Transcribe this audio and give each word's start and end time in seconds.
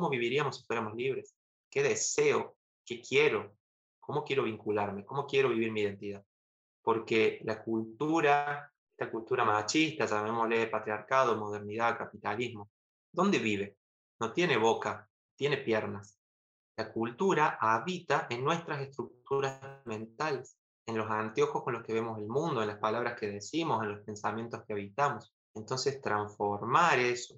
¿Cómo 0.00 0.08
viviríamos 0.08 0.56
si 0.56 0.64
fuéramos 0.64 0.94
libres? 0.94 1.36
¿Qué 1.68 1.82
deseo? 1.82 2.56
¿Qué 2.86 3.02
quiero? 3.02 3.54
¿Cómo 4.00 4.24
quiero 4.24 4.44
vincularme? 4.44 5.04
¿Cómo 5.04 5.26
quiero 5.26 5.50
vivir 5.50 5.70
mi 5.72 5.82
identidad? 5.82 6.24
Porque 6.80 7.38
la 7.44 7.62
cultura, 7.62 8.72
esta 8.96 9.10
cultura 9.10 9.44
machista, 9.44 10.06
llamémosle 10.06 10.68
patriarcado, 10.68 11.36
modernidad, 11.36 11.98
capitalismo, 11.98 12.70
¿dónde 13.12 13.40
vive? 13.40 13.76
No 14.20 14.32
tiene 14.32 14.56
boca, 14.56 15.06
tiene 15.36 15.58
piernas. 15.58 16.18
La 16.78 16.90
cultura 16.90 17.58
habita 17.60 18.26
en 18.30 18.42
nuestras 18.42 18.80
estructuras 18.80 19.60
mentales, 19.84 20.56
en 20.86 20.96
los 20.96 21.10
anteojos 21.10 21.62
con 21.62 21.74
los 21.74 21.82
que 21.82 21.92
vemos 21.92 22.18
el 22.18 22.26
mundo, 22.26 22.62
en 22.62 22.68
las 22.68 22.78
palabras 22.78 23.20
que 23.20 23.26
decimos, 23.26 23.82
en 23.82 23.90
los 23.90 24.00
pensamientos 24.00 24.64
que 24.66 24.72
habitamos. 24.72 25.34
Entonces, 25.54 26.00
transformar 26.00 26.98
eso, 26.98 27.34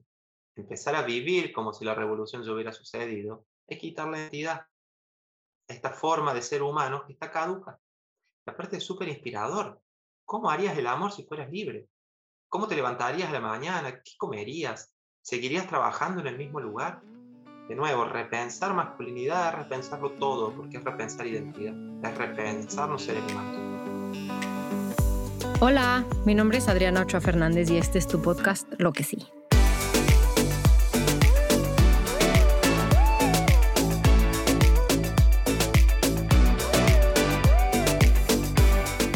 empezar 0.56 0.94
a 0.94 1.02
vivir 1.02 1.52
como 1.52 1.72
si 1.72 1.84
la 1.84 1.94
revolución 1.94 2.42
ya 2.42 2.52
hubiera 2.52 2.72
sucedido, 2.72 3.46
es 3.66 3.78
quitar 3.78 4.08
la 4.08 4.18
identidad, 4.18 4.66
esta 5.68 5.90
forma 5.90 6.34
de 6.34 6.42
ser 6.42 6.62
humano 6.62 7.04
que 7.06 7.12
está 7.12 7.30
caduca. 7.30 7.78
Y 8.46 8.50
aparte 8.50 8.76
es 8.76 8.84
súper 8.84 9.08
inspirador. 9.08 9.80
¿Cómo 10.24 10.50
harías 10.50 10.76
el 10.76 10.86
amor 10.86 11.12
si 11.12 11.24
fueras 11.24 11.50
libre? 11.50 11.88
¿Cómo 12.48 12.68
te 12.68 12.76
levantarías 12.76 13.30
a 13.30 13.32
la 13.32 13.40
mañana? 13.40 14.02
¿Qué 14.02 14.12
comerías? 14.18 14.92
¿Seguirías 15.22 15.66
trabajando 15.68 16.20
en 16.20 16.26
el 16.26 16.36
mismo 16.36 16.60
lugar? 16.60 17.00
De 17.68 17.74
nuevo, 17.74 18.04
repensar 18.04 18.74
masculinidad 18.74 19.54
repensarlo 19.54 20.10
todo, 20.12 20.52
porque 20.52 20.78
es 20.78 20.84
repensar 20.84 21.26
identidad, 21.26 21.74
es 22.04 22.18
repensarnos 22.18 23.02
seres 23.02 23.22
humanos. 23.32 23.72
Hola, 25.60 26.04
mi 26.26 26.34
nombre 26.34 26.58
es 26.58 26.68
Adriana 26.68 27.02
Ochoa 27.02 27.20
Fernández 27.20 27.70
y 27.70 27.78
este 27.78 27.98
es 27.98 28.08
tu 28.08 28.20
podcast 28.20 28.68
Lo 28.78 28.92
que 28.92 29.04
sí. 29.04 29.28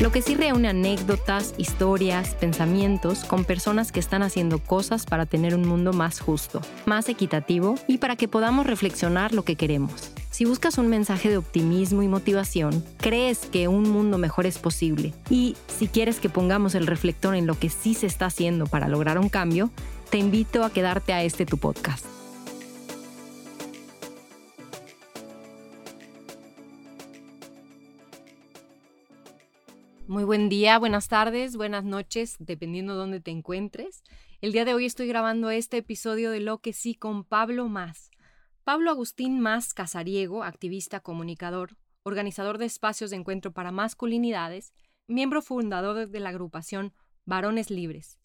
Lo 0.06 0.12
que 0.12 0.22
sí 0.22 0.36
reúne 0.36 0.68
anécdotas, 0.68 1.52
historias, 1.58 2.36
pensamientos 2.36 3.24
con 3.24 3.44
personas 3.44 3.90
que 3.90 3.98
están 3.98 4.22
haciendo 4.22 4.60
cosas 4.60 5.04
para 5.04 5.26
tener 5.26 5.52
un 5.52 5.66
mundo 5.66 5.92
más 5.92 6.20
justo, 6.20 6.60
más 6.84 7.08
equitativo 7.08 7.74
y 7.88 7.98
para 7.98 8.14
que 8.14 8.28
podamos 8.28 8.68
reflexionar 8.68 9.32
lo 9.32 9.44
que 9.44 9.56
queremos. 9.56 10.12
Si 10.30 10.44
buscas 10.44 10.78
un 10.78 10.86
mensaje 10.86 11.28
de 11.28 11.38
optimismo 11.38 12.04
y 12.04 12.06
motivación, 12.06 12.84
crees 12.98 13.46
que 13.46 13.66
un 13.66 13.90
mundo 13.90 14.16
mejor 14.16 14.46
es 14.46 14.58
posible 14.58 15.12
y 15.28 15.56
si 15.76 15.88
quieres 15.88 16.20
que 16.20 16.28
pongamos 16.28 16.76
el 16.76 16.86
reflector 16.86 17.34
en 17.34 17.48
lo 17.48 17.58
que 17.58 17.68
sí 17.68 17.94
se 17.94 18.06
está 18.06 18.26
haciendo 18.26 18.68
para 18.68 18.86
lograr 18.86 19.18
un 19.18 19.28
cambio, 19.28 19.72
te 20.08 20.18
invito 20.18 20.62
a 20.62 20.70
quedarte 20.70 21.14
a 21.14 21.24
este 21.24 21.46
tu 21.46 21.58
podcast. 21.58 22.16
Muy 30.08 30.22
buen 30.22 30.48
día, 30.48 30.78
buenas 30.78 31.08
tardes, 31.08 31.56
buenas 31.56 31.82
noches, 31.82 32.36
dependiendo 32.38 32.92
de 32.92 32.98
dónde 33.00 33.20
te 33.20 33.32
encuentres. 33.32 34.04
El 34.40 34.52
día 34.52 34.64
de 34.64 34.72
hoy 34.72 34.86
estoy 34.86 35.08
grabando 35.08 35.50
este 35.50 35.78
episodio 35.78 36.30
de 36.30 36.38
Lo 36.38 36.58
que 36.58 36.72
sí 36.72 36.94
con 36.94 37.24
Pablo 37.24 37.68
Más. 37.68 38.12
Pablo 38.62 38.92
Agustín 38.92 39.40
Más 39.40 39.74
Casariego, 39.74 40.44
activista 40.44 41.00
comunicador, 41.00 41.76
organizador 42.04 42.58
de 42.58 42.66
espacios 42.66 43.10
de 43.10 43.16
encuentro 43.16 43.50
para 43.50 43.72
masculinidades, 43.72 44.72
miembro 45.08 45.42
fundador 45.42 46.08
de 46.08 46.20
la 46.20 46.28
agrupación 46.28 46.92
Varones 47.24 47.68
Libres. 47.68 48.20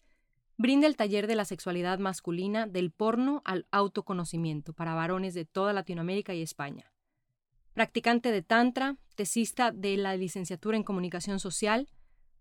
Brinda 0.56 0.86
el 0.86 0.94
taller 0.94 1.26
de 1.26 1.34
la 1.34 1.44
sexualidad 1.44 1.98
masculina 1.98 2.68
del 2.68 2.92
porno 2.92 3.42
al 3.44 3.66
autoconocimiento 3.72 4.72
para 4.72 4.94
varones 4.94 5.34
de 5.34 5.46
toda 5.46 5.72
Latinoamérica 5.72 6.32
y 6.32 6.42
España 6.42 6.92
practicante 7.74 8.30
de 8.30 8.42
Tantra, 8.42 8.96
tesista 9.14 9.72
de 9.72 9.96
la 9.96 10.16
licenciatura 10.16 10.76
en 10.76 10.82
Comunicación 10.82 11.40
Social, 11.40 11.88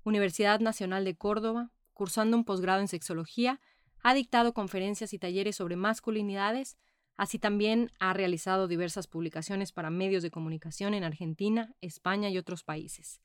Universidad 0.03 0.59
Nacional 0.59 1.05
de 1.05 1.15
Córdoba, 1.15 1.71
cursando 1.93 2.35
un 2.35 2.43
posgrado 2.43 2.81
en 2.81 2.87
Sexología, 2.87 3.59
ha 4.03 4.13
dictado 4.13 4.53
conferencias 4.53 5.13
y 5.13 5.19
talleres 5.19 5.55
sobre 5.55 5.75
masculinidades, 5.75 6.77
así 7.17 7.37
también 7.37 7.91
ha 7.99 8.13
realizado 8.13 8.67
diversas 8.67 9.07
publicaciones 9.07 9.71
para 9.71 9.89
medios 9.89 10.23
de 10.23 10.31
comunicación 10.31 10.93
en 10.93 11.03
Argentina, 11.03 11.75
España 11.81 12.29
y 12.29 12.37
otros 12.37 12.63
países. 12.63 13.21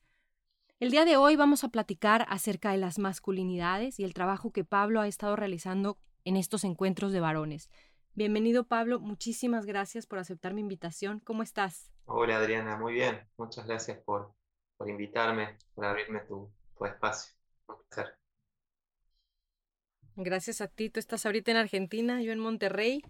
El 0.79 0.91
día 0.91 1.07
de 1.07 1.17
hoy 1.17 1.37
vamos 1.37 1.65
a 1.65 1.71
platicar 1.71 2.27
acerca 2.29 2.73
de 2.73 2.77
las 2.77 2.99
masculinidades 2.99 3.99
y 3.99 4.05
el 4.05 4.13
trabajo 4.13 4.53
que 4.53 4.65
Pablo 4.65 5.01
ha 5.01 5.09
estado 5.09 5.35
realizando 5.35 5.99
en 6.25 6.37
estos 6.37 6.65
encuentros 6.65 7.13
de 7.13 7.21
varones. 7.21 7.71
Bienvenido 8.15 8.65
Pablo, 8.65 9.01
muchísimas 9.01 9.65
gracias 9.65 10.07
por 10.07 10.19
aceptar 10.19 10.53
mi 10.53 10.61
invitación. 10.61 11.21
¿Cómo 11.21 11.43
estás? 11.43 11.96
Hola 12.09 12.37
Adriana, 12.37 12.77
muy 12.77 12.93
bien. 12.93 13.21
Muchas 13.37 13.67
gracias 13.67 13.99
por, 13.99 14.33
por 14.77 14.89
invitarme, 14.89 15.59
por 15.75 15.87
abrirme 15.87 16.21
tu, 16.21 16.49
espacio. 16.87 17.35
Un 17.67 17.77
placer. 17.89 18.17
Gracias 20.15 20.61
a 20.61 20.69
ti. 20.69 20.89
Tú 20.89 21.01
estás 21.01 21.27
ahorita 21.27 21.51
en 21.51 21.57
Argentina, 21.57 22.23
yo 22.23 22.31
en 22.31 22.39
Monterrey. 22.39 23.03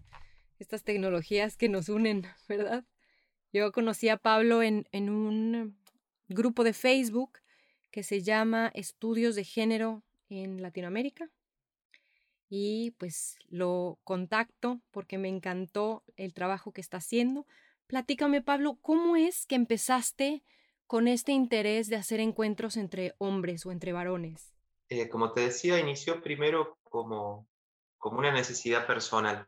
Estas 0.59 0.83
tecnologías 0.83 1.59
que 1.59 1.69
nos 1.69 1.91
unen, 1.91 2.23
¿verdad? 2.49 2.85
Yo 3.53 3.71
conocí 3.71 4.09
a 4.09 4.17
Pablo 4.17 4.63
en, 4.63 4.89
en 4.93 5.11
un 5.11 5.79
grupo 6.29 6.65
de 6.65 6.73
Facebook 6.73 7.41
que 7.91 8.03
se 8.03 8.23
llama 8.23 8.71
Estudios 8.75 9.35
de 9.35 9.45
Género 9.45 10.05
en 10.31 10.63
Latinoamérica. 10.63 11.31
Y 12.49 12.93
pues 12.93 13.37
lo 13.51 13.99
contacto 14.05 14.81
porque 14.91 15.19
me 15.19 15.29
encantó 15.29 16.03
el 16.17 16.33
trabajo 16.33 16.73
que 16.73 16.81
está 16.81 16.97
haciendo 16.97 17.47
Platícame, 17.87 18.43
Pablo, 18.43 18.79
¿cómo 18.83 19.17
es 19.17 19.47
que 19.47 19.55
empezaste 19.55 20.43
con 20.87 21.07
este 21.07 21.33
interés 21.33 21.89
de 21.89 21.97
hacer 21.97 22.21
encuentros 22.21 22.77
entre 22.77 23.15
hombres 23.19 23.65
o 23.65 23.73
entre 23.73 23.93
varones? 23.93 24.53
Eh, 24.89 25.09
como 25.09 25.33
te 25.33 25.43
decía, 25.43 25.79
inició 25.79 26.21
primero 26.23 26.79
como, 26.85 27.47
como 27.99 28.19
una 28.19 28.33
necesidad 28.33 28.87
personal, 28.87 29.47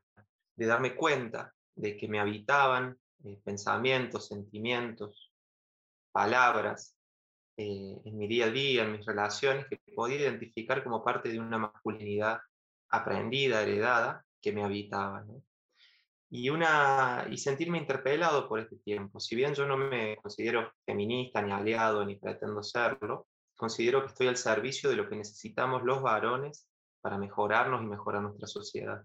de 0.57 0.67
darme 0.67 0.95
cuenta 0.95 1.55
de 1.75 1.97
que 1.97 2.09
me 2.09 2.21
habitaban 2.21 2.99
eh, 3.25 3.41
pensamientos, 3.45 4.29
sentimientos, 4.29 5.33
palabras 6.13 6.97
eh, 7.57 8.01
en 8.05 8.17
mi 8.17 8.29
día 8.29 8.47
a 8.47 8.51
día, 8.51 8.85
en 8.85 8.93
mis 8.93 9.07
relaciones, 9.07 9.67
que 9.67 9.81
podía 9.95 10.21
identificar 10.21 10.85
como 10.85 11.03
parte 11.05 11.29
de 11.29 11.41
una 11.41 11.59
masculinidad 11.59 12.41
aprendida, 12.89 13.63
heredada, 13.63 14.25
que 14.41 14.53
me 14.53 14.63
habitaba. 14.63 15.25
Y, 16.31 16.51
una, 16.51 17.27
y 17.31 17.39
sentirme 17.39 17.79
interpelado 17.79 18.49
por 18.49 18.61
este 18.61 18.77
tiempo. 18.77 19.19
Si 19.21 19.35
bien 19.35 19.55
yo 19.55 19.67
no 19.67 19.77
me 19.77 20.17
considero 20.17 20.73
feminista, 20.85 21.41
ni 21.41 21.53
aliado, 21.53 22.05
ni 22.05 22.17
pretendo 22.17 22.63
serlo, 22.63 23.27
considero 23.57 24.03
que 24.03 24.09
estoy 24.09 24.27
al 24.29 24.37
servicio 24.37 24.91
de 24.91 24.97
lo 24.97 25.09
que 25.09 25.17
necesitamos 25.17 25.83
los 25.83 26.03
varones 26.03 26.69
para 27.01 27.19
mejorarnos 27.19 27.83
y 27.83 27.87
mejorar 27.87 28.23
nuestra 28.23 28.47
sociedad. 28.47 29.03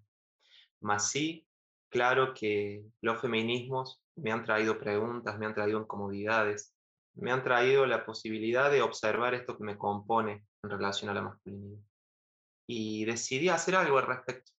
Más 0.82 1.10
sí, 1.10 1.48
claro 1.90 2.34
que 2.34 2.84
los 3.02 3.22
feminismos 3.22 4.02
me 4.16 4.32
han 4.32 4.44
traído 4.44 4.80
preguntas, 4.80 5.38
me 5.40 5.46
han 5.46 5.54
traído 5.54 5.80
incomodidades, 5.80 6.76
me 7.16 7.32
han 7.32 7.44
traído 7.44 7.86
la 7.86 8.06
posibilidad 8.06 8.72
de 8.72 8.82
observar 8.82 9.34
esto 9.34 9.58
que 9.58 9.64
me 9.64 9.78
compone 9.78 10.46
en 10.64 10.70
relación 10.70 11.10
a 11.10 11.14
la 11.14 11.22
masculinidad. 11.22 11.82
Y 12.68 13.06
decidí 13.06 13.50
hacer 13.50 13.76
algo 13.76 13.98
al 13.98 14.08
respecto. 14.08 14.52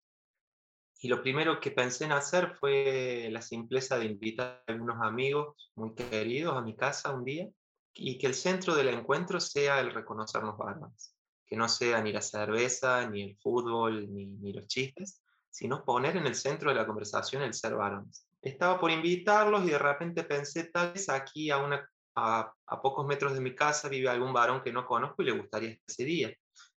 Y 1.04 1.10
lo 1.10 1.22
primero 1.22 1.60
que 1.60 1.72
pensé 1.72 2.06
en 2.06 2.14
hacer 2.14 2.56
fue 2.56 3.28
la 3.30 3.42
simpleza 3.42 4.00
de 4.00 4.06
invitar 4.06 4.64
a 4.66 4.72
algunos 4.72 5.02
amigos 5.02 5.70
muy 5.76 5.94
queridos 5.96 6.56
a 6.56 6.62
mi 6.62 6.78
casa 6.78 7.12
un 7.12 7.26
día 7.26 7.50
y 7.94 8.18
que 8.18 8.26
el 8.26 8.34
centro 8.34 8.74
del 8.74 8.88
encuentro 8.88 9.42
sea 9.42 9.82
el 9.82 9.94
reconocernos 9.94 10.58
varones. 10.58 11.14
Que 11.46 11.58
no 11.58 11.68
sea 11.68 12.02
ni 12.02 12.14
la 12.14 12.22
cerveza, 12.22 13.06
ni 13.10 13.22
el 13.22 13.38
fútbol, 13.44 14.14
ni, 14.14 14.28
ni 14.28 14.54
los 14.54 14.66
chistes, 14.68 15.22
sino 15.50 15.84
poner 15.84 16.16
en 16.16 16.26
el 16.26 16.36
centro 16.36 16.70
de 16.70 16.78
la 16.78 16.88
conversación 16.88 17.42
el 17.42 17.54
ser 17.54 17.76
varones. 17.76 18.26
Estaba 18.42 18.80
por 18.80 18.90
invitarlos 18.90 19.66
y 19.66 19.72
de 19.72 19.80
repente 19.80 20.24
pensé, 20.24 20.72
tal 20.72 20.94
vez 20.94 21.10
aquí 21.10 21.52
a, 21.52 21.58
una, 21.58 21.86
a, 22.16 22.50
a 22.66 22.82
pocos 22.82 23.06
metros 23.06 23.34
de 23.34 23.42
mi 23.42 23.54
casa 23.54 23.90
vive 23.90 24.08
algún 24.08 24.32
varón 24.32 24.64
que 24.64 24.72
no 24.72 24.86
conozco 24.86 25.22
y 25.22 25.26
le 25.26 25.34
gustaría 25.34 25.78
ese 25.86 26.06
día. 26.06 26.34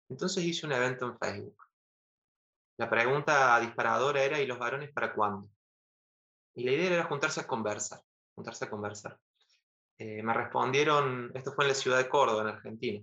Entonces 0.09 0.43
hice 0.43 0.67
un 0.67 0.73
evento 0.73 1.07
en 1.07 1.17
Facebook 1.17 1.66
la 2.79 2.91
pregunta 2.91 3.59
disparadora 3.61 4.23
era, 4.23 4.41
¿y 4.41 4.47
los 4.47 4.59
varones 4.59 4.93
para 4.93 5.15
cuándo? 5.15 5.49
Y 6.55 6.65
la 6.65 6.73
idea 6.73 6.93
era 6.93 7.05
juntarse 7.05 7.41
a 7.41 7.47
conversar, 7.47 8.01
juntarse 8.35 8.65
a 8.65 8.71
conversar. 8.71 9.19
Eh, 9.99 10.23
me 10.23 10.35
respondieron, 10.35 11.31
esto 11.35 11.53
fue 11.53 11.65
en 11.65 11.69
la 11.69 11.75
ciudad 11.75 11.99
de 11.99 12.09
Córdoba, 12.09 12.43
en 12.43 12.49
Argentina, 12.49 13.03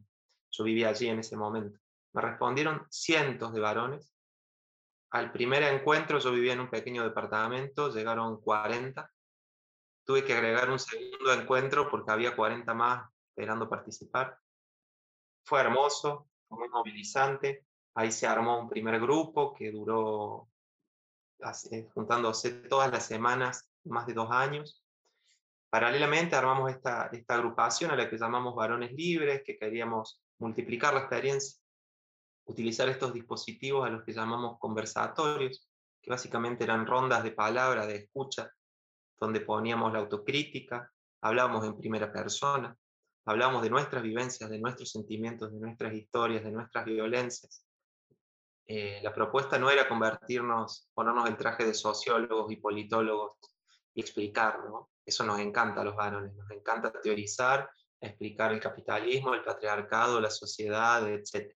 yo 0.52 0.64
vivía 0.64 0.90
allí 0.90 1.08
en 1.08 1.20
ese 1.20 1.36
momento, 1.36 1.80
me 2.14 2.22
respondieron 2.22 2.86
cientos 2.90 3.54
de 3.54 3.60
varones. 3.60 4.14
Al 5.10 5.32
primer 5.32 5.64
encuentro 5.64 6.20
yo 6.20 6.32
vivía 6.32 6.54
en 6.54 6.60
un 6.60 6.70
pequeño 6.70 7.04
departamento, 7.04 7.92
llegaron 7.92 8.40
40. 8.42 9.12
Tuve 10.06 10.24
que 10.24 10.34
agregar 10.34 10.70
un 10.70 10.80
segundo 10.80 11.34
encuentro 11.34 11.90
porque 11.90 12.12
había 12.12 12.36
40 12.36 12.74
más 12.74 13.10
esperando 13.30 13.70
participar. 13.70 14.38
Fue 15.44 15.60
hermoso, 15.60 16.30
fue 16.48 16.60
muy 16.60 16.70
movilizante. 16.70 17.66
Ahí 17.96 18.12
se 18.12 18.28
armó 18.28 18.60
un 18.60 18.70
primer 18.70 19.00
grupo 19.00 19.54
que 19.54 19.72
duró 19.72 20.50
juntándose 21.94 22.52
todas 22.52 22.92
las 22.92 23.06
semanas, 23.06 23.70
más 23.84 24.08
de 24.08 24.14
dos 24.14 24.32
años. 24.32 24.84
Paralelamente 25.70 26.36
armamos 26.36 26.72
esta, 26.72 27.08
esta 27.08 27.36
agrupación 27.36 27.92
a 27.92 27.96
la 27.96 28.10
que 28.10 28.18
llamamos 28.18 28.56
varones 28.56 28.94
libres, 28.94 29.44
que 29.46 29.58
queríamos 29.58 30.22
multiplicar 30.40 30.94
la 30.94 31.02
experiencia, 31.02 31.60
utilizar 32.46 32.88
estos 32.90 33.14
dispositivos 33.14 33.86
a 33.86 33.90
los 33.90 34.04
que 34.04 34.14
llamamos 34.14 34.58
conversatorios, 34.60 35.68
que 36.02 36.12
básicamente 36.12 36.64
eran 36.64 36.86
rondas 36.86 37.24
de 37.24 37.32
palabra, 37.32 37.86
de 37.86 37.96
escucha, 37.96 38.52
donde 39.20 39.40
poníamos 39.42 39.92
la 39.94 40.00
autocrítica, 40.00 40.92
hablábamos 41.22 41.66
en 41.66 41.78
primera 41.78 42.12
persona, 42.12 42.76
hablábamos 43.26 43.64
de 43.64 43.70
nuestras 43.70 44.04
vivencias, 44.04 44.50
de 44.50 44.60
nuestros 44.60 44.92
sentimientos, 44.92 45.52
de 45.52 45.60
nuestras 45.60 45.94
historias, 45.94 46.44
de 46.44 46.52
nuestras 46.52 46.86
violencias. 46.86 47.66
Eh, 48.66 49.00
la 49.04 49.14
propuesta 49.14 49.60
no 49.60 49.70
era 49.70 49.88
convertirnos, 49.88 50.90
ponernos 50.94 51.28
el 51.28 51.36
traje 51.36 51.66
de 51.66 51.74
sociólogos 51.74 52.52
y 52.52 52.58
politólogos 52.58 53.34
y 53.94 54.02
explicar, 54.02 54.64
¿no? 54.66 54.92
Eso 55.06 55.26
nos 55.26 55.40
encanta 55.40 55.82
a 55.82 55.84
los 55.84 55.96
varones, 55.96 56.34
nos 56.34 56.50
encanta 56.50 56.92
teorizar, 56.92 57.70
explicar 58.00 58.54
el 58.54 58.60
capitalismo, 58.60 59.34
el 59.34 59.44
patriarcado, 59.44 60.22
la 60.22 60.30
sociedad, 60.30 61.08
etc. 61.10 61.54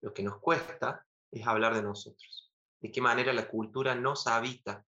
Lo 0.00 0.14
que 0.14 0.22
nos 0.22 0.38
cuesta 0.38 1.04
es 1.30 1.46
hablar 1.46 1.74
de 1.74 1.82
nosotros, 1.82 2.52
de 2.80 2.90
qué 2.92 3.00
manera 3.00 3.32
la 3.32 3.48
cultura 3.48 3.94
nos 3.96 4.26
habita, 4.28 4.84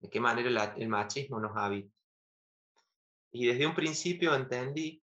de 0.00 0.10
qué 0.10 0.20
manera 0.20 0.74
el 0.76 0.88
machismo 0.88 1.38
nos 1.38 1.56
habita. 1.56 1.94
Y 3.30 3.46
desde 3.46 3.66
un 3.66 3.74
principio 3.74 4.34
entendí 4.34 5.02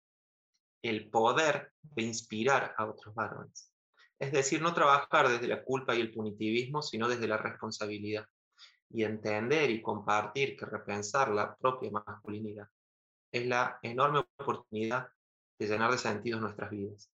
el 0.83 1.11
poder 1.11 1.73
de 1.83 2.03
inspirar 2.03 2.75
a 2.77 2.87
otros 2.87 3.15
varones. 3.15 3.73
Es 4.19 4.33
decir, 4.33 4.63
no 4.63 4.73
trabajar 4.73 5.29
desde 5.29 5.49
la 5.49 5.63
culpa 5.63 5.95
y 5.95 6.01
el 6.01 6.13
punitivismo, 6.13 6.83
sino 6.83 7.09
desde 7.09 7.29
la 7.29 7.37
responsabilidad. 7.37 8.27
Y 8.89 9.05
entender 9.05 9.71
y 9.71 9.83
compartir 9.83 10.57
que 10.57 10.65
repensar 10.65 11.31
la 11.31 11.57
propia 11.57 11.91
masculinidad 11.91 12.69
es 13.33 13.47
la 13.47 13.79
enorme 13.83 14.25
oportunidad 14.39 15.09
de 15.59 15.67
llenar 15.67 15.91
de 15.91 15.99
sentidos 15.99 16.41
nuestras 16.41 16.71
vidas. 16.71 17.11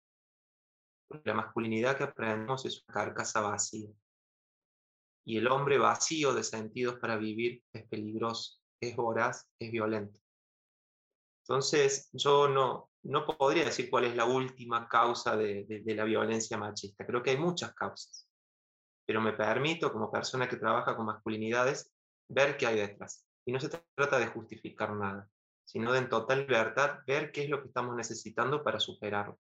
la 1.23 1.33
masculinidad 1.33 1.97
que 1.97 2.03
aprendemos 2.03 2.65
es 2.65 2.83
una 2.87 2.93
carcasa 2.93 3.41
vacía. 3.41 3.89
Y 5.25 5.37
el 5.37 5.47
hombre 5.47 5.77
vacío 5.77 6.33
de 6.33 6.43
sentidos 6.43 6.99
para 6.99 7.17
vivir 7.17 7.63
es 7.73 7.87
peligroso, 7.87 8.59
es 8.79 8.95
voraz, 8.95 9.47
es 9.59 9.71
violento. 9.71 10.19
Entonces, 11.43 12.09
yo 12.13 12.47
no, 12.47 12.88
no 13.03 13.25
podría 13.25 13.65
decir 13.65 13.89
cuál 13.89 14.05
es 14.05 14.15
la 14.15 14.25
última 14.25 14.87
causa 14.87 15.35
de, 15.37 15.83
la 15.85 16.03
violencia 16.03 16.57
machista. 16.57 17.05
Creo 17.05 17.23
que 17.23 17.31
hay 17.31 17.37
muchas 17.37 17.73
causas. 17.73 18.27
Pero 19.05 19.21
me 19.21 19.33
permito, 19.33 19.91
como 19.91 20.11
persona 20.11 20.47
que 20.47 20.57
trabaja 20.57 20.95
con 20.95 21.05
masculinidades, 21.05 21.91
ver 22.27 22.57
qué 22.57 22.67
hay 22.67 22.77
detrás. 22.77 23.25
Y 23.45 23.51
no 23.51 23.59
se 23.59 23.69
trata 23.69 24.19
de 24.19 24.27
justificar 24.27 24.93
nada, 24.95 25.27
sino 25.65 25.91
de 25.91 25.99
en 25.99 26.09
total 26.09 26.41
libertad 26.41 26.99
ver 27.07 27.31
qué 27.31 27.43
es 27.43 27.49
lo 27.49 27.61
que 27.61 27.67
estamos 27.67 27.95
necesitando 27.95 28.63
para 28.63 28.79
superarlo. 28.79 29.39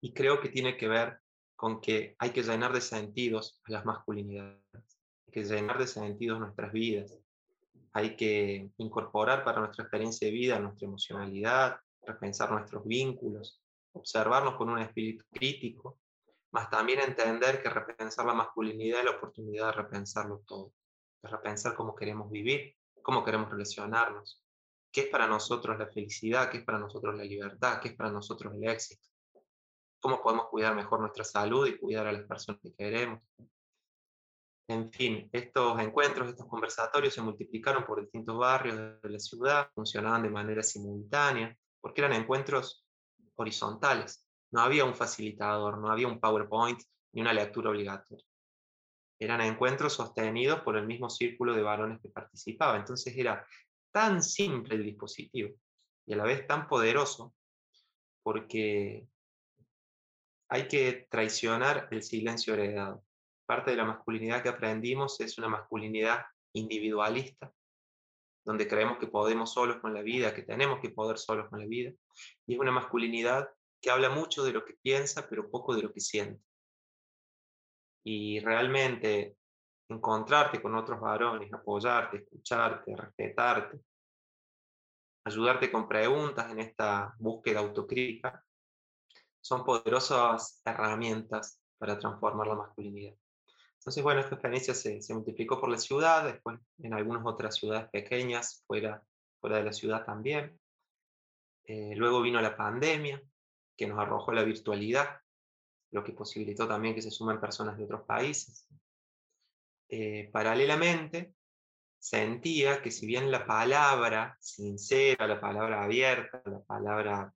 Y 0.00 0.14
creo 0.14 0.40
que 0.40 0.48
tiene 0.48 0.76
que 0.76 0.88
ver 0.88 1.18
con 1.56 1.80
que 1.80 2.14
hay 2.18 2.30
que 2.30 2.42
llenar 2.42 2.72
de 2.72 2.80
sentidos 2.80 3.60
a 3.64 3.72
las 3.72 3.84
masculinidades, 3.84 4.62
hay 5.26 5.32
que 5.32 5.44
llenar 5.44 5.78
de 5.78 5.86
sentidos 5.86 6.40
nuestras 6.40 6.72
vidas, 6.72 7.18
hay 7.92 8.16
que 8.16 8.70
incorporar 8.78 9.44
para 9.44 9.60
nuestra 9.60 9.84
experiencia 9.84 10.26
de 10.26 10.34
vida 10.34 10.58
nuestra 10.58 10.86
emocionalidad, 10.86 11.78
repensar 12.06 12.50
nuestros 12.50 12.84
vínculos, 12.84 13.62
observarnos 13.92 14.56
con 14.56 14.70
un 14.70 14.78
espíritu 14.78 15.24
crítico, 15.30 15.98
más 16.52 16.70
también 16.70 17.00
entender 17.00 17.62
que 17.62 17.68
repensar 17.68 18.26
la 18.26 18.34
masculinidad 18.34 19.00
es 19.00 19.04
la 19.06 19.10
oportunidad 19.12 19.66
de 19.66 19.72
repensarlo 19.72 20.42
todo, 20.46 20.72
de 21.22 21.28
repensar 21.28 21.74
cómo 21.74 21.94
queremos 21.94 22.30
vivir, 22.30 22.76
cómo 23.02 23.24
queremos 23.24 23.50
relacionarnos, 23.50 24.42
qué 24.92 25.02
es 25.02 25.08
para 25.08 25.26
nosotros 25.26 25.78
la 25.78 25.88
felicidad, 25.88 26.50
qué 26.50 26.58
es 26.58 26.64
para 26.64 26.78
nosotros 26.78 27.16
la 27.16 27.24
libertad, 27.24 27.80
qué 27.80 27.88
es 27.88 27.94
para 27.94 28.10
nosotros 28.10 28.54
el 28.54 28.68
éxito, 28.68 29.08
cómo 30.00 30.22
podemos 30.22 30.46
cuidar 30.48 30.74
mejor 30.74 31.00
nuestra 31.00 31.24
salud 31.24 31.66
y 31.66 31.78
cuidar 31.78 32.06
a 32.06 32.12
las 32.12 32.22
personas 32.22 32.60
que 32.62 32.72
queremos, 32.74 33.20
en 34.66 34.90
fin, 34.90 35.28
estos 35.32 35.78
encuentros, 35.78 36.30
estos 36.30 36.46
conversatorios 36.46 37.12
se 37.12 37.20
multiplicaron 37.20 37.84
por 37.84 38.00
distintos 38.00 38.38
barrios 38.38 39.00
de 39.02 39.10
la 39.10 39.18
ciudad, 39.18 39.68
funcionaban 39.74 40.22
de 40.22 40.30
manera 40.30 40.62
simultánea, 40.62 41.54
porque 41.84 42.00
eran 42.00 42.14
encuentros 42.14 42.82
horizontales. 43.34 44.26
No 44.52 44.62
había 44.62 44.86
un 44.86 44.94
facilitador, 44.94 45.76
no 45.76 45.90
había 45.92 46.08
un 46.08 46.18
PowerPoint 46.18 46.80
ni 47.12 47.20
una 47.20 47.34
lectura 47.34 47.68
obligatoria. 47.68 48.24
Eran 49.20 49.42
encuentros 49.42 49.92
sostenidos 49.92 50.62
por 50.62 50.78
el 50.78 50.86
mismo 50.86 51.10
círculo 51.10 51.52
de 51.52 51.60
varones 51.60 52.00
que 52.00 52.08
participaba. 52.08 52.78
Entonces 52.78 53.14
era 53.14 53.46
tan 53.92 54.22
simple 54.22 54.76
el 54.76 54.84
dispositivo 54.84 55.54
y 56.06 56.14
a 56.14 56.16
la 56.16 56.24
vez 56.24 56.46
tan 56.46 56.66
poderoso 56.66 57.34
porque 58.22 59.06
hay 60.48 60.66
que 60.68 61.06
traicionar 61.10 61.88
el 61.90 62.02
silencio 62.02 62.54
heredado 62.54 63.04
parte 63.44 63.72
de 63.72 63.76
la 63.76 63.84
masculinidad 63.84 64.42
que 64.42 64.48
aprendimos 64.48 65.20
es 65.20 65.36
una 65.36 65.48
masculinidad 65.48 66.24
individualista, 66.54 67.52
donde 68.44 68.68
creemos 68.68 68.98
que 68.98 69.06
podemos 69.06 69.52
solos 69.52 69.78
con 69.78 69.94
la 69.94 70.02
vida, 70.02 70.34
que 70.34 70.42
tenemos 70.42 70.80
que 70.80 70.90
poder 70.90 71.18
solos 71.18 71.48
con 71.48 71.60
la 71.60 71.66
vida, 71.66 71.92
y 72.46 72.54
es 72.54 72.60
una 72.60 72.70
masculinidad 72.70 73.48
que 73.80 73.90
habla 73.90 74.10
mucho 74.10 74.44
de 74.44 74.52
lo 74.52 74.64
que 74.64 74.74
piensa, 74.82 75.26
pero 75.28 75.50
poco 75.50 75.74
de 75.74 75.82
lo 75.82 75.92
que 75.92 76.00
siente. 76.00 76.42
Y 78.04 78.40
realmente 78.40 79.36
encontrarte 79.88 80.60
con 80.60 80.74
otros 80.74 81.00
varones, 81.00 81.52
apoyarte, 81.52 82.18
escucharte, 82.18 82.94
respetarte, 82.96 83.80
ayudarte 85.26 85.72
con 85.72 85.88
preguntas 85.88 86.50
en 86.50 86.60
esta 86.60 87.14
búsqueda 87.18 87.60
autocrítica, 87.60 88.44
son 89.40 89.64
poderosas 89.64 90.62
herramientas 90.64 91.60
para 91.78 91.98
transformar 91.98 92.46
la 92.46 92.54
masculinidad. 92.54 93.14
Entonces, 93.84 94.02
bueno, 94.02 94.20
esta 94.22 94.36
experiencia 94.36 94.72
se, 94.72 95.12
multiplicó 95.12 95.60
por 95.60 95.68
la 95.68 95.76
ciudad, 95.76 96.24
después 96.24 96.58
en 96.78 96.94
algunas 96.94 97.26
otras 97.26 97.54
ciudades 97.54 97.90
pequeñas, 97.90 98.64
fuera, 98.66 99.04
de 99.42 99.62
la 99.62 99.74
ciudad 99.74 100.06
también. 100.06 100.58
Eh, 101.66 101.92
luego 101.94 102.22
vino 102.22 102.40
la 102.40 102.56
pandemia, 102.56 103.22
que 103.76 103.86
nos 103.86 103.98
arrojó 103.98 104.32
la 104.32 104.42
virtualidad, 104.42 105.20
lo 105.90 106.02
que 106.02 106.14
posibilitó 106.14 106.66
también 106.66 106.94
que 106.94 107.02
se 107.02 107.10
sumen 107.10 107.38
personas 107.38 107.76
de 107.76 107.84
otros 107.84 108.06
países. 108.06 108.66
Eh, 109.90 110.30
paralelamente, 110.32 111.34
sentía 111.98 112.80
que 112.80 112.90
si 112.90 113.04
bien 113.04 113.30
la 113.30 113.44
palabra 113.44 114.38
sincera, 114.40 115.26
la 115.26 115.38
palabra 115.42 115.84
abierta, 115.84 116.42
la 116.46 116.60
palabra 116.60 117.34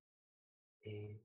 eh, 0.81 1.21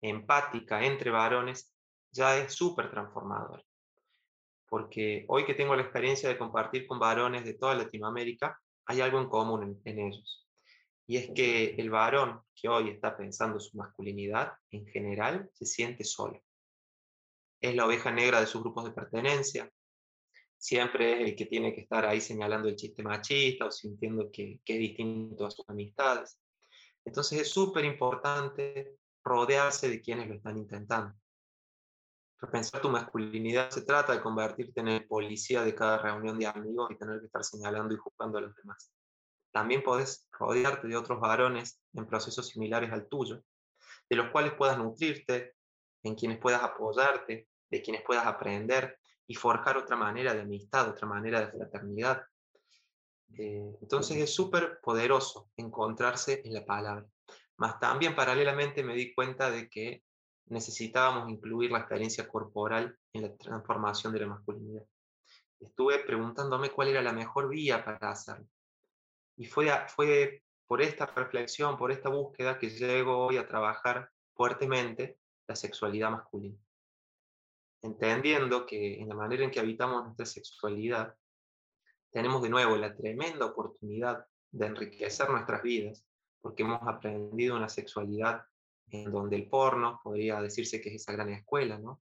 empática 0.00 0.84
entre 0.84 1.10
varones, 1.10 1.74
ya 2.12 2.38
es 2.38 2.52
súper 2.52 2.88
transformadora 2.88 3.64
porque 4.74 5.24
hoy 5.28 5.44
que 5.44 5.54
tengo 5.54 5.76
la 5.76 5.82
experiencia 5.82 6.28
de 6.28 6.36
compartir 6.36 6.84
con 6.88 6.98
varones 6.98 7.44
de 7.44 7.54
toda 7.54 7.76
Latinoamérica, 7.76 8.60
hay 8.86 9.02
algo 9.02 9.20
en 9.20 9.28
común 9.28 9.80
en, 9.84 9.98
ellos. 10.00 10.48
Y 11.06 11.16
es 11.16 11.30
que 11.32 11.76
el 11.78 11.90
varón 11.90 12.40
que 12.56 12.68
hoy 12.68 12.90
está 12.90 13.16
pensando 13.16 13.60
su 13.60 13.76
masculinidad, 13.76 14.54
en 14.72 14.84
general, 14.88 15.48
se 15.52 15.64
siente 15.64 16.02
solo. 16.02 16.42
Es 17.60 17.76
la 17.76 17.86
oveja 17.86 18.10
negra 18.10 18.40
de 18.40 18.48
sus 18.48 18.62
grupos 18.62 18.86
de 18.86 18.90
pertenencia. 18.90 19.70
Siempre 20.58 21.22
es 21.22 21.28
el 21.28 21.36
que 21.36 21.46
tiene 21.46 21.72
que 21.72 21.82
estar 21.82 22.04
ahí 22.04 22.20
señalando 22.20 22.68
el 22.68 22.74
chiste 22.74 23.04
machista 23.04 23.66
o 23.66 23.70
sintiendo 23.70 24.28
que, 24.32 24.58
que 24.64 24.72
es 24.72 24.78
distinto 24.80 25.46
a 25.46 25.52
sus 25.52 25.68
amistades. 25.68 26.40
Entonces 27.04 27.42
es 27.42 27.48
súper 27.48 27.84
importante 27.84 28.96
rodearse 29.22 29.88
de 29.88 30.00
quienes 30.00 30.26
lo 30.26 30.34
están 30.34 30.58
intentando 30.58 31.14
pensar 32.50 32.80
tu 32.80 32.88
masculinidad 32.88 33.70
se 33.70 33.82
trata 33.82 34.12
de 34.12 34.20
convertirte 34.20 34.80
en 34.80 34.88
el 34.88 35.06
policía 35.06 35.62
de 35.62 35.74
cada 35.74 35.98
reunión 35.98 36.38
de 36.38 36.46
amigos 36.46 36.90
y 36.90 36.96
tener 36.96 37.20
que 37.20 37.26
estar 37.26 37.44
señalando 37.44 37.94
y 37.94 37.96
juzgando 37.96 38.38
a 38.38 38.42
los 38.42 38.54
demás. 38.56 38.92
También 39.52 39.82
podés 39.82 40.28
rodearte 40.32 40.88
de 40.88 40.96
otros 40.96 41.20
varones 41.20 41.80
en 41.92 42.06
procesos 42.06 42.48
similares 42.48 42.92
al 42.92 43.08
tuyo, 43.08 43.42
de 44.10 44.16
los 44.16 44.30
cuales 44.30 44.52
puedas 44.54 44.76
nutrirte, 44.78 45.54
en 46.02 46.14
quienes 46.16 46.38
puedas 46.38 46.62
apoyarte, 46.62 47.48
de 47.70 47.82
quienes 47.82 48.02
puedas 48.02 48.26
aprender 48.26 48.98
y 49.26 49.34
forjar 49.34 49.78
otra 49.78 49.96
manera 49.96 50.34
de 50.34 50.42
amistad, 50.42 50.88
otra 50.88 51.06
manera 51.06 51.40
de 51.40 51.50
fraternidad. 51.50 52.22
Eh, 53.38 53.72
entonces 53.80 54.18
es 54.18 54.34
súper 54.34 54.80
poderoso 54.82 55.48
encontrarse 55.56 56.42
en 56.44 56.52
la 56.52 56.64
palabra. 56.64 57.06
Más 57.56 57.78
también 57.78 58.14
paralelamente 58.14 58.82
me 58.82 58.94
di 58.94 59.14
cuenta 59.14 59.50
de 59.50 59.68
que 59.68 60.02
necesitábamos 60.46 61.28
incluir 61.30 61.70
la 61.70 61.78
experiencia 61.78 62.28
corporal 62.28 62.96
en 63.12 63.22
la 63.22 63.36
transformación 63.36 64.12
de 64.12 64.20
la 64.20 64.26
masculinidad. 64.26 64.84
Estuve 65.60 66.00
preguntándome 66.00 66.70
cuál 66.70 66.88
era 66.88 67.02
la 67.02 67.12
mejor 67.12 67.48
vía 67.48 67.84
para 67.84 68.10
hacerlo. 68.10 68.46
Y 69.36 69.46
fue, 69.46 69.70
fue 69.88 70.42
por 70.66 70.82
esta 70.82 71.06
reflexión, 71.06 71.76
por 71.76 71.90
esta 71.90 72.08
búsqueda 72.08 72.58
que 72.58 72.70
llego 72.70 73.26
hoy 73.26 73.36
a 73.36 73.48
trabajar 73.48 74.10
fuertemente 74.34 75.18
la 75.46 75.56
sexualidad 75.56 76.10
masculina. 76.10 76.58
Entendiendo 77.82 78.64
que 78.64 79.00
en 79.00 79.08
la 79.08 79.14
manera 79.14 79.44
en 79.44 79.50
que 79.50 79.60
habitamos 79.60 80.04
nuestra 80.04 80.26
sexualidad 80.26 81.14
tenemos 82.10 82.42
de 82.42 82.48
nuevo 82.48 82.76
la 82.76 82.94
tremenda 82.94 83.46
oportunidad 83.46 84.24
de 84.50 84.66
enriquecer 84.66 85.28
nuestras 85.28 85.62
vidas, 85.62 86.06
porque 86.40 86.62
hemos 86.62 86.80
aprendido 86.86 87.56
una 87.56 87.68
sexualidad 87.68 88.44
en 88.88 89.10
donde 89.10 89.36
el 89.36 89.48
porno 89.48 90.00
podría 90.02 90.40
decirse 90.40 90.80
que 90.80 90.90
es 90.90 90.96
esa 90.96 91.12
gran 91.12 91.30
escuela, 91.30 91.78
¿no? 91.78 92.00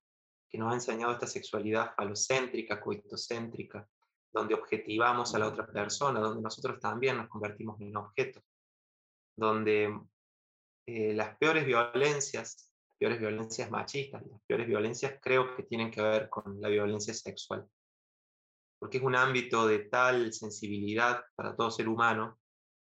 que 0.54 0.60
nos 0.60 0.72
ha 0.72 0.76
enseñado 0.76 1.14
esta 1.14 1.26
sexualidad 1.26 1.96
falocéntrica, 1.96 2.80
coitocéntrica, 2.80 3.90
donde 4.32 4.54
objetivamos 4.54 5.34
a 5.34 5.40
la 5.40 5.48
otra 5.48 5.66
persona, 5.66 6.20
donde 6.20 6.44
nosotros 6.44 6.80
también 6.80 7.18
nos 7.18 7.28
convertimos 7.28 7.82
en 7.82 7.98
objetos, 7.98 8.44
donde 9.36 10.00
eh, 10.86 11.14
las 11.16 11.36
peores 11.38 11.66
violencias, 11.66 12.72
las 12.88 12.98
peores 13.00 13.20
violencias 13.20 13.72
machistas, 13.72 14.24
las 14.28 14.42
peores 14.46 14.68
violencias 14.68 15.20
creo 15.20 15.56
que 15.56 15.64
tienen 15.64 15.90
que 15.90 16.04
ver 16.04 16.30
con 16.30 16.62
la 16.62 16.70
violencia 16.70 17.16
sexual, 17.16 17.68
porque 18.78 18.98
es 18.98 19.04
un 19.04 19.16
ámbito 19.16 19.66
de 19.66 19.80
tal 19.80 20.34
sensibilidad 20.34 21.24
para 21.36 21.56
todo 21.56 21.72
ser 21.72 21.90
humano 21.90 22.40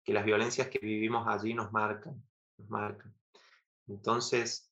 que 0.03 0.13
las 0.13 0.25
violencias 0.25 0.67
que 0.67 0.79
vivimos 0.79 1.27
allí 1.27 1.53
nos 1.53 1.71
marcan, 1.71 2.23
nos 2.57 2.69
marcan. 2.69 3.20
Entonces, 3.87 4.71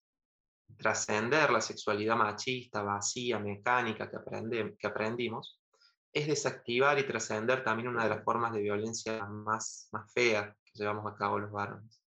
trascender 0.78 1.52
la 1.52 1.62
sexualidad 1.62 2.16
machista, 2.16 2.82
vacía, 2.82 3.40
mecánica 3.40 4.10
que, 4.10 4.76
que 4.78 4.88
aprendimos, 4.88 5.60
es 6.12 6.28
desactivar 6.28 6.98
y 7.00 7.06
trascender 7.06 7.64
también 7.64 7.90
una 7.90 8.04
de 8.04 8.10
las 8.10 8.24
formas 8.24 8.54
de 8.54 8.62
violencia 8.62 9.26
más, 9.26 9.90
más 9.92 10.12
feas 10.14 10.56
que 10.64 10.80
llevamos 10.80 11.12
a 11.12 11.16
cabo 11.16 11.40
los 11.40 11.52
varones. 11.52 12.02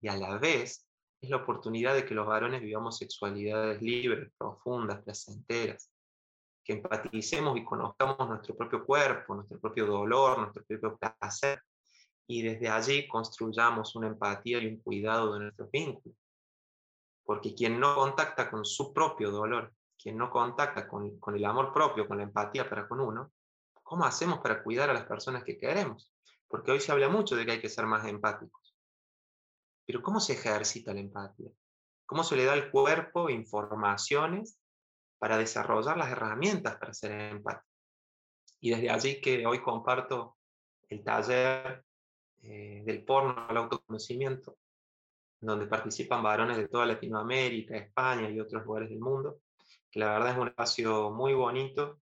Y 0.00 0.08
a 0.08 0.16
la 0.16 0.38
vez 0.38 0.86
es 1.20 1.30
la 1.30 1.36
oportunidad 1.36 1.94
de 1.94 2.04
que 2.04 2.14
los 2.14 2.26
varones 2.26 2.60
vivamos 2.60 2.98
sexualidades 2.98 3.80
libres, 3.80 4.30
profundas, 4.36 5.02
placenteras, 5.02 5.90
que 6.62 6.74
empaticemos 6.74 7.56
y 7.56 7.64
conozcamos 7.64 8.28
nuestro 8.28 8.56
propio 8.56 8.84
cuerpo, 8.84 9.34
nuestro 9.34 9.58
propio 9.60 9.86
dolor, 9.86 10.38
nuestro 10.38 10.64
propio 10.64 10.98
placer, 10.98 11.62
y 12.26 12.42
desde 12.42 12.68
allí 12.68 13.06
construyamos 13.06 13.94
una 13.94 14.08
empatía 14.08 14.58
y 14.58 14.66
un 14.66 14.80
cuidado 14.82 15.32
de 15.34 15.40
nuestros 15.40 15.70
vínculos 15.70 16.16
porque 17.26 17.54
quien 17.54 17.78
no 17.80 17.96
contacta 17.96 18.48
con 18.48 18.64
su 18.64 18.94
propio 18.94 19.32
dolor, 19.32 19.74
quien 19.98 20.16
no 20.16 20.30
contacta 20.30 20.86
con, 20.86 21.18
el 21.34 21.44
amor 21.44 21.72
propio, 21.72 22.06
con 22.06 22.18
la 22.18 22.22
empatía 22.22 22.70
para 22.70 22.86
con 22.86 23.00
uno, 23.00 23.32
¿cómo 23.82 24.04
hacemos 24.04 24.38
para 24.38 24.62
cuidar 24.62 24.88
a 24.88 24.94
las 24.94 25.04
personas 25.04 25.42
que 25.42 25.58
queremos? 25.58 26.14
Porque 26.46 26.70
hoy 26.70 26.80
se 26.80 26.92
habla 26.92 27.08
mucho 27.08 27.34
de 27.34 27.44
que 27.44 27.52
hay 27.52 27.60
que 27.60 27.68
ser 27.68 27.84
más 27.86 28.06
empáticos. 28.06 28.76
Pero 29.84 30.02
¿cómo 30.02 30.20
se 30.20 30.34
ejercita 30.34 30.94
la 30.94 31.00
empatía? 31.00 31.50
¿Cómo 32.06 32.22
se 32.22 32.36
le 32.36 32.44
da 32.44 32.52
al 32.52 32.70
cuerpo 32.70 33.28
informaciones 33.28 34.60
para 35.18 35.36
desarrollar 35.36 35.96
las 35.96 36.10
herramientas 36.10 36.76
para 36.76 36.94
ser 36.94 37.10
empático? 37.10 37.66
Y 38.60 38.70
desde 38.70 38.90
allí 38.90 39.20
que 39.20 39.44
hoy 39.44 39.60
comparto 39.60 40.36
el 40.88 41.02
taller 41.02 41.84
eh, 42.42 42.82
del 42.86 43.04
porno 43.04 43.46
al 43.48 43.56
autoconocimiento, 43.56 44.56
donde 45.46 45.66
participan 45.66 46.22
varones 46.22 46.56
de 46.56 46.68
toda 46.68 46.86
Latinoamérica, 46.86 47.76
España 47.76 48.28
y 48.28 48.40
otros 48.40 48.64
lugares 48.64 48.90
del 48.90 49.00
mundo, 49.00 49.40
que 49.90 50.00
la 50.00 50.12
verdad 50.12 50.32
es 50.32 50.38
un 50.38 50.48
espacio 50.48 51.10
muy 51.10 51.34
bonito 51.34 52.00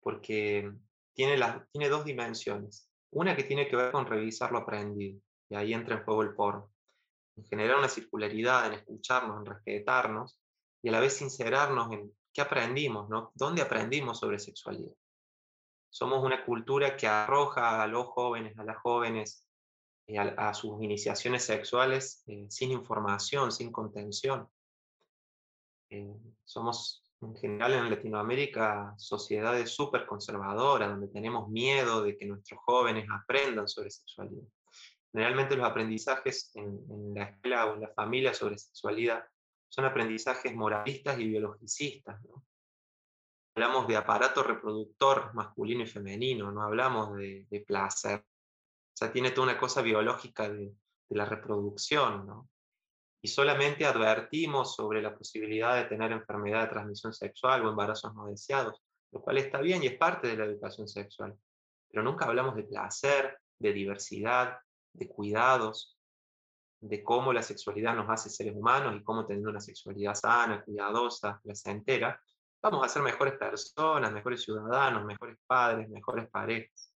porque 0.00 0.72
tiene, 1.12 1.42
tiene 1.72 1.88
dos 1.88 2.04
dimensiones. 2.04 2.90
Una 3.10 3.34
que 3.34 3.44
tiene 3.44 3.68
que 3.68 3.76
ver 3.76 3.92
con 3.92 4.06
revisar 4.06 4.52
lo 4.52 4.58
aprendido, 4.58 5.20
y 5.48 5.54
ahí 5.54 5.72
entra 5.72 5.96
en 5.96 6.04
juego 6.04 6.22
el 6.22 6.34
porno. 6.34 6.70
En 7.36 7.44
generar 7.44 7.78
una 7.78 7.88
circularidad, 7.88 8.66
en 8.66 8.74
escucharnos, 8.74 9.38
en 9.38 9.46
respetarnos, 9.46 10.38
y 10.82 10.88
a 10.88 10.92
la 10.92 11.00
vez 11.00 11.14
sincerarnos 11.14 11.92
en 11.92 12.12
qué 12.32 12.40
aprendimos, 12.42 13.08
¿no? 13.08 13.32
¿Dónde 13.34 13.62
aprendimos 13.62 14.18
sobre 14.18 14.38
sexualidad? 14.38 14.92
Somos 15.90 16.22
una 16.22 16.44
cultura 16.44 16.96
que 16.96 17.06
arroja 17.06 17.82
a 17.82 17.86
los 17.86 18.06
jóvenes, 18.06 18.58
a 18.58 18.64
las 18.64 18.76
jóvenes, 18.78 19.45
eh, 20.08 20.18
a, 20.18 20.54
sus 20.54 20.80
iniciaciones 20.80 21.42
sexuales 21.44 22.22
eh, 22.28 22.46
sin 22.48 22.70
información, 22.70 23.50
sin 23.50 23.72
contención. 23.72 24.48
Eh, 25.90 26.14
somos 26.44 27.02
en 27.22 27.34
general 27.34 27.72
en 27.72 27.90
Latinoamérica 27.90 28.94
sociedades 28.98 29.70
súper 29.70 30.06
conservadoras, 30.06 30.90
donde 30.90 31.08
tenemos 31.08 31.48
miedo 31.48 32.02
de 32.02 32.16
que 32.16 32.24
nuestros 32.24 32.60
jóvenes 32.60 33.08
aprendan 33.10 33.66
sobre 33.66 33.90
sexualidad. 33.90 34.46
Generalmente 35.10 35.56
los 35.56 35.66
aprendizajes 35.66 36.52
en, 36.54 37.14
la 37.14 37.24
escuela 37.24 37.66
o 37.66 37.74
en 37.74 37.80
la 37.80 37.88
familia 37.88 38.32
sobre 38.32 38.58
sexualidad 38.58 39.24
son 39.68 39.86
aprendizajes 39.86 40.54
moralistas 40.54 41.18
y 41.18 41.26
biologicistas. 41.26 42.20
Hablamos 43.56 43.88
de 43.88 43.96
aparato 43.96 44.44
reproductor 44.44 45.34
masculino 45.34 45.82
y 45.82 45.86
femenino, 45.86 46.52
no 46.52 46.62
hablamos 46.62 47.16
de, 47.16 47.46
de 47.50 47.60
placer 47.62 48.24
o 48.96 48.98
sea, 48.98 49.12
tiene 49.12 49.30
toda 49.30 49.48
una 49.48 49.58
cosa 49.58 49.82
biológica 49.82 50.48
de, 50.48 50.72
la 51.10 51.26
reproducción, 51.26 52.26
¿no? 52.26 52.48
Y 53.22 53.28
solamente 53.28 53.84
advertimos 53.84 54.74
sobre 54.74 55.02
la 55.02 55.14
posibilidad 55.14 55.76
de 55.76 55.84
tener 55.84 56.12
enfermedad 56.12 56.62
de 56.62 56.70
transmisión 56.70 57.12
sexual 57.12 57.64
o 57.64 57.68
embarazos 57.68 58.14
no 58.14 58.26
deseados, 58.26 58.82
lo 59.12 59.20
cual 59.20 59.36
está 59.36 59.60
bien 59.60 59.82
y 59.82 59.88
es 59.88 59.98
parte 59.98 60.28
de 60.28 60.36
la 60.38 60.46
educación 60.46 60.88
sexual. 60.88 61.36
Pero 61.88 62.02
nunca 62.02 62.24
hablamos 62.24 62.56
de 62.56 62.64
placer, 62.64 63.38
de 63.58 63.72
diversidad, 63.74 64.58
de 64.94 65.08
cuidados, 65.08 65.98
de 66.80 67.04
cómo 67.04 67.34
la 67.34 67.42
sexualidad 67.42 67.94
nos 67.94 68.08
hace 68.08 68.30
seres 68.30 68.56
humanos 68.56 68.96
y 68.96 69.04
cómo 69.04 69.26
teniendo 69.26 69.50
una 69.50 69.60
sexualidad 69.60 70.14
sana, 70.14 70.64
cuidadosa, 70.64 71.38
placentera, 71.42 72.18
vamos 72.62 72.84
a 72.84 72.88
ser 72.88 73.02
mejores 73.02 73.34
personas, 73.34 74.10
mejores 74.10 74.42
ciudadanos, 74.42 75.04
mejores 75.04 75.36
padres, 75.46 75.86
mejores 75.90 76.28
parejas. 76.30 76.95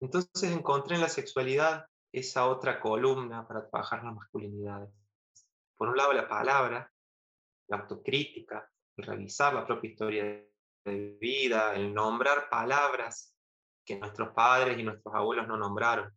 Entonces 0.00 0.50
encontré 0.50 0.96
en 0.96 1.02
la 1.02 1.08
sexualidad 1.08 1.86
esa 2.12 2.48
otra 2.48 2.80
columna 2.80 3.46
para 3.46 3.68
trabajar 3.68 4.02
las 4.02 4.14
masculinidades. 4.14 4.90
Por 5.76 5.88
un 5.88 5.96
lado 5.96 6.12
la 6.12 6.28
palabra, 6.28 6.90
la 7.68 7.76
autocrítica, 7.78 8.68
el 8.96 9.04
revisar 9.04 9.54
la 9.54 9.66
propia 9.66 9.90
historia 9.90 10.24
de 10.84 11.18
vida, 11.20 11.74
el 11.74 11.94
nombrar 11.94 12.48
palabras 12.48 13.34
que 13.84 13.98
nuestros 13.98 14.30
padres 14.34 14.78
y 14.78 14.82
nuestros 14.82 15.14
abuelos 15.14 15.46
no 15.46 15.56
nombraron. 15.56 16.10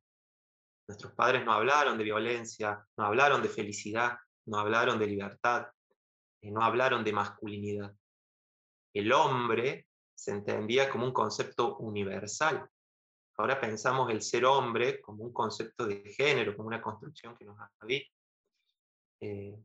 Nuestros 0.87 1.13
padres 1.13 1.45
no 1.45 1.53
hablaron 1.53 1.97
de 1.97 2.03
violencia, 2.03 2.85
no 2.97 3.05
hablaron 3.05 3.41
de 3.41 3.49
felicidad, 3.49 4.17
no 4.45 4.59
hablaron 4.59 4.99
de 4.99 5.07
libertad, 5.07 5.67
eh, 6.41 6.51
no 6.51 6.61
hablaron 6.61 7.03
de 7.03 7.13
masculinidad. 7.13 7.93
El 8.93 9.11
hombre 9.13 9.87
se 10.13 10.31
entendía 10.31 10.89
como 10.89 11.05
un 11.05 11.13
concepto 11.13 11.77
universal, 11.77 12.69
Ahora 13.37 13.59
pensamos 13.59 14.11
el 14.11 14.21
ser 14.21 14.45
hombre 14.45 15.01
como 15.01 15.23
un 15.23 15.33
concepto 15.33 15.87
de 15.87 16.03
género, 16.15 16.55
como 16.55 16.67
una 16.67 16.81
construcción 16.81 17.35
que 17.35 17.45
nos 17.45 17.57
habita. 17.79 18.09
Eh, 19.19 19.57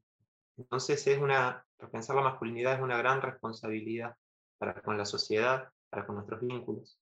entonces, 0.57 1.07
es 1.07 1.19
una, 1.19 1.65
pensar 1.93 2.17
la 2.17 2.23
masculinidad 2.23 2.75
es 2.75 2.81
una 2.81 2.97
gran 2.97 3.21
responsabilidad 3.21 4.17
para 4.59 4.81
con 4.83 4.97
la 4.97 5.05
sociedad, 5.05 5.69
para 5.91 6.07
con 6.07 6.17
nuestros 6.17 6.41
vínculos. 6.41 6.99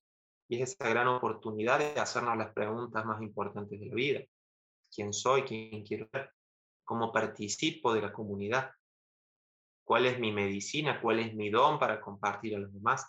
Y 0.49 0.61
es 0.61 0.73
esa 0.73 0.89
gran 0.89 1.07
oportunidad 1.07 1.79
de 1.79 1.99
hacernos 1.99 2.37
las 2.37 2.53
preguntas 2.53 3.05
más 3.05 3.21
importantes 3.21 3.79
de 3.79 3.85
la 3.85 3.95
vida. 3.95 4.21
¿Quién 4.93 5.13
soy? 5.13 5.43
¿Quién 5.43 5.83
quiero 5.83 6.07
ser? 6.11 6.31
¿Cómo 6.83 7.11
participo 7.11 7.93
de 7.93 8.01
la 8.01 8.13
comunidad? 8.13 8.71
¿Cuál 9.83 10.05
es 10.05 10.19
mi 10.19 10.31
medicina? 10.31 11.01
¿Cuál 11.01 11.19
es 11.19 11.33
mi 11.33 11.49
don 11.49 11.79
para 11.79 11.99
compartir 11.99 12.55
a 12.55 12.59
los 12.59 12.73
demás? 12.73 13.05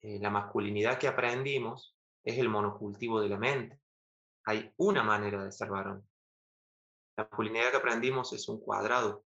Eh, 0.00 0.18
la 0.20 0.30
masculinidad 0.30 0.98
que 0.98 1.08
aprendimos 1.08 1.91
es 2.24 2.38
el 2.38 2.48
monocultivo 2.48 3.20
de 3.20 3.28
la 3.28 3.38
mente. 3.38 3.80
Hay 4.44 4.72
una 4.76 5.02
manera 5.02 5.44
de 5.44 5.52
ser 5.52 5.70
varón. 5.70 6.06
La 7.16 7.24
masculinidad 7.24 7.70
que 7.70 7.76
aprendimos 7.76 8.32
es 8.32 8.48
un 8.48 8.60
cuadrado. 8.60 9.24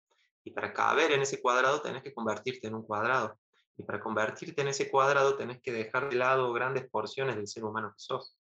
Y 0.45 0.51
para 0.51 0.73
caber 0.73 1.13
en 1.13 1.23
ese 1.23 1.41
cuadrado 1.41 1.81
tenés 1.83 2.03
que 2.03 2.15
convertirte 2.15 2.69
en 2.69 2.75
un 2.75 2.85
cuadrado. 2.85 3.39
Y 3.77 3.85
para 3.85 4.01
convertirte 4.01 4.63
en 4.63 4.69
ese 4.69 4.91
cuadrado 4.91 5.37
tenés 5.37 5.61
que 5.61 5.73
dejar 5.73 6.11
de 6.11 6.17
lado 6.17 6.53
grandes 6.53 6.89
porciones 6.89 7.37
del 7.37 7.47
ser 7.47 7.65
humano 7.65 7.93
que 7.93 7.99
sos. 7.99 8.37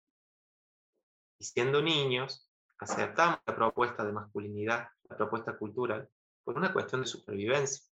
Y 1.38 1.44
siendo 1.44 1.82
niños, 1.82 2.49
aceptamos 2.78 3.38
la 3.47 3.56
propuesta 3.56 4.04
de 4.04 4.12
masculinidad, 4.12 4.88
la 5.09 5.16
propuesta 5.16 5.56
cultural, 5.56 6.09
por 6.44 6.56
una 6.56 6.73
cuestión 6.73 7.00
de 7.00 7.06
supervivencia. 7.06 7.85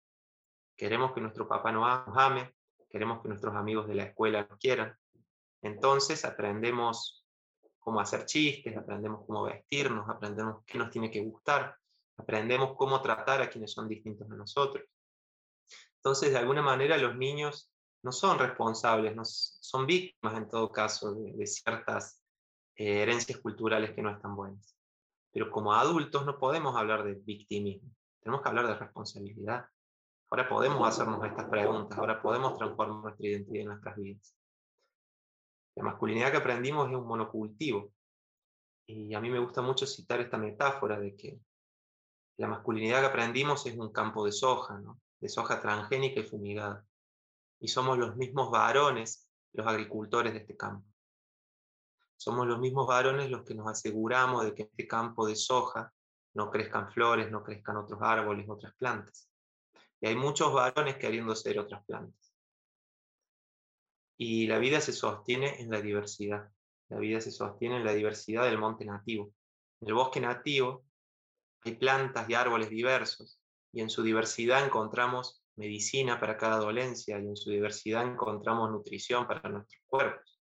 Queremos 0.76 1.14
que 1.14 1.22
nuestro 1.22 1.48
papá 1.48 1.72
nos 1.72 1.86
ame, 2.16 2.54
queremos 2.90 3.22
que 3.22 3.30
nuestros 3.30 3.56
amigos 3.56 3.88
de 3.88 3.96
la 3.96 4.04
escuela 4.04 4.48
nos 4.50 4.60
quieran, 4.60 4.98
entonces 5.62 6.26
aprendemos 6.26 7.26
cómo 7.80 8.00
hacer 8.00 8.26
chistes, 8.26 8.78
aprendemos 8.78 9.26
cómo 9.26 9.44
vestirnos, 9.44 10.08
aprendemos 10.10 10.64
qué 10.66 10.78
nos 10.78 10.92
tiene 10.92 11.10
que 11.10 11.22
gustar, 11.22 11.76
aprendemos 12.18 12.76
cómo 12.78 13.02
tratar 13.02 13.42
a 13.42 13.50
quienes 13.50 13.72
son 13.72 13.88
distintos 13.88 14.30
de 14.30 14.38
nosotros. 14.38 14.86
Entonces, 15.96 16.32
de 16.32 16.38
alguna 16.38 16.62
manera, 16.62 16.98
los 16.98 17.16
niños 17.16 17.72
no 18.04 18.12
son 18.12 18.40
responsables, 18.40 19.16
no, 19.16 19.26
son 19.26 19.86
víctimas 19.86 20.38
en 20.38 20.50
todo 20.50 20.72
caso 20.72 21.14
de, 21.16 21.46
ciertas 21.46 22.24
eh, 22.76 23.02
herencias 23.02 23.40
culturales 23.40 23.92
que 23.92 24.02
no 24.02 24.12
están 24.12 24.36
buenas. 24.36 24.76
Pero 25.32 25.52
como 25.52 25.74
adultos 25.74 26.26
no 26.26 26.38
podemos 26.38 26.76
hablar 26.76 27.04
de 27.04 27.16
victimismo, 27.16 27.90
tenemos 28.22 28.42
que 28.42 28.50
hablar 28.50 28.68
de 28.68 28.76
responsabilidad. 28.76 29.66
Ahora 30.30 30.48
podemos 30.48 30.88
hacernos 30.88 31.24
estas 31.26 31.50
preguntas, 31.50 31.98
ahora 31.98 32.22
podemos 32.22 32.58
transformar 32.58 33.04
nuestra 33.04 33.28
identidad 33.28 33.62
en 33.62 33.68
nuestras 33.68 33.96
vidas. 33.98 34.39
La 35.80 35.86
masculinidad 35.86 36.32
que 36.32 36.38
aprendimos 36.38 36.90
es 36.90 36.96
un 36.98 37.08
monocultivo. 37.08 37.94
Y 38.86 39.14
a 39.14 39.22
mí 39.22 39.30
me 39.30 39.40
gusta 39.40 39.62
mucho 39.62 39.88
citar 39.88 40.20
esta 40.20 40.38
metáfora 40.38 41.00
de 41.00 41.16
que 41.16 41.40
la 42.38 42.50
masculinidad 42.50 43.00
que 43.00 43.06
aprendimos 43.06 43.66
es 43.66 43.78
un 43.78 43.90
campo 43.94 44.26
de 44.26 44.34
soja, 44.34 44.84
de 45.22 45.30
soja 45.30 45.62
transgénica 45.62 46.20
y 46.20 46.24
fumigada. 46.24 46.86
Y 47.62 47.70
somos 47.70 47.98
los 47.98 48.18
mismos 48.18 48.52
varones, 48.52 49.30
los 49.54 49.66
agricultores 49.66 50.34
de 50.34 50.40
este 50.40 50.58
campo. 50.58 50.86
Somos 52.18 52.46
los 52.46 52.60
mismos 52.60 52.86
varones 52.86 53.30
los 53.30 53.46
que 53.46 53.56
nos 53.56 53.70
aseguramos 53.70 54.44
de 54.44 54.54
que 54.54 54.64
en 54.64 54.70
este 54.72 54.86
campo 54.86 55.26
de 55.26 55.38
soja 55.38 55.94
no 56.34 56.52
crezcan 56.52 56.92
flores, 56.92 57.32
no 57.32 57.42
crezcan 57.42 57.78
otros 57.78 58.02
árboles, 58.02 58.50
otras 58.50 58.76
plantas. 58.76 59.30
Y 60.02 60.08
hay 60.08 60.18
muchos 60.18 60.52
varones 60.52 60.98
queriendo 60.98 61.34
ser 61.38 61.58
otras 61.58 61.86
plantas. 61.86 62.29
Y 64.22 64.48
la 64.48 64.60
vida 64.60 64.82
se 64.82 64.92
sostiene 64.92 65.62
en 65.62 65.72
la 65.72 65.82
diversidad. 65.82 66.50
La 66.90 66.98
vida 66.98 67.22
se 67.22 67.32
sostiene 67.32 67.78
en 67.78 67.86
la 67.86 67.94
diversidad 67.94 68.44
del 68.44 68.58
monte 68.58 68.84
nativo. 68.84 69.32
En 69.80 69.88
el 69.88 69.94
bosque 69.94 70.20
nativo 70.20 70.84
hay 71.64 71.76
plantas 71.76 72.30
y 72.30 72.34
árboles 72.34 72.70
diversos, 72.70 73.40
y 73.72 73.80
en 73.80 73.90
su 73.90 74.04
diversidad 74.04 74.66
encontramos 74.66 75.42
medicina 75.56 76.20
para 76.20 76.36
cada 76.36 76.58
dolencia, 76.58 77.18
y 77.18 77.28
en 77.28 77.38
su 77.38 77.50
diversidad 77.50 78.06
encontramos 78.06 78.70
nutrición 78.70 79.26
para 79.26 79.48
nuestros 79.48 79.82
cuerpos. 79.88 80.42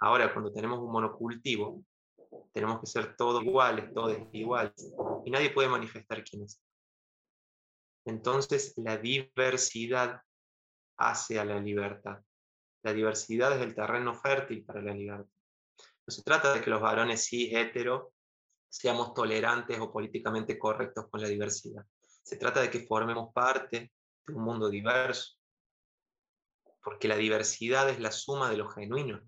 Ahora, 0.00 0.32
cuando 0.32 0.52
tenemos 0.52 0.80
un 0.80 0.90
monocultivo, 0.90 1.84
tenemos 2.52 2.80
que 2.80 2.86
ser 2.86 3.16
todos 3.16 3.44
iguales, 3.44 3.92
todos 3.94 4.16
iguales, 4.32 4.92
y 5.24 5.30
nadie 5.30 5.50
puede 5.50 5.68
manifestar 5.68 6.24
quién 6.24 6.42
es. 6.42 6.60
Entonces, 8.04 8.74
la 8.76 8.96
diversidad 8.96 10.20
hacia 10.98 11.44
la 11.44 11.60
libertad. 11.60 12.22
La 12.82 12.92
diversidad 12.92 13.56
es 13.56 13.62
el 13.62 13.74
terreno 13.74 14.14
fértil 14.14 14.64
para 14.64 14.82
la 14.82 14.92
libertad. 14.92 15.30
No 16.06 16.10
se 16.12 16.22
trata 16.22 16.52
de 16.52 16.60
que 16.60 16.70
los 16.70 16.82
varones 16.82 17.24
sí 17.24 17.54
hetero 17.54 18.12
seamos 18.68 19.14
tolerantes 19.14 19.78
o 19.80 19.92
políticamente 19.92 20.58
correctos 20.58 21.08
con 21.08 21.22
la 21.22 21.28
diversidad. 21.28 21.84
Se 22.22 22.36
trata 22.36 22.60
de 22.60 22.70
que 22.70 22.86
formemos 22.86 23.32
parte 23.32 23.92
de 24.26 24.34
un 24.34 24.42
mundo 24.42 24.68
diverso, 24.68 25.34
porque 26.82 27.08
la 27.08 27.16
diversidad 27.16 27.88
es 27.88 28.00
la 28.00 28.10
suma 28.10 28.50
de 28.50 28.56
lo 28.56 28.68
genuino. 28.68 29.22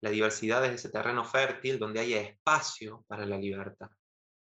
La 0.00 0.10
diversidad 0.10 0.64
es 0.64 0.72
ese 0.72 0.90
terreno 0.90 1.24
fértil 1.24 1.78
donde 1.78 2.00
haya 2.00 2.20
espacio 2.20 3.04
para 3.06 3.24
la 3.24 3.38
libertad, 3.38 3.90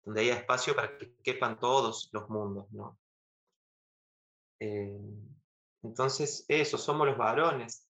donde 0.03 0.21
haya 0.21 0.35
espacio 0.35 0.73
para 0.75 0.97
que 0.97 1.15
quepan 1.17 1.59
todos 1.59 2.09
los 2.13 2.29
mundos. 2.29 2.71
¿no? 2.71 2.97
Eh, 4.60 5.00
entonces, 5.83 6.45
eso, 6.48 6.77
somos 6.77 7.07
los 7.07 7.17
varones, 7.17 7.88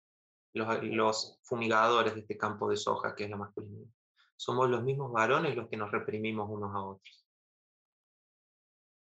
los, 0.54 1.40
fumigadores 1.44 2.16
de 2.16 2.22
este 2.22 2.38
campo 2.38 2.70
de 2.70 2.78
soja 2.78 3.16
que 3.16 3.26
es 3.26 3.30
la 3.30 3.38
masculinidad. 3.38 3.88
Somos 4.36 4.70
los 4.70 4.84
mismos 4.84 5.12
varones 5.12 5.56
los 5.56 5.70
que 5.70 5.78
nos 5.78 5.92
reprimimos 5.92 6.50
unos 6.50 6.74
a 6.76 6.82
otros. 6.82 7.26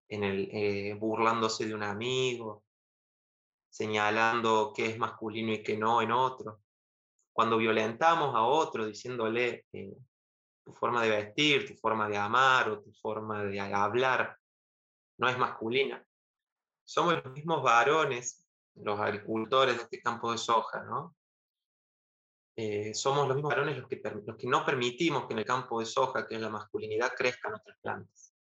En 0.08 0.24
el, 0.24 0.48
eh, 0.52 0.94
burlándose 0.94 1.66
de 1.66 1.74
un 1.74 1.84
amigo, 1.84 2.64
señalando 3.68 4.72
qué 4.74 4.86
es 4.86 4.98
masculino 4.98 5.52
y 5.52 5.62
qué 5.62 5.76
no 5.76 6.02
en 6.02 6.10
otro. 6.10 6.60
Cuando 7.32 7.56
violentamos 7.56 8.34
a 8.34 8.42
otro 8.42 8.86
diciéndole 8.86 9.66
eh, 9.72 9.96
tu 10.64 10.72
forma 10.72 11.02
de 11.02 11.10
vestir, 11.10 11.66
tu 11.66 11.74
forma 11.74 12.08
de 12.08 12.16
amar 12.16 12.68
o 12.70 12.80
tu 12.80 12.92
forma 12.92 13.44
de 13.44 13.60
hablar 13.60 14.36
no 15.18 15.28
es 15.28 15.38
masculina. 15.38 16.04
Somos 16.90 17.22
los 17.22 17.32
mismos 17.32 17.62
varones 17.62 18.44
los 18.74 18.98
agricultores 18.98 19.76
de 19.76 19.82
este 19.84 20.02
campo 20.02 20.32
de 20.32 20.38
soja, 20.38 20.82
¿no? 20.82 21.14
Eh, 22.56 22.92
somos 22.94 23.28
los 23.28 23.36
mismos 23.36 23.54
varones 23.54 23.78
los 23.78 23.86
que, 23.86 24.02
los 24.26 24.36
que 24.36 24.48
no 24.48 24.66
permitimos 24.66 25.26
que 25.26 25.34
en 25.34 25.38
el 25.38 25.44
campo 25.44 25.78
de 25.78 25.86
soja, 25.86 26.26
que 26.26 26.34
es 26.34 26.40
la 26.40 26.48
masculinidad, 26.48 27.14
crezcan 27.16 27.54
otras 27.54 27.78
plantas. 27.80 28.34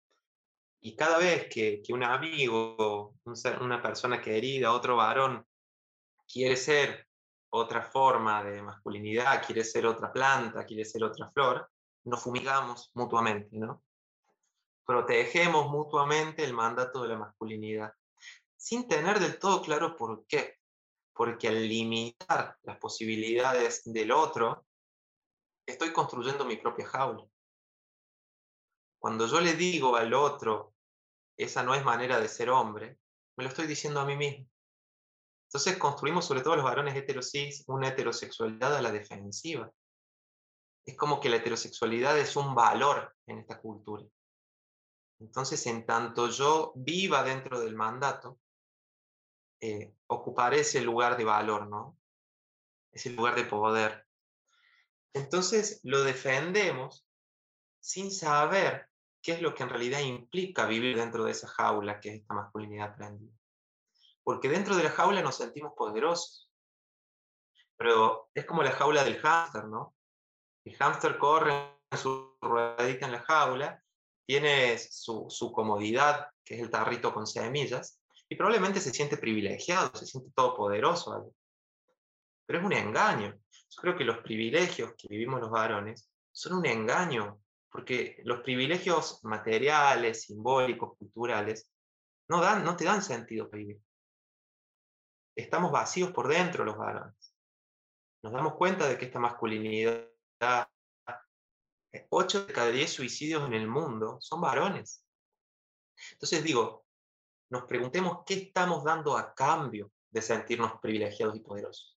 Y 0.81 0.95
cada 0.95 1.19
vez 1.19 1.47
que, 1.47 1.79
que 1.83 1.93
un 1.93 2.03
amigo, 2.03 3.13
una 3.61 3.83
persona 3.83 4.19
querida, 4.19 4.73
otro 4.73 4.95
varón, 4.95 5.45
quiere 6.27 6.55
ser 6.55 7.07
otra 7.51 7.83
forma 7.83 8.43
de 8.43 8.63
masculinidad, 8.63 9.45
quiere 9.45 9.63
ser 9.63 9.85
otra 9.85 10.11
planta, 10.11 10.65
quiere 10.65 10.85
ser 10.85 11.03
otra 11.03 11.29
flor, 11.29 11.69
nos 12.03 12.23
fumigamos 12.23 12.89
mutuamente, 12.95 13.59
¿no? 13.59 13.83
Protegemos 14.87 15.69
mutuamente 15.69 16.43
el 16.43 16.53
mandato 16.53 17.03
de 17.03 17.09
la 17.09 17.17
masculinidad 17.19 17.93
sin 18.59 18.87
tener 18.87 19.19
del 19.19 19.39
todo 19.39 19.61
claro 19.61 19.95
por 19.95 20.25
qué. 20.27 20.57
Porque 21.13 21.47
al 21.47 21.67
limitar 21.67 22.57
las 22.63 22.77
posibilidades 22.77 23.81
del 23.85 24.11
otro, 24.11 24.65
estoy 25.65 25.91
construyendo 25.91 26.45
mi 26.45 26.57
propia 26.57 26.85
jaula. 26.87 27.25
Cuando 28.99 29.27
yo 29.27 29.39
le 29.39 29.53
digo 29.53 29.95
al 29.95 30.13
otro, 30.13 30.73
esa 31.37 31.63
no 31.63 31.73
es 31.73 31.83
manera 31.85 32.19
de 32.19 32.27
ser 32.27 32.49
hombre, 32.49 32.99
me 33.37 33.45
lo 33.45 33.49
estoy 33.49 33.65
diciendo 33.65 34.01
a 34.01 34.05
mí 34.05 34.17
mismo. 34.17 34.45
Entonces 35.47 35.77
construimos, 35.77 36.25
sobre 36.25 36.41
todo 36.41 36.57
los 36.57 36.65
varones 36.65 36.95
heterosis, 36.95 37.63
una 37.67 37.87
heterosexualidad 37.87 38.75
a 38.75 38.81
la 38.81 38.91
defensiva. 38.91 39.71
Es 40.85 40.97
como 40.97 41.19
que 41.19 41.29
la 41.29 41.37
heterosexualidad 41.37 42.19
es 42.19 42.35
un 42.35 42.53
valor 42.53 43.15
en 43.25 43.39
esta 43.39 43.59
cultura. 43.59 44.05
Entonces, 45.19 45.65
en 45.67 45.85
tanto 45.85 46.29
yo 46.29 46.71
viva 46.75 47.23
dentro 47.23 47.59
del 47.59 47.75
mandato, 47.75 48.39
eh, 49.61 49.93
ocupar 50.07 50.53
ese 50.53 50.81
lugar 50.81 51.17
de 51.17 51.25
valor, 51.25 51.67
¿no? 51.67 51.97
Ese 52.91 53.09
lugar 53.09 53.35
de 53.35 53.43
poder. 53.43 54.05
Entonces 55.13 55.81
lo 55.83 56.03
defendemos 56.03 57.05
sin 57.79 58.11
saber 58.11 58.89
qué 59.21 59.33
es 59.33 59.41
lo 59.41 59.53
que 59.53 59.63
en 59.63 59.69
realidad 59.69 59.99
implica 59.99 60.65
vivir 60.65 60.97
dentro 60.97 61.23
de 61.23 61.31
esa 61.31 61.47
jaula 61.47 61.99
que 61.99 62.09
es 62.09 62.21
esta 62.21 62.33
masculinidad 62.33 62.91
aprendida. 62.91 63.33
Porque 64.23 64.49
dentro 64.49 64.75
de 64.75 64.83
la 64.83 64.91
jaula 64.91 65.21
nos 65.21 65.37
sentimos 65.37 65.73
poderosos. 65.75 66.49
Pero 67.77 68.29
es 68.33 68.45
como 68.45 68.63
la 68.63 68.71
jaula 68.71 69.03
del 69.03 69.19
hámster, 69.19 69.65
¿no? 69.65 69.95
El 70.65 70.75
hámster 70.75 71.17
corre 71.17 71.79
en 71.91 71.97
su 71.97 72.37
ruedita 72.41 73.05
en 73.05 73.13
la 73.13 73.21
jaula, 73.21 73.83
tiene 74.25 74.77
su, 74.77 75.25
su 75.29 75.51
comodidad, 75.51 76.29
que 76.43 76.55
es 76.55 76.61
el 76.61 76.69
tarrito 76.69 77.13
con 77.13 77.25
semillas, 77.25 77.98
y 78.29 78.35
probablemente 78.35 78.79
se 78.79 78.93
siente 78.93 79.17
privilegiado, 79.17 79.91
se 79.95 80.05
siente 80.05 80.31
todopoderoso. 80.35 81.33
Pero 82.45 82.59
es 82.59 82.65
un 82.65 82.73
engaño. 82.73 83.39
Yo 83.51 83.81
creo 83.81 83.97
que 83.97 84.05
los 84.05 84.19
privilegios 84.19 84.93
que 84.95 85.07
vivimos 85.07 85.41
los 85.41 85.49
varones 85.49 86.09
son 86.31 86.59
un 86.59 86.65
engaño, 86.67 87.41
porque 87.71 88.21
los 88.23 88.41
privilegios 88.41 89.23
materiales, 89.23 90.23
simbólicos, 90.23 90.95
culturales, 90.97 91.71
no, 92.29 92.39
dan, 92.39 92.63
no 92.63 92.75
te 92.75 92.85
dan 92.85 93.01
sentido 93.01 93.49
vivir. 93.49 93.81
Estamos 95.35 95.71
vacíos 95.71 96.11
por 96.11 96.27
dentro 96.27 96.63
los 96.63 96.77
varones. 96.77 97.33
Nos 98.21 98.33
damos 98.33 98.55
cuenta 98.55 98.87
de 98.87 98.97
que 98.97 99.05
esta 99.05 99.19
masculinidad, 99.19 100.07
8 102.09 102.45
de 102.45 102.53
cada 102.53 102.69
10 102.69 102.91
suicidios 102.91 103.47
en 103.47 103.53
el 103.53 103.67
mundo 103.67 104.17
son 104.21 104.41
varones. 104.41 105.03
Entonces 106.11 106.43
digo, 106.43 106.85
nos 107.49 107.63
preguntemos 107.63 108.19
qué 108.25 108.35
estamos 108.35 108.83
dando 108.83 109.17
a 109.17 109.33
cambio 109.33 109.91
de 110.11 110.21
sentirnos 110.21 110.79
privilegiados 110.79 111.35
y 111.35 111.39
poderosos. 111.39 111.97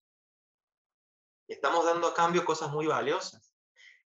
Estamos 1.47 1.85
dando 1.85 2.07
a 2.07 2.13
cambio 2.13 2.45
cosas 2.45 2.71
muy 2.71 2.87
valiosas, 2.87 3.53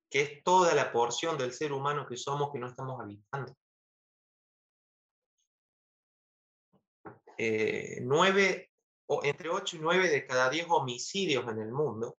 que 0.10 0.22
es 0.22 0.44
toda 0.44 0.74
la 0.74 0.92
porción 0.92 1.38
del 1.38 1.52
ser 1.52 1.74
humano 1.74 2.08
que 2.08 2.16
somos 2.16 2.52
que 2.52 2.60
no 2.60 2.68
estamos 2.68 3.00
habitando. 3.02 3.54
Eh, 7.38 8.02
entre 9.24 9.50
8 9.50 9.76
y 9.76 9.80
9 9.80 10.10
de 10.10 10.26
cada 10.26 10.50
10 10.50 10.68
homicidios 10.70 11.46
en 11.48 11.60
el 11.60 11.72
mundo 11.72 12.18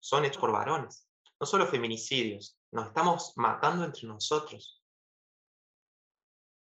son 0.00 0.24
hechos 0.24 0.40
por 0.40 0.52
varones. 0.52 1.06
No 1.38 1.46
solo 1.46 1.66
feminicidios, 1.66 2.56
nos 2.70 2.86
estamos 2.86 3.32
matando 3.36 3.84
entre 3.84 4.08
nosotros. 4.08 4.82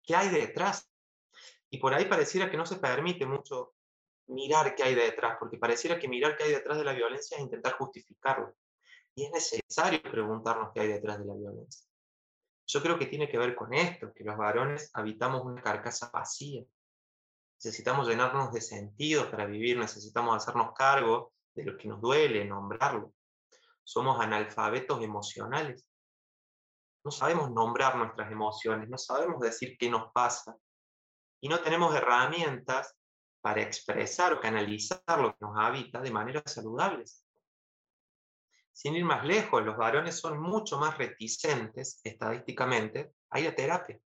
¿Qué 0.04 0.16
hay 0.16 0.30
detrás? 0.30 0.90
Y 1.76 1.78
por 1.78 1.94
ahí 1.94 2.06
pareciera 2.06 2.50
que 2.50 2.56
no 2.56 2.66
se 2.66 2.78
permite 2.78 3.26
mucho 3.26 3.74
mirar 4.28 4.76
qué 4.76 4.84
hay 4.84 4.96
detrás, 4.96 5.36
porque 5.38 5.58
pareciera 5.58 6.00
que 6.00 6.08
mirar 6.08 6.38
qué 6.38 6.46
hay 6.46 6.52
detrás 6.54 6.78
de 6.78 6.86
la 6.86 6.94
violencia 6.94 7.36
es 7.36 7.44
intentar 7.44 7.74
justificarlo. 7.74 8.56
Y 9.14 9.26
es 9.26 9.32
necesario 9.34 10.02
preguntarnos 10.02 10.72
qué 10.74 10.80
hay 10.80 10.88
detrás 10.88 11.20
de 11.20 11.26
la 11.26 11.34
violencia. 11.34 11.86
Yo 12.66 12.82
creo 12.82 12.98
que 12.98 13.08
tiene 13.08 13.28
que 13.28 13.38
ver 13.38 13.56
con 13.56 13.74
esto, 13.74 14.14
que 14.14 14.24
los 14.24 14.38
varones 14.38 14.90
habitamos 14.94 15.44
una 15.44 15.62
carcasa 15.62 16.10
vacía. 16.14 16.64
Necesitamos 17.62 18.08
llenarnos 18.08 18.54
de 18.54 18.62
sentido 18.62 19.30
para 19.30 19.46
vivir, 19.46 19.78
necesitamos 19.78 20.38
hacernos 20.38 20.72
cargo 20.78 21.34
de 21.56 21.66
lo 21.66 21.78
que 21.78 21.90
nos 21.90 22.00
duele, 22.00 22.46
nombrarlo. 22.46 23.12
Somos 23.84 24.18
analfabetos 24.22 25.04
emocionales. 25.04 25.86
No 27.04 27.12
sabemos 27.12 27.52
nombrar 27.52 27.98
nuestras 27.98 28.32
emociones, 28.32 28.88
no 28.88 28.98
sabemos 28.98 29.42
decir 29.42 29.76
qué 29.78 29.90
nos 29.90 30.14
pasa, 30.14 30.58
y 31.46 31.48
no 31.48 31.60
tenemos 31.60 31.96
herramientas 31.96 32.98
para 33.40 33.62
expresar 33.62 34.34
o 34.34 34.40
canalizar 34.40 35.20
lo 35.20 35.38
que 35.38 35.46
nos 35.46 35.56
habita 35.56 36.02
de 36.02 36.10
manera 36.10 36.42
saludables. 36.44 37.24
Sin 38.72 38.96
ir 38.96 39.06
más 39.06 39.24
lejos, 39.24 39.64
los 39.64 39.78
varones 39.78 40.20
son 40.20 40.40
mucho 40.40 40.80
más 40.80 40.98
reticentes 40.98 42.02
estadísticamente 42.04 43.14
a 43.30 43.40
ir 43.40 43.50
a 43.50 43.56
terapia, 43.56 44.00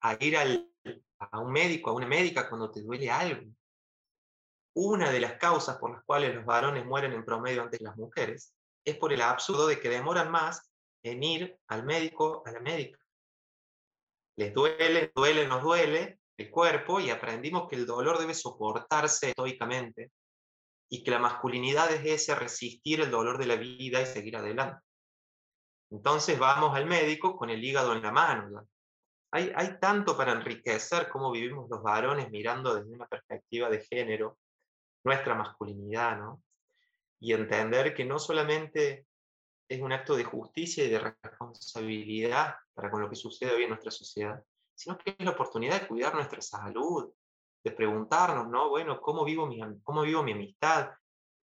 a 0.00 0.16
ir 0.24 0.38
a 0.38 1.38
un 1.38 1.52
médico, 1.52 1.90
a 1.90 1.92
una 1.92 2.06
médica 2.06 2.48
cuando 2.48 2.70
te 2.70 2.80
duele 2.80 3.10
algo. 3.10 3.52
Una 4.76 5.10
de 5.10 5.20
las 5.20 5.34
causas 5.34 5.76
por 5.76 5.90
las 5.90 6.02
cuales 6.04 6.34
los 6.34 6.46
varones 6.46 6.86
mueren 6.86 7.12
en 7.12 7.26
promedio 7.26 7.60
antes 7.60 7.80
de 7.80 7.84
las 7.84 7.98
mujeres 7.98 8.54
es 8.82 8.96
por 8.96 9.12
el 9.12 9.20
absurdo 9.20 9.66
de 9.66 9.78
que 9.78 9.90
demoran 9.90 10.30
más 10.30 10.72
en 11.02 11.22
ir 11.22 11.60
al 11.68 11.84
médico, 11.84 12.42
a 12.46 12.50
la 12.50 12.60
médica. 12.60 12.99
Les 14.40 14.54
duele, 14.54 15.12
duele, 15.14 15.46
nos 15.46 15.62
duele, 15.62 16.18
el 16.38 16.50
cuerpo 16.50 16.98
y 16.98 17.10
aprendimos 17.10 17.68
que 17.68 17.76
el 17.76 17.84
dolor 17.84 18.18
debe 18.18 18.32
soportarse 18.32 19.28
estoicamente 19.28 20.12
y 20.88 21.04
que 21.04 21.10
la 21.10 21.18
masculinidad 21.18 21.92
es 21.92 22.06
ese 22.06 22.34
resistir 22.34 23.02
el 23.02 23.10
dolor 23.10 23.36
de 23.36 23.44
la 23.44 23.56
vida 23.56 24.00
y 24.00 24.06
seguir 24.06 24.38
adelante. 24.38 24.82
Entonces 25.90 26.38
vamos 26.38 26.74
al 26.74 26.86
médico 26.86 27.36
con 27.36 27.50
el 27.50 27.62
hígado 27.62 27.92
en 27.92 28.00
la 28.00 28.12
mano. 28.12 28.66
Hay, 29.30 29.52
hay 29.54 29.78
tanto 29.78 30.16
para 30.16 30.32
enriquecer 30.32 31.10
cómo 31.10 31.30
vivimos 31.32 31.68
los 31.68 31.82
varones 31.82 32.30
mirando 32.30 32.74
desde 32.74 32.94
una 32.94 33.06
perspectiva 33.06 33.68
de 33.68 33.84
género 33.84 34.38
nuestra 35.04 35.34
masculinidad, 35.34 36.16
¿no? 36.16 36.42
Y 37.20 37.34
entender 37.34 37.92
que 37.92 38.06
no 38.06 38.18
solamente 38.18 39.04
es 39.70 39.80
un 39.80 39.92
acto 39.92 40.16
de 40.16 40.24
justicia 40.24 40.84
y 40.84 40.90
de 40.90 40.98
responsabilidad 41.22 42.56
para 42.74 42.90
con 42.90 43.02
lo 43.02 43.08
que 43.08 43.14
sucede 43.14 43.54
hoy 43.54 43.62
en 43.62 43.68
nuestra 43.68 43.92
sociedad, 43.92 44.42
sino 44.74 44.98
que 44.98 45.14
es 45.16 45.24
la 45.24 45.30
oportunidad 45.30 45.80
de 45.80 45.86
cuidar 45.86 46.12
nuestra 46.12 46.42
salud, 46.42 47.12
de 47.62 47.70
preguntarnos, 47.70 48.48
¿no? 48.48 48.68
Bueno, 48.68 49.00
¿cómo 49.00 49.24
vivo 49.24 49.46
mi, 49.46 49.60
cómo 49.84 50.02
vivo 50.02 50.24
mi 50.24 50.32
amistad? 50.32 50.90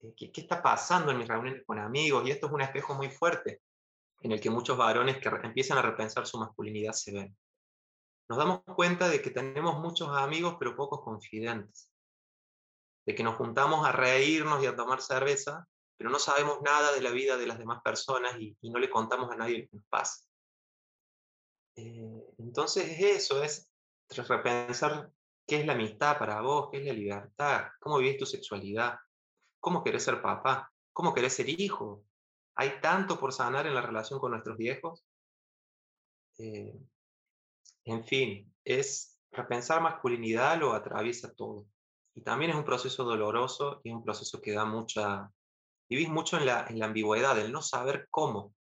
Eh, 0.01 0.12
¿Qué, 0.17 0.33
¿Qué, 0.33 0.41
está 0.41 0.61
pasando 0.61 1.12
en 1.12 1.19
mis 1.19 1.29
reuniones 1.29 1.62
con 1.65 1.79
amigos? 1.79 2.27
Y 2.27 2.33
esto 2.33 2.49
es 2.49 2.53
un 2.53 2.62
espejo 2.62 2.95
muy 2.95 3.11
fuerte 3.11 3.62
en 4.23 4.33
el 4.33 4.41
que 4.41 4.51
muchos 4.51 4.77
varones 4.77 5.19
que 5.19 5.29
empiezan 5.29 5.79
a 5.79 5.83
repensar 5.83 6.27
su 6.27 6.37
masculinidad 6.37 6.95
se 6.95 7.12
ven. 7.12 7.37
Nos 8.29 8.39
damos 8.39 8.62
cuenta 8.65 9.09
de 9.09 9.23
que 9.23 9.31
tenemos 9.31 9.79
muchos 9.79 10.09
amigos 10.09 10.57
pero 10.59 10.75
pocos 10.75 11.01
confidentes, 11.01 11.93
de 13.07 13.15
que 13.15 13.23
nos 13.23 13.37
juntamos 13.37 13.87
a 13.87 13.93
reírnos 13.93 14.65
y 14.65 14.67
a 14.67 14.75
tomar 14.75 15.01
cerveza, 15.01 15.69
pero 15.97 16.11
no 16.11 16.19
sabemos 16.19 16.61
nada 16.63 16.93
de 16.93 17.01
la 17.01 17.11
vida 17.11 17.37
de 17.37 17.47
las 17.47 17.59
demás 17.59 17.81
personas 17.83 18.37
y, 18.39 18.57
no 18.63 18.79
le 18.79 18.91
contamos 18.91 19.31
a 19.31 19.37
nadie 19.37 19.61
lo 19.61 19.65
que 19.69 19.77
nos 19.77 19.87
pasa. 19.87 20.25
Eh, 21.77 22.25
entonces 22.39 22.89
es 22.89 23.01
eso, 23.23 23.43
es 23.43 23.71
repensar 24.09 25.11
qué 25.47 25.61
es 25.61 25.67
la 25.67 25.75
amistad 25.75 26.19
para 26.19 26.41
vos, 26.41 26.69
qué 26.71 26.79
es 26.79 26.85
la 26.85 26.93
libertad, 26.93 27.69
cómo 27.81 27.99
vivís 27.99 28.19
tu 28.19 28.27
sexualidad, 28.27 28.97
cómo 29.61 29.83
querés 29.83 30.05
ser 30.05 30.21
papá, 30.21 30.73
cómo 30.93 31.15
querés 31.15 31.35
ser 31.35 31.49
hijo. 31.49 32.05
Hay 32.57 32.81
tanto 32.81 33.19
por 33.19 33.33
sanar 33.33 33.67
en 33.67 33.75
la 33.75 33.83
relación 33.83 34.19
con 34.19 34.33
nuestros 34.33 34.57
viejos. 34.57 35.05
Eh, 36.39 36.79
en 37.85 38.05
fin, 38.05 38.55
es 38.65 39.19
repensar 39.31 39.81
masculinidad 39.81 40.59
lo 40.59 40.73
atraviesa 40.73 41.33
todo. 41.35 41.67
Y 42.15 42.23
también 42.23 42.51
es 42.51 42.57
un 42.57 42.65
proceso 42.65 43.05
doloroso 43.05 43.81
y 43.85 43.91
es 43.91 43.95
un 43.95 44.05
proceso 44.05 44.41
que 44.41 44.53
da 44.53 44.65
mucha... 44.65 45.31
Vivís 45.88 46.09
mucho 46.09 46.37
en 46.37 46.46
la, 46.46 46.66
en 46.68 46.83
ambigüedad, 46.83 47.38
el 47.38 47.53
no 47.53 47.62
saber 47.62 48.09
cómo. 48.11 48.55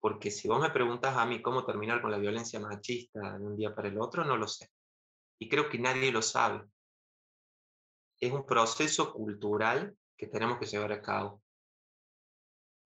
Porque 0.00 0.30
si 0.30 0.48
vos 0.48 0.60
me 0.60 0.70
preguntas 0.70 1.16
a 1.16 1.26
mí 1.26 1.42
cómo 1.42 1.64
terminar 1.64 2.00
con 2.00 2.10
la 2.10 2.18
violencia 2.18 2.60
machista 2.60 3.38
de 3.38 3.44
un 3.44 3.56
día 3.56 3.74
para 3.74 3.88
el 3.88 4.00
otro, 4.00 4.24
no 4.24 4.36
lo 4.36 4.48
sé. 4.48 4.70
Y 5.38 5.48
creo 5.48 5.68
que 5.68 5.78
nadie 5.78 6.12
lo 6.12 6.22
sabe. 6.22 6.64
Es 8.18 8.32
un 8.32 8.46
proceso 8.46 9.12
cultural 9.12 9.96
que 10.16 10.26
tenemos 10.26 10.58
que 10.58 10.66
llevar 10.66 10.92
a 10.92 11.02
cabo. 11.02 11.42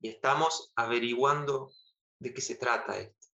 Y 0.01 0.09
estamos 0.09 0.73
averiguando 0.75 1.71
de 2.19 2.35
qué 2.35 2.41
se 2.41 2.57
trata 2.57 2.99
esto. 2.99 3.29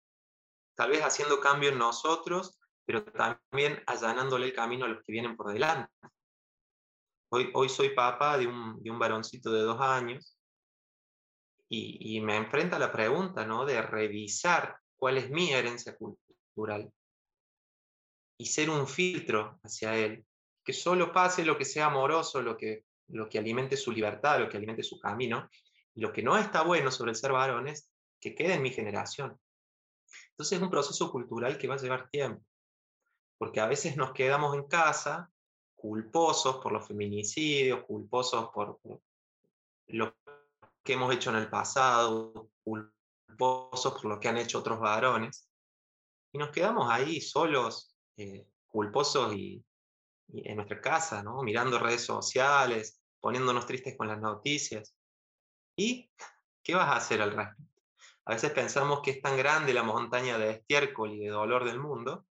Tal 0.75 0.89
vez 0.89 1.01
haciendo 1.03 1.39
cambio 1.39 1.69
en 1.69 1.77
nosotros, 1.77 2.59
pero 2.85 3.03
también 3.03 3.81
allanándole 3.85 4.47
el 4.47 4.53
camino 4.53 4.85
a 4.85 4.87
los 4.87 5.03
que 5.03 5.11
vienen 5.11 5.37
por 5.37 5.53
delante. 5.53 5.91
Hoy, 7.35 7.67
soy 7.67 7.89
papá 7.95 8.37
de 8.37 8.45
un, 8.45 8.79
de 8.83 8.91
varoncito 8.91 9.51
de 9.51 9.61
dos 9.61 9.81
años 9.81 10.37
y, 11.67 12.21
me 12.21 12.37
enfrenta 12.37 12.75
a 12.75 12.79
la 12.79 12.91
pregunta 12.91 13.43
¿no? 13.43 13.65
de 13.65 13.81
revisar 13.81 14.77
cuál 14.95 15.17
es 15.17 15.31
mi 15.31 15.51
herencia 15.51 15.97
cultural 15.97 16.93
y 18.37 18.45
ser 18.45 18.69
un 18.69 18.87
filtro 18.87 19.59
hacia 19.63 19.97
él, 19.97 20.23
que 20.63 20.73
solo 20.73 21.11
pase 21.11 21.43
lo 21.43 21.57
que 21.57 21.65
sea 21.65 21.87
amoroso, 21.87 22.39
lo 22.39 22.55
que, 22.55 22.85
lo 23.07 23.27
que 23.27 23.39
alimente 23.39 23.77
su 23.77 23.91
libertad, 23.91 24.39
lo 24.39 24.47
que 24.47 24.57
alimente 24.57 24.83
su 24.83 24.99
camino, 24.99 25.49
y 25.95 26.01
lo 26.01 26.13
que 26.13 26.21
no 26.21 26.37
está 26.37 26.61
bueno 26.61 26.91
sobre 26.91 27.11
el 27.11 27.17
ser 27.17 27.31
varones, 27.31 27.91
que 28.19 28.35
quede 28.35 28.53
en 28.53 28.61
mi 28.61 28.69
generación. 28.69 29.39
Entonces 30.31 30.57
es 30.57 30.63
un 30.63 30.69
proceso 30.69 31.11
cultural 31.11 31.57
que 31.57 31.67
va 31.67 31.75
a 31.75 31.79
llevar 31.79 32.09
tiempo, 32.11 32.43
porque 33.39 33.59
a 33.59 33.65
veces 33.65 33.97
nos 33.97 34.13
quedamos 34.13 34.55
en 34.55 34.67
casa 34.67 35.32
culposos 35.83 36.61
por 36.63 36.71
los 36.71 36.87
feminicidios, 36.87 37.83
culposos 37.83 38.49
por, 38.53 38.79
por 38.79 39.01
lo 39.87 40.15
que 40.81 40.93
hemos 40.93 41.13
hecho 41.13 41.29
en 41.31 41.35
el 41.35 41.49
pasado, 41.49 42.49
culposos 42.63 43.91
por 43.91 44.05
lo 44.05 44.17
que 44.17 44.29
han 44.29 44.37
hecho 44.37 44.59
otros 44.59 44.79
varones, 44.79 45.49
y 46.31 46.37
nos 46.37 46.51
quedamos 46.51 46.89
ahí 46.89 47.19
solos, 47.19 47.97
eh, 48.15 48.47
culposos 48.65 49.35
y, 49.35 49.61
en 50.29 50.55
nuestra 50.55 50.79
casa, 50.79 51.21
¿no? 51.21 51.43
mirando 51.43 51.77
redes 51.77 52.05
sociales, 52.05 53.01
poniéndonos 53.19 53.65
tristes 53.65 53.97
con 53.97 54.07
las 54.07 54.21
noticias. 54.21 54.95
¿Y 55.75 56.09
qué 56.63 56.75
vas 56.75 56.87
a 56.87 56.95
hacer 56.95 57.21
al 57.21 57.33
respecto? 57.33 57.81
A 58.23 58.35
veces 58.35 58.53
pensamos 58.53 59.01
que 59.01 59.11
es 59.11 59.21
tan 59.21 59.35
grande 59.35 59.73
la 59.73 59.83
montaña 59.83 60.37
de 60.37 60.51
estiércol 60.51 61.11
y 61.11 61.19
de 61.19 61.29
dolor 61.29 61.65
del 61.65 61.81
mundo, 61.81 62.25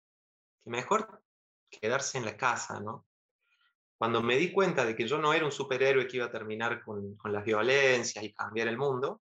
que 0.63 0.69
mejor 0.69 1.23
quedarse 1.71 2.19
en 2.19 2.25
la 2.25 2.37
casa, 2.37 2.79
¿no? 2.79 3.08
Cuando 3.99 4.23
me 4.23 4.37
di 4.37 4.53
cuenta 4.53 4.85
de 4.85 4.95
que 4.95 5.05
yo 5.05 5.17
no 5.17 5.33
era 5.33 5.43
un 5.43 5.51
superhéroe 5.51 6.07
que 6.07 6.15
iba 6.15 6.27
a 6.27 6.31
terminar 6.31 6.81
con, 6.85 7.17
con 7.17 7.33
las 7.33 7.43
violencias 7.43 8.23
y 8.23 8.31
cambiar 8.31 8.69
el 8.69 8.77
mundo, 8.77 9.21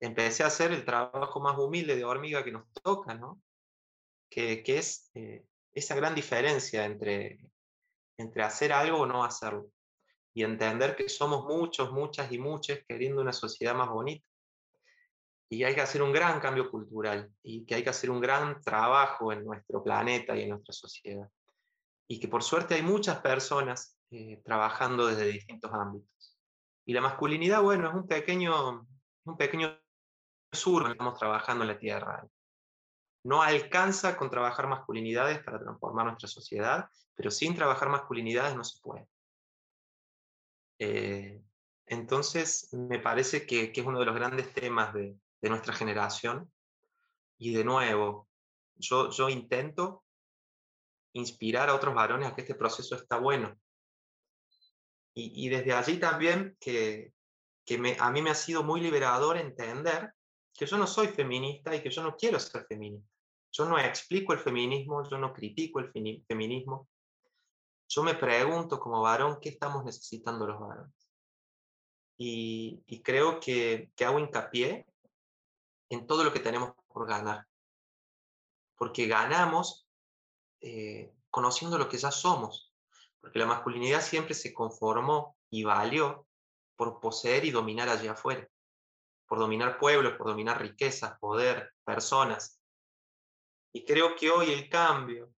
empecé 0.00 0.42
a 0.42 0.46
hacer 0.46 0.72
el 0.72 0.86
trabajo 0.86 1.38
más 1.38 1.58
humilde 1.58 1.94
de 1.96 2.04
hormiga 2.04 2.42
que 2.42 2.50
nos 2.50 2.64
toca, 2.82 3.12
¿no? 3.12 3.42
Que, 4.30 4.62
que 4.62 4.78
es 4.78 5.10
eh, 5.12 5.44
esa 5.74 5.94
gran 5.96 6.14
diferencia 6.14 6.86
entre, 6.86 7.40
entre 8.16 8.42
hacer 8.42 8.72
algo 8.72 9.00
o 9.00 9.06
no 9.06 9.22
hacerlo. 9.22 9.66
Y 10.32 10.44
entender 10.44 10.96
que 10.96 11.10
somos 11.10 11.44
muchos, 11.44 11.92
muchas 11.92 12.32
y 12.32 12.38
muchas 12.38 12.80
queriendo 12.88 13.20
una 13.20 13.34
sociedad 13.34 13.74
más 13.74 13.90
bonita. 13.90 14.24
Y 15.50 15.62
hay 15.62 15.74
que 15.74 15.82
hacer 15.82 16.00
un 16.00 16.12
gran 16.12 16.40
cambio 16.40 16.70
cultural 16.70 17.30
y 17.42 17.66
que 17.66 17.74
hay 17.74 17.84
que 17.84 17.90
hacer 17.90 18.10
un 18.10 18.20
gran 18.22 18.62
trabajo 18.62 19.30
en 19.30 19.44
nuestro 19.44 19.84
planeta 19.84 20.34
y 20.34 20.44
en 20.44 20.50
nuestra 20.50 20.72
sociedad 20.72 21.28
y 22.10 22.18
que 22.18 22.26
por 22.26 22.42
suerte 22.42 22.74
hay 22.74 22.82
muchas 22.82 23.20
personas 23.20 23.96
eh, 24.10 24.42
trabajando 24.44 25.06
desde 25.06 25.26
distintos 25.26 25.72
ámbitos. 25.72 26.36
Y 26.84 26.92
la 26.92 27.00
masculinidad, 27.00 27.62
bueno, 27.62 27.88
es 27.88 27.94
un 27.94 28.08
pequeño, 28.08 28.84
un 29.26 29.36
pequeño 29.36 29.80
sur 30.50 30.86
que 30.86 30.90
estamos 30.90 31.16
trabajando 31.16 31.62
en 31.62 31.68
la 31.68 31.78
Tierra. 31.78 32.26
No 33.22 33.42
alcanza 33.42 34.16
con 34.16 34.28
trabajar 34.28 34.66
masculinidades 34.66 35.40
para 35.44 35.60
transformar 35.60 36.06
nuestra 36.06 36.26
sociedad, 36.26 36.88
pero 37.14 37.30
sin 37.30 37.54
trabajar 37.54 37.88
masculinidades 37.88 38.56
no 38.56 38.64
se 38.64 38.80
puede. 38.82 39.06
Eh, 40.80 41.40
entonces, 41.86 42.72
me 42.72 42.98
parece 42.98 43.46
que, 43.46 43.70
que, 43.70 43.82
es 43.82 43.86
uno 43.86 44.00
de 44.00 44.06
los 44.06 44.16
grandes 44.16 44.52
temas 44.52 44.92
de, 44.94 45.16
de 45.40 45.48
nuestra 45.48 45.74
generación. 45.74 46.50
Y 47.38 47.54
de 47.54 47.62
nuevo, 47.62 48.28
yo, 48.74 49.10
yo 49.10 49.28
intento 49.28 50.02
inspirar 51.12 51.68
a 51.68 51.74
otros 51.74 51.94
varones 51.94 52.28
a 52.28 52.34
que 52.34 52.42
este 52.42 52.54
proceso 52.54 52.94
está 52.94 53.18
bueno. 53.18 53.58
Y, 55.12 55.48
desde 55.48 55.72
allí 55.74 55.98
también 55.98 56.56
que, 56.60 57.12
que 57.66 57.96
a 57.98 58.10
mí 58.10 58.22
me 58.22 58.30
ha 58.30 58.34
sido 58.34 58.62
muy 58.62 58.80
liberador 58.80 59.36
entender 59.36 60.14
que 60.54 60.66
yo 60.66 60.78
no 60.78 60.86
soy 60.86 61.08
feminista 61.08 61.74
y 61.74 61.82
que 61.82 61.90
yo 61.90 62.02
no 62.02 62.16
quiero 62.16 62.38
ser 62.38 62.64
feminista. 62.66 63.10
Yo 63.52 63.64
no 63.66 63.78
explico 63.78 64.32
el 64.32 64.38
feminismo, 64.38 65.08
yo 65.10 65.18
no 65.18 65.32
critico 65.32 65.80
el 65.80 65.90
feminismo. 65.90 66.88
Yo 67.88 68.02
me 68.04 68.14
pregunto 68.14 68.78
como 68.78 69.02
varón 69.02 69.38
qué 69.40 69.48
estamos 69.48 69.84
necesitando 69.84 70.46
los 70.46 70.60
varones. 70.60 70.94
Y, 72.16 72.82
y 72.86 73.02
creo 73.02 73.40
que, 73.40 73.90
que 73.96 74.04
hago 74.04 74.20
hincapié 74.20 74.86
en 75.88 76.06
todo 76.06 76.22
lo 76.22 76.32
que 76.32 76.40
tenemos 76.40 76.72
por 76.88 77.06
ganar. 77.06 77.46
Porque 78.76 79.06
ganamos 79.06 79.89
eh, 80.60 81.12
conociendo 81.30 81.78
lo 81.78 81.88
que 81.88 81.98
ya 81.98 82.10
somos, 82.10 82.72
porque 83.20 83.38
la 83.38 83.46
masculinidad 83.46 84.02
siempre 84.02 84.34
se 84.34 84.52
conformó 84.52 85.36
y 85.50 85.64
valió 85.64 86.26
por 86.76 87.00
poseer 87.00 87.44
y 87.44 87.50
dominar 87.50 87.88
allá 87.88 88.12
afuera, 88.12 88.48
por 89.26 89.38
dominar 89.38 89.78
pueblos, 89.78 90.14
por 90.14 90.28
dominar 90.28 90.60
riquezas, 90.60 91.18
poder, 91.18 91.72
personas. 91.84 92.60
Y 93.72 93.84
creo 93.84 94.16
que 94.16 94.30
hoy 94.30 94.50
el 94.50 94.68
cambio 94.68 95.32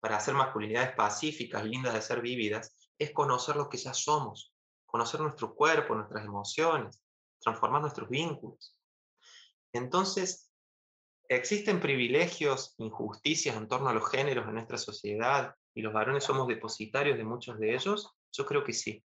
para 0.00 0.18
hacer 0.18 0.34
masculinidades 0.34 0.94
pacíficas, 0.94 1.64
lindas 1.64 1.94
de 1.94 2.02
ser 2.02 2.20
vividas, 2.20 2.90
es 2.98 3.12
conocer 3.12 3.56
lo 3.56 3.68
que 3.68 3.76
ya 3.76 3.92
somos, 3.92 4.54
conocer 4.84 5.20
nuestro 5.20 5.54
cuerpo, 5.54 5.94
nuestras 5.94 6.24
emociones, 6.24 7.02
transformar 7.40 7.80
nuestros 7.80 8.08
vínculos. 8.08 8.78
Entonces, 9.72 10.45
¿existen 11.28 11.80
privilegios, 11.80 12.74
injusticias 12.78 13.56
en 13.56 13.68
torno 13.68 13.88
a 13.88 13.94
los 13.94 14.10
géneros 14.10 14.46
en 14.46 14.54
nuestra 14.54 14.78
sociedad 14.78 15.54
y 15.74 15.82
los 15.82 15.92
varones 15.92 16.24
somos 16.24 16.48
depositarios 16.48 17.16
de 17.18 17.24
muchos 17.24 17.58
de 17.58 17.74
ellos? 17.74 18.12
Yo 18.32 18.46
creo 18.46 18.64
que 18.64 18.72
sí. 18.72 19.04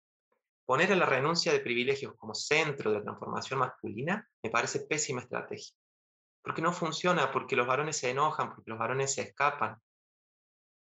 Poner 0.65 0.91
a 0.91 0.95
la 0.95 1.05
renuncia 1.05 1.53
de 1.53 1.59
privilegios 1.59 2.13
como 2.17 2.33
centro 2.33 2.91
de 2.91 2.97
la 2.97 3.03
transformación 3.03 3.59
masculina 3.59 4.27
me 4.43 4.49
parece 4.49 4.81
pésima 4.81 5.21
estrategia. 5.21 5.75
Porque 6.41 6.61
no 6.61 6.73
funciona, 6.73 7.31
porque 7.31 7.55
los 7.55 7.67
varones 7.67 7.97
se 7.97 8.09
enojan, 8.09 8.53
porque 8.53 8.71
los 8.71 8.79
varones 8.79 9.13
se 9.13 9.21
escapan. 9.21 9.77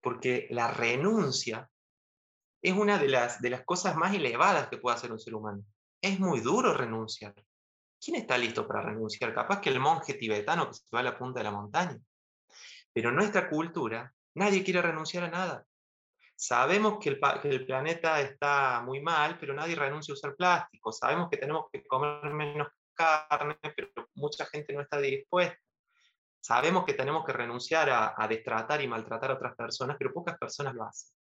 Porque 0.02 0.48
la 0.50 0.72
renuncia 0.72 1.70
es 2.62 2.74
una 2.74 2.98
de 2.98 3.08
las, 3.08 3.42
de 3.42 3.50
las 3.50 3.64
cosas 3.64 3.96
más 3.96 4.14
elevadas 4.14 4.68
que 4.68 4.78
puede 4.78 4.98
hacer 4.98 5.12
un 5.12 5.20
ser 5.20 5.36
humano. 5.36 5.64
Es 6.02 6.20
muy 6.20 6.42
duro 6.42 6.74
renunciar. 6.74 7.34
¿Quién 8.04 8.18
está 8.18 8.36
listo 8.36 8.68
para 8.68 8.82
renunciar? 8.82 9.32
Capaz 9.32 9.62
que 9.62 9.70
el 9.70 9.80
monje 9.80 10.16
tibetano 10.16 10.68
que 10.68 10.74
se 10.74 10.84
va 10.92 11.02
a 11.02 11.04
la 11.04 11.18
punta 11.18 11.40
de 11.40 11.44
la 11.44 11.52
montaña. 11.52 12.00
Pero 12.92 13.10
en 13.10 13.16
nuestra 13.16 13.48
cultura, 13.48 14.12
nadie 14.34 14.64
quiere 14.64 14.82
renunciar 14.82 15.26
a 15.26 15.30
nada. 15.30 15.66
Sabemos 16.36 16.98
que 17.00 17.10
el, 17.10 17.66
planeta 17.68 18.20
está 18.20 18.82
muy 18.84 19.02
mal, 19.02 19.38
pero 19.40 19.54
nadie 19.54 19.76
renuncia 19.76 20.14
a 20.14 20.16
usar 20.16 20.36
plástico. 20.36 20.92
Sabemos 20.92 21.30
que 21.30 21.38
tenemos 21.38 21.66
que 21.72 21.86
comer 21.86 22.34
menos 22.34 22.70
carne, 22.96 23.60
pero 23.76 23.90
mucha 24.16 24.48
gente 24.48 24.74
no 24.74 24.82
está 24.82 24.98
dispuesta. 24.98 25.60
Sabemos 26.40 26.86
que 26.86 26.96
tenemos 26.96 27.24
que 27.24 27.34
renunciar 27.34 27.88
a, 27.92 28.28
destratar 28.28 28.82
y 28.82 28.88
maltratar 28.88 29.30
a 29.30 29.36
otras 29.36 29.56
personas, 29.56 29.96
pero 30.00 30.12
pocas 30.12 30.40
personas 30.40 30.74
lo 30.74 30.86
hacen. 30.86 31.16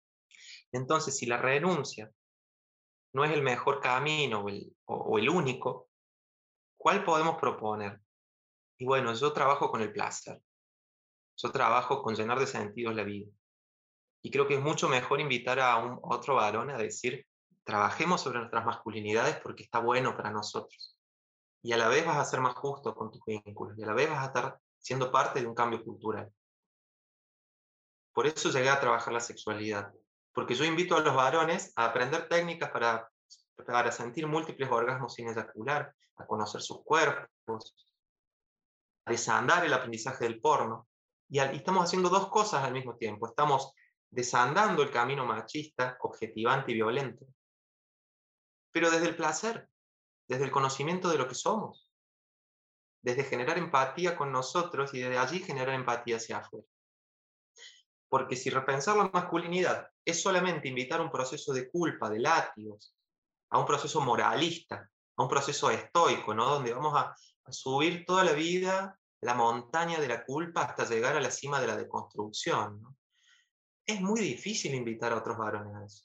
Entonces, 0.71 1.17
si 1.17 1.27
la 1.27 1.39
renuncia 1.39 2.09
no 3.15 3.25
es 3.25 3.33
el 3.33 3.43
mejor 3.43 3.81
camino 3.81 4.47
o 4.85 5.19
el 5.19 5.29
único, 5.29 5.88
¿cuál 6.89 7.05
podemos 7.05 7.37
proponer? 7.37 8.01
Y 8.79 8.87
bueno, 8.87 9.13
yo 9.13 9.31
trabajo 9.35 9.71
con 9.71 9.83
el 9.83 9.93
placer. 9.93 10.41
Yo 11.37 11.53
trabajo 11.53 12.03
con 12.03 12.15
llenar 12.15 12.39
de 12.39 12.47
sentidos 12.47 12.95
la 12.95 13.05
vida. 13.05 13.31
Y 14.23 14.31
creo 14.31 14.49
que 14.49 14.55
es 14.55 14.63
mucho 14.63 14.89
mejor 14.89 15.21
invitar 15.21 15.61
a, 15.61 15.77
un, 15.77 15.99
otro 16.03 16.37
varón 16.37 16.71
a 16.71 16.79
decir, 16.79 17.27
trabajemos 17.63 18.23
sobre 18.23 18.39
nuestras 18.39 18.65
masculinidades 18.65 19.39
porque 19.43 19.65
está 19.65 19.81
bueno 19.81 20.17
para 20.17 20.31
nosotros. 20.31 20.97
Y 21.61 21.75
a 21.75 21.77
la 21.77 21.89
vez 21.89 22.07
vas 22.07 22.17
a 22.17 22.25
ser 22.25 22.41
más 22.41 22.55
justo 22.55 22.95
con 22.95 23.11
tus 23.11 23.23
vínculos 23.27 23.77
y 23.77 23.83
a 23.83 23.87
la 23.87 23.93
vez 23.93 24.09
vas 24.09 24.21
a 24.23 24.29
estar 24.29 24.59
siendo 24.79 25.13
parte 25.13 25.43
de 25.43 25.47
un 25.47 25.55
cambio 25.55 25.85
cultural. 25.85 26.33
Por 28.15 28.27
eso 28.27 28.49
llegué 28.49 28.71
a 28.71 28.81
trabajar 28.81 29.13
la 29.13 29.21
sexualidad, 29.21 29.93
porque 30.33 30.55
yo 30.55 30.65
invito 30.65 30.97
a 30.97 31.01
los 31.01 31.15
varones 31.15 31.71
a 31.77 31.85
aprender 31.85 32.31
técnicas 32.31 32.71
para, 32.71 33.11
para 33.67 33.93
sentir 33.93 34.27
múltiples 34.27 34.71
orgasmos 34.71 35.13
sin 35.13 35.29
eyacular, 35.29 35.95
a 36.19 36.27
conocer 36.27 36.61
sus 36.61 36.83
cuerpos, 36.83 37.75
a 39.05 39.11
desandar 39.11 39.65
el 39.65 39.73
aprendizaje 39.73 40.25
del 40.25 40.41
porno. 40.41 40.89
Y, 41.29 41.39
y 41.41 41.57
estamos 41.57 41.85
haciendo 41.85 42.09
dos 42.09 42.29
cosas 42.29 42.65
al 42.65 42.73
mismo 42.73 42.97
tiempo. 42.97 43.27
Estamos 43.27 43.73
desandando 44.11 44.83
el 44.83 44.91
camino 44.91 45.25
machista, 45.25 45.99
objetivante 46.01 46.73
y 46.73 46.75
violento, 46.75 47.27
pero 48.73 48.91
desde 48.91 49.09
el 49.09 49.17
placer, 49.17 49.69
desde 50.29 50.45
el 50.45 50.51
conocimiento 50.51 51.09
de 51.09 51.19
lo 51.19 51.29
que 51.29 51.35
somos, 51.35 51.91
desde 53.03 53.25
generar 53.25 53.59
empatía 53.59 54.17
con 54.17 54.33
nosotros 54.33 54.93
y 54.95 55.01
desde 55.01 55.19
allí 55.19 55.41
generar 55.41 55.75
empatía 55.75 56.17
hacia 56.17 56.39
afuera. 56.39 56.67
Porque 58.09 58.37
si 58.37 58.51
repensar 58.51 58.97
la 58.97 59.11
masculinidad 59.13 59.89
es 60.05 60.23
solamente 60.23 60.69
invitar 60.69 61.01
un 61.01 61.11
proceso 61.11 61.53
de 61.53 61.71
culpa, 61.71 62.09
de 62.09 62.21
látigos, 62.21 62.95
a 63.51 63.59
un 63.59 63.67
proceso 63.67 64.01
moralista, 64.01 64.91
a 65.19 65.23
un 65.23 65.29
proceso 65.29 65.71
estoico, 65.71 66.33
¿no? 66.33 66.47
donde 66.47 66.73
vamos 66.73 66.95
a, 66.97 67.15
subir 67.51 68.05
toda 68.05 68.25
la 68.25 68.33
vida 68.33 68.99
la 69.23 69.33
montaña 69.33 69.99
de 69.99 70.07
la 70.07 70.23
culpa 70.23 70.65
hasta 70.65 70.85
llegar 70.85 71.17
a 71.17 71.21
la 71.21 71.31
cima 71.31 71.59
de 71.63 71.67
la 71.67 71.77
deconstrucción. 71.77 72.95
Es 73.87 74.03
muy 74.03 74.21
difícil 74.21 74.75
invitar 74.75 75.13
a 75.13 75.17
otros 75.17 75.39
varones 75.39 75.75
a 75.75 75.85
eso. 75.87 76.05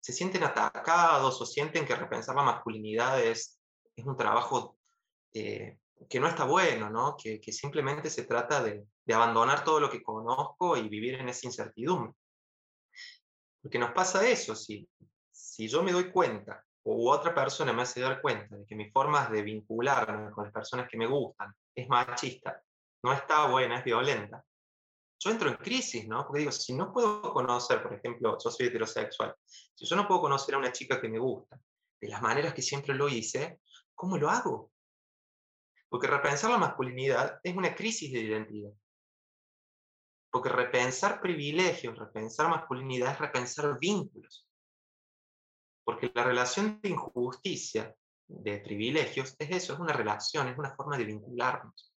Se 0.00 0.14
sienten 0.14 0.42
atacados 0.42 1.38
o 1.38 1.44
sienten 1.44 1.84
que 1.84 1.94
repensar 1.94 2.34
la 2.34 2.44
masculinidad 2.44 3.22
es, 3.22 3.60
un 3.96 4.16
trabajo 4.16 4.78
eh, 5.34 5.78
que 6.08 6.18
no 6.18 6.28
está 6.28 6.44
bueno, 6.44 6.88
¿no? 6.88 7.14
Que, 7.14 7.38
que 7.38 7.52
simplemente 7.52 8.08
se 8.08 8.24
trata 8.24 8.62
de, 8.62 8.86
de 9.04 9.14
abandonar 9.14 9.64
todo 9.64 9.80
lo 9.80 9.90
que 9.90 10.02
conozco 10.02 10.78
y 10.78 10.88
vivir 10.88 11.16
en 11.16 11.28
esa 11.28 11.46
incertidumbre. 11.46 12.14
Porque 13.60 13.78
nos 13.78 13.92
pasa 13.92 14.26
eso, 14.26 14.56
si, 14.56 14.88
si 15.30 15.68
yo 15.68 15.82
me 15.82 15.92
doy 15.92 16.10
cuenta 16.10 16.64
o 16.84 17.10
otra 17.10 17.34
persona 17.34 17.72
me 17.72 17.82
hace 17.82 18.00
dar 18.00 18.20
cuenta 18.20 18.56
de 18.56 18.66
que 18.66 18.74
mi 18.74 18.90
forma 18.90 19.28
de 19.28 19.42
vincularme 19.42 20.30
con 20.32 20.44
las 20.44 20.52
personas 20.52 20.88
que 20.88 20.96
me 20.96 21.06
gustan 21.06 21.54
es 21.74 21.88
machista, 21.88 22.60
no 23.04 23.12
está 23.12 23.46
buena, 23.46 23.78
es 23.78 23.84
violenta, 23.84 24.44
yo 25.24 25.30
entro 25.30 25.48
en 25.48 25.56
crisis, 25.56 26.08
¿no? 26.08 26.26
Porque 26.26 26.40
digo, 26.40 26.50
si 26.50 26.74
no 26.74 26.92
puedo 26.92 27.22
conocer, 27.32 27.80
por 27.80 27.94
ejemplo, 27.94 28.36
yo 28.42 28.50
soy 28.50 28.66
heterosexual, 28.66 29.34
si 29.46 29.86
yo 29.86 29.94
no 29.94 30.08
puedo 30.08 30.20
conocer 30.22 30.56
a 30.56 30.58
una 30.58 30.72
chica 30.72 31.00
que 31.00 31.08
me 31.08 31.20
gusta 31.20 31.60
de 32.00 32.08
las 32.08 32.20
maneras 32.20 32.52
que 32.54 32.62
siempre 32.62 32.94
lo 32.94 33.08
hice, 33.08 33.60
¿cómo 33.94 34.18
lo 34.18 34.28
hago? 34.28 34.72
Porque 35.88 36.08
repensar 36.08 36.50
la 36.50 36.58
masculinidad 36.58 37.38
es 37.42 37.54
una 37.54 37.72
crisis 37.74 38.12
de 38.12 38.20
identidad. 38.20 38.72
Porque 40.28 40.48
repensar 40.48 41.20
privilegios, 41.20 41.96
repensar 41.96 42.48
masculinidad 42.48 43.12
es 43.12 43.18
repensar 43.20 43.78
vínculos. 43.78 44.48
Porque 45.84 46.10
la 46.14 46.24
relación 46.24 46.80
de 46.80 46.90
injusticia, 46.90 47.94
de 48.28 48.58
privilegios, 48.58 49.34
es 49.38 49.50
eso, 49.50 49.74
es 49.74 49.80
una 49.80 49.92
relación, 49.92 50.48
es 50.48 50.58
una 50.58 50.74
forma 50.74 50.96
de 50.96 51.04
vincularnos. 51.04 51.92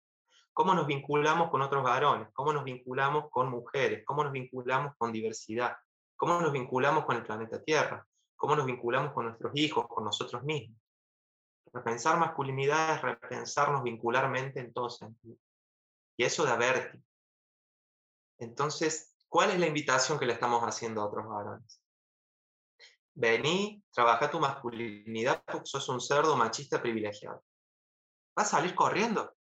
¿Cómo 0.53 0.73
nos 0.75 0.87
vinculamos 0.87 1.51
con 1.51 1.62
otros 1.62 1.83
varones? 1.83 2.29
¿Cómo 2.33 2.53
nos 2.53 2.64
vinculamos 2.64 3.25
con 3.31 3.51
mujeres? 3.51 4.05
¿Cómo 4.07 4.23
nos 4.23 4.33
vinculamos 4.33 4.94
con 4.97 5.12
diversidad? 5.12 5.77
¿Cómo 6.16 6.40
nos 6.40 6.53
vinculamos 6.53 7.05
con 7.05 7.16
el 7.16 7.25
planeta 7.25 7.61
Tierra? 7.62 8.07
¿Cómo 8.37 8.55
nos 8.55 8.64
vinculamos 8.64 9.12
con 9.12 9.27
nuestros 9.27 9.53
hijos, 9.57 9.87
con 9.88 10.05
nosotros 10.05 10.44
mismos? 10.44 10.79
Repensar 11.73 12.18
masculinidad 12.18 12.94
es 12.94 13.03
repensarnos 13.03 13.83
vincularmente 13.83 14.61
en 14.61 14.73
todo 14.73 14.88
sentido. 14.88 15.37
Y 16.16 16.23
eso 16.23 16.44
da 16.44 16.57
vértigo. 16.57 17.03
Entonces, 18.38 19.16
¿cuál 19.29 19.51
es 19.51 19.59
la 19.59 19.66
invitación 19.66 20.18
que 20.18 20.27
le 20.27 20.35
estamos 20.35 20.62
haciendo 20.62 21.01
a 21.01 21.07
otros 21.07 21.27
varones? 21.27 21.84
Vení, 23.14 23.83
trabaja 23.92 24.31
tu 24.31 24.40
masculinidad 24.40 25.42
porque 25.44 25.66
sos 25.66 25.88
un 25.88 26.00
cerdo 26.00 26.37
machista 26.37 26.83
privilegiado. 26.83 27.44
¿Vas 28.37 28.48
a 28.48 28.59
salir 28.59 28.74
corriendo? 28.74 29.37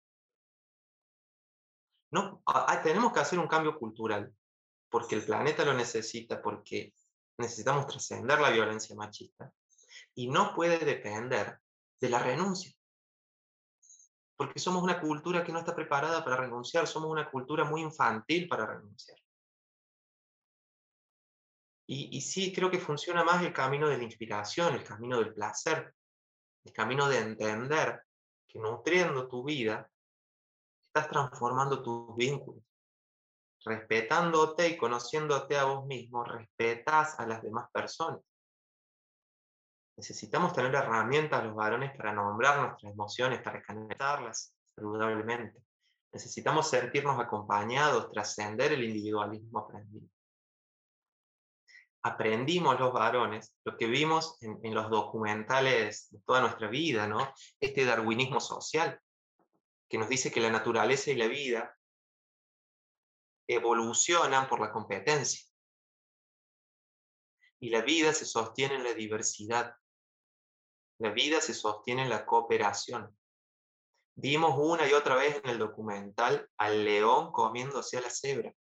No, 2.10 2.42
tenemos 2.82 3.12
que 3.12 3.20
hacer 3.20 3.38
un 3.38 3.46
cambio 3.46 3.78
cultural, 3.78 4.34
porque 4.88 5.14
el 5.14 5.24
planeta 5.24 5.64
lo 5.64 5.74
necesita, 5.74 6.42
porque 6.42 6.92
necesitamos 7.38 7.86
trascender 7.86 8.40
la 8.40 8.50
violencia 8.50 8.96
machista. 8.96 9.52
Y 10.16 10.28
no 10.28 10.52
puede 10.54 10.78
depender 10.84 11.60
de 12.00 12.08
la 12.08 12.18
renuncia. 12.18 12.72
Porque 14.36 14.58
somos 14.58 14.82
una 14.82 15.00
cultura 15.00 15.44
que 15.44 15.52
no 15.52 15.60
está 15.60 15.76
preparada 15.76 16.24
para 16.24 16.36
renunciar, 16.36 16.88
somos 16.88 17.10
una 17.10 17.30
cultura 17.30 17.64
muy 17.64 17.82
infantil 17.82 18.48
para 18.48 18.66
renunciar. 18.66 19.18
Y, 21.92 22.16
y 22.16 22.20
sí, 22.20 22.52
creo 22.52 22.70
que 22.70 22.78
funciona 22.78 23.24
más 23.24 23.42
el 23.42 23.52
camino 23.52 23.88
de 23.88 23.98
la 23.98 24.04
inspiración, 24.04 24.76
el 24.76 24.84
camino 24.84 25.18
del 25.18 25.34
placer, 25.34 25.92
el 26.64 26.72
camino 26.72 27.08
de 27.08 27.18
entender 27.18 28.04
que 28.46 28.60
nutriendo 28.60 29.26
tu 29.26 29.42
vida 29.42 29.90
estás 30.86 31.08
transformando 31.08 31.82
tus 31.82 32.14
vínculos. 32.14 32.62
Respetándote 33.64 34.68
y 34.68 34.76
conociéndote 34.76 35.58
a 35.58 35.64
vos 35.64 35.84
mismo, 35.84 36.22
respetas 36.22 37.18
a 37.18 37.26
las 37.26 37.42
demás 37.42 37.68
personas. 37.72 38.20
Necesitamos 39.96 40.52
tener 40.52 40.72
herramientas 40.72 41.44
los 41.44 41.56
varones 41.56 41.96
para 41.96 42.12
nombrar 42.12 42.60
nuestras 42.60 42.92
emociones, 42.92 43.42
para 43.42 43.60
canalizarlas 43.62 44.54
saludablemente. 44.76 45.60
Necesitamos 46.12 46.70
sentirnos 46.70 47.18
acompañados, 47.18 48.12
trascender 48.12 48.74
el 48.74 48.84
individualismo 48.84 49.58
aprendido. 49.58 50.06
Aprendimos 52.02 52.80
los 52.80 52.92
varones 52.92 53.54
lo 53.64 53.76
que 53.76 53.86
vimos 53.86 54.38
en, 54.40 54.74
los 54.74 54.88
documentales 54.88 56.08
de 56.10 56.20
toda 56.20 56.40
nuestra 56.40 56.68
vida, 56.68 57.06
¿no? 57.06 57.34
Este 57.60 57.84
darwinismo 57.84 58.40
social, 58.40 59.00
que 59.88 59.98
nos 59.98 60.08
dice 60.08 60.30
que 60.30 60.40
la 60.40 60.50
naturaleza 60.50 61.10
y 61.10 61.16
la 61.16 61.26
vida 61.26 61.76
evolucionan 63.46 64.48
por 64.48 64.60
la 64.60 64.72
competencia. 64.72 65.46
Y 67.58 67.68
la 67.68 67.82
vida 67.82 68.14
se 68.14 68.24
sostiene 68.24 68.76
en 68.76 68.84
la 68.84 68.94
diversidad. 68.94 69.74
La 70.98 71.10
vida 71.10 71.40
se 71.40 71.52
sostiene 71.52 72.02
en 72.02 72.08
la 72.08 72.24
cooperación. 72.24 73.14
Vimos 74.14 74.54
una 74.56 74.88
y 74.88 74.92
otra 74.92 75.16
vez 75.16 75.40
en 75.42 75.50
el 75.50 75.58
documental 75.58 76.48
al 76.56 76.84
león 76.84 77.32
comiéndose 77.32 77.98
a 77.98 78.02
la 78.02 78.10
cebra. 78.10 78.54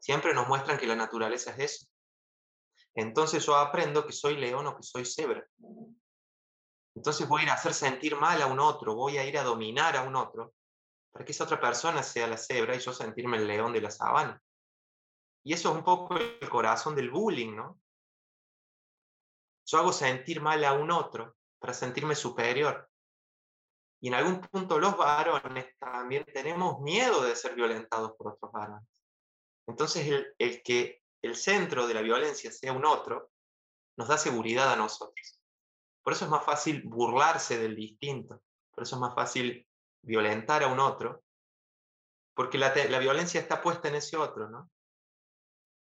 Siempre 0.00 0.34
nos 0.34 0.48
muestran 0.48 0.78
que 0.78 0.86
la 0.86 0.96
naturaleza 0.96 1.50
es 1.52 1.58
eso. 1.58 1.86
Entonces 2.96 3.44
yo 3.44 3.54
aprendo 3.54 4.06
que 4.06 4.12
soy 4.12 4.36
león 4.36 4.66
o 4.66 4.76
que 4.76 4.82
soy 4.82 5.04
cebra. 5.04 5.46
Entonces 6.94 7.28
voy 7.28 7.42
a 7.42 7.44
ir 7.44 7.50
a 7.50 7.54
hacer 7.54 7.74
sentir 7.74 8.16
mal 8.16 8.40
a 8.40 8.46
un 8.46 8.58
otro, 8.58 8.94
voy 8.94 9.18
a 9.18 9.24
ir 9.26 9.36
a 9.38 9.42
dominar 9.42 9.96
a 9.96 10.02
un 10.02 10.16
otro, 10.16 10.54
para 11.12 11.22
que 11.22 11.32
esa 11.32 11.44
otra 11.44 11.60
persona 11.60 12.02
sea 12.02 12.26
la 12.26 12.38
cebra 12.38 12.74
y 12.74 12.80
yo 12.80 12.94
sentirme 12.94 13.36
el 13.36 13.46
león 13.46 13.74
de 13.74 13.82
la 13.82 13.90
sabana. 13.90 14.42
Y 15.44 15.52
eso 15.52 15.70
es 15.70 15.76
un 15.76 15.84
poco 15.84 16.16
el 16.16 16.48
corazón 16.48 16.96
del 16.96 17.10
bullying, 17.10 17.54
¿no? 17.54 17.78
Yo 19.66 19.78
hago 19.78 19.92
sentir 19.92 20.40
mal 20.40 20.64
a 20.64 20.72
un 20.72 20.90
otro 20.90 21.36
para 21.58 21.74
sentirme 21.74 22.14
superior. 22.14 22.88
Y 24.00 24.08
en 24.08 24.14
algún 24.14 24.40
punto 24.40 24.78
los 24.78 24.96
varones 24.96 25.76
también 25.78 26.24
tenemos 26.32 26.80
miedo 26.80 27.22
de 27.22 27.36
ser 27.36 27.54
violentados 27.54 28.12
por 28.16 28.32
otros 28.32 28.50
varones. 28.50 28.88
Entonces 29.66 30.06
el, 30.06 30.34
el 30.38 30.62
que 30.62 31.02
el 31.26 31.36
centro 31.36 31.86
de 31.86 31.94
la 31.94 32.02
violencia 32.02 32.50
sea 32.50 32.72
un 32.72 32.84
otro, 32.84 33.30
nos 33.96 34.08
da 34.08 34.18
seguridad 34.18 34.72
a 34.72 34.76
nosotros. 34.76 35.40
Por 36.02 36.12
eso 36.12 36.24
es 36.24 36.30
más 36.30 36.44
fácil 36.44 36.82
burlarse 36.84 37.58
del 37.58 37.74
distinto, 37.74 38.42
por 38.70 38.84
eso 38.84 38.96
es 38.96 39.00
más 39.00 39.14
fácil 39.14 39.66
violentar 40.02 40.62
a 40.62 40.68
un 40.68 40.78
otro, 40.78 41.24
porque 42.34 42.58
la, 42.58 42.74
la 42.74 42.98
violencia 42.98 43.40
está 43.40 43.60
puesta 43.60 43.88
en 43.88 43.96
ese 43.96 44.16
otro, 44.16 44.48
¿no? 44.48 44.70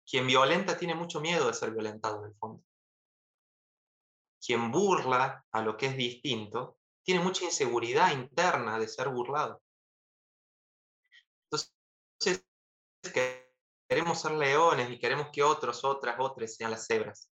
Quien 0.09 0.27
violenta 0.27 0.77
tiene 0.77 0.95
mucho 0.95 1.21
miedo 1.21 1.47
de 1.47 1.55
ser 1.55 1.71
violentado 1.71 2.21
en 2.21 2.31
el 2.31 2.37
fondo. 2.37 2.63
Quien 4.45 4.71
burla 4.71 5.45
a 5.51 5.63
lo 5.63 5.77
que 5.77 5.87
es 5.87 5.97
distinto 5.97 6.79
tiene 7.03 7.23
mucha 7.23 7.45
inseguridad 7.45 8.13
interna 8.13 8.79
de 8.79 8.89
ser 8.89 9.09
burlado. 9.09 9.63
Entonces, 11.45 12.45
queremos 13.93 14.23
ser 14.23 14.33
leones 14.33 14.91
y 14.91 14.99
queremos 14.99 15.29
que 15.31 15.43
otros, 15.43 15.85
otras, 15.85 16.17
otras 16.19 16.57
sean 16.57 16.71
las 16.71 16.87
cebras. 16.87 17.31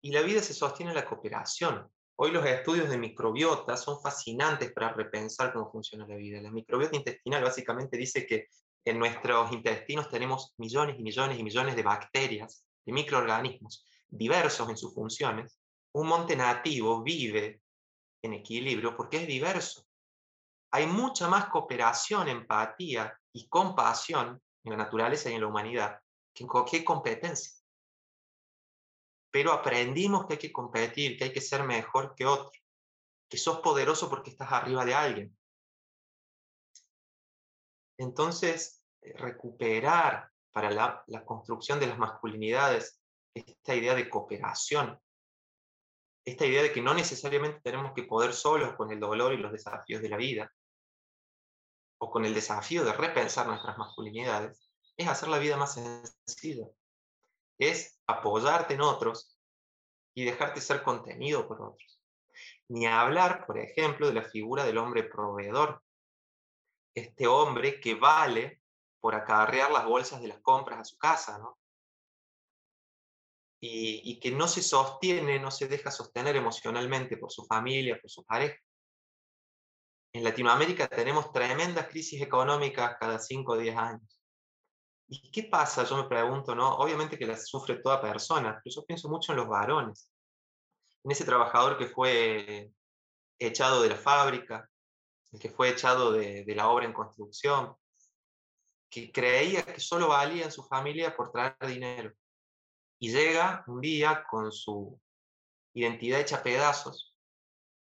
Y 0.00 0.10
la 0.10 0.22
vida 0.22 0.40
se 0.40 0.54
sostiene 0.54 0.92
en 0.92 0.96
la 0.96 1.04
cooperación. 1.04 1.86
Hoy 2.18 2.30
los 2.30 2.46
estudios 2.46 2.88
de 2.88 2.96
microbiota 2.96 3.76
son 3.76 4.00
fascinantes 4.00 4.72
para 4.72 4.94
repensar 4.94 5.52
cómo 5.52 5.70
funciona 5.70 6.06
la 6.06 6.16
vida. 6.16 6.40
La 6.40 6.50
microbiota 6.50 6.96
intestinal 6.96 7.42
básicamente 7.42 7.98
dice 7.98 8.26
que 8.26 8.48
en 8.86 8.98
nuestros 8.98 9.52
intestinos 9.52 10.08
tenemos 10.08 10.54
millones 10.56 10.96
y 10.98 11.02
millones 11.02 11.38
y 11.38 11.42
millones 11.42 11.76
de 11.76 11.82
bacterias, 11.82 12.64
de 12.86 12.92
microorganismos, 12.94 13.84
diversos 14.08 14.66
en 14.70 14.78
sus 14.78 14.94
funciones. 14.94 15.60
Un 15.92 16.06
monte 16.06 16.34
nativo 16.36 17.02
vive 17.02 17.60
en 18.22 18.32
equilibrio 18.32 18.96
porque 18.96 19.18
es 19.18 19.26
diverso. 19.26 19.84
Hay 20.70 20.86
mucha 20.86 21.28
más 21.28 21.50
cooperación, 21.50 22.28
empatía 22.28 23.14
y 23.34 23.46
compasión 23.46 24.40
en 24.66 24.72
la 24.72 24.84
naturaleza 24.84 25.30
y 25.30 25.34
en 25.34 25.40
la 25.40 25.46
humanidad 25.46 26.00
que 26.34 26.44
en 26.44 26.48
cualquier 26.48 26.84
competencia 26.84 27.56
pero 29.36 29.52
aprendimos 29.52 30.24
que 30.24 30.32
hay 30.32 30.38
que 30.38 30.50
competir, 30.50 31.18
que 31.18 31.24
hay 31.24 31.30
que 31.30 31.42
ser 31.42 31.62
mejor 31.62 32.14
que 32.14 32.24
otro, 32.24 32.58
que 33.28 33.36
sos 33.36 33.60
poderoso 33.60 34.08
porque 34.08 34.30
estás 34.30 34.50
arriba 34.50 34.82
de 34.86 34.94
alguien. 34.94 35.38
Entonces, 37.98 38.82
eh, 39.02 39.12
recuperar 39.18 40.30
para 40.50 40.70
la, 40.70 41.04
la 41.08 41.22
construcción 41.22 41.78
de 41.78 41.86
las 41.86 41.98
masculinidades 41.98 43.02
esta 43.34 43.74
idea 43.74 43.94
de 43.94 44.08
cooperación, 44.08 44.98
esta 46.24 46.46
idea 46.46 46.62
de 46.62 46.72
que 46.72 46.80
no 46.80 46.94
necesariamente 46.94 47.60
tenemos 47.60 47.92
que 47.92 48.04
poder 48.04 48.32
solos 48.32 48.74
con 48.74 48.90
el 48.90 48.98
dolor 48.98 49.34
y 49.34 49.36
los 49.36 49.52
desafíos 49.52 50.00
de 50.00 50.08
la 50.08 50.16
vida, 50.16 50.50
o 51.98 52.10
con 52.10 52.24
el 52.24 52.34
desafío 52.34 52.84
de 52.84 52.92
repensar 52.92 53.46
nuestras 53.46 53.78
masculinidades, 53.78 54.68
es 54.96 55.08
hacer 55.08 55.28
la 55.28 55.38
vida 55.38 55.56
más 55.56 55.74
sencilla 55.74 56.66
es 57.58 57.98
apoyarte 58.06 58.74
en 58.74 58.82
otros 58.82 59.38
y 60.14 60.24
dejarte 60.24 60.60
ser 60.60 60.82
contenido 60.82 61.46
por 61.46 61.60
otros. 61.62 62.02
Ni 62.68 62.86
hablar, 62.86 63.46
por 63.46 63.58
ejemplo, 63.58 64.08
de 64.08 64.14
la 64.14 64.22
figura 64.22 64.64
del 64.64 64.78
hombre 64.78 65.04
proveedor. 65.04 65.82
Este 66.94 67.26
hombre 67.26 67.80
que 67.80 67.94
vale 67.94 68.62
por 69.00 69.14
acarrear 69.14 69.70
las 69.70 69.84
bolsas 69.84 70.20
de 70.20 70.28
las 70.28 70.40
compras 70.40 70.80
a 70.80 70.84
su 70.84 70.96
casa, 70.96 71.38
¿no? 71.38 71.58
Y, 73.58 74.02
y, 74.04 74.20
que 74.20 74.30
no 74.30 74.48
se 74.48 74.62
sostiene, 74.62 75.38
no 75.38 75.50
se 75.50 75.66
deja 75.66 75.90
sostener 75.90 76.36
emocionalmente 76.36 77.16
por 77.16 77.32
su 77.32 77.46
familia, 77.46 77.98
por 78.00 78.10
su 78.10 78.24
pareja. 78.24 78.60
En 80.16 80.24
Latinoamérica 80.24 80.88
tenemos 80.88 81.30
tremendas 81.30 81.88
crisis 81.88 82.22
económicas 82.22 82.96
cada 82.98 83.18
5 83.18 83.52
o 83.52 83.56
10 83.58 83.76
años. 83.76 84.18
¿Y 85.08 85.30
qué 85.30 85.42
pasa? 85.42 85.84
Yo 85.84 85.98
me 85.98 86.08
pregunto, 86.08 86.54
¿no? 86.54 86.74
Obviamente 86.76 87.18
que 87.18 87.26
las 87.26 87.46
sufre 87.46 87.82
toda 87.82 88.00
persona, 88.00 88.58
pero 88.64 88.74
yo 88.74 88.86
pienso 88.86 89.10
mucho 89.10 89.32
en 89.32 89.36
los 89.36 89.46
varones, 89.46 90.10
en 91.04 91.10
ese 91.10 91.26
trabajador 91.26 91.76
que 91.76 91.88
fue 91.88 92.72
echado 93.38 93.82
de 93.82 93.90
la 93.90 93.96
fábrica, 93.96 94.66
el 95.32 95.38
que 95.38 95.50
fue 95.50 95.68
echado 95.68 96.12
de, 96.12 96.46
de 96.46 96.54
la 96.54 96.70
obra 96.70 96.86
en 96.86 96.94
construcción, 96.94 97.76
que 98.88 99.12
creía 99.12 99.66
que 99.66 99.80
solo 99.80 100.08
valía 100.08 100.46
en 100.46 100.50
su 100.50 100.64
familia 100.64 101.14
por 101.14 101.30
traer 101.30 101.58
dinero. 101.60 102.10
Y 102.98 103.12
llega 103.12 103.64
un 103.66 103.82
día 103.82 104.24
con 104.30 104.50
su 104.50 104.98
identidad 105.74 106.20
hecha 106.20 106.42
pedazos 106.42 107.14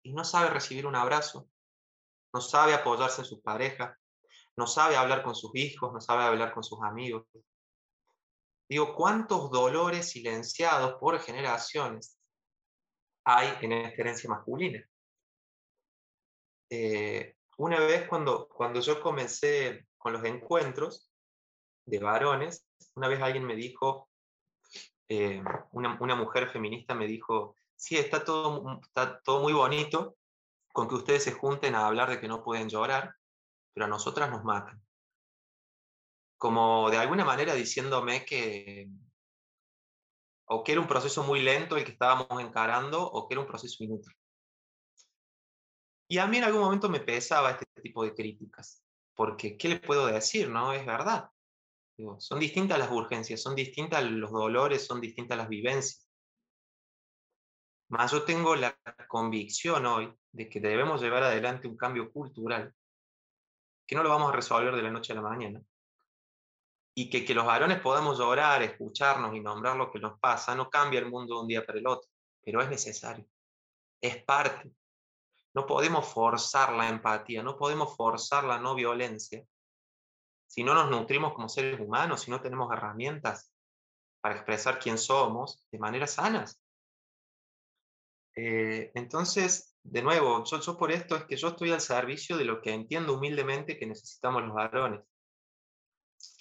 y 0.04 0.12
no 0.12 0.26
sabe 0.26 0.50
recibir 0.50 0.86
un 0.86 0.98
abrazo, 0.98 1.48
no 2.34 2.42
sabe 2.42 2.74
apoyarse 2.74 3.22
en 3.22 3.26
su 3.26 3.42
pareja, 3.42 3.98
no 4.56 4.68
sabe 4.68 4.96
hablar 4.96 5.24
con 5.24 5.36
sus 5.36 5.52
hijos, 5.56 5.92
no 5.94 6.02
sabe 6.02 6.24
hablar 6.24 6.54
con 6.54 6.64
sus 6.64 6.82
amigos. 6.84 7.26
Digo, 8.68 8.94
¿cuántos 8.94 9.50
dolores 9.50 10.10
silenciados 10.10 10.96
por 11.00 11.20
generaciones 11.20 12.20
hay 13.24 13.52
en 13.62 13.72
esta 13.72 14.02
herencia 14.02 14.30
masculina? 14.30 14.84
Eh, 16.70 17.36
una 17.58 17.80
vez 17.80 18.08
cuando, 18.08 18.48
cuando 18.48 18.80
yo 18.80 19.02
comencé 19.02 19.88
con 19.98 20.14
los 20.14 20.24
encuentros 20.24 21.12
de 21.86 22.00
varones, 22.00 22.68
una 22.96 23.08
vez 23.08 23.22
alguien 23.22 23.46
me 23.46 23.56
dijo, 23.56 24.10
eh, 25.08 25.42
una, 25.72 25.98
una, 26.00 26.16
mujer 26.16 26.48
feminista 26.50 26.94
me 26.94 27.08
dijo, 27.08 27.56
sí, 27.76 27.98
está 27.98 28.24
todo, 28.24 28.80
está 28.84 29.20
todo 29.22 29.42
muy 29.42 29.54
bonito 29.54 30.19
con 30.72 30.88
que 30.88 30.96
ustedes 30.96 31.24
se 31.24 31.32
junten 31.32 31.76
a 31.76 31.88
hablar 31.88 32.10
de 32.10 32.20
que 32.20 32.28
no 32.28 32.44
pueden 32.44 32.70
llorar, 32.70 33.16
pero 33.74 33.86
a 33.86 33.90
nosotras 33.90 34.30
nos 34.30 34.44
matan. 34.44 34.82
Como 36.38 36.90
de 36.90 36.98
alguna 36.98 37.26
manera 37.26 37.54
diciéndome 37.54 38.26
que 38.26 38.90
o 40.52 40.64
que 40.64 40.72
era 40.72 40.82
un 40.82 40.88
proceso 40.88 41.24
muy 41.24 41.42
lento 41.42 41.78
el 41.78 41.84
que 41.84 41.92
estábamos 41.92 42.28
encarando 42.42 43.04
o 43.04 43.28
que 43.28 43.36
era 43.36 43.42
un 43.42 43.48
proceso 43.48 43.84
inútil. 43.84 44.14
Y 46.08 46.18
a 46.18 46.26
mí 46.26 46.38
en 46.38 46.44
algún 46.44 46.62
momento 46.62 46.90
me 46.90 47.02
pesaba 47.02 47.52
este 47.52 47.66
tipo 47.84 48.04
de 48.04 48.16
críticas, 48.16 48.84
porque 49.14 49.58
¿qué 49.58 49.70
les 49.70 49.80
puedo 49.80 50.08
decir? 50.08 50.50
No 50.50 50.74
es 50.74 50.84
verdad. 50.86 51.30
son 52.18 52.40
distintas 52.40 52.80
las 52.80 52.92
urgencias, 52.92 53.42
son 53.42 53.54
distintas 53.54 54.04
los 54.04 54.32
dolores, 54.32 54.88
son 54.88 55.00
distintas 55.00 55.38
las 55.38 55.50
vivencias. 55.50 56.10
Más 57.90 58.12
yo 58.12 58.24
tengo 58.24 58.56
la 58.56 58.76
convicción 59.08 59.86
hoy 59.86 60.19
de 60.32 60.50
que 60.50 60.60
debemos 60.60 61.02
llevar 61.02 61.24
adelante 61.24 61.68
un 61.68 61.78
cambio 61.78 62.12
cultural 62.12 62.74
que 63.86 63.96
no 63.96 64.04
lo 64.04 64.10
vamos 64.10 64.32
a 64.32 64.36
resolver 64.36 64.76
de 64.76 64.84
la 64.84 64.92
noche 64.92 65.14
a 65.14 65.16
la 65.16 65.22
mañana. 65.22 65.62
Y 66.96 67.10
que, 67.10 67.26
que 67.26 67.34
los 67.34 67.46
varones 67.46 67.80
podamos 67.80 68.20
llorar, 68.20 68.62
escucharnos 68.62 69.36
y 69.36 69.40
nombrar 69.40 69.76
lo 69.78 69.92
que 69.92 70.00
nos 70.00 70.20
pasa, 70.20 70.54
no 70.54 70.70
cambia 70.70 71.00
el 71.00 71.10
mundo 71.10 71.36
de 71.36 71.42
un 71.42 71.48
día 71.48 71.66
para 71.66 71.80
el 71.80 71.88
otro, 71.88 72.10
pero 72.44 72.62
es 72.62 72.70
necesario, 72.70 73.26
es 74.02 74.24
parte. 74.24 74.72
No 75.54 75.66
podemos 75.66 76.08
forzar 76.08 76.74
la 76.74 76.90
empatía, 76.90 77.42
no 77.42 77.58
podemos 77.58 77.96
forzar 77.96 78.44
la 78.44 78.60
no 78.60 78.76
violencia 78.76 79.44
si 80.50 80.64
no 80.64 80.74
nos 80.74 80.90
nutrimos 80.90 81.34
como 81.34 81.48
seres 81.48 81.80
humanos, 81.80 82.22
si 82.22 82.32
no 82.32 82.42
tenemos 82.42 82.72
herramientas 82.74 83.54
para 84.20 84.36
expresar 84.36 84.80
quién 84.80 84.98
somos 84.98 85.64
de 85.72 85.78
maneras 85.78 86.14
sanas. 86.14 86.60
Eh, 88.36 88.92
entonces, 88.96 89.78
de 89.84 90.02
nuevo, 90.02 90.44
yo, 90.44 90.78
por 90.78 90.92
esto 90.92 91.16
es 91.16 91.24
que 91.26 91.36
yo 91.36 91.50
estoy 91.50 91.72
al 91.72 91.82
servicio 91.82 92.38
de 92.38 92.46
lo 92.46 92.62
que 92.62 92.74
entiendo 92.74 93.14
humildemente 93.14 93.78
que 93.78 93.86
necesitamos 93.86 94.44
los 94.44 94.54
varones. 94.54 95.02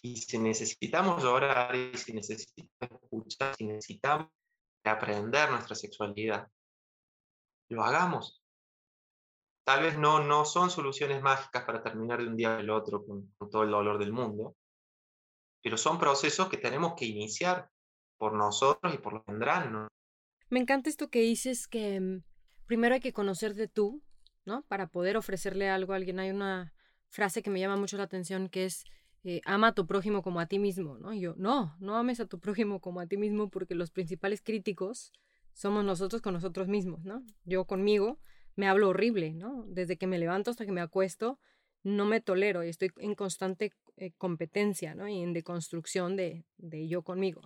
Y 0.03 0.17
si 0.17 0.39
necesitamos 0.39 1.23
llorar, 1.23 1.75
y 1.75 1.97
si 1.97 2.13
necesitamos 2.13 3.03
escuchar, 3.03 3.55
si 3.57 3.67
necesitamos 3.67 4.29
aprender 4.85 5.51
nuestra 5.51 5.75
sexualidad, 5.75 6.49
lo 7.69 7.85
hagamos. 7.85 8.43
Tal 9.65 9.83
vez 9.83 9.99
no, 9.99 10.25
no 10.25 10.45
son 10.45 10.71
soluciones 10.71 11.23
mágicas 11.23 11.65
para 11.65 11.83
terminar 11.83 12.21
de 12.21 12.29
un 12.29 12.37
día 12.37 12.57
al 12.57 12.71
otro 12.71 13.05
con, 13.05 13.35
todo 13.51 13.63
el 13.63 13.71
dolor 13.71 13.99
del 13.99 14.13
mundo, 14.13 14.57
pero 15.63 15.77
son 15.77 15.99
procesos 15.99 16.49
que 16.49 16.57
tenemos 16.57 16.95
que 16.97 17.05
iniciar 17.05 17.69
por 18.17 18.33
nosotros 18.33 18.95
y 18.95 18.99
por 18.99 19.13
los 19.13 19.27
vendrán. 19.27 19.89
Me 20.49 20.61
encanta 20.61 20.89
esto 20.89 21.11
que 21.11 21.21
dices 21.21 21.69
que 21.69 22.01
mm, 22.01 22.23
primero 22.69 22.95
hay 22.95 23.01
que 23.01 23.13
conocerte 23.13 23.67
tú, 23.67 24.01
¿no? 24.45 24.63
Para 24.69 24.87
poder 24.87 25.17
ofrecerle 25.17 25.69
algo 25.69 25.95
a 25.95 25.97
alguien. 25.97 26.21
Hay 26.21 26.31
una 26.31 26.73
frase 27.09 27.43
que 27.43 27.51
me 27.51 27.59
llama 27.59 27.77
mucho 27.77 27.97
la 27.97 28.05
atención 28.05 28.49
que 28.49 28.67
es, 28.67 28.85
eh, 29.25 29.41
ama 29.45 29.69
a 29.69 29.75
tu 29.75 29.87
prójimo 29.87 30.23
como 30.23 30.39
a 30.39 30.47
ti 30.47 30.61
mismo, 30.61 30.99
¿no? 30.99 31.13
Y 31.13 31.21
yo, 31.21 31.35
no, 31.37 31.75
no 31.81 31.97
ames 31.97 32.21
a 32.21 32.27
tu 32.27 32.39
prójimo 32.39 32.81
como 32.81 33.01
a 33.01 33.07
ti 33.07 33.17
mismo 33.17 33.51
porque 33.51 33.75
los 33.75 33.91
principales 33.91 34.43
críticos 34.43 35.13
somos 35.55 35.85
nosotros 35.85 36.23
con 36.23 36.35
nosotros 36.35 36.69
mismos, 36.69 37.05
¿no? 37.05 37.25
Yo 37.45 37.65
conmigo 37.65 38.21
me 38.55 38.69
hablo 38.69 38.91
horrible, 38.91 39.33
¿no? 39.33 39.65
Desde 39.67 39.97
que 39.97 40.07
me 40.07 40.19
levanto 40.19 40.51
hasta 40.51 40.67
que 40.67 40.73
me 40.73 40.83
acuesto, 40.83 41.41
no 41.83 42.05
me 42.05 42.21
tolero 42.21 42.65
y 42.65 42.69
estoy 42.69 42.91
en 42.99 43.15
constante 43.15 43.73
eh, 43.97 44.13
competencia, 44.19 44.95
¿no? 44.95 45.09
Y 45.09 45.23
en 45.23 45.33
deconstrucción 45.33 46.17
de, 46.17 46.45
de 46.59 46.87
yo 46.87 47.03
conmigo. 47.03 47.41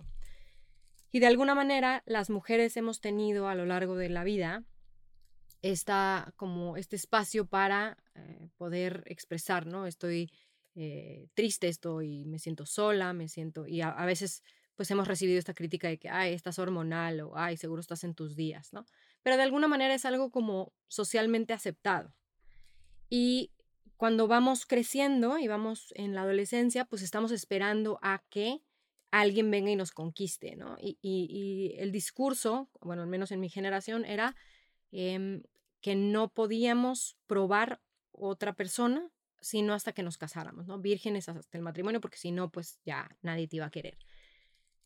Y 1.11 1.19
de 1.19 1.27
alguna 1.27 1.55
manera 1.55 2.03
las 2.05 2.29
mujeres 2.29 2.75
hemos 2.75 2.99
tenido 2.99 3.47
a 3.47 3.55
lo 3.55 3.65
largo 3.65 3.95
de 3.95 4.09
la 4.09 4.23
vida 4.23 4.65
esta, 5.63 6.33
como 6.35 6.77
este 6.77 6.97
espacio 6.97 7.45
para 7.45 7.97
eh, 8.15 8.49
poder 8.57 9.03
expresar, 9.07 9.65
¿no? 9.65 9.87
Estoy 9.87 10.29
eh, 10.75 11.29
triste, 11.33 11.69
estoy, 11.69 12.25
me 12.25 12.37
siento 12.37 12.65
sola, 12.65 13.13
me 13.13 13.29
siento, 13.29 13.65
y 13.65 13.81
a, 13.81 13.93
veces 14.05 14.43
pues 14.75 14.91
hemos 14.91 15.07
recibido 15.07 15.39
esta 15.39 15.53
crítica 15.53 15.87
de 15.87 15.97
que, 15.97 16.09
ay, 16.09 16.33
estás 16.33 16.59
hormonal 16.59 17.21
o, 17.21 17.37
ay, 17.37 17.55
seguro 17.55 17.79
estás 17.79 18.03
en 18.03 18.13
tus 18.13 18.35
días, 18.35 18.73
¿no? 18.73 18.85
Pero 19.21 19.37
de 19.37 19.43
alguna 19.43 19.67
manera 19.69 19.93
es 19.93 20.03
algo 20.03 20.31
como 20.31 20.73
socialmente 20.89 21.53
aceptado. 21.53 22.13
Y 23.09 23.51
cuando 23.95 24.27
vamos 24.27 24.65
creciendo 24.65 25.37
y 25.37 25.47
vamos 25.47 25.93
en 25.95 26.13
la 26.13 26.23
adolescencia, 26.23 26.83
pues 26.85 27.03
estamos 27.03 27.31
esperando 27.31 27.99
a 28.01 28.21
que 28.29 28.61
alguien 29.11 29.49
venga 29.49 29.71
y 29.71 29.75
nos 29.77 29.91
conquiste, 29.91 30.57
¿no? 30.57 30.75
Y, 30.81 30.97
y, 31.01 31.75
el 31.77 31.91
discurso, 31.93 32.69
bueno, 32.81 33.03
al 33.03 33.07
menos 33.07 33.31
en 33.31 33.39
mi 33.39 33.47
generación, 33.47 34.03
era 34.03 34.35
eh, 34.91 35.41
que 35.83 35.93
no 35.93 36.29
podíamos 36.29 37.15
probar 37.27 37.79
otra 38.11 38.53
persona 38.53 39.11
sino 39.43 39.73
hasta 39.73 39.91
que 39.91 40.03
nos 40.03 40.17
casáramos, 40.17 40.67
¿no? 40.67 40.79
Vírgenes 40.79 41.27
hasta 41.27 41.57
el 41.57 41.63
matrimonio, 41.63 41.99
porque 41.99 42.17
si 42.17 42.31
no, 42.31 42.49
pues 42.49 42.79
ya 42.85 43.09
nadie 43.21 43.47
te 43.47 43.57
iba 43.57 43.65
a 43.65 43.71
querer. 43.71 43.97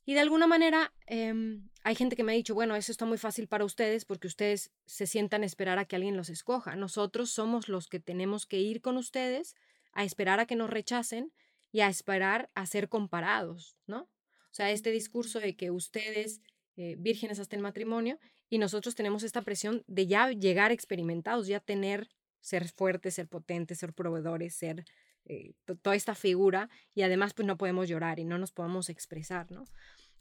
Y 0.04 0.16
de 0.16 0.20
alguna 0.22 0.48
manera 0.48 0.94
eh, 1.06 1.60
hay 1.84 1.96
gente 1.96 2.16
que 2.16 2.24
me 2.24 2.32
ha 2.32 2.36
dicho, 2.36 2.56
bueno, 2.56 2.76
eso 2.76 2.92
está 2.92 3.06
muy 3.06 3.18
fácil 3.18 3.48
para 3.48 3.66
ustedes 3.66 4.06
porque 4.06 4.28
ustedes 4.28 4.72
se 4.86 5.06
sientan 5.06 5.44
a 5.44 5.46
esperar 5.46 5.78
a 5.78 5.86
que 5.86 5.96
alguien 5.96 6.18
los 6.18 6.30
escoja. 6.30 6.76
Nosotros 6.76 7.30
somos 7.30 7.70
los 7.70 7.88
que 7.88 8.00
tenemos 8.00 8.46
que 8.46 8.60
ir 8.60 8.82
con 8.82 8.98
ustedes 8.98 9.56
a 9.94 10.04
esperar 10.04 10.40
a 10.40 10.48
que 10.48 10.56
nos 10.56 10.70
rechacen 10.70 11.32
y 11.72 11.82
a 11.82 11.90
esperar 11.90 12.50
a 12.56 12.66
ser 12.66 12.90
comparados, 12.90 13.78
¿no? 13.86 14.04
O 14.04 14.54
sea, 14.58 14.72
este 14.72 14.92
discurso 14.92 15.40
de 15.40 15.56
que 15.56 15.70
ustedes, 15.70 16.42
eh, 16.78 16.96
vírgenes 16.98 17.40
hasta 17.40 17.56
el 17.56 17.62
matrimonio, 17.62 18.18
y 18.50 18.58
nosotros 18.58 18.96
tenemos 18.96 19.24
esta 19.24 19.42
presión 19.42 19.84
de 19.88 20.08
ya 20.08 20.32
llegar 20.32 20.72
experimentados, 20.72 21.48
ya 21.48 21.60
tener, 21.60 22.10
ser 22.40 22.70
fuertes, 22.70 23.16
ser 23.16 23.28
potentes, 23.28 23.80
ser 23.80 23.94
proveedores, 23.94 24.56
ser 24.56 24.86
eh, 25.26 25.54
toda 25.82 25.96
esta 25.96 26.16
figura 26.16 26.70
y 26.94 27.02
además 27.02 27.34
pues 27.34 27.46
no 27.46 27.58
podemos 27.58 27.90
llorar 27.90 28.20
y 28.20 28.26
no 28.26 28.38
nos 28.38 28.52
podemos 28.52 28.90
expresar, 28.90 29.52
¿no? 29.52 29.66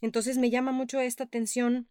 Entonces 0.01 0.37
me 0.37 0.49
llama 0.49 0.71
mucho 0.71 0.99
esta 0.99 1.23
atención 1.23 1.87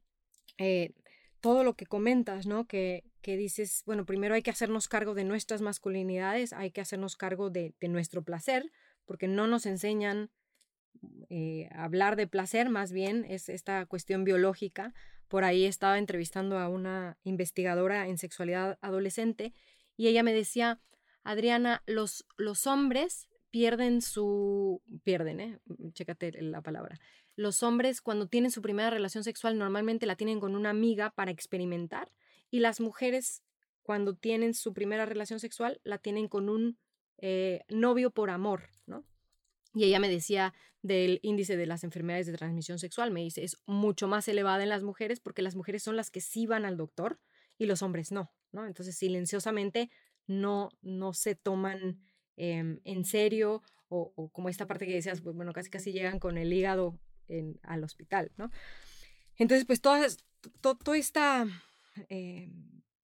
eh, 0.59 0.93
todo 1.41 1.65
lo 1.65 1.75
que 1.75 1.87
comentas, 1.87 2.47
¿no? 2.47 2.67
Que, 2.67 3.05
que 3.23 3.37
dices, 3.37 3.83
bueno, 3.87 4.05
primero 4.05 4.35
hay 4.35 4.43
que 4.43 4.51
hacernos 4.51 4.89
cargo 4.89 5.15
de 5.15 5.25
nuestras 5.25 5.63
masculinidades, 5.63 6.53
hay 6.53 6.71
que 6.71 6.81
hacernos 6.81 7.17
cargo 7.17 7.51
de, 7.51 7.75
de 7.81 7.89
nuestro 7.89 8.23
placer, 8.23 8.71
porque 9.07 9.29
no 9.29 9.47
nos 9.47 9.65
enseñan 9.65 10.31
eh, 11.29 11.69
hablar 11.73 12.17
de 12.17 12.27
placer, 12.27 12.69
más 12.69 12.93
bien 12.93 13.25
es 13.29 13.49
esta 13.49 13.87
cuestión 13.87 14.25
biológica, 14.25 14.95
por 15.29 15.45
ahí 15.45 15.65
estaba 15.65 15.99
entrevistando 15.99 16.59
a 16.59 16.69
una 16.69 17.19
investigadora 17.25 18.09
en 18.09 18.19
sexualidad 18.19 18.79
adolescente 18.81 19.53
y 19.97 20.09
ella 20.09 20.23
me 20.23 20.33
decía, 20.33 20.81
Adriana, 21.25 21.83
los, 21.87 22.27
los 22.37 22.67
hombres 22.67 23.29
pierden 23.51 24.03
su... 24.03 24.83
pierden, 25.03 25.41
¿eh? 25.41 25.59
Mm, 25.65 25.91
chécate 25.93 26.33
la 26.43 26.61
palabra. 26.61 26.99
Los 27.37 27.63
hombres 27.63 28.01
cuando 28.01 28.29
tienen 28.29 28.51
su 28.51 28.63
primera 28.63 28.91
relación 28.91 29.25
sexual 29.25 29.59
normalmente 29.59 30.07
la 30.07 30.17
tienen 30.17 30.41
con 30.41 30.55
una 30.55 30.71
amiga 30.71 31.11
para 31.11 31.31
experimentar 31.31 32.13
y 32.51 32.61
las 32.61 32.81
mujeres 32.81 33.43
cuando 33.83 34.15
tienen 34.15 34.55
su 34.55 34.73
primera 34.73 35.07
relación 35.07 35.41
sexual 35.41 35.81
la 35.85 35.99
tienen 35.99 36.29
con 36.29 36.49
un 36.49 36.79
eh, 37.19 37.65
novio 37.69 38.11
por 38.11 38.31
amor. 38.31 38.71
Y 39.77 39.85
ella 39.85 40.01
me 40.01 40.09
decía 40.09 40.55
del 40.81 41.21
índice 41.21 41.59
de 41.59 41.67
las 41.67 41.85
enfermedades 41.85 42.27
de 42.27 42.33
transmisión 42.33 42.79
sexual, 42.79 43.11
me 43.11 43.21
dice, 43.21 43.45
es 43.45 43.59
mucho 43.67 44.09
más 44.09 44.27
elevada 44.27 44.63
en 44.63 44.71
las 44.71 44.83
mujeres 44.83 45.21
porque 45.21 45.43
las 45.43 45.55
mujeres 45.55 45.83
son 45.83 45.97
las 45.97 46.11
que 46.11 46.23
sí 46.23 46.47
van 46.47 46.65
al 46.65 46.79
doctor 46.79 47.21
y 47.59 47.67
los 47.67 47.83
hombres 47.83 48.11
no, 48.11 48.33
¿no? 48.53 48.67
Entonces, 48.67 48.97
silenciosamente 48.97 49.91
no, 50.27 50.71
no 50.81 51.13
se 51.13 51.35
toman 51.35 52.01
eh, 52.39 52.81
en 52.85 53.05
serio 53.05 53.63
o, 53.89 54.15
o, 54.17 54.31
como 54.31 54.49
esta 54.49 54.67
parte 54.67 54.87
que 54.87 54.95
decías, 54.95 55.21
pues, 55.21 55.37
bueno, 55.37 55.53
casi 55.53 55.69
casi 55.69 55.93
llegan 55.93 56.21
con 56.21 56.39
el 56.39 56.51
hígado 56.51 56.99
al 57.63 57.85
hospital, 57.85 58.33
¿no? 58.39 58.51
Entonces, 59.37 59.67
pues 59.67 59.83
toda, 59.83 60.07
to, 60.63 60.77
toda 60.77 60.97
esta 60.97 61.47
eh, 62.09 62.49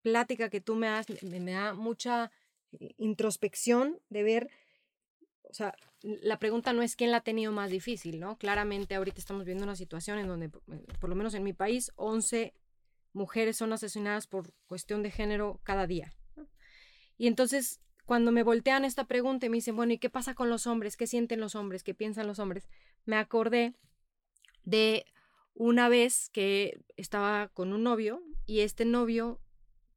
plática 0.04 0.50
que 0.50 0.62
tú 0.62 0.76
me 0.76 0.88
das 0.88 1.08
me, 1.22 1.42
me 1.42 1.52
da 1.52 1.74
mucha 1.74 2.32
eh, 2.72 2.94
introspección 2.98 4.00
de 4.08 4.24
ver 4.24 4.50
o 5.52 5.54
sea, 5.54 5.76
la 6.02 6.40
pregunta 6.40 6.74
no 6.74 6.82
es 6.82 6.96
quién 6.96 7.12
la 7.12 7.18
ha 7.18 7.24
tenido 7.24 7.52
más 7.52 7.70
difícil, 7.70 8.20
¿no? 8.20 8.38
Claramente 8.38 8.96
ahorita 8.96 9.20
estamos 9.20 9.46
viendo 9.46 9.66
una 9.66 9.76
situación 9.76 10.18
en 10.18 10.28
donde, 10.28 10.50
por 10.50 11.10
lo 11.10 11.16
menos 11.16 11.34
en 11.34 11.44
mi 11.44 11.54
país, 11.54 11.92
11 11.98 12.54
mujeres 13.14 13.58
son 13.58 13.74
asesinadas 13.74 14.28
por 14.28 14.54
cuestión 14.66 15.04
de 15.04 15.12
género 15.12 15.60
cada 15.64 15.86
día. 15.88 16.16
Y 17.18 17.28
entonces, 17.28 17.82
cuando 18.06 18.32
me 18.32 18.44
voltean 18.44 18.86
esta 18.86 19.06
pregunta 19.06 19.46
y 19.46 19.50
me 19.50 19.58
dicen, 19.58 19.76
bueno, 19.76 19.94
¿y 19.94 19.98
qué 19.98 20.10
pasa 20.10 20.34
con 20.34 20.50
los 20.50 20.66
hombres? 20.66 20.96
¿Qué 20.96 21.06
sienten 21.06 21.40
los 21.42 21.56
hombres? 21.56 21.84
¿Qué 21.84 21.94
piensan 21.94 22.28
los 22.28 22.40
hombres? 22.40 22.68
Me 23.06 23.18
acordé 23.18 23.76
de 24.64 25.06
una 25.54 25.90
vez 25.90 26.30
que 26.30 26.80
estaba 26.96 27.50
con 27.50 27.74
un 27.74 27.84
novio 27.84 28.24
y 28.46 28.62
este 28.62 28.86
novio 28.86 29.42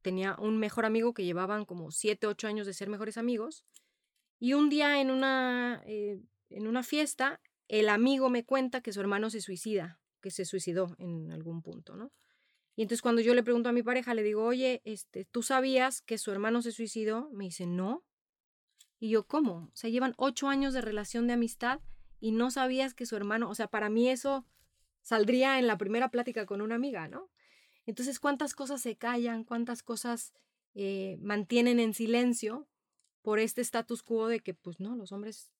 tenía 0.01 0.35
un 0.37 0.59
mejor 0.59 0.85
amigo 0.85 1.13
que 1.13 1.23
llevaban 1.23 1.65
como 1.65 1.91
7, 1.91 2.27
8 2.27 2.47
años 2.47 2.67
de 2.67 2.73
ser 2.73 2.89
mejores 2.89 3.17
amigos 3.17 3.63
y 4.39 4.53
un 4.53 4.69
día 4.69 5.01
en 5.01 5.11
una, 5.11 5.81
eh, 5.85 6.19
en 6.49 6.67
una 6.67 6.83
fiesta, 6.83 7.41
el 7.67 7.89
amigo 7.89 8.29
me 8.29 8.45
cuenta 8.45 8.81
que 8.81 8.93
su 8.93 8.99
hermano 8.99 9.29
se 9.29 9.41
suicida, 9.41 9.99
que 10.21 10.31
se 10.31 10.45
suicidó 10.45 10.95
en 10.99 11.31
algún 11.31 11.61
punto, 11.61 11.95
¿no? 11.95 12.11
Y 12.75 12.81
entonces 12.81 13.01
cuando 13.01 13.21
yo 13.21 13.33
le 13.33 13.43
pregunto 13.43 13.69
a 13.69 13.73
mi 13.73 13.83
pareja, 13.83 14.13
le 14.13 14.23
digo, 14.23 14.43
oye, 14.43 14.81
este, 14.83 15.25
¿tú 15.25 15.43
sabías 15.43 16.01
que 16.01 16.17
su 16.17 16.31
hermano 16.31 16.61
se 16.61 16.71
suicidó? 16.71 17.29
Me 17.31 17.45
dice, 17.45 17.65
no. 17.65 18.03
Y 18.99 19.09
yo, 19.09 19.25
¿cómo? 19.25 19.69
O 19.73 19.75
sea, 19.75 19.89
llevan 19.89 20.13
ocho 20.17 20.49
años 20.49 20.73
de 20.73 20.81
relación 20.81 21.27
de 21.27 21.33
amistad 21.33 21.79
y 22.19 22.31
no 22.31 22.51
sabías 22.51 22.93
que 22.93 23.05
su 23.05 23.15
hermano, 23.15 23.49
o 23.49 23.55
sea, 23.55 23.67
para 23.67 23.89
mí 23.89 24.09
eso 24.09 24.45
saldría 25.01 25.57
en 25.59 25.67
la 25.67 25.77
primera 25.77 26.09
plática 26.09 26.45
con 26.45 26.61
una 26.61 26.75
amiga, 26.75 27.07
¿no? 27.07 27.29
Entonces, 27.85 28.19
¿cuántas 28.19 28.55
cosas 28.55 28.81
se 28.81 28.97
callan? 28.97 29.43
¿Cuántas 29.43 29.83
cosas 29.83 30.33
eh, 30.73 31.17
mantienen 31.21 31.79
en 31.79 31.93
silencio 31.93 32.67
por 33.25 33.39
este 33.39 33.61
status 33.61 34.03
quo 34.03 34.27
de 34.27 34.39
que, 34.39 34.53
pues 34.53 34.79
no, 34.79 34.95
los 34.95 35.11
hombres 35.11 35.51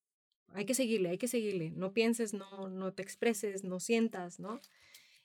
hay 0.53 0.68
que 0.68 0.76
seguirle, 0.76 1.09
hay 1.09 1.18
que 1.18 1.28
seguirle, 1.28 1.72
no 1.72 1.93
pienses, 1.93 2.36
no, 2.36 2.70
no 2.70 2.93
te 2.93 3.01
expreses, 3.01 3.63
no 3.63 3.80
sientas, 3.80 4.39
¿no? 4.39 4.61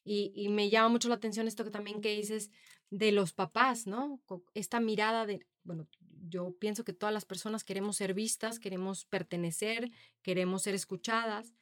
Y, 0.05 0.33
y, 0.35 0.49
me 0.49 0.71
llama 0.71 0.89
mucho 0.89 1.11
la 1.11 1.17
atención 1.17 1.47
esto 1.47 1.65
que 1.65 1.71
también 1.71 2.01
que 2.01 2.17
dices 2.17 2.51
de 2.89 3.13
los 3.13 3.35
papás, 3.35 3.87
¿no? 3.87 4.23
Esta 4.55 4.81
mirada 4.81 5.27
de, 5.27 5.47
bueno, 5.65 5.87
yo 6.31 6.57
pienso 6.59 6.83
que 6.83 6.95
todas 6.95 7.13
las 7.13 7.27
personas 7.27 7.63
queremos 7.63 7.97
ser 7.97 8.15
vistas, 8.15 8.59
queremos 8.59 9.05
pertenecer, 9.05 9.91
queremos 10.23 10.63
ser 10.63 10.75
escuchadas. 10.75 11.53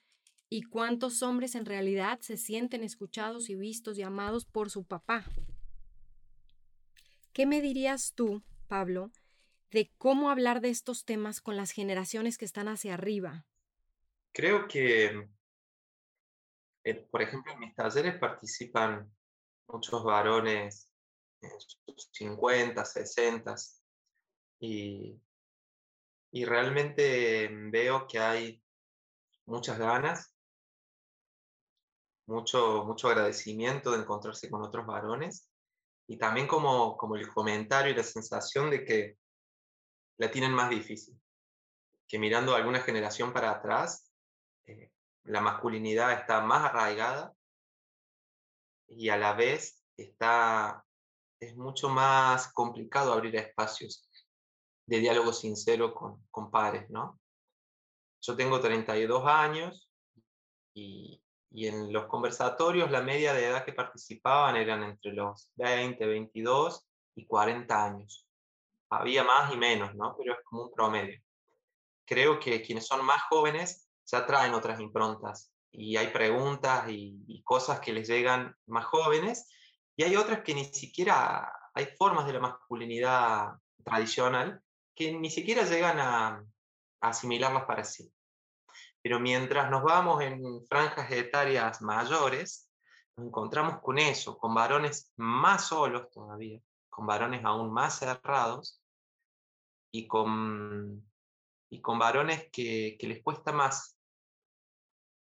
¿Y 0.49 0.63
cuántos 0.63 1.25
hombres 1.25 1.57
en 1.57 1.67
realidad 1.67 2.21
se 2.21 2.37
sienten 2.37 2.85
escuchados 2.85 3.51
y 3.51 3.57
vistos 3.57 3.99
y 3.99 4.03
amados 4.03 4.45
por 4.47 4.71
su 4.71 4.85
papá? 4.85 5.25
¿Qué 7.33 7.47
me 7.47 7.61
dirías 7.61 8.13
tú, 8.15 8.45
Pablo, 8.69 9.11
de 9.71 9.93
cómo 9.99 10.31
hablar 10.31 10.61
de 10.61 10.71
estos 10.71 11.05
temas 11.05 11.41
con 11.41 11.57
las 11.57 11.71
generaciones 11.71 12.39
que 12.39 12.45
están 12.45 12.69
hacia 12.69 12.95
arriba? 12.95 13.47
Creo 14.33 14.69
que, 14.69 15.29
eh, 16.85 16.95
por 17.11 17.23
ejemplo, 17.23 17.53
en 17.53 17.61
mis 17.61 17.75
talleres 17.75 18.19
participan 18.19 19.11
muchos 19.67 20.03
varones 20.05 20.93
en 21.41 21.51
sus 21.61 22.09
50, 22.13 22.85
60 22.85 23.55
y, 24.61 25.21
y 26.33 26.45
realmente 26.45 27.49
veo 27.71 28.07
que 28.07 28.19
hay 28.19 28.63
muchas 29.47 29.79
ganas, 29.79 30.35
mucho, 32.27 32.85
mucho 32.85 33.09
agradecimiento 33.09 33.93
de 33.93 33.99
encontrarse 33.99 34.51
con 34.51 34.63
otros 34.63 34.87
varones 34.87 35.49
y 36.07 36.19
también 36.19 36.47
como, 36.47 36.97
como 36.97 37.17
el 37.17 37.29
comentario 37.29 37.93
y 37.93 37.97
la 37.97 38.03
sensación 38.03 38.71
de 38.71 38.85
que 38.85 39.19
la 40.19 40.31
tienen 40.31 40.53
más 40.53 40.71
difícil. 40.71 41.19
Que 42.07 42.19
mirando 42.19 42.55
alguna 42.55 42.81
generación 42.81 43.33
para 43.33 43.51
atrás, 43.51 44.13
eh, 44.67 44.93
la 45.25 45.41
masculinidad 45.41 46.13
está 46.13 46.41
más 46.41 46.65
arraigada 46.65 47.35
y 48.89 49.09
a 49.09 49.17
la 49.17 49.35
vez 49.35 49.85
está, 49.97 50.85
es 51.41 51.57
mucho 51.57 51.89
más 51.89 52.53
complicado 52.53 53.13
abrir 53.13 53.37
espacios 53.37 54.09
de 54.87 55.01
diálogo 55.01 55.33
sincero 55.33 55.95
con, 55.95 56.27
con 56.31 56.51
padres, 56.51 56.89
¿no? 56.89 57.21
yo 58.21 58.37
tengo 58.37 58.61
32 58.61 59.27
años 59.27 59.91
y, 60.75 61.23
y 61.51 61.67
en 61.67 61.93
los 61.93 62.07
conversatorios 62.07 62.91
la 62.91 63.03
media 63.03 63.33
de 63.33 63.47
edad 63.47 63.65
que 63.65 63.73
participaban 63.73 64.57
eran 64.57 64.83
entre 64.83 65.13
los 65.13 65.51
20, 65.57 66.05
22 66.05 66.87
y 67.17 67.27
40 67.27 67.85
años. 67.85 68.28
Había 68.91 69.25
más 69.25 69.53
y 69.53 69.57
menos, 69.57 69.95
¿no? 69.95 70.17
Pero 70.17 70.35
es 70.35 70.39
como 70.45 70.65
un 70.65 70.73
promedio. 70.73 71.21
Creo 72.07 72.41
que 72.41 72.63
quienes 72.63 72.87
son 72.87 73.05
más 73.05 73.23
jóvenes 73.29 73.89
ya 74.07 74.25
traen 74.27 74.55
otras 74.55 74.81
improntas 74.81 75.53
y 75.71 75.97
hay 75.97 76.09
preguntas 76.09 76.89
y, 76.89 77.43
cosas 77.45 77.81
que 77.81 77.93
les 77.93 78.07
llegan 78.09 78.55
más 78.67 78.85
jóvenes 78.85 79.49
y 79.97 80.03
hay 80.03 80.17
otras 80.17 80.43
que 80.43 80.55
ni 80.55 80.67
siquiera 80.67 81.51
hay 81.73 81.87
formas 81.97 82.27
de 82.27 82.35
la 82.35 82.41
masculinidad 82.41 83.53
tradicional 83.83 84.61
que 84.95 85.13
ni 85.13 85.31
siquiera 85.31 85.63
llegan 85.63 85.99
a, 85.99 86.45
a 87.01 87.09
asimilarlas 87.09 87.65
para 87.65 87.85
sí. 87.85 88.13
Pero 89.01 89.19
mientras 89.19 89.71
nos 89.71 89.83
vamos 89.83 90.23
en 90.23 90.43
franjas 90.67 91.11
etarias 91.11 91.81
mayores, 91.81 92.69
nos 93.17 93.29
encontramos 93.29 93.81
con 93.81 93.99
eso, 93.99 94.37
con 94.37 94.55
varones 94.55 95.13
más 95.17 95.69
solos 95.69 96.11
todavía, 96.11 96.61
con 96.99 97.07
varones 97.07 97.45
aún 97.45 97.73
más 97.73 98.01
cerrados 98.01 98.83
y 99.93 100.09
con, 100.09 101.09
y 101.71 101.81
con 101.81 101.97
varones 101.97 102.49
que, 102.51 102.99
les 103.01 103.23
cuesta 103.23 103.53
más 103.53 103.97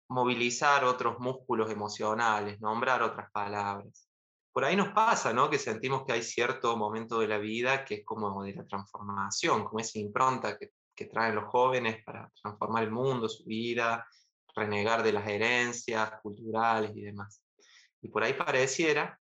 movilizar 0.10 0.84
otros 0.86 1.20
músculos 1.20 1.70
emocionales, 1.70 2.60
nombrar 2.60 3.04
otras 3.04 3.32
palabras. 3.32 4.10
Por 4.52 4.66
ahí 4.66 4.76
nos 4.76 4.90
pasa, 4.90 5.34
¿no? 5.34 5.52
Que 5.52 5.60
sentimos 5.60 6.04
que 6.04 6.14
hay 6.14 6.24
cierto 6.24 6.76
momento 6.76 7.20
de 7.20 7.28
la 7.28 7.38
vida 7.38 7.86
que 7.86 7.96
es 7.96 8.06
como 8.06 8.44
de 8.44 8.56
la 8.56 8.66
transformación, 8.66 9.64
como 9.64 9.80
esa 9.80 10.00
impronta 10.00 10.58
que 10.58 10.72
que 10.98 11.06
traen 11.06 11.36
los 11.36 11.46
jóvenes 11.46 12.04
para 12.04 12.30
transformar 12.42 12.84
el 12.84 12.92
mundo, 12.92 13.30
su 13.30 13.46
vida, 13.46 14.06
renegar 14.56 15.04
de 15.04 15.14
las 15.14 15.28
herencias 15.28 16.12
culturales 16.24 16.92
y 16.96 17.02
demás. 17.02 17.40
Y 18.02 18.10
por 18.10 18.24
ahí 18.24 18.34
pareciera 18.34 19.20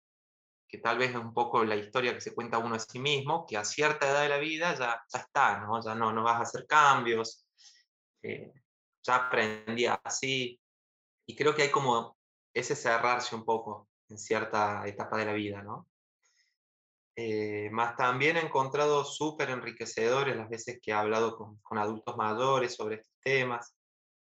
que 0.72 0.78
tal 0.78 0.98
vez 0.98 1.10
es 1.10 1.18
un 1.18 1.34
poco 1.34 1.66
la 1.66 1.76
historia 1.76 2.14
que 2.14 2.22
se 2.22 2.34
cuenta 2.34 2.58
uno 2.58 2.76
a 2.76 2.80
sí 2.80 2.98
mismo, 2.98 3.46
que 3.46 3.58
a 3.58 3.66
cierta 3.66 4.10
edad 4.10 4.22
de 4.22 4.30
la 4.30 4.38
vida 4.38 4.74
ya, 4.74 5.04
ya 5.14 5.20
está, 5.20 5.60
¿no? 5.60 5.84
ya 5.84 5.94
no, 5.94 6.14
no 6.14 6.24
vas 6.24 6.38
a 6.38 6.44
hacer 6.44 6.66
cambios, 6.66 7.46
eh, 8.24 8.54
ya 9.04 9.16
aprendí 9.16 9.86
así. 9.86 10.58
Y 11.26 11.36
creo 11.36 11.54
que 11.54 11.64
hay 11.64 11.72
como 11.72 12.18
ese 12.54 12.76
cerrarse 12.76 13.36
un 13.36 13.44
poco 13.44 13.90
en 14.08 14.18
cierta 14.18 14.88
etapa 14.88 15.18
de 15.18 15.26
la 15.26 15.34
vida, 15.34 15.62
¿no? 15.62 15.88
Eh, 17.18 17.70
más 17.72 17.98
también 17.98 18.38
he 18.38 18.40
encontrado 18.40 19.04
súper 19.04 19.50
enriquecedores 19.50 20.38
las 20.38 20.50
veces 20.50 20.80
que 20.82 20.92
he 20.92 20.94
hablado 20.94 21.36
con, 21.36 21.58
con, 21.58 21.78
adultos 21.78 22.16
mayores 22.16 22.76
sobre 22.76 22.96
estos 22.96 23.14
temas. 23.22 23.76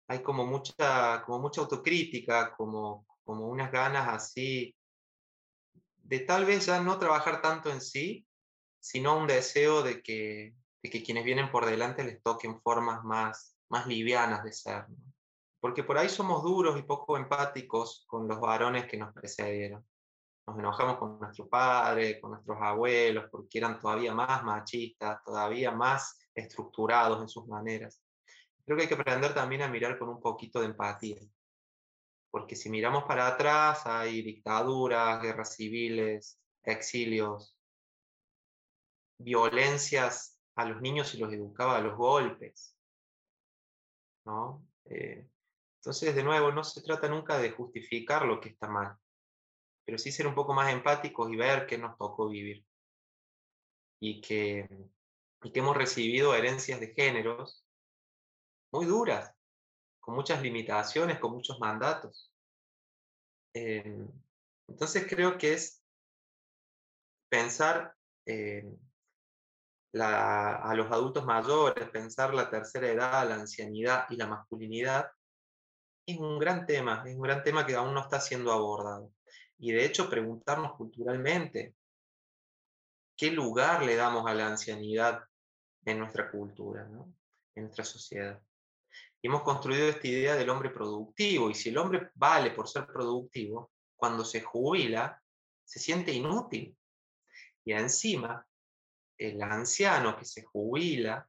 Hay 0.08 0.22
como 0.22 0.46
mucha, 0.46 1.24
como 1.26 1.40
mucha 1.40 1.62
autocrítica, 1.62 2.54
como, 2.56 3.06
como 3.24 3.48
unas 3.48 3.72
ganas 3.72 4.08
así 4.10 4.76
de 6.06 6.20
tal 6.20 6.46
vez 6.46 6.66
ya 6.68 6.82
no 6.82 6.98
trabajar 6.98 7.42
tanto 7.42 7.70
en 7.70 7.82
sí, 7.82 8.26
sino 8.80 9.18
un 9.18 9.28
deseo 9.28 9.84
de 9.84 10.02
que, 10.02 10.56
de 10.82 10.90
que 10.90 11.04
quienes 11.04 11.26
vienen 11.26 11.52
por 11.52 11.66
delante 11.66 12.04
les 12.04 12.22
toquen 12.22 12.62
formas 12.62 13.04
más, 13.04 13.58
más 13.70 13.88
livianas 13.88 14.44
de 14.44 14.54
ser. 14.54 14.86
Porque 15.60 15.84
por 15.84 15.98
ahí 15.98 16.10
somos 16.10 16.44
duros 16.44 16.78
y 16.78 16.84
poco 16.84 17.18
empáticos 17.18 18.06
con 18.08 18.28
los 18.28 18.40
varones 18.40 18.86
que 18.86 18.98
nos 18.98 19.14
precedieron 19.14 19.86
nos 20.48 20.60
enojamos 20.60 20.98
con 20.98 21.20
nuestros 21.20 21.48
padres, 21.48 22.20
con 22.22 22.32
nuestros 22.32 22.58
abuelos, 22.62 23.26
porque 23.32 23.58
eran 23.58 23.80
todavía 23.80 24.14
más 24.14 24.44
machistas, 24.44 25.24
todavía 25.24 25.72
más 25.72 26.20
estructurados 26.34 27.22
en 27.22 27.30
sus 27.30 27.48
maneras. 27.48 28.02
Creo 28.64 28.78
que 28.78 28.84
hay 28.84 28.90
que 28.90 28.96
aprender 28.96 29.34
también 29.34 29.64
a 29.64 29.68
mirar 29.68 29.98
con 29.98 30.10
un 30.10 30.20
poquito 30.20 30.60
de 30.60 30.68
empatía, 30.68 31.18
porque 32.36 32.58
si 32.58 32.70
miramos 32.70 33.06
para 33.06 33.28
atrás 33.28 33.86
hay 33.86 34.22
dictaduras, 34.22 35.22
guerras 35.22 35.56
civiles, 35.56 36.38
exilios, 36.64 37.58
violencias 39.18 40.38
a 40.56 40.66
los 40.66 40.82
niños 40.82 41.16
y 41.16 41.18
los 41.18 41.32
educaba 41.32 41.78
a 41.78 41.80
los 41.80 41.96
golpes. 41.96 42.78
¿no? 44.26 44.68
Eh, 44.84 45.30
entonces, 45.80 46.14
de 46.14 46.24
nuevo, 46.24 46.52
no 46.52 46.66
se 46.66 46.82
trata 46.82 47.08
nunca 47.08 47.38
de 47.38 47.52
justificar 47.52 48.26
lo 48.26 48.42
que 48.42 48.50
está 48.50 48.68
mal, 48.68 48.98
pero 49.86 49.98
sí 49.98 50.12
ser 50.12 50.28
un 50.28 50.36
poco 50.36 50.54
más 50.54 50.74
empáticos 50.74 51.32
y 51.32 51.38
ver 51.38 51.66
qué 51.66 51.78
nos 51.78 51.98
tocó 51.98 52.28
vivir. 52.28 52.66
Y 54.02 54.20
que, 54.20 54.68
y 55.42 55.54
que 55.54 55.60
hemos 55.62 55.78
recibido 55.78 56.36
herencias 56.36 56.82
de 56.82 56.94
géneros 56.94 57.66
muy 58.74 58.86
duras, 58.88 59.34
con 60.06 60.14
muchas 60.14 60.40
limitaciones, 60.44 61.18
con 61.18 61.32
muchos 61.32 61.60
mandatos. 61.60 62.32
Em, 63.56 64.08
entonces 64.68 65.08
creo 65.10 65.36
que 65.36 65.54
es 65.54 65.84
pensar 67.28 67.96
a 69.98 70.74
los 70.76 70.92
adultos 70.92 71.26
mayores, 71.26 71.90
pensar 71.90 72.36
la 72.36 72.50
tercera 72.50 72.88
edad, 72.88 73.28
la 73.28 73.36
ancianidad 73.36 74.06
y 74.10 74.16
la 74.16 74.28
masculinidad, 74.28 75.10
es 76.06 76.20
un 76.20 76.38
gran 76.38 76.68
tema, 76.68 77.04
es 77.08 77.16
un 77.16 77.22
gran 77.22 77.42
tema 77.42 77.66
que 77.66 77.76
aún 77.76 77.94
no 77.96 78.02
está 78.02 78.20
siendo 78.20 78.52
abordado 78.52 79.12
y 79.58 79.72
de 79.72 79.86
hecho 79.86 80.10
preguntarnos 80.10 80.76
culturalmente 80.76 81.74
qué 83.18 83.32
lugar 83.32 83.84
le 83.84 83.96
damos 83.96 84.28
a 84.28 84.36
la 84.36 84.48
ancianidad 84.48 85.24
en 85.84 85.98
nuestra 85.98 86.30
cultura, 86.30 86.88
en 87.56 87.64
nuestra 87.64 87.86
sociedad. 87.86 88.40
Y 89.26 89.28
hemos 89.28 89.42
construido 89.42 89.90
esta 89.90 90.08
idea 90.08 90.36
del 90.36 90.52
hombre 90.52 90.70
productivo, 90.70 91.50
y 91.50 91.56
si 91.56 91.70
el 91.70 91.80
hombre 91.80 92.12
vale 92.14 92.52
por 92.52 92.70
ser 92.70 92.86
productivo, 92.86 93.72
cuando 93.96 94.24
se 94.24 94.42
jubila, 94.42 95.20
se 95.64 95.80
siente 95.80 96.12
inútil. 96.12 96.78
Y 97.64 97.74
encima, 97.74 98.46
el 99.18 99.42
anciano 99.42 100.16
que 100.16 100.26
se 100.26 100.44
jubila 100.44 101.28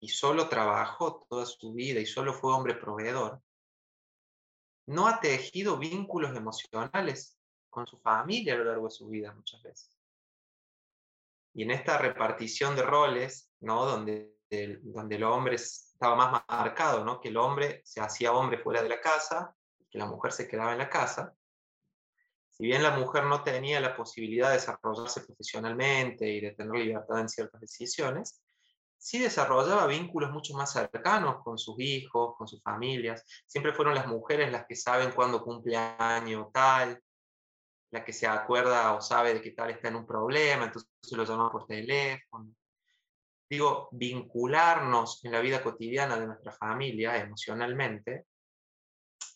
y 0.00 0.08
solo 0.08 0.48
trabajó 0.48 1.24
toda 1.30 1.46
su 1.46 1.74
vida 1.74 2.00
y 2.00 2.06
solo 2.06 2.34
fue 2.34 2.52
hombre 2.52 2.74
proveedor, 2.74 3.40
no 4.86 5.06
ha 5.06 5.20
tejido 5.20 5.78
vínculos 5.78 6.36
emocionales 6.36 7.38
con 7.70 7.86
su 7.86 8.00
familia 8.00 8.54
a 8.54 8.56
lo 8.56 8.64
largo 8.64 8.86
de 8.86 8.94
su 8.94 9.06
vida 9.06 9.32
muchas 9.32 9.62
veces. 9.62 9.96
Y 11.54 11.62
en 11.62 11.70
esta 11.70 11.98
repartición 11.98 12.74
de 12.74 12.82
roles, 12.82 13.52
¿no? 13.60 13.86
donde, 13.86 14.40
el, 14.50 14.80
donde 14.82 15.14
el 15.14 15.22
hombre 15.22 15.56
estaba 15.96 16.14
más 16.14 16.44
marcado, 16.48 17.04
¿no? 17.04 17.20
que 17.20 17.28
el 17.28 17.36
hombre 17.36 17.82
se 17.84 18.00
hacía 18.00 18.32
hombre 18.32 18.58
fuera 18.58 18.82
de 18.82 18.88
la 18.88 19.00
casa, 19.00 19.54
que 19.90 19.98
la 19.98 20.06
mujer 20.06 20.32
se 20.32 20.46
quedaba 20.46 20.72
en 20.72 20.78
la 20.78 20.90
casa, 20.90 21.34
si 22.56 22.64
bien 22.64 22.82
la 22.82 22.96
mujer 22.96 23.24
no 23.24 23.42
tenía 23.42 23.80
la 23.80 23.94
posibilidad 23.94 24.48
de 24.48 24.54
desarrollarse 24.54 25.20
profesionalmente 25.20 26.26
y 26.26 26.40
de 26.40 26.52
tener 26.52 26.74
libertad 26.74 27.20
en 27.20 27.28
ciertas 27.28 27.60
decisiones, 27.60 28.42
sí 28.96 29.18
desarrollaba 29.18 29.86
vínculos 29.86 30.30
mucho 30.30 30.54
más 30.54 30.72
cercanos 30.72 31.42
con 31.44 31.58
sus 31.58 31.78
hijos, 31.80 32.34
con 32.38 32.48
sus 32.48 32.62
familias. 32.62 33.22
Siempre 33.46 33.74
fueron 33.74 33.94
las 33.94 34.06
mujeres 34.06 34.50
las 34.50 34.64
que 34.66 34.74
saben 34.74 35.12
cuándo 35.12 35.44
cumple 35.44 35.76
año 35.76 36.50
tal, 36.50 36.98
la 37.90 38.02
que 38.02 38.14
se 38.14 38.26
acuerda 38.26 38.94
o 38.94 39.02
sabe 39.02 39.34
de 39.34 39.42
que 39.42 39.50
tal 39.50 39.70
está 39.70 39.88
en 39.88 39.96
un 39.96 40.06
problema, 40.06 40.64
entonces 40.64 40.88
lo 41.10 41.24
llama 41.24 41.52
por 41.52 41.66
teléfono. 41.66 42.54
Digo, 43.48 43.88
vincularnos 43.92 45.24
en 45.24 45.32
la 45.32 45.40
vida 45.40 45.62
cotidiana 45.62 46.18
de 46.18 46.26
nuestra 46.26 46.52
familia 46.52 47.16
emocionalmente, 47.16 48.26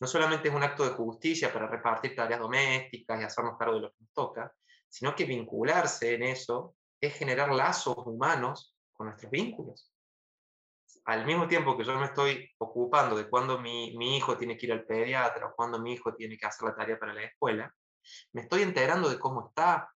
no 0.00 0.06
solamente 0.06 0.48
es 0.48 0.54
un 0.54 0.62
acto 0.62 0.84
de 0.84 0.94
justicia 0.94 1.52
para 1.52 1.68
repartir 1.68 2.16
tareas 2.16 2.40
domésticas 2.40 3.20
y 3.20 3.24
hacernos 3.24 3.58
cargo 3.58 3.74
de 3.74 3.80
lo 3.82 3.90
que 3.90 4.00
nos 4.00 4.12
toca, 4.12 4.52
sino 4.88 5.14
que 5.14 5.24
vincularse 5.24 6.14
en 6.14 6.24
eso 6.24 6.74
es 7.00 7.14
generar 7.14 7.52
lazos 7.52 7.96
humanos 8.06 8.74
con 8.92 9.06
nuestros 9.06 9.30
vínculos. 9.30 9.92
Al 11.04 11.24
mismo 11.24 11.46
tiempo 11.46 11.76
que 11.76 11.84
yo 11.84 11.98
me 11.98 12.06
estoy 12.06 12.50
ocupando 12.58 13.16
de 13.16 13.28
cuando 13.28 13.58
mi, 13.58 13.96
mi 13.96 14.16
hijo 14.16 14.36
tiene 14.36 14.56
que 14.56 14.66
ir 14.66 14.72
al 14.72 14.84
pediatra 14.84 15.46
o 15.46 15.54
cuando 15.54 15.78
mi 15.78 15.92
hijo 15.92 16.14
tiene 16.14 16.36
que 16.36 16.46
hacer 16.46 16.68
la 16.68 16.74
tarea 16.74 16.98
para 16.98 17.14
la 17.14 17.24
escuela, 17.24 17.74
me 18.32 18.42
estoy 18.42 18.62
enterando 18.62 19.08
de 19.08 19.18
cómo 19.18 19.48
está, 19.48 19.90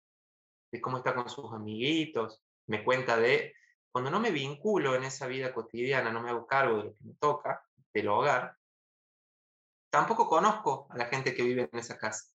de 0.70 0.80
cómo 0.80 0.98
está 0.98 1.14
con 1.14 1.28
sus 1.28 1.52
amiguitos, 1.52 2.42
me 2.66 2.84
cuenta 2.84 3.16
de, 3.16 3.54
cuando 3.92 4.10
no 4.10 4.18
me 4.18 4.30
vinculo 4.30 4.94
en 4.94 5.04
esa 5.04 5.26
vida 5.26 5.52
cotidiana, 5.52 6.10
no 6.10 6.22
me 6.22 6.30
hago 6.30 6.46
cargo 6.46 6.78
de 6.78 6.84
lo 6.84 6.94
que 6.94 7.04
me 7.04 7.14
toca, 7.14 7.62
del 7.92 8.08
hogar, 8.08 8.56
tampoco 9.90 10.26
conozco 10.26 10.86
a 10.90 10.96
la 10.96 11.06
gente 11.06 11.34
que 11.34 11.42
vive 11.42 11.68
en 11.70 11.78
esa 11.78 11.98
casa. 11.98 12.32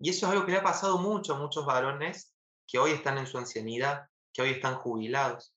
Y 0.00 0.10
eso 0.10 0.26
es 0.26 0.32
algo 0.32 0.46
que 0.46 0.52
le 0.52 0.58
ha 0.58 0.62
pasado 0.62 0.96
mucho 0.98 1.34
a 1.34 1.38
muchos 1.38 1.66
varones 1.66 2.34
que 2.66 2.78
hoy 2.78 2.92
están 2.92 3.18
en 3.18 3.26
su 3.26 3.36
ancianidad, 3.36 4.08
que 4.32 4.40
hoy 4.40 4.50
están 4.50 4.76
jubilados. 4.76 5.54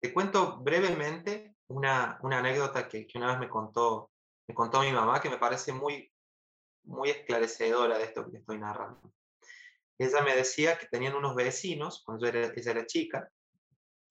Te 0.00 0.12
cuento 0.12 0.58
brevemente 0.58 1.54
una, 1.68 2.18
anécdota 2.20 2.88
que, 2.88 3.06
que, 3.06 3.18
una 3.18 3.28
vez 3.28 3.38
me 3.38 3.48
contó, 3.48 4.10
me 4.48 4.54
contó 4.54 4.80
mi 4.80 4.90
mamá 4.90 5.20
que 5.20 5.30
me 5.30 5.38
parece 5.38 5.72
muy, 5.72 6.12
muy 6.84 7.10
esclarecedora 7.10 7.98
de 7.98 8.04
esto 8.04 8.28
que 8.28 8.38
estoy 8.38 8.58
narrando. 8.58 9.12
Ella 9.98 10.22
me 10.22 10.34
decía 10.34 10.76
que 10.78 10.86
tenían 10.86 11.14
unos 11.14 11.36
vecinos, 11.36 12.02
cuando 12.04 12.26
ella 12.26 12.52
era 12.56 12.86
chica, 12.86 13.30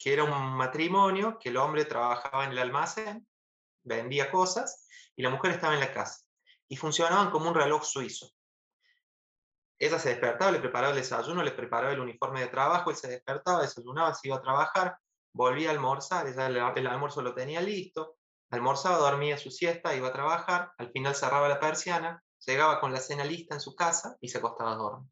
que 0.01 0.13
era 0.13 0.23
un 0.23 0.57
matrimonio, 0.57 1.37
que 1.39 1.49
el 1.49 1.57
hombre 1.57 1.85
trabajaba 1.85 2.45
en 2.45 2.51
el 2.51 2.59
almacén 2.59 3.27
vendía 3.83 4.31
cosas 4.31 4.87
y 5.15 5.21
la 5.21 5.29
mujer 5.29 5.51
estaba 5.51 5.73
en 5.73 5.79
la 5.79 5.93
casa. 5.93 6.25
Y 6.67 6.75
funcionaban 6.75 7.29
como 7.29 7.49
un 7.49 7.55
reloj 7.55 7.83
suizo. 7.83 8.29
Ella 9.77 9.99
se 9.99 10.09
despertaba, 10.09 10.51
le 10.51 10.59
preparaba 10.59 10.93
el 10.93 10.99
desayuno, 10.99 11.43
le 11.43 11.51
preparaba 11.51 11.93
el 11.93 11.99
uniforme 11.99 12.41
de 12.41 12.47
trabajo, 12.47 12.91
él 12.91 12.95
se 12.95 13.09
despertaba, 13.09 13.61
desayunaba, 13.61 14.13
se 14.13 14.27
iba 14.27 14.37
a 14.37 14.41
trabajar, 14.41 14.97
volvía 15.33 15.69
a 15.69 15.73
almorzar, 15.73 16.27
ella 16.27 16.47
el, 16.47 16.87
almuerzo 16.87 17.21
lo 17.21 17.33
tenía 17.33 17.61
listo, 17.61 18.17
almorzaba, 18.51 18.97
dormía 18.97 19.37
su 19.37 19.49
siesta, 19.49 19.95
iba 19.95 20.09
a 20.09 20.13
trabajar, 20.13 20.71
al 20.77 20.91
final 20.91 21.15
cerraba 21.15 21.49
la 21.49 21.59
persiana, 21.59 22.23
llegaba 22.45 22.79
con 22.79 22.93
la 22.93 22.99
cena 22.99 23.23
lista 23.23 23.55
en 23.55 23.61
su 23.61 23.75
casa 23.75 24.17
y 24.21 24.29
se 24.29 24.37
acostaba 24.37 24.73
a 24.73 24.75
dormir. 24.75 25.09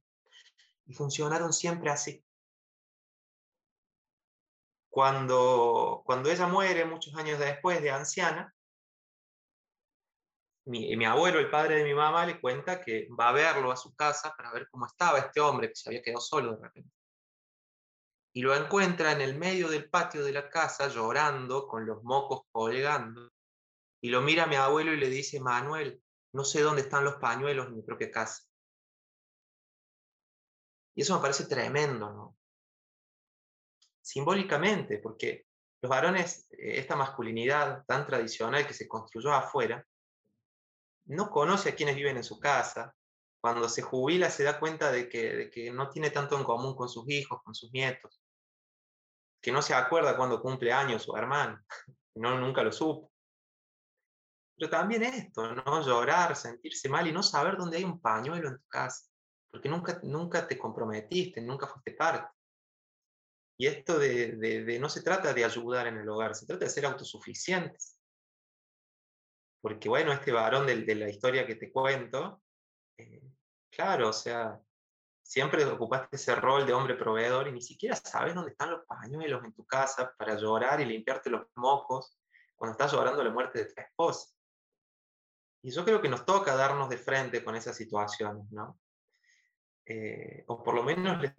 Y 0.86 0.94
funcionaron 0.94 1.52
siempre 1.52 1.90
así. 1.92 2.24
Cuando, 4.90 6.02
cuando 6.06 6.30
ella 6.30 6.48
muere, 6.48 6.86
muchos 6.86 7.16
años 7.16 7.40
después, 7.40 7.82
de 7.82 7.92
anciana, 7.92 8.54
mi, 10.66 10.96
mi, 10.96 11.06
abuelo, 11.06 11.40
el 11.40 11.50
padre 11.50 11.78
de 11.78 11.84
mi 11.84 11.94
mamá, 11.94 12.26
le 12.26 12.40
cuenta 12.40 12.82
que 12.82 13.08
va 13.20 13.30
a 13.30 13.34
verlo 13.34 13.72
a 13.72 13.78
su 13.78 13.96
casa 13.96 14.34
para 14.36 14.52
ver 14.52 14.68
cómo 14.70 14.86
estaba 14.86 15.20
este 15.20 15.40
hombre 15.40 15.70
que 15.70 15.76
se 15.76 15.90
había 15.90 16.02
quedado 16.02 16.22
solo 16.22 16.56
de 16.56 16.64
repente. 16.64 16.92
Y 18.34 18.42
lo 18.42 18.56
encuentra 18.56 19.12
en 19.12 19.22
el 19.22 19.38
medio 19.38 19.70
del 19.70 19.90
patio 19.90 20.24
de 20.24 20.32
la 20.32 20.50
casa 20.50 20.88
llorando, 20.88 21.68
con 21.68 21.86
los 21.86 22.04
mocos 22.04 22.42
colgando. 22.52 23.32
Y 24.02 24.10
lo 24.10 24.22
mira 24.22 24.44
a 24.44 24.48
mi 24.48 24.56
abuelo 24.56 24.94
y 24.94 24.98
le 24.98 25.10
dice, 25.10 25.40
Manuel, 25.40 26.02
no 26.34 26.44
sé 26.44 26.62
dónde 26.62 26.82
están 26.82 27.04
los 27.04 27.16
pañuelos 27.16 27.68
en 27.68 27.76
mi 27.76 27.82
propia 27.82 28.12
casa. 28.12 28.44
Y 30.96 31.02
eso 31.02 31.16
me 31.16 31.22
parece 31.22 31.46
tremendo, 31.46 32.12
¿no? 32.12 32.39
Simbólicamente, 34.02 35.00
porque 35.00 35.46
los 35.82 35.90
varones, 35.90 36.48
eh, 36.52 36.80
esta 36.80 36.96
masculinidad 36.96 37.86
tan 37.86 38.06
tradicional 38.06 38.68
que 38.68 38.74
se 38.74 38.88
construyó 38.88 39.34
afuera, 39.34 39.86
no 41.06 41.30
conoce 41.30 41.70
a 41.70 41.76
quienes 41.76 41.96
viven 41.96 42.18
en 42.18 42.24
su 42.24 42.40
casa. 42.40 42.96
Cuando 43.42 43.70
se 43.70 43.82
jubila 43.82 44.30
se 44.30 44.44
da 44.44 44.60
cuenta 44.60 44.92
de 44.92 45.08
que, 45.10 45.72
no 45.72 45.90
tiene 45.90 46.10
tanto 46.10 46.38
en 46.38 46.44
común 46.44 46.76
con 46.76 46.90
sus 46.90 47.10
hijos, 47.10 47.42
con 47.44 47.56
sus 47.56 47.72
nietos, 47.72 48.22
que 49.42 49.52
no 49.52 49.62
se 49.62 49.74
acuerda 49.74 50.18
cuando 50.18 50.42
cumple 50.42 50.74
años 50.74 51.04
su 51.04 51.16
hermano, 51.16 51.60
no, 52.16 52.38
nunca 52.40 52.64
lo 52.64 52.72
supo. 52.72 53.12
Pero 54.58 54.70
también 54.70 55.04
esto, 55.04 55.56
¿no? 55.56 55.82
Llorar, 55.82 56.36
sentirse 56.36 56.90
mal 56.90 57.08
y 57.08 57.14
no 57.14 57.24
saber 57.24 57.56
dónde 57.56 57.78
hay 57.78 57.86
un 57.86 58.02
pañuelo 58.02 58.50
en 58.50 58.58
tu 58.58 58.68
casa, 58.68 59.06
porque 59.50 59.70
nunca, 59.70 60.02
nunca 60.04 60.46
te 60.46 60.60
comprometiste, 60.60 61.40
nunca 61.42 61.66
fuiste 61.66 61.94
parte. 61.94 62.39
Y 63.60 63.68
esto 63.68 64.00
de, 64.00 64.78
no 64.80 64.88
se 64.88 65.02
trata 65.02 65.34
de 65.34 65.44
ayudar 65.44 65.88
en 65.88 65.98
el 65.98 66.08
hogar, 66.08 66.34
se 66.34 66.46
trata 66.46 66.64
de 66.64 66.72
ser 66.72 66.86
autosuficientes. 66.86 68.00
Porque 69.60 69.90
bueno, 69.90 70.14
este 70.14 70.32
varón 70.32 70.66
de, 70.66 70.96
la 70.96 71.10
historia 71.10 71.46
que 71.46 71.56
te 71.56 71.70
cuento, 71.70 72.42
eh, 72.98 73.22
claro, 73.70 74.10
o 74.10 74.14
sea, 74.14 74.58
siempre 75.22 75.66
ocupaste 75.66 76.16
ese 76.16 76.36
rol 76.36 76.66
de 76.66 76.72
hombre 76.72 76.96
proveedor 76.96 77.50
y 77.50 77.52
ni 77.52 77.62
siquiera 77.62 77.98
sabes 77.98 78.34
dónde 78.34 78.52
están 78.52 78.72
los 78.72 78.86
pañuelos 78.86 79.44
en 79.44 79.52
tu 79.52 79.66
casa 79.66 80.16
para 80.18 80.36
llorar 80.36 80.80
y 80.80 80.86
limpiarte 80.86 81.30
los 81.30 81.46
mocos 81.56 82.18
cuando 82.56 82.72
estás 82.72 82.94
llorando 82.94 83.22
la 83.22 83.32
muerte 83.32 83.60
de 83.60 83.74
tu 83.74 83.82
esposa. 83.82 84.34
Y 85.64 85.72
yo 85.72 85.84
creo 85.84 86.02
que 86.02 86.08
nos 86.08 86.26
toca 86.26 86.56
darnos 86.56 86.88
de 86.88 86.98
frente 86.98 87.44
con 87.44 87.58
esas 87.58 87.76
situaciones, 87.76 88.50
¿no? 88.52 88.80
Eh, 89.86 90.46
o 90.48 90.64
por 90.64 90.76
lo 90.76 90.84
menos 90.84 91.22
les 91.22 91.34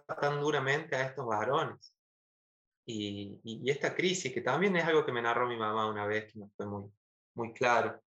tan 0.00 0.40
duramente 0.40 0.96
a 0.96 1.06
estos 1.06 1.26
varones. 1.26 1.94
Y, 2.84 3.40
y, 3.44 3.70
esta 3.70 3.94
crisis, 3.94 4.32
que 4.32 4.40
también 4.40 4.76
es 4.76 4.84
algo 4.84 5.06
que 5.06 5.12
me 5.12 5.22
narró 5.22 5.46
mi 5.46 5.56
mamá 5.56 5.88
una 5.88 6.06
vez, 6.06 6.32
que 6.32 6.38
me 6.38 6.48
fue 6.56 6.66
muy, 6.66 6.90
muy 7.34 7.52
claro, 7.52 8.02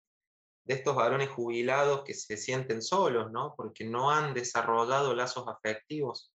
de 0.64 0.74
estos 0.74 0.94
varones 0.94 1.28
jubilados 1.28 2.04
que 2.04 2.14
se 2.14 2.36
sienten 2.36 2.80
solos, 2.80 3.30
¿no? 3.32 3.54
Porque 3.56 3.84
no 3.84 4.10
han 4.10 4.32
desarrollado 4.32 5.14
lazos 5.14 5.46
afectivos 5.48 6.32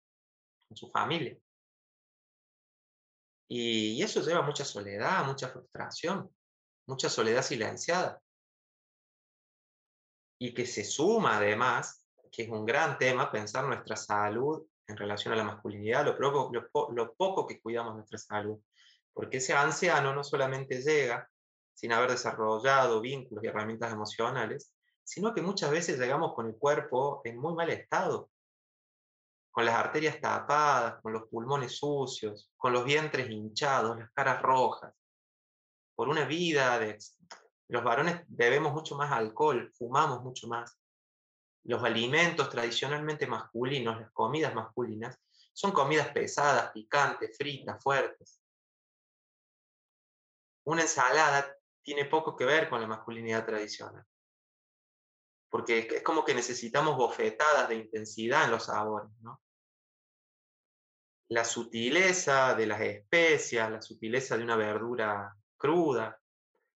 con 0.68 0.76
su 0.76 0.90
familia. 0.90 1.36
y 3.49 4.03
eso 4.03 4.20
lleva 4.22 4.42
mucha 4.42 4.64
soledad, 4.64 5.24
mucha 5.24 5.49
frustración 5.49 6.28
mucha 6.86 7.09
soledad 7.09 7.42
silenciada. 7.42 8.22
Y 10.38 10.55
que 10.55 10.66
se 10.66 10.84
suma 10.84 11.38
además, 11.38 12.05
que 12.30 12.42
es 12.42 12.49
un 12.49 12.64
gran 12.64 12.99
tema, 12.99 13.30
pensar 13.30 13.64
nuestra 13.64 13.97
salud 13.97 14.66
en 14.89 14.97
relación 14.97 15.34
a 15.34 15.37
la 15.37 15.45
masculinidad, 15.45 16.05
lo 16.05 16.16
poco, 16.16 16.93
lo, 16.93 17.14
poco 17.14 17.47
que 17.47 17.61
cuidamos 17.61 17.95
nuestra 17.95 18.18
salud. 18.18 18.59
Porque 19.12 19.39
ese 19.39 19.55
anciano 19.55 20.14
no 20.14 20.22
solamente 20.22 20.80
llega 20.82 21.28
sin 21.74 21.93
haber 21.93 22.11
desarrollado 22.11 23.01
vínculos 23.01 23.45
y 23.45 23.49
herramientas 23.49 23.93
emocionales, 23.93 24.72
sino 25.05 25.34
que 25.34 25.43
muchas 25.43 25.70
veces 25.70 25.99
llegamos 25.99 26.34
con 26.34 26.47
el 26.47 26.57
cuerpo 26.57 27.20
en 27.24 27.39
muy 27.39 27.55
mal 27.55 27.70
estado, 27.70 28.30
con 29.51 29.64
las 29.64 29.74
arterias 29.74 30.20
tapadas, 30.20 31.01
con 31.03 31.12
los 31.12 31.28
pulmones 31.28 31.78
sucios, 31.78 32.51
con 32.57 32.72
los 32.72 32.84
vientres 32.84 33.30
hinchados, 33.30 33.99
las 33.99 34.11
caras 34.12 34.43
rojas, 34.43 34.93
por 35.95 36.09
una 36.09 36.24
vida 36.24 36.78
de... 36.78 36.99
Los 37.68 37.82
varones 37.82 38.22
bebemos 38.28 38.72
mucho 38.72 38.95
más 38.97 39.11
alcohol, 39.11 39.72
fumamos 39.76 40.22
mucho 40.22 40.47
más. 40.47 40.78
Los 41.66 41.82
alimentos 41.82 42.48
tradicionalmente 42.48 43.26
masculinos, 43.26 44.00
las 44.00 44.12
comidas 44.12 44.54
masculinas, 44.54 45.18
son 45.52 45.72
comidas 45.72 46.08
pesadas, 46.08 46.70
picantes, 46.70 47.36
fritas, 47.36 47.82
fuertes. 47.82 48.40
Una 50.64 50.82
ensalada 50.82 51.56
tiene 51.82 52.04
poco 52.04 52.36
que 52.36 52.44
ver 52.44 52.68
con 52.68 52.80
la 52.80 52.86
masculinidad 52.86 53.44
tradicional. 53.44 54.04
Porque 55.48 55.78
es 55.78 56.02
como 56.02 56.24
que 56.24 56.34
necesitamos 56.34 56.96
bofetadas 56.96 57.68
de 57.68 57.76
intensidad 57.76 58.44
en 58.44 58.52
los 58.52 58.66
sabores, 58.66 59.10
¿no? 59.22 59.40
La 61.28 61.44
sutileza 61.44 62.54
de 62.54 62.66
las 62.66 62.80
especias, 62.80 63.70
la 63.70 63.82
sutileza 63.82 64.36
de 64.36 64.44
una 64.44 64.54
verdura 64.54 65.36
cruda. 65.56 66.20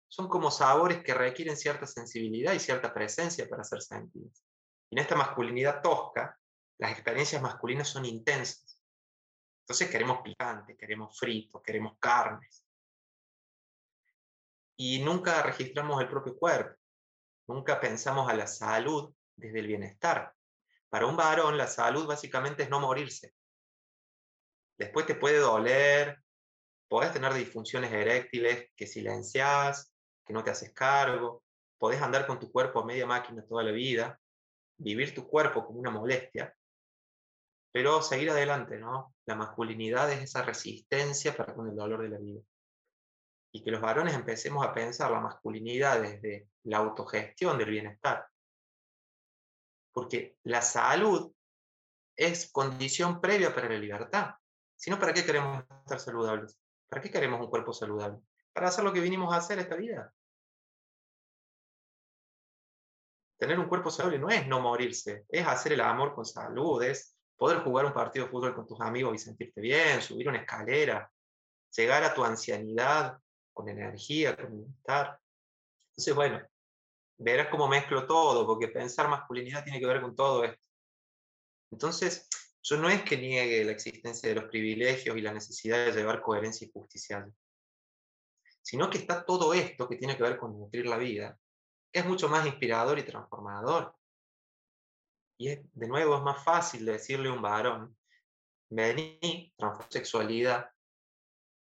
Son 0.07 0.27
como 0.27 0.49
sabores 0.49 1.03
que 1.03 1.13
requieren 1.13 1.55
cierta 1.55 1.85
sensibilidad 1.85 2.53
y 2.53 2.59
cierta 2.59 2.91
presencia 2.91 3.47
para 3.47 3.63
ser 3.63 3.83
sentidos. 3.83 4.48
En 4.91 4.97
esta 4.97 5.15
masculinidad 5.15 5.81
tosca, 5.81 6.37
las 6.77 6.91
experiencias 6.91 7.41
masculinas 7.41 7.87
son 7.87 8.05
intensas. 8.05 8.81
Entonces 9.61 9.89
queremos 9.89 10.21
picante, 10.21 10.75
queremos 10.75 11.17
frito, 11.17 11.61
queremos 11.61 11.97
carnes. 11.99 12.65
Y 14.77 15.03
nunca 15.03 15.43
registramos 15.43 16.01
el 16.01 16.07
propio 16.07 16.37
cuerpo. 16.37 16.79
Nunca 17.47 17.79
pensamos 17.79 18.29
a 18.29 18.33
la 18.33 18.47
salud 18.47 19.13
desde 19.35 19.59
el 19.59 19.67
bienestar. 19.67 20.33
Para 20.89 21.05
un 21.05 21.15
varón, 21.15 21.57
la 21.57 21.67
salud 21.67 22.07
básicamente 22.07 22.63
es 22.63 22.69
no 22.69 22.79
morirse. 22.79 23.33
Después 24.77 25.05
te 25.05 25.15
puede 25.15 25.37
doler, 25.37 26.17
podés 26.87 27.13
tener 27.13 27.33
disfunciones 27.33 27.91
eréctiles 27.91 28.71
que 28.75 28.87
silenciás, 28.87 29.93
que 30.25 30.33
no 30.33 30.43
te 30.43 30.51
haces 30.51 30.73
cargo, 30.73 31.43
podés 31.77 32.01
andar 32.01 32.25
con 32.25 32.39
tu 32.39 32.51
cuerpo 32.51 32.79
a 32.79 32.85
media 32.85 33.05
máquina 33.05 33.45
toda 33.45 33.63
la 33.63 33.71
vida, 33.71 34.19
vivir 34.80 35.13
tu 35.13 35.27
cuerpo 35.27 35.65
como 35.65 35.80
una 35.80 35.91
molestia, 35.91 36.55
pero 37.71 38.01
seguir 38.01 38.32
adelante, 38.32 38.77
¿no? 38.77 39.13
La 39.25 39.36
masculinidad 39.36 40.11
es 40.11 40.23
esa 40.23 40.41
resistencia 40.41 41.36
para 41.36 41.53
con 41.53 41.67
el 41.69 41.75
dolor 41.75 42.01
de 42.01 42.09
la 42.09 42.17
vida. 42.17 42.41
Y 43.51 43.63
que 43.63 43.71
los 43.71 43.82
varones 43.82 44.15
empecemos 44.15 44.65
a 44.65 44.73
pensar 44.73 45.11
la 45.11 45.19
masculinidad 45.19 46.01
desde 46.01 46.47
la 46.63 46.77
autogestión 46.77 47.57
del 47.57 47.69
bienestar. 47.69 48.27
Porque 49.91 50.38
la 50.43 50.61
salud 50.61 51.32
es 52.15 52.51
condición 52.51 53.21
previa 53.21 53.53
para 53.53 53.69
la 53.69 53.77
libertad. 53.77 54.36
Si 54.75 54.89
no, 54.89 54.99
¿para 54.99 55.13
qué 55.13 55.25
queremos 55.25 55.63
estar 55.82 55.99
saludables? 55.99 56.59
¿Para 56.88 57.01
qué 57.01 57.11
queremos 57.11 57.39
un 57.39 57.49
cuerpo 57.49 57.73
saludable? 57.73 58.19
Para 58.53 58.69
hacer 58.69 58.84
lo 58.84 58.93
que 58.93 58.99
vinimos 58.99 59.34
a 59.34 59.38
hacer 59.38 59.59
esta 59.59 59.75
vida. 59.75 60.13
Tener 63.39 63.57
un 63.57 63.69
cuerpo 63.69 63.89
saludable 63.89 64.19
no 64.19 64.29
es 64.29 64.47
no 64.47 64.59
morirse, 64.59 65.23
es 65.29 65.47
hacer 65.47 65.71
el 65.71 65.81
amor 65.81 66.13
con 66.13 66.25
salud, 66.25 66.83
es 66.83 67.15
poder 67.37 67.59
jugar 67.59 67.85
un 67.85 67.93
partido 67.93 68.25
de 68.25 68.31
fútbol 68.31 68.53
con 68.53 68.67
tus 68.67 68.81
amigos 68.81 69.15
y 69.15 69.17
sentirte 69.17 69.61
bien, 69.61 70.01
subir 70.01 70.27
una 70.27 70.39
escalera, 70.39 71.09
llegar 71.73 72.03
a 72.03 72.13
tu 72.13 72.25
ancianidad 72.25 73.17
con 73.53 73.69
energía, 73.69 74.35
con 74.35 74.57
bienestar. 74.57 75.17
Entonces, 75.91 76.13
bueno, 76.13 76.45
verás 77.17 77.47
cómo 77.47 77.69
mezclo 77.69 78.05
todo, 78.05 78.45
porque 78.45 78.67
pensar 78.67 79.07
masculinidad 79.07 79.63
tiene 79.63 79.79
que 79.79 79.85
ver 79.85 80.01
con 80.01 80.13
todo 80.17 80.43
esto. 80.43 80.61
Entonces, 81.71 82.27
yo 82.61 82.75
no 82.75 82.89
es 82.89 83.03
que 83.03 83.15
niegue 83.15 83.63
la 83.63 83.71
existencia 83.71 84.27
de 84.27 84.35
los 84.35 84.49
privilegios 84.49 85.15
y 85.15 85.21
la 85.21 85.31
necesidad 85.31 85.85
de 85.85 85.93
llevar 85.93 86.21
coherencia 86.21 86.67
y 86.67 86.71
justicia, 86.71 87.25
sino 88.61 88.89
que 88.89 88.97
está 88.97 89.23
todo 89.23 89.53
esto 89.53 89.87
que 89.87 89.95
tiene 89.95 90.17
que 90.17 90.23
ver 90.23 90.37
con 90.37 90.59
nutrir 90.59 90.85
la 90.85 90.97
vida, 90.97 91.39
es 91.91 92.05
mucho 92.05 92.29
más 92.29 92.45
inspirador 92.45 92.99
y 92.99 93.03
transformador. 93.03 93.95
Y 95.37 95.47
de 95.55 95.87
nuevo 95.87 96.17
es 96.17 96.21
más 96.21 96.43
fácil 96.43 96.85
decirle 96.85 97.29
a 97.29 97.33
un 97.33 97.41
varón, 97.41 97.97
vení, 98.69 99.53
transforma 99.57 99.91
sexualidad, 99.91 100.69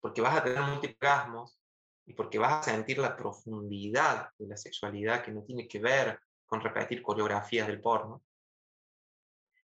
porque 0.00 0.20
vas 0.20 0.36
a 0.36 0.44
tener 0.44 0.62
multigasmos, 0.62 1.62
y 2.06 2.14
porque 2.14 2.38
vas 2.38 2.66
a 2.66 2.70
sentir 2.70 2.98
la 2.98 3.16
profundidad 3.16 4.30
de 4.38 4.46
la 4.46 4.56
sexualidad 4.56 5.22
que 5.22 5.32
no 5.32 5.42
tiene 5.42 5.68
que 5.68 5.78
ver 5.78 6.20
con 6.46 6.60
repetir 6.60 7.02
coreografías 7.02 7.66
del 7.66 7.80
porno. 7.80 8.22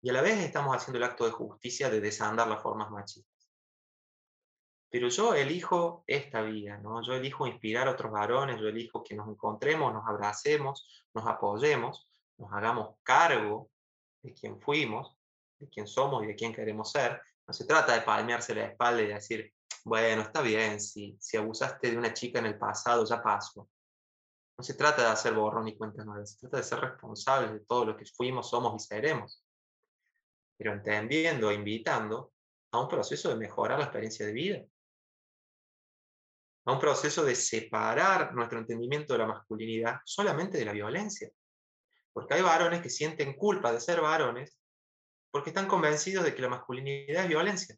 Y 0.02 0.10
a 0.10 0.14
la 0.14 0.22
vez 0.22 0.40
estamos 0.40 0.76
haciendo 0.76 0.98
el 0.98 1.04
acto 1.04 1.26
de 1.26 1.32
justicia 1.32 1.90
de 1.90 2.00
desandar 2.00 2.48
las 2.48 2.62
formas 2.62 2.90
machistas. 2.90 3.39
Pero 4.90 5.08
yo 5.10 5.36
elijo 5.36 6.04
esta 6.08 6.42
vía, 6.42 6.78
¿no? 6.78 7.04
Yo 7.04 7.14
elijo 7.14 7.46
inspirar 7.46 7.88
a 7.88 7.92
otros 7.92 8.12
varones, 8.12 8.60
yo 8.60 8.68
elijo 8.68 9.04
que 9.04 9.16
nos 9.16 9.28
encontremos, 9.28 9.94
nos 9.94 10.08
abracemos, 10.08 11.06
nos 11.14 11.28
apoyemos, 11.28 12.10
nos 12.38 12.52
hagamos 12.52 12.96
cargo 13.04 13.70
de 14.24 14.34
quién 14.34 14.60
fuimos, 14.60 15.16
de 15.60 15.70
quién 15.70 15.86
somos 15.86 16.24
y 16.24 16.28
de 16.28 16.36
quién 16.36 16.54
queremos 16.54 16.92
ser. 16.92 17.22
No 17.46 17.54
se 17.54 17.66
trata 17.66 17.94
de 17.94 18.02
palmearse 18.02 18.56
la 18.56 18.66
espalda 18.66 19.02
y 19.04 19.08
decir, 19.08 19.54
bueno, 19.84 20.24
está 20.24 20.42
bien, 20.42 20.80
si, 20.80 21.16
si 21.20 21.38
abusaste 21.38 21.92
de 21.92 21.98
una 21.98 22.14
chica 22.14 22.40
en 22.40 22.48
el 22.48 22.58
pasado, 22.58 23.06
ya 23.06 23.22
pasó. 23.22 23.70
No 24.58 24.64
se 24.64 24.74
trata 24.74 25.04
de 25.04 25.10
hacer 25.10 25.34
borrón 25.34 25.68
y 25.68 25.78
cuentas 25.78 26.06
nuevas, 26.06 26.32
se 26.32 26.40
trata 26.40 26.58
de 26.58 26.64
ser 26.64 26.80
responsables 26.80 27.54
de 27.54 27.60
todo 27.62 27.86
lo 27.86 27.96
que 27.96 28.06
fuimos, 28.06 28.50
somos 28.50 28.82
y 28.84 28.86
seremos. 28.86 29.44
Pero 30.58 30.74
entendiendo 30.74 31.50
e 31.50 31.54
invitando 31.54 32.34
a 32.72 32.82
un 32.82 32.88
proceso 32.88 33.30
de 33.30 33.36
mejorar 33.36 33.80
la 33.80 33.86
experiencia 33.86 34.26
de 34.26 34.34
vida. 34.34 34.66
A 36.70 36.72
un 36.72 36.80
proceso 36.80 37.26
de 37.26 37.34
separar 37.34 38.36
nuestro 38.36 38.60
entendimiento 38.60 39.14
de 39.14 39.18
la 39.18 39.26
masculinidad 39.26 40.02
solamente 40.06 40.60
de 40.60 40.66
la 40.66 40.72
violencia. 40.72 41.28
Porque 42.14 42.36
hay 42.36 42.44
varones 42.44 42.84
que 42.84 42.92
sienten 42.92 43.34
culpa 43.34 43.74
de 43.74 43.82
ser 43.82 44.02
varones 44.02 44.56
porque 45.32 45.50
están 45.50 45.68
convencidos 45.68 46.24
de 46.24 46.36
que 46.36 46.44
la 46.44 46.50
masculinidad 46.50 47.24
es 47.24 47.28
violencia. 47.28 47.76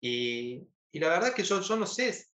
Y, 0.00 0.66
la 0.94 1.10
verdad 1.10 1.34
que 1.34 1.42
yo, 1.42 1.60
yo 1.60 1.76
no 1.76 1.84
sé 1.84 2.28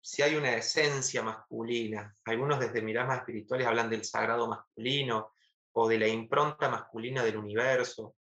si 0.00 0.22
hay 0.22 0.34
una 0.34 0.56
esencia 0.56 1.22
masculina. 1.22 2.16
Algunos 2.24 2.58
desde 2.58 2.82
miradas 2.82 3.18
espirituales 3.18 3.68
hablan 3.68 3.88
del 3.88 4.04
sagrado 4.04 4.48
masculino 4.48 5.30
o 5.70 5.88
de 5.88 5.98
la 6.00 6.08
impronta 6.08 6.68
masculina 6.68 7.22
del 7.22 7.36
universo. 7.36 8.16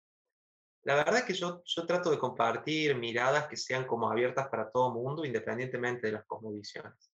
La 0.85 0.95
verdad 0.95 1.25
que 1.25 1.33
yo, 1.33 1.63
yo 1.65 1.85
trato 1.85 2.11
de 2.11 2.19
compartir 2.19 2.95
miradas 2.95 3.47
que 3.47 3.57
sean 3.57 3.85
como 3.85 4.09
abiertas 4.09 4.47
para 4.49 4.71
todo 4.71 4.93
mundo, 4.93 5.25
independientemente 5.25 6.07
de 6.07 6.13
las 6.13 6.25
cosmovisiones. 6.25 7.11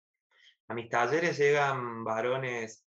A 0.68 0.74
mis 0.74 0.90
talleres 0.90 1.38
llegan 1.38 2.04
varones, 2.04 2.84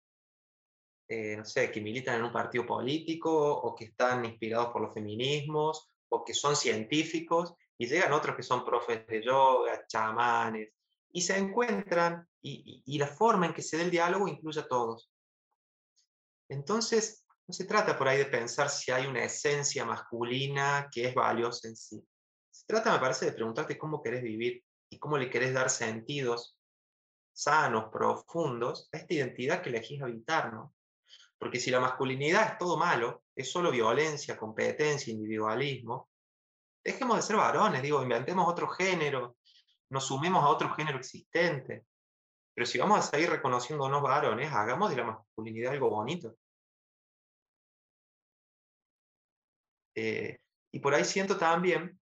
eh, 1.07 1.37
no 1.37 1.45
sé, 1.45 1.71
que 1.71 1.81
militan 1.81 2.15
en 2.15 2.25
un 2.25 2.33
partido 2.33 2.65
político 2.65 3.31
o 3.31 3.75
que 3.75 3.85
están 3.85 4.25
inspirados 4.25 4.71
por 4.73 4.81
los 4.81 4.93
feminismos 4.93 5.91
o 6.09 6.23
que 6.25 6.33
son 6.33 6.55
científicos 6.55 7.53
y 7.77 7.85
llegan 7.85 8.13
otros 8.13 8.35
que 8.35 8.43
son 8.43 8.65
profes 8.65 9.05
de 9.05 9.23
yoga, 9.23 9.85
chamanes, 9.87 10.73
y 11.11 11.21
se 11.21 11.37
encuentran, 11.37 12.27
y, 12.41 12.97
la 12.97 13.07
forma 13.07 13.45
en 13.45 13.53
que 13.53 13.61
se 13.61 13.77
dé 13.77 13.83
el 13.83 13.91
diálogo 13.91 14.27
incluye 14.27 14.59
a 14.59 14.67
todos. 14.67 15.11
Entonces, 16.49 17.20
no 17.51 17.55
se 17.55 17.65
trata 17.65 17.97
por 17.97 18.07
ahí 18.07 18.17
de 18.17 18.27
pensar 18.27 18.69
si 18.69 18.93
hay 18.93 19.05
una 19.05 19.25
esencia 19.25 19.83
masculina 19.83 20.87
que 20.89 21.09
es 21.09 21.13
valiosa 21.13 21.67
en 21.67 21.75
sí. 21.75 22.01
Se 22.49 22.65
trata, 22.65 22.93
me 22.93 22.99
parece, 22.99 23.25
de 23.25 23.33
preguntarte 23.33 23.77
cómo 23.77 24.01
querés 24.01 24.23
vivir 24.23 24.63
y 24.89 24.97
cómo 24.97 25.17
le 25.17 25.29
querés 25.29 25.53
dar 25.53 25.69
sentidos 25.69 26.57
sanos, 27.33 27.89
profundos, 27.91 28.87
a 28.93 28.99
esta 28.99 29.15
identidad 29.15 29.61
que 29.61 29.67
elegís 29.67 30.01
habitar, 30.01 30.53
¿no? 30.53 30.73
Porque 31.37 31.59
si 31.59 31.71
la 31.71 31.81
masculinidad 31.81 32.53
es 32.53 32.57
todo 32.57 32.77
malo, 32.77 33.23
es 33.35 33.51
solo 33.51 33.69
violencia, 33.69 34.37
competencia, 34.37 35.11
individualismo, 35.11 36.09
dejemos 36.81 37.17
de 37.17 37.21
ser 37.21 37.35
varones, 37.35 37.81
digo, 37.81 38.01
inventemos 38.01 38.47
otro 38.47 38.69
género, 38.69 39.35
nos 39.89 40.05
sumemos 40.05 40.41
a 40.41 40.47
otro 40.47 40.73
género 40.73 40.99
existente. 40.99 41.83
Pero 42.53 42.65
si 42.65 42.77
vamos 42.77 42.99
a 42.99 43.01
seguir 43.01 43.29
reconociéndonos 43.29 44.01
varones, 44.01 44.53
hagamos 44.53 44.89
de 44.89 44.95
la 44.95 45.03
masculinidad 45.03 45.73
algo 45.73 45.89
bonito. 45.89 46.37
Eh, 49.95 50.39
y 50.71 50.79
por 50.79 50.93
ahí 50.93 51.05
siento 51.05 51.37
también 51.37 51.99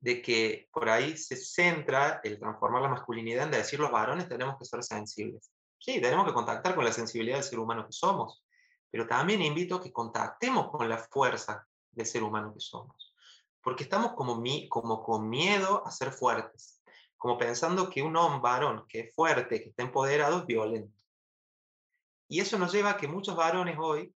de 0.00 0.22
que 0.22 0.68
por 0.72 0.88
ahí 0.88 1.16
se 1.16 1.36
centra 1.36 2.20
el 2.24 2.38
transformar 2.38 2.82
la 2.82 2.88
masculinidad 2.88 3.44
en 3.44 3.50
decir 3.50 3.78
los 3.78 3.90
varones 3.90 4.28
tenemos 4.28 4.56
que 4.58 4.64
ser 4.64 4.82
sensibles. 4.82 5.50
Sí, 5.78 6.00
tenemos 6.00 6.26
que 6.26 6.32
contactar 6.32 6.74
con 6.74 6.84
la 6.84 6.92
sensibilidad 6.92 7.36
del 7.36 7.44
ser 7.44 7.58
humano 7.58 7.86
que 7.86 7.92
somos, 7.92 8.44
pero 8.90 9.06
también 9.06 9.42
invito 9.42 9.76
a 9.76 9.82
que 9.82 9.92
contactemos 9.92 10.70
con 10.70 10.88
la 10.88 10.98
fuerza 10.98 11.66
del 11.92 12.06
ser 12.06 12.22
humano 12.22 12.52
que 12.52 12.60
somos 12.60 13.10
porque 13.62 13.84
estamos 13.84 14.12
como, 14.12 14.42
como 14.68 15.02
con 15.02 15.28
miedo 15.28 15.86
a 15.86 15.90
ser 15.90 16.12
fuertes, 16.12 16.82
como 17.16 17.36
pensando 17.36 17.90
que 17.90 18.02
un 18.02 18.16
hombre 18.16 18.40
varón 18.40 18.86
que 18.88 19.00
es 19.00 19.14
fuerte, 19.14 19.62
que 19.62 19.70
está 19.70 19.82
empoderado, 19.82 20.40
es 20.40 20.46
violento. 20.46 20.96
Y 22.28 22.40
eso 22.40 22.58
nos 22.58 22.72
lleva 22.72 22.90
a 22.90 22.96
que 22.96 23.08
muchos 23.08 23.36
varones 23.36 23.76
hoy, 23.78 24.14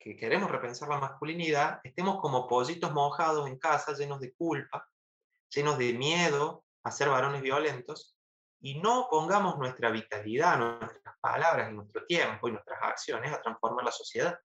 que, 0.00 0.10
que 0.10 0.16
queremos 0.16 0.50
repensar 0.50 0.88
la 0.88 0.98
masculinidad, 0.98 1.80
estemos 1.84 2.20
como 2.20 2.48
pollitos 2.48 2.92
mojados 2.92 3.46
en 3.46 3.58
casa, 3.58 3.94
llenos 3.94 4.20
de 4.20 4.32
culpa, 4.32 4.88
llenos 5.54 5.78
de 5.78 5.92
miedo 5.92 6.64
a 6.82 6.90
ser 6.90 7.10
varones 7.10 7.42
violentos, 7.42 8.16
y 8.62 8.80
no 8.80 9.06
pongamos 9.10 9.58
nuestra 9.58 9.90
vitalidad, 9.90 10.58
nuestras 10.58 11.16
palabras 11.20 11.70
y 11.70 11.74
nuestro 11.74 12.04
tiempo 12.06 12.48
y 12.48 12.52
nuestras 12.52 12.78
acciones 12.82 13.32
a 13.32 13.40
transformar 13.40 13.84
la 13.84 13.92
sociedad. 13.92 14.38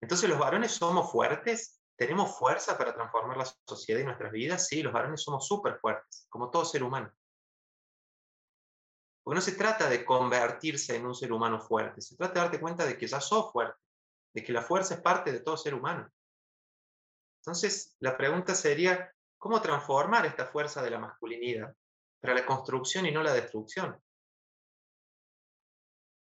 Entonces 0.00 0.28
los 0.28 0.38
varones 0.38 0.72
somos 0.72 1.10
fuertes 1.10 1.82
¿Tenemos 2.02 2.36
fuerza 2.36 2.76
para 2.76 2.94
transformar 2.94 3.36
la 3.36 3.44
sociedad 3.44 4.00
y 4.00 4.04
nuestras 4.04 4.32
vidas? 4.32 4.66
Sí, 4.66 4.82
los 4.82 4.92
varones 4.92 5.22
somos 5.22 5.46
súper 5.46 5.78
fuertes, 5.78 6.26
como 6.28 6.50
todo 6.50 6.64
ser 6.64 6.82
humano. 6.82 7.12
Porque 9.22 9.36
no 9.36 9.40
se 9.40 9.52
trata 9.52 9.88
de 9.88 10.04
convertirse 10.04 10.96
en 10.96 11.06
un 11.06 11.14
ser 11.14 11.32
humano 11.32 11.60
fuerte, 11.60 12.00
se 12.00 12.16
trata 12.16 12.34
de 12.34 12.40
darte 12.40 12.60
cuenta 12.60 12.84
de 12.84 12.98
que 12.98 13.06
ya 13.06 13.20
sos 13.20 13.52
fuerte, 13.52 13.78
de 14.34 14.42
que 14.42 14.52
la 14.52 14.62
fuerza 14.62 14.94
es 14.94 15.00
parte 15.00 15.32
de 15.32 15.40
todo 15.40 15.56
ser 15.56 15.74
humano. 15.74 16.08
Entonces, 17.40 17.96
la 18.00 18.16
pregunta 18.16 18.54
sería, 18.54 19.12
¿cómo 19.36 19.60
transformar 19.60 20.26
esta 20.26 20.46
fuerza 20.46 20.82
de 20.82 20.90
la 20.90 20.98
masculinidad 20.98 21.74
para 22.20 22.34
la 22.34 22.46
construcción 22.46 23.06
y 23.06 23.10
no 23.10 23.22
la 23.22 23.32
destrucción? 23.32 24.00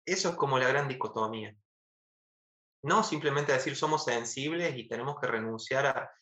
Eso 0.06 0.30
es 0.30 0.34
como 0.36 0.58
la 0.58 0.68
gran 0.68 0.88
dicotomía. 0.88 1.54
No 2.84 3.02
simplemente 3.02 3.52
decir 3.52 3.76
somos 3.76 4.04
sensibles 4.04 4.76
y 4.76 4.88
tenemos 4.88 5.20
que 5.20 5.28
renunciar 5.28 5.86
a, 5.86 6.12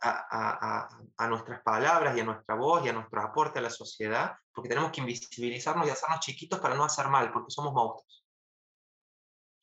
a, 0.00 1.28
nuestras 1.28 1.62
palabras 1.62 2.16
y 2.16 2.20
a 2.20 2.24
nuestra 2.24 2.54
voz 2.54 2.84
y 2.84 2.88
a 2.88 2.92
nuestro 2.92 3.22
aporte 3.22 3.58
a 3.58 3.62
la 3.62 3.70
sociedad, 3.70 4.36
porque 4.52 4.68
tenemos 4.68 4.92
que 4.92 5.00
invisibilizarnos 5.00 5.86
y 5.86 5.90
hacernos 5.90 6.20
chiquitos 6.20 6.60
para 6.60 6.74
no 6.74 6.84
hacer 6.84 7.08
mal, 7.08 7.32
porque 7.32 7.50
somos 7.50 7.72
monstruos. 7.72 8.23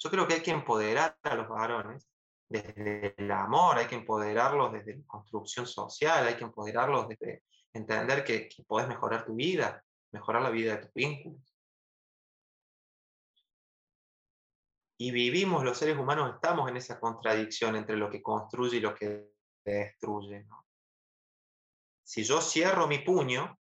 Yo 0.03 0.09
creo 0.09 0.27
que 0.27 0.35
hay 0.35 0.41
que 0.41 0.51
empoderar 0.51 1.17
a 1.21 1.35
los 1.35 1.47
varones 1.47 2.09
desde 2.49 3.13
el 3.17 3.31
amor, 3.31 3.77
hay 3.77 3.87
que 3.87 3.95
empoderarlos 3.95 4.73
desde 4.73 4.97
la 4.97 5.05
construcción 5.05 5.67
social, 5.67 6.27
hay 6.27 6.35
que 6.35 6.43
empoderarlos 6.43 7.07
desde 7.07 7.43
entender 7.73 8.23
que, 8.23 8.49
que 8.49 8.63
podés 8.63 8.87
mejorar 8.87 9.25
tu 9.25 9.35
vida, 9.35 9.83
mejorar 10.11 10.41
la 10.41 10.49
vida 10.49 10.75
de 10.75 10.81
tus 10.83 10.93
vínculos. 10.93 11.51
y 15.01 15.09
vivimos 15.09 15.63
los 15.63 15.79
seres 15.79 15.97
humanos, 15.97 16.35
estamos 16.35 16.69
en 16.69 16.77
esa 16.77 16.99
contradicción 16.99 17.75
entre 17.75 17.97
lo 17.97 18.07
que 18.07 18.21
construye 18.21 18.77
y 18.77 18.81
lo 18.81 18.93
que 18.93 19.31
destruye. 19.65 20.45
Si 22.03 22.23
yo 22.23 22.39
cierro 22.39 22.85
mi 22.85 22.99
puño, 22.99 23.57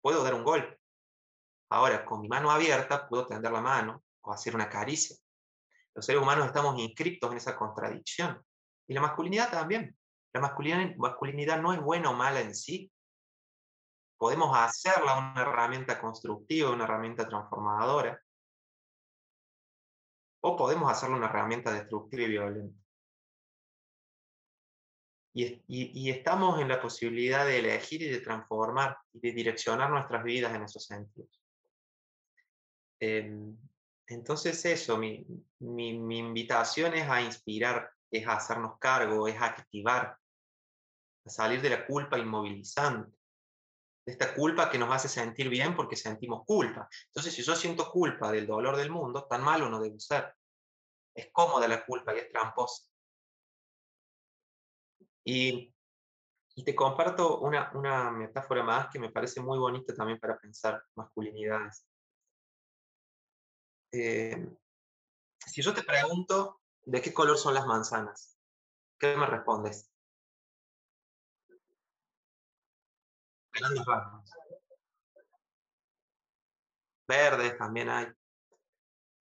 puedo 0.00 0.24
dar 0.24 0.32
un 0.32 0.42
golpe. 0.42 0.80
Ahora, 1.68 2.06
con 2.06 2.22
mi 2.22 2.28
mano 2.28 2.50
abierta, 2.50 3.06
puedo 3.06 3.26
tender 3.26 3.52
la 3.52 3.60
mano 3.60 4.03
o 4.24 4.32
hacer 4.32 4.54
una 4.54 4.68
caricia. 4.68 5.16
Los 5.94 6.06
seres 6.06 6.20
humanos 6.20 6.46
estamos 6.46 6.78
inscriptos 6.78 7.30
en 7.30 7.36
esa 7.36 7.56
contradicción. 7.56 8.42
Y 8.86 8.94
la 8.94 9.00
masculinidad 9.00 9.50
también. 9.50 9.96
La 10.32 10.40
masculinidad, 10.40 10.96
masculinidad 10.96 11.62
no 11.62 11.72
es 11.72 11.80
buena 11.80 12.10
o 12.10 12.14
mala 12.14 12.40
en 12.40 12.54
sí. 12.54 12.90
Podemos 14.18 14.56
hacerla 14.56 15.18
una 15.18 15.42
herramienta 15.42 16.00
constructiva, 16.00 16.70
una 16.70 16.84
herramienta 16.84 17.28
transformadora 17.28 18.20
o 20.46 20.56
podemos 20.56 20.92
hacerlo 20.92 21.16
una 21.16 21.26
herramienta 21.26 21.72
destructiva 21.72 22.22
y 22.24 22.28
violenta. 22.28 22.78
Y, 25.32 26.10
estamos 26.10 26.60
en 26.60 26.68
la 26.68 26.82
posibilidad 26.82 27.46
de 27.46 27.60
elegir 27.60 28.02
y 28.02 28.10
de 28.10 28.20
transformar 28.20 28.98
y 29.14 29.20
de 29.20 29.32
direccionar 29.32 29.88
nuestras 29.88 30.22
vidas 30.22 30.54
en 30.54 30.62
esos 30.62 30.84
sentidos. 30.84 31.42
Em, 33.00 33.56
entonces 34.06 34.64
eso, 34.64 34.98
mi, 34.98 35.26
mi, 35.60 36.18
invitación 36.18 36.94
es 36.94 37.08
a 37.08 37.22
inspirar, 37.22 37.90
es 38.10 38.26
a 38.26 38.36
hacernos 38.36 38.78
cargo, 38.78 39.26
es 39.28 39.36
a 39.36 39.46
activar, 39.46 40.18
a 41.24 41.30
salir 41.30 41.62
de 41.62 41.70
la 41.70 41.86
culpa 41.86 42.18
inmovilizante, 42.18 43.16
de 44.06 44.12
esta 44.12 44.34
culpa 44.34 44.70
que 44.70 44.78
nos 44.78 44.94
hace 44.94 45.08
sentir 45.08 45.48
bien 45.48 45.74
porque 45.74 45.96
sentimos 45.96 46.44
culpa. 46.44 46.88
Entonces, 47.06 47.32
si 47.32 47.42
yo 47.42 47.56
siento 47.56 47.90
culpa 47.90 48.30
del 48.30 48.46
dolor 48.46 48.76
del 48.76 48.90
mundo, 48.90 49.26
tan 49.26 49.42
malo 49.42 49.70
no 49.70 49.80
debe 49.80 49.98
ser. 49.98 50.34
Es 51.14 51.30
cómoda 51.32 51.66
la 51.66 51.84
culpa 51.86 52.14
y 52.14 52.18
es 52.18 52.30
tramposa. 52.30 52.84
Y 55.24 55.74
Y 56.56 56.64
te 56.64 56.74
comparto 56.74 57.40
una, 57.40 57.70
una 57.74 58.10
metáfora 58.10 58.62
más 58.62 58.88
que 58.88 58.98
me 58.98 59.10
parece 59.10 59.40
muy 59.40 59.58
bonita 59.58 59.94
también 59.94 60.20
para 60.20 60.38
pensar 60.38 60.82
masculinidades. 60.94 61.86
Eh, 63.96 64.36
si 65.38 65.62
yo 65.62 65.72
te 65.72 65.84
pregunto 65.84 66.62
de 66.82 67.00
qué 67.00 67.14
color 67.14 67.38
son 67.38 67.54
las 67.54 67.64
manzanas, 67.64 68.36
¿qué 68.98 69.16
me 69.16 69.24
respondes? 69.24 69.88
Verdes 77.06 77.56
también 77.56 77.88
hay. 77.88 78.08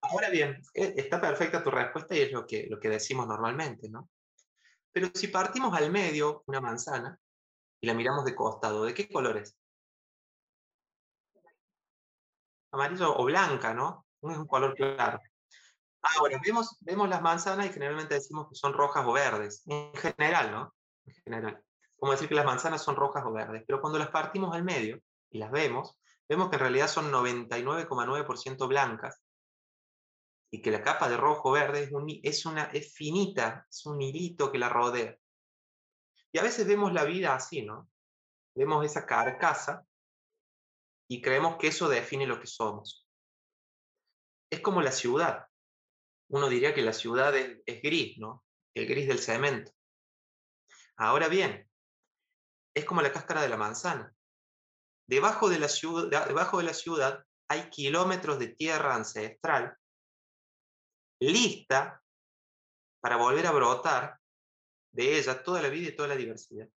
Ahora 0.02 0.32
bien, 0.32 0.60
e, 0.74 0.96
está 0.98 1.22
perfecta 1.22 1.64
tu 1.64 1.70
respuesta 1.70 2.16
y 2.16 2.22
es 2.22 2.32
lo 2.32 2.48
que, 2.48 2.66
lo 2.68 2.80
que 2.80 2.90
decimos 2.90 3.28
normalmente, 3.28 3.90
¿no? 3.90 4.10
Pero 4.92 5.10
si 5.14 5.28
partimos 5.28 5.78
al 5.78 5.92
medio 5.92 6.44
una 6.48 6.62
manzana 6.62 7.20
y 7.80 7.86
la 7.86 7.94
miramos 7.94 8.26
de 8.26 8.34
costado, 8.34 8.86
¿de 8.86 8.96
qué 8.96 9.08
color 9.08 9.38
es? 9.38 9.56
Amarillo 12.72 13.16
o 13.16 13.26
blanca, 13.26 13.76
¿no? 13.76 14.03
Es 14.32 14.38
un 14.38 14.48
color 14.48 14.76
claro. 14.76 15.20
Ahora, 16.02 16.40
vemos, 16.44 16.78
vemos 16.82 17.08
las 17.10 17.22
manzanas 17.22 17.66
y 17.66 17.74
generalmente 17.74 18.16
decimos 18.16 18.48
que 18.50 18.56
son 18.56 18.74
rojas 18.74 19.06
o 19.06 19.14
verdes. 19.14 19.64
En 19.68 19.94
general, 19.96 20.52
¿no? 20.52 20.76
En 21.06 21.14
general. 21.16 21.64
Como 21.96 22.12
decir 22.12 22.28
que 22.28 22.36
las 22.36 22.46
manzanas 22.46 22.84
son 22.84 22.96
rojas 22.96 23.24
o 23.26 23.32
verdes. 23.32 23.64
Pero 23.66 23.80
cuando 23.80 24.00
las 24.00 24.10
partimos 24.10 24.54
al 24.54 24.64
medio 24.64 25.00
y 25.30 25.38
las 25.38 25.52
vemos, 25.52 25.98
vemos 26.28 26.50
que 26.50 26.56
en 26.56 26.62
realidad 26.62 26.88
son 26.88 27.12
99,9% 27.12 28.68
blancas 28.68 29.22
y 30.52 30.62
que 30.62 30.72
la 30.72 30.84
capa 30.84 31.10
de 31.10 31.18
rojo 31.18 31.52
verde 31.52 31.90
es, 32.22 32.46
una, 32.46 32.66
es 32.66 32.94
finita, 32.94 33.66
es 33.70 33.86
un 33.86 34.02
hilito 34.02 34.52
que 34.52 34.60
la 34.60 34.70
rodea. 34.70 35.18
Y 36.32 36.38
a 36.38 36.44
veces 36.44 36.68
vemos 36.68 36.94
la 36.94 37.06
vida 37.06 37.34
así, 37.34 37.64
¿no? 37.64 37.90
Vemos 38.56 38.86
esa 38.86 39.06
carcasa 39.06 39.84
y 41.08 41.22
creemos 41.22 41.58
que 41.58 41.68
eso 41.68 41.90
define 41.90 42.28
lo 42.28 42.40
que 42.40 42.48
somos. 42.48 43.03
Es 44.54 44.60
como 44.60 44.84
la 44.84 44.92
ciudad. 44.92 45.48
Uno 46.30 46.48
diría 46.48 46.76
que 46.76 46.84
la 46.84 46.94
ciudad 46.94 47.36
es, 47.36 47.82
gris, 47.82 48.20
¿no? 48.20 48.46
El 48.76 48.86
gris 48.86 49.08
del 49.08 49.18
cemento. 49.18 49.72
Ahora 50.96 51.28
bien, 51.28 51.68
es 52.76 52.86
como 52.86 53.02
la 53.02 53.12
cáscara 53.12 53.42
de 53.42 53.50
la 53.50 53.58
manzana. 53.58 54.14
Debajo 55.08 55.50
de 55.50 55.58
la 55.58 55.68
ciudad, 55.68 56.28
debajo 56.28 56.60
de 56.60 56.66
la 56.66 56.76
ciudad 56.76 57.26
hay 57.48 57.68
kilómetros 57.72 58.38
de 58.38 58.50
tierra 58.50 58.94
ancestral 58.94 59.76
lista 61.20 62.00
para 63.02 63.18
volver 63.18 63.48
a 63.48 63.54
brotar 63.54 64.20
de 64.92 65.18
ella 65.18 65.42
toda 65.42 65.64
la 65.64 65.70
vida 65.70 65.90
y 65.90 65.96
toda 65.96 66.10
la 66.10 66.16
diversidad. 66.16 66.70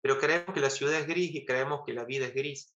Pero 0.00 0.20
creemos 0.20 0.54
que 0.54 0.60
la 0.60 0.70
ciudad 0.70 0.94
es 0.94 1.08
gris 1.08 1.34
y 1.34 1.44
creemos 1.44 1.80
que 1.84 1.92
la 1.92 2.04
vida 2.04 2.26
es 2.26 2.34
gris, 2.34 2.72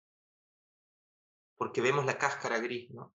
porque 1.57 1.81
vemos 1.81 2.05
la 2.05 2.17
cáscara 2.17 2.59
gris, 2.59 2.89
¿no? 2.91 3.13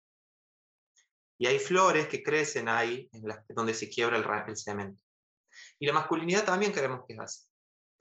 Y 1.41 1.47
hay 1.47 1.59
flores 1.59 2.07
que 2.07 2.23
crecen 2.23 2.69
ahí, 2.69 3.09
donde 3.49 3.73
se 3.73 3.89
quiebra 3.89 4.19
el, 4.19 4.57
cemento. 4.59 5.03
Y 5.79 5.87
la 5.87 5.95
masculinidad 5.95 6.45
también 6.45 6.71
creemos 6.71 7.07
que 7.07 7.15
es 7.15 7.19
así. 7.19 7.49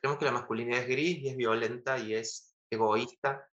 Creemos 0.01 0.19
que 0.19 0.25
la 0.25 0.33
masculinidad 0.33 0.81
es 0.81 0.87
gris 0.89 1.19
y 1.19 1.29
es 1.29 1.37
violenta 1.37 1.97
y 1.97 2.15
es 2.15 2.53
egoísta. 2.69 3.49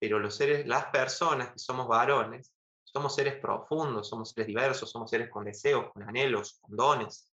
Pero 0.00 0.18
los 0.18 0.34
seres, 0.34 0.66
las 0.66 0.86
personas 0.86 1.52
que 1.52 1.58
somos 1.58 1.86
varones, 1.86 2.50
somos 2.82 3.14
seres 3.14 3.38
profundos, 3.42 4.08
somos 4.08 4.30
seres 4.30 4.46
diversos, 4.46 4.90
somos 4.90 5.10
seres 5.10 5.28
con 5.28 5.44
deseos, 5.44 5.92
con 5.92 6.02
anhelos, 6.02 6.60
con 6.62 6.76
dones. 6.76 7.30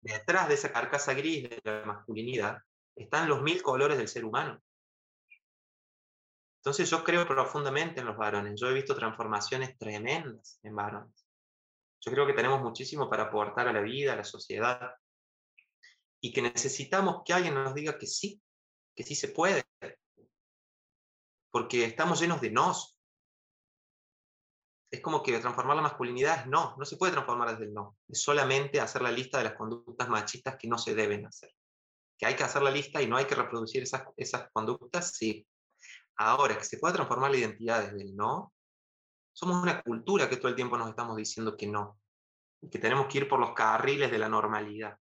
Detrás 0.00 0.48
de 0.48 0.54
esa 0.54 0.72
carcasa 0.72 1.14
gris 1.14 1.48
de 1.48 1.60
la 1.62 1.84
masculinidad 1.84 2.58
están 2.96 3.28
los 3.28 3.40
mil 3.42 3.62
colores 3.62 3.96
del 3.96 4.08
ser 4.08 4.24
humano. 4.24 4.60
Entonces 6.62 6.88
yo 6.88 7.02
creo 7.02 7.26
profundamente 7.26 7.98
en 7.98 8.06
los 8.06 8.16
varones. 8.16 8.60
Yo 8.60 8.68
he 8.68 8.72
visto 8.72 8.94
transformaciones 8.94 9.76
tremendas 9.76 10.60
en 10.62 10.76
varones. 10.76 11.26
Yo 12.00 12.12
creo 12.12 12.24
que 12.24 12.34
tenemos 12.34 12.62
muchísimo 12.62 13.10
para 13.10 13.24
aportar 13.24 13.66
a 13.66 13.72
la 13.72 13.80
vida, 13.80 14.12
a 14.12 14.16
la 14.16 14.22
sociedad. 14.22 14.94
Y 16.20 16.32
que 16.32 16.40
necesitamos 16.40 17.22
que 17.24 17.32
alguien 17.32 17.54
nos 17.54 17.74
diga 17.74 17.98
que 17.98 18.06
sí, 18.06 18.40
que 18.94 19.02
sí 19.02 19.16
se 19.16 19.28
puede. 19.28 19.64
Porque 21.50 21.84
estamos 21.84 22.20
llenos 22.20 22.40
de 22.40 22.52
nos, 22.52 22.96
es 24.88 25.00
como 25.00 25.20
que 25.20 25.36
transformar 25.40 25.74
la 25.74 25.82
masculinidad 25.82 26.42
es 26.42 26.46
no, 26.46 26.76
no 26.78 26.84
se 26.84 26.96
puede 26.96 27.12
transformar 27.12 27.50
desde 27.50 27.64
el 27.64 27.74
no. 27.74 27.96
Es 28.06 28.22
solamente 28.22 28.78
hacer 28.80 29.02
la 29.02 29.10
lista 29.10 29.38
de 29.38 29.44
las 29.44 29.54
conductas 29.54 30.08
machistas 30.08 30.56
que 30.56 30.68
no 30.68 30.78
se 30.78 30.94
deben 30.94 31.26
hacer. 31.26 31.50
Que 32.16 32.26
hay 32.26 32.36
que 32.36 32.44
hacer 32.44 32.62
la 32.62 32.70
lista 32.70 33.02
y 33.02 33.08
no 33.08 33.16
hay 33.16 33.24
que 33.24 33.34
reproducir 33.34 33.82
esas, 33.82 34.04
esas 34.16 34.48
conductas, 34.52 35.16
sí. 35.16 35.44
Ahora, 36.30 36.56
que 36.56 36.64
se 36.64 36.78
pueda 36.78 36.94
transformar 36.94 37.30
la 37.30 37.38
identidad 37.38 37.82
desde 37.82 38.02
el 38.02 38.16
no, 38.16 38.52
somos 39.32 39.62
una 39.62 39.82
cultura 39.82 40.28
que 40.28 40.36
todo 40.36 40.48
el 40.48 40.54
tiempo 40.54 40.76
nos 40.76 40.90
estamos 40.90 41.16
diciendo 41.16 41.56
que 41.56 41.66
no. 41.66 41.98
Y 42.60 42.70
que 42.70 42.78
tenemos 42.78 43.06
que 43.06 43.18
ir 43.18 43.28
por 43.28 43.40
los 43.40 43.52
carriles 43.54 44.10
de 44.10 44.18
la 44.18 44.28
normalidad. 44.28 44.96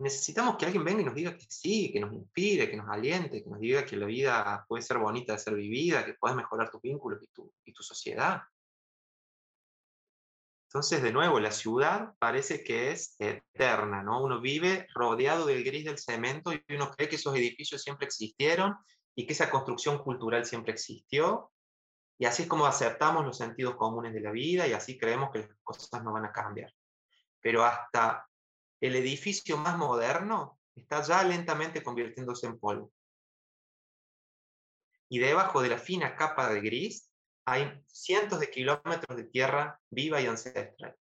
Necesitamos 0.00 0.56
que 0.56 0.66
alguien 0.66 0.84
venga 0.84 1.02
y 1.02 1.04
nos 1.04 1.14
diga 1.14 1.36
que 1.36 1.46
sí, 1.48 1.90
que 1.92 2.00
nos 2.00 2.12
inspire, 2.12 2.70
que 2.70 2.76
nos 2.76 2.88
aliente, 2.88 3.42
que 3.42 3.50
nos 3.50 3.58
diga 3.58 3.84
que 3.84 3.96
la 3.96 4.06
vida 4.06 4.64
puede 4.68 4.82
ser 4.82 4.98
bonita 4.98 5.32
de 5.32 5.38
ser 5.38 5.54
vivida, 5.54 6.04
que 6.04 6.14
puedes 6.14 6.36
mejorar 6.36 6.70
tus 6.70 6.80
vínculos 6.80 7.22
y 7.22 7.26
tu, 7.28 7.52
y 7.64 7.72
tu 7.72 7.82
sociedad. 7.82 8.42
Entonces, 10.68 11.02
de 11.02 11.12
nuevo, 11.12 11.40
la 11.40 11.50
ciudad 11.50 12.14
parece 12.18 12.62
que 12.62 12.90
es 12.90 13.16
eterna, 13.18 14.02
¿no? 14.02 14.22
Uno 14.22 14.40
vive 14.40 14.86
rodeado 14.94 15.46
del 15.46 15.64
gris 15.64 15.86
del 15.86 15.98
cemento 15.98 16.52
y 16.52 16.62
uno 16.74 16.90
cree 16.90 17.08
que 17.08 17.16
esos 17.16 17.34
edificios 17.34 17.82
siempre 17.82 18.06
existieron 18.06 18.76
y 19.18 19.26
que 19.26 19.32
esa 19.32 19.50
construcción 19.50 19.98
cultural 19.98 20.44
siempre 20.44 20.72
existió. 20.72 21.50
Y 22.20 22.26
así 22.26 22.44
es 22.44 22.48
como 22.48 22.66
aceptamos 22.66 23.24
los 23.24 23.36
sentidos 23.36 23.74
comunes 23.74 24.14
de 24.14 24.20
la 24.20 24.30
vida 24.30 24.68
y 24.68 24.74
así 24.74 24.96
creemos 24.96 25.30
que 25.32 25.40
las 25.40 25.48
cosas 25.64 26.04
no 26.04 26.12
van 26.12 26.26
a 26.26 26.30
cambiar. 26.30 26.72
Pero 27.40 27.64
hasta 27.64 28.28
el 28.80 28.94
edificio 28.94 29.56
más 29.56 29.76
moderno 29.76 30.60
está 30.76 31.02
ya 31.02 31.24
lentamente 31.24 31.82
convirtiéndose 31.82 32.46
en 32.46 32.60
polvo. 32.60 32.92
Y 35.08 35.18
debajo 35.18 35.62
de 35.62 35.70
la 35.70 35.78
fina 35.78 36.14
capa 36.14 36.48
de 36.50 36.60
gris 36.60 37.10
hay 37.44 37.82
cientos 37.88 38.38
de 38.38 38.52
kilómetros 38.52 39.16
de 39.16 39.24
tierra 39.24 39.80
viva 39.90 40.20
y 40.20 40.26
ancestral. 40.26 40.94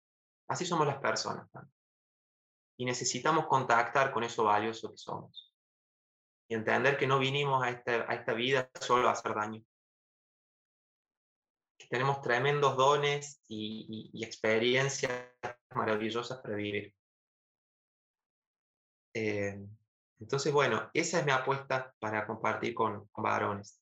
Así 0.48 0.64
somos 0.64 0.86
las 0.86 1.02
personas. 1.02 1.50
Y 2.78 2.86
necesitamos 2.86 3.46
contactar 3.46 4.10
con 4.10 4.24
eso 4.24 4.44
valioso 4.44 4.90
que 4.90 4.96
somos. 4.96 5.45
Y 6.48 6.54
entender 6.54 6.96
que 6.96 7.06
no 7.06 7.18
vinimos 7.18 7.62
a 7.62 7.70
esta, 7.70 8.10
a 8.10 8.14
esta 8.14 8.32
vida 8.32 8.70
solo 8.80 9.08
a 9.08 9.12
hacer 9.12 9.34
daño. 9.34 9.62
Que 11.78 11.86
tenemos 11.88 12.20
tremendos 12.20 12.76
dones 12.76 13.42
y, 13.48 14.10
experiencias 14.24 15.12
maravillosas 15.74 16.40
para 16.40 16.56
vivir. 16.56 16.94
Eh, 19.14 19.58
entonces, 20.18 20.52
bueno, 20.52 20.90
esa 20.94 21.18
es 21.18 21.26
mi 21.26 21.32
apuesta 21.32 21.94
para 21.98 22.26
compartir 22.26 22.74
con 22.74 23.08
varones. 23.16 23.80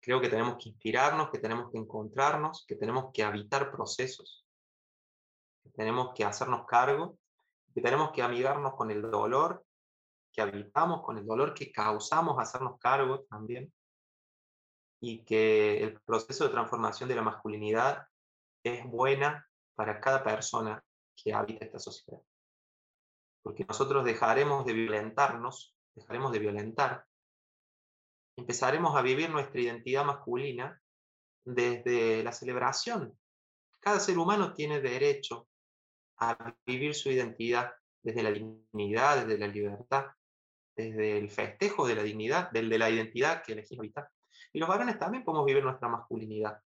Creo 0.00 0.20
que 0.20 0.28
tenemos 0.28 0.56
que 0.62 0.70
inspirarnos, 0.70 1.30
que 1.30 1.38
tenemos 1.38 1.70
que 1.70 1.78
encontrarnos, 1.78 2.64
que 2.66 2.76
tenemos 2.76 3.10
que 3.12 3.22
habitar 3.22 3.70
procesos, 3.70 4.46
que 5.62 5.70
tenemos 5.70 6.14
que 6.14 6.24
hacernos 6.24 6.66
cargo, 6.66 7.18
que 7.74 7.80
tenemos 7.80 8.12
que 8.12 8.22
amigarnos 8.22 8.74
con 8.74 8.90
el 8.90 9.02
dolor 9.02 9.64
que 10.38 10.42
habitamos, 10.42 11.02
con 11.02 11.18
el 11.18 11.26
dolor 11.26 11.52
que 11.52 11.72
causamos 11.72 12.38
hacernos 12.38 12.78
cargo 12.78 13.24
también, 13.28 13.72
y 15.00 15.24
que 15.24 15.82
el 15.82 16.00
proceso 16.00 16.44
de 16.44 16.50
transformación 16.50 17.08
de 17.08 17.16
la 17.16 17.22
masculinidad 17.22 18.06
es 18.62 18.84
buena 18.84 19.44
para 19.74 20.00
cada 20.00 20.22
persona 20.22 20.80
que 21.16 21.34
habita 21.34 21.64
esta 21.64 21.80
sociedad. 21.80 22.20
Porque 23.42 23.64
nosotros 23.64 24.04
dejaremos 24.04 24.64
de 24.64 24.74
violentarnos, 24.74 25.74
dejaremos 25.94 26.30
de 26.30 26.38
violentar 26.38 27.04
empezaremos 28.38 28.94
a 28.94 29.02
vivir 29.02 29.30
nuestra 29.30 29.60
identidad 29.60 30.04
masculina 30.04 30.80
desde 31.44 32.22
la 32.22 32.30
celebración. 32.30 33.18
Cada 33.80 33.98
ser 33.98 34.16
humano 34.16 34.54
tiene 34.54 34.80
derecho 34.80 35.48
a 36.20 36.54
vivir 36.64 36.94
su 36.94 37.10
identidad 37.10 37.72
desde 38.00 38.22
la 38.22 38.30
dignidad, 38.30 39.26
desde 39.26 39.38
la 39.38 39.48
libertad, 39.48 40.06
desde 40.78 41.18
el 41.18 41.30
festejo 41.30 41.86
de 41.86 41.96
la 41.96 42.02
dignidad, 42.02 42.50
del 42.50 42.68
de 42.70 42.78
la 42.78 42.88
identidad 42.88 43.42
que 43.42 43.52
elegimos 43.52 43.82
habitar. 43.82 44.08
Y 44.52 44.60
los 44.60 44.68
varones 44.68 44.98
también 44.98 45.24
podemos 45.24 45.44
vivir 45.44 45.62
nuestra 45.62 45.88
masculinidad 45.88 46.60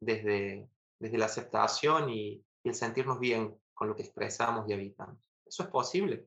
desde, 0.00 0.68
desde 0.98 1.18
la 1.18 1.26
aceptación 1.26 2.10
y, 2.10 2.44
y 2.62 2.68
el 2.68 2.74
sentirnos 2.74 3.18
bien 3.18 3.56
con 3.72 3.88
lo 3.88 3.96
que 3.96 4.02
expresamos 4.02 4.68
y 4.68 4.74
habitamos. 4.74 5.18
Eso 5.46 5.62
es 5.62 5.68
posible. 5.70 6.26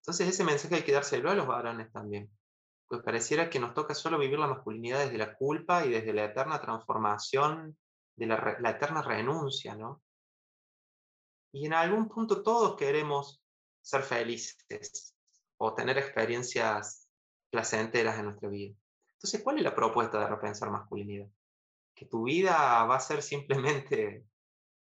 Entonces 0.00 0.28
ese 0.28 0.44
mensaje 0.44 0.76
hay 0.76 0.82
que 0.82 0.92
dárselo 0.92 1.30
a 1.30 1.34
los 1.34 1.46
varones 1.46 1.92
también 1.92 2.30
pues 2.88 3.02
pareciera 3.02 3.50
que 3.50 3.58
nos 3.58 3.74
toca 3.74 3.94
solo 3.94 4.18
vivir 4.18 4.38
la 4.38 4.46
masculinidad 4.46 5.00
desde 5.00 5.18
la 5.18 5.34
culpa 5.34 5.84
y 5.84 5.90
desde 5.90 6.12
la 6.12 6.24
eterna 6.24 6.60
transformación, 6.60 7.76
de 8.16 8.26
la, 8.26 8.56
la 8.60 8.70
eterna 8.70 9.02
renuncia, 9.02 9.74
¿no? 9.74 10.02
Y 11.52 11.66
en 11.66 11.74
algún 11.74 12.08
punto 12.08 12.42
todos 12.42 12.76
queremos 12.76 13.42
ser 13.82 14.02
felices, 14.02 15.15
o 15.58 15.74
tener 15.74 15.98
experiencias 15.98 17.08
placenteras 17.50 18.18
en 18.18 18.26
nuestra 18.26 18.48
vida. 18.48 18.74
Entonces, 19.14 19.42
¿cuál 19.42 19.58
es 19.58 19.62
la 19.62 19.74
propuesta 19.74 20.20
de 20.20 20.26
repensar 20.26 20.70
masculinidad? 20.70 21.28
Que 21.94 22.06
tu 22.06 22.24
vida 22.24 22.84
va 22.84 22.96
a 22.96 23.00
ser 23.00 23.22
simplemente 23.22 24.24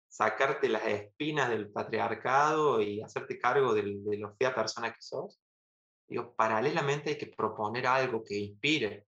sacarte 0.08 0.70
las 0.70 0.86
espinas 0.86 1.50
del 1.50 1.72
patriarcado 1.72 2.82
y 2.82 3.02
hacerte 3.02 3.38
cargo 3.38 3.74
de, 3.74 3.82
de 4.00 4.18
lo 4.18 4.36
fea 4.36 4.54
persona 4.54 4.94
que 4.94 5.02
sos. 5.02 5.40
Digo, 6.08 6.36
paralelamente 6.36 7.12
hay 7.12 7.18
que 7.18 7.28
proponer 7.28 7.88
algo 7.88 8.24
que 8.24 8.36
inspire. 8.36 9.08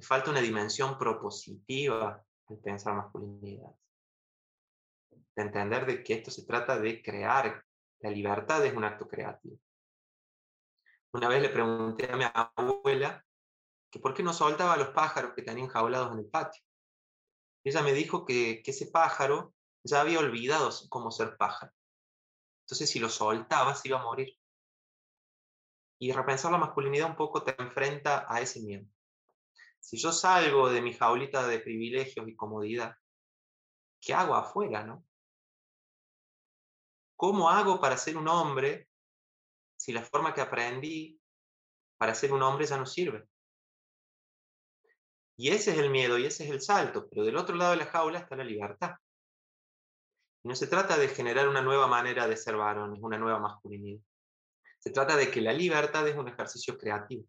falta 0.00 0.30
una 0.30 0.40
dimensión 0.40 0.98
propositiva 0.98 2.24
al 2.48 2.58
pensar 2.58 2.94
masculinidad. 2.94 3.72
De 5.34 5.42
entender 5.42 5.86
de 5.86 6.02
que 6.02 6.14
esto 6.14 6.30
se 6.30 6.44
trata 6.44 6.78
de 6.78 7.02
crear. 7.02 7.64
La 8.00 8.10
libertad 8.10 8.64
es 8.66 8.74
un 8.74 8.84
acto 8.84 9.06
creativo. 9.06 9.56
Una 11.12 11.28
vez 11.28 11.42
le 11.42 11.50
pregunté 11.50 12.10
a 12.10 12.16
mi 12.16 12.24
abuela 12.32 13.24
que 13.90 13.98
por 13.98 14.14
qué 14.14 14.22
no 14.22 14.32
soltaba 14.32 14.74
a 14.74 14.78
los 14.78 14.88
pájaros 14.88 15.32
que 15.34 15.42
tenían 15.42 15.68
jaulados 15.68 16.12
en 16.12 16.20
el 16.20 16.26
patio. 16.26 16.62
Ella 17.64 17.82
me 17.82 17.92
dijo 17.92 18.24
que, 18.24 18.62
que 18.64 18.70
ese 18.70 18.86
pájaro 18.86 19.54
ya 19.84 20.00
había 20.00 20.18
olvidado 20.18 20.70
cómo 20.88 21.10
ser 21.10 21.36
pájaro. 21.36 21.72
Entonces, 22.64 22.88
si 22.88 22.98
lo 22.98 23.10
soltaba, 23.10 23.74
se 23.74 23.88
iba 23.88 24.00
a 24.00 24.04
morir. 24.04 24.34
Y 25.98 26.12
repensar 26.12 26.50
la 26.50 26.58
masculinidad 26.58 27.10
un 27.10 27.16
poco 27.16 27.42
te 27.42 27.54
enfrenta 27.60 28.24
a 28.26 28.40
ese 28.40 28.60
miedo. 28.62 28.86
Si 29.80 29.98
yo 29.98 30.12
salgo 30.12 30.70
de 30.70 30.80
mi 30.80 30.94
jaulita 30.94 31.46
de 31.46 31.58
privilegios 31.58 32.26
y 32.26 32.34
comodidad, 32.34 32.96
¿qué 34.00 34.14
hago 34.14 34.34
afuera, 34.34 34.82
no? 34.82 35.04
¿Cómo 37.16 37.50
hago 37.50 37.80
para 37.80 37.98
ser 37.98 38.16
un 38.16 38.28
hombre 38.28 38.88
si 39.82 39.92
la 39.92 40.04
forma 40.04 40.32
que 40.32 40.40
aprendí 40.40 41.20
para 41.98 42.14
ser 42.14 42.32
un 42.32 42.40
hombre 42.40 42.66
ya 42.66 42.76
no 42.76 42.86
sirve? 42.86 43.26
Y 45.36 45.48
ese 45.48 45.72
es 45.72 45.78
el 45.78 45.90
miedo 45.90 46.18
y 46.18 46.26
ese 46.26 46.44
es 46.44 46.50
el 46.50 46.60
salto, 46.60 47.08
pero 47.08 47.24
del 47.24 47.36
otro 47.36 47.56
lado 47.56 47.72
de 47.72 47.78
la 47.78 47.86
jaula 47.86 48.20
está 48.20 48.36
la 48.36 48.44
libertad. 48.44 48.94
Y 50.44 50.48
no 50.48 50.54
se 50.54 50.68
trata 50.68 50.96
de 50.96 51.08
generar 51.08 51.48
una 51.48 51.62
nueva 51.62 51.88
manera 51.88 52.28
de 52.28 52.36
ser 52.36 52.56
varones, 52.56 53.00
una 53.02 53.18
nueva 53.18 53.40
masculinidad. 53.40 54.00
Se 54.78 54.90
trata 54.90 55.16
de 55.16 55.32
que 55.32 55.40
la 55.40 55.52
libertad 55.52 56.06
es 56.06 56.16
un 56.16 56.28
ejercicio 56.28 56.78
creativo. 56.78 57.24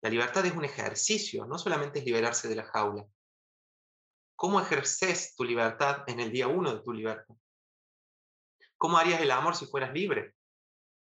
La 0.00 0.08
libertad 0.08 0.46
es 0.46 0.54
un 0.54 0.64
ejercicio, 0.64 1.44
no 1.44 1.58
solamente 1.58 1.98
es 1.98 2.06
liberarse 2.06 2.48
de 2.48 2.56
la 2.56 2.64
jaula. 2.64 3.06
¿Cómo 4.34 4.62
ejerces 4.62 5.34
tu 5.36 5.44
libertad 5.44 6.04
en 6.06 6.20
el 6.20 6.32
día 6.32 6.48
uno 6.48 6.74
de 6.74 6.80
tu 6.80 6.94
libertad? 6.94 7.34
¿Cómo 8.78 8.96
harías 8.96 9.20
el 9.20 9.30
amor 9.30 9.54
si 9.54 9.66
fueras 9.66 9.92
libre? 9.92 10.34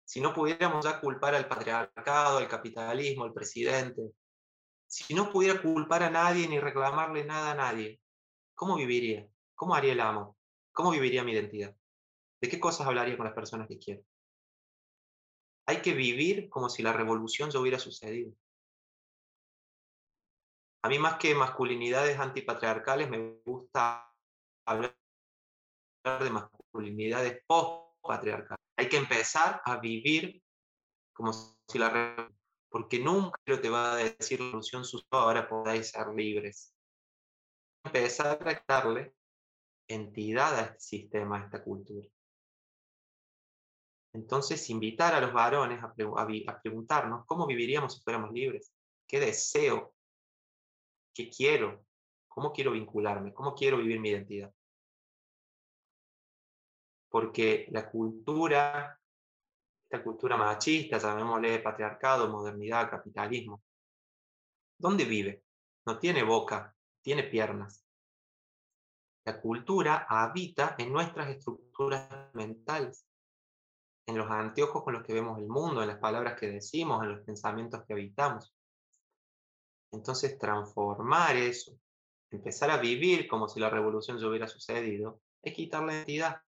Si 0.08 0.22
no 0.22 0.34
pudiéramos 0.34 0.86
ya 0.86 1.02
culpar 1.02 1.36
al 1.36 1.50
patriarcado, 1.50 2.38
al 2.38 2.48
capitalismo, 2.48 3.26
al 3.26 3.34
presidente, 3.34 4.14
si 4.88 5.14
no 5.14 5.34
pudiera 5.34 5.62
culpar 5.62 6.02
a 6.04 6.10
nadie 6.10 6.48
ni 6.48 6.62
reclamarle 6.62 7.26
nada 7.26 7.52
a 7.52 7.56
nadie, 7.56 8.00
¿cómo 8.56 8.78
viviría? 8.78 9.28
¿Cómo 9.54 9.76
haría 9.76 9.92
el 9.92 10.00
amor? 10.00 10.34
¿Cómo 10.72 10.92
viviría 10.92 11.26
mi 11.26 11.34
identidad? 11.34 11.76
¿De 12.40 12.48
qué 12.48 12.58
cosas 12.58 12.88
hablaría 12.88 13.18
con 13.18 13.26
las 13.26 13.36
personas 13.36 13.68
que 13.68 13.80
quiero? 13.80 14.02
Hay 15.66 15.82
que 15.82 15.94
vivir 15.94 16.48
como 16.48 16.70
si 16.70 16.84
la 16.84 16.94
revolución 16.94 17.52
ya 17.52 17.60
hubiera 17.60 17.78
sucedido. 17.78 18.32
A 20.84 20.88
mí 20.88 21.00
más 21.00 21.18
que 21.18 21.36
masculinidades 21.36 22.18
antipatriarcales 22.18 23.10
me 23.10 23.42
gusta 23.46 24.10
hablar 24.66 24.96
de 26.06 26.30
masculinidades 26.30 27.44
post-patriarcales. 27.46 28.67
Hay 28.78 28.90
que 28.90 28.98
empezar 28.98 29.62
a 29.66 29.78
vivir 29.78 30.42
como 31.14 31.34
si 31.34 31.80
la 31.80 32.30
porque 32.70 33.00
nunca 33.00 33.40
te 33.46 33.70
va 33.70 33.94
a 33.94 33.96
decir 33.96 34.40
la 34.42 34.62
sucedió, 34.62 35.04
ahora 35.12 35.48
podáis 35.48 35.90
ser 35.90 36.08
libres. 36.10 36.74
Empezar 37.84 38.38
a 38.48 38.64
darle 38.68 39.16
entidad 39.88 40.54
a 40.60 40.62
este 40.64 40.80
sistema, 40.80 41.42
a 41.42 41.46
esta 41.46 41.64
cultura. 41.64 42.08
Entonces, 44.14 44.70
invitar 44.70 45.14
a 45.14 45.22
los 45.22 45.32
varones 45.32 45.82
a, 45.84 45.94
preguntarnos 46.62 47.26
cómo 47.26 47.48
viviríamos 47.48 47.94
si 47.94 48.02
fuéramos 48.02 48.32
libres, 48.32 48.74
qué 49.08 49.20
deseo, 49.20 49.94
qué 51.14 51.30
quiero, 51.30 51.86
cómo 52.28 52.52
quiero 52.52 52.72
vincularme, 52.72 53.34
cómo 53.34 53.56
quiero 53.56 53.78
vivir 53.78 54.00
mi 54.00 54.10
identidad. 54.10 54.54
Porque 57.18 57.66
la 57.72 57.90
cultura, 57.90 58.96
esta 59.90 60.04
cultura 60.04 60.38
machista, 60.38 61.00
llamémosle 61.00 61.58
patriarcado, 61.62 62.30
modernidad, 62.30 62.92
capitalismo, 62.92 63.64
¿dónde 64.78 65.04
vive? 65.04 65.42
No 65.88 65.98
tiene 65.98 66.22
boca, 66.22 66.76
tiene 67.02 67.24
piernas. 67.24 67.84
La 69.26 69.42
cultura 69.42 70.06
habita 70.08 70.76
en 70.78 70.94
nuestras 70.94 71.30
estructuras 71.30 72.08
mentales 72.36 73.04
en 74.06 74.16
los 74.16 74.30
anteojos 74.30 74.84
con 74.84 74.94
los 74.94 75.04
que 75.04 75.14
vemos 75.14 75.40
el 75.40 75.48
mundo, 75.48 75.82
en 75.82 75.88
las 75.88 75.98
palabras 75.98 76.40
que 76.40 76.52
decimos, 76.52 77.02
en 77.02 77.14
los 77.14 77.22
pensamientos 77.22 77.84
que 77.88 77.94
habitamos. 77.94 78.54
Entonces, 79.92 80.38
transformar 80.38 81.36
eso, 81.36 81.72
empezar 82.30 82.70
a 82.70 82.78
vivir 82.78 83.28
como 83.28 83.48
si 83.48 83.60
la 83.60 83.72
revolución 83.72 84.20
ya 84.20 84.28
hubiera 84.28 84.48
sucedido, 84.48 85.20
es 85.42 85.56
quitar 85.56 85.82
la 85.82 85.94
identidad 85.94 86.36
a 86.36 86.47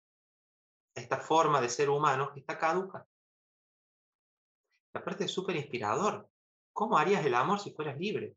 esta 1.00 1.18
forma 1.18 1.62
de 1.62 1.70
ser 1.70 1.90
humano 1.90 2.32
está 2.36 2.58
caduca. 2.58 3.06
La 4.94 5.02
aparte 5.02 5.26
es 5.26 5.32
súper 5.32 5.56
inspirador. 5.56 6.30
¿Cómo 6.74 6.98
harías 6.98 7.26
el 7.26 7.36
amor 7.36 7.60
si 7.60 7.72
fueras 7.72 7.98
libre? 7.98 8.36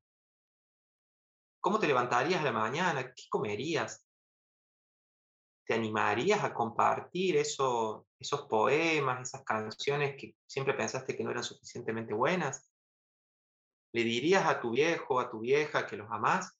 ¿Cómo 1.61 1.79
te 1.79 1.87
levantarías 1.87 2.41
a 2.41 2.45
la 2.45 2.53
mañana? 2.53 3.13
¿Qué 3.15 3.25
comerías? 3.29 4.05
¿Te 5.65 5.75
animarías 5.75 6.43
a 6.43 6.53
compartir 6.53 7.37
eso, 7.37 8.07
esos 8.19 8.43
poemas, 8.43 9.29
esas 9.29 9.45
canciones 9.45 10.17
que 10.19 10.35
siempre 10.45 10.75
pensaste 10.75 11.17
que 11.17 11.23
no 11.23 11.31
eran 11.31 11.45
suficientemente 11.45 12.15
buenas? 12.15 12.69
¿Le 13.93 14.03
dirías 14.03 14.45
a 14.47 14.61
tu 14.61 14.71
viejo, 14.71 15.21
a 15.21 15.31
tu 15.31 15.41
vieja 15.41 15.87
que 15.87 15.97
los 15.97 16.11
amás? 16.11 16.59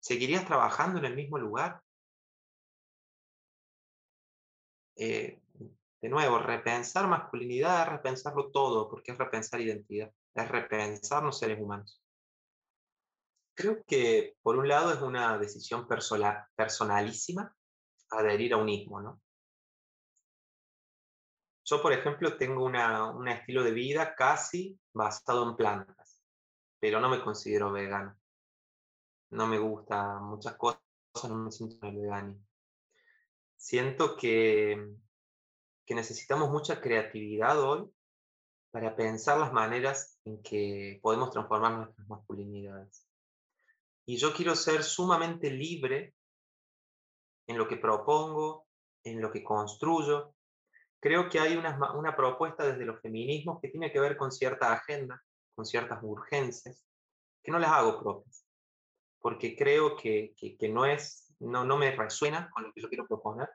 ¿Seguirías 0.00 0.46
trabajando 0.46 0.98
en 0.98 1.04
el 1.04 1.14
mismo 1.14 1.38
lugar? 1.38 1.82
Eh, 5.02 5.40
de 6.02 6.08
nuevo, 6.10 6.38
repensar 6.38 7.08
masculinidad 7.08 7.84
es 7.84 7.88
repensarlo 7.88 8.50
todo, 8.50 8.90
porque 8.90 9.12
es 9.12 9.18
repensar 9.18 9.58
identidad, 9.62 10.12
es 10.34 10.48
repensarnos 10.48 11.38
seres 11.38 11.58
humanos. 11.58 12.02
Creo 13.54 13.82
que 13.86 14.36
por 14.42 14.58
un 14.58 14.68
lado 14.68 14.92
es 14.92 15.00
una 15.00 15.38
decisión 15.38 15.88
personalísima 15.88 17.56
adherir 18.10 18.52
a 18.52 18.58
un 18.58 18.68
ismo, 18.68 19.00
¿no? 19.00 19.22
Yo, 21.64 21.80
por 21.80 21.94
ejemplo, 21.94 22.36
tengo 22.36 22.64
un 22.64 23.28
estilo 23.28 23.62
de 23.62 23.70
vida 23.70 24.14
casi 24.14 24.78
basado 24.92 25.48
en 25.48 25.56
plantas, 25.56 26.22
pero 26.78 27.00
no 27.00 27.08
me 27.08 27.22
considero 27.22 27.72
vegano. 27.72 28.18
No 29.30 29.46
me 29.46 29.58
gusta 29.58 30.18
muchas 30.18 30.56
cosas, 30.56 30.82
no 31.26 31.36
me 31.36 31.52
siento 31.52 31.90
vegano. 31.90 32.49
Siento 33.60 34.16
que, 34.16 34.96
que 35.84 35.94
necesitamos 35.94 36.50
mucha 36.50 36.80
creatividad 36.80 37.60
hoy 37.60 37.90
para 38.70 38.96
pensar 38.96 39.36
las 39.36 39.52
maneras 39.52 40.18
en 40.24 40.42
que 40.42 40.98
podemos 41.02 41.30
transformar 41.30 41.72
nuestras 41.72 42.08
masculinidades. 42.08 43.06
Y 44.06 44.16
yo 44.16 44.32
quiero 44.32 44.56
ser 44.56 44.82
sumamente 44.82 45.50
libre 45.50 46.14
en 47.46 47.58
lo 47.58 47.68
que 47.68 47.76
propongo, 47.76 48.66
en 49.04 49.20
lo 49.20 49.30
que 49.30 49.44
construyo. 49.44 50.34
Creo 50.98 51.28
que 51.28 51.38
hay 51.38 51.54
una, 51.54 51.92
una 51.92 52.16
propuesta 52.16 52.64
desde 52.64 52.86
los 52.86 52.98
feminismos 53.02 53.60
que 53.60 53.68
tiene 53.68 53.92
que 53.92 54.00
ver 54.00 54.16
con 54.16 54.32
cierta 54.32 54.72
agenda, 54.72 55.22
con 55.54 55.66
ciertas 55.66 55.98
urgencias, 56.02 56.82
que 57.42 57.52
no 57.52 57.58
las 57.58 57.72
hago 57.72 58.00
propias, 58.00 58.46
porque 59.20 59.54
creo 59.54 59.98
que, 59.98 60.34
que, 60.58 60.68
no, 60.70 60.86
es, 60.86 61.29
no, 61.40 61.64
no 61.64 61.76
me 61.76 61.90
resuena 61.90 62.50
con 62.50 62.64
lo 62.64 62.72
que 62.72 62.80
yo 62.80 62.88
quiero 62.88 63.06
proponer. 63.06 63.48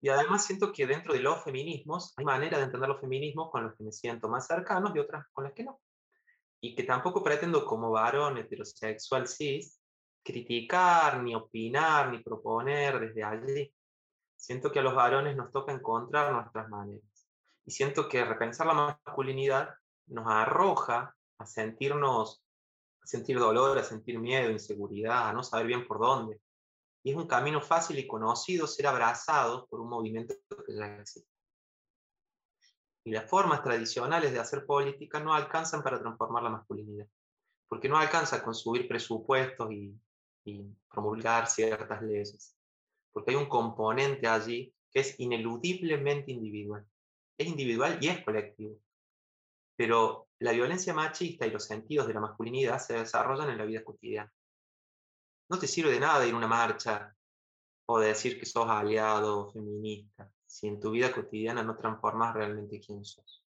Y 0.00 0.08
además 0.08 0.44
siento 0.44 0.72
que 0.72 0.86
dentro 0.86 1.14
de 1.14 1.20
los 1.20 1.44
feminismos 1.44 2.12
hay 2.16 2.24
maneras 2.24 2.58
de 2.58 2.64
entender 2.64 2.88
los 2.88 3.00
feminismos 3.00 3.50
con 3.50 3.64
los 3.64 3.76
que 3.76 3.84
me 3.84 3.92
siento 3.92 4.28
más 4.28 4.46
cercanos 4.46 4.92
y 4.94 4.98
otras 4.98 5.26
con 5.32 5.44
las 5.44 5.52
que 5.52 5.64
no. 5.64 5.80
Y 6.60 6.74
que 6.74 6.82
tampoco 6.84 7.22
pretendo 7.22 7.64
como 7.64 7.90
varón 7.90 8.38
heterosexual 8.38 9.28
cis 9.28 9.80
criticar, 10.22 11.22
ni 11.22 11.34
opinar, 11.34 12.10
ni 12.10 12.22
proponer 12.22 13.00
desde 13.00 13.22
allí. 13.22 13.74
Siento 14.36 14.72
que 14.72 14.78
a 14.78 14.82
los 14.82 14.94
varones 14.94 15.36
nos 15.36 15.50
toca 15.50 15.72
encontrar 15.72 16.32
nuestras 16.32 16.68
maneras. 16.68 17.28
Y 17.64 17.70
siento 17.70 18.08
que 18.08 18.24
repensar 18.24 18.66
la 18.66 18.96
masculinidad 19.04 19.70
nos 20.06 20.26
arroja 20.26 21.14
a 21.38 21.46
sentirnos, 21.46 22.44
a 23.02 23.06
sentir 23.06 23.38
dolor, 23.38 23.78
a 23.78 23.84
sentir 23.84 24.18
miedo, 24.18 24.50
inseguridad, 24.50 25.28
a 25.28 25.32
no 25.32 25.42
saber 25.42 25.66
bien 25.66 25.86
por 25.86 26.00
dónde. 26.00 26.40
Y 27.02 27.10
es 27.10 27.16
un 27.16 27.26
camino 27.26 27.60
fácil 27.60 27.98
y 27.98 28.06
conocido 28.06 28.66
ser 28.66 28.86
abrazados 28.86 29.66
por 29.68 29.80
un 29.80 29.88
movimiento 29.88 30.34
que 30.66 30.74
ya 30.74 30.96
existe. 31.00 31.28
y 33.04 33.10
las 33.10 33.28
formas 33.28 33.62
tradicionales 33.64 34.32
de 34.32 34.38
hacer 34.38 34.64
política 34.64 35.18
no 35.18 35.34
alcanzan 35.34 35.82
para 35.82 35.98
transformar 35.98 36.44
la 36.44 36.50
masculinidad, 36.50 37.08
porque 37.68 37.88
no 37.88 37.96
alcanza 37.98 38.44
con 38.44 38.54
subir 38.54 38.86
presupuestos 38.86 39.72
y 39.72 39.98
promulgar 40.88 41.48
ciertas 41.48 42.00
leyes, 42.02 42.56
porque 43.12 43.32
hay 43.32 43.36
un 43.36 43.48
componente 43.48 44.28
allí 44.28 44.72
que 44.92 45.00
es 45.00 45.18
ineludiblemente 45.18 46.30
individual. 46.30 46.86
Es 47.36 47.46
individual 47.46 47.98
y 48.00 48.08
es 48.08 48.22
colectivo. 48.24 48.78
Pero 49.76 50.28
la 50.38 50.52
violencia 50.52 50.92
machista 50.92 51.46
y 51.46 51.50
los 51.50 51.64
sentidos 51.64 52.06
de 52.06 52.14
la 52.14 52.20
masculinidad 52.20 52.78
se 52.78 52.94
desarrollan 52.94 53.50
en 53.50 53.58
la 53.58 53.64
vida 53.64 53.82
cotidiana. 53.82 54.32
No 55.52 55.58
te 55.58 55.66
sirve 55.66 55.90
de 55.92 56.00
nada 56.00 56.26
ir 56.26 56.32
a 56.32 56.38
una 56.38 56.48
marcha 56.48 57.14
o 57.84 57.98
decir 57.98 58.40
que 58.40 58.46
sos 58.46 58.66
aliado 58.70 59.38
o 59.38 59.52
feminista 59.52 60.32
si 60.46 60.66
en 60.66 60.80
tu 60.80 60.92
vida 60.92 61.12
cotidiana 61.12 61.62
no 61.62 61.76
transformas 61.76 62.32
realmente 62.32 62.80
quién 62.80 63.04
sos. 63.04 63.44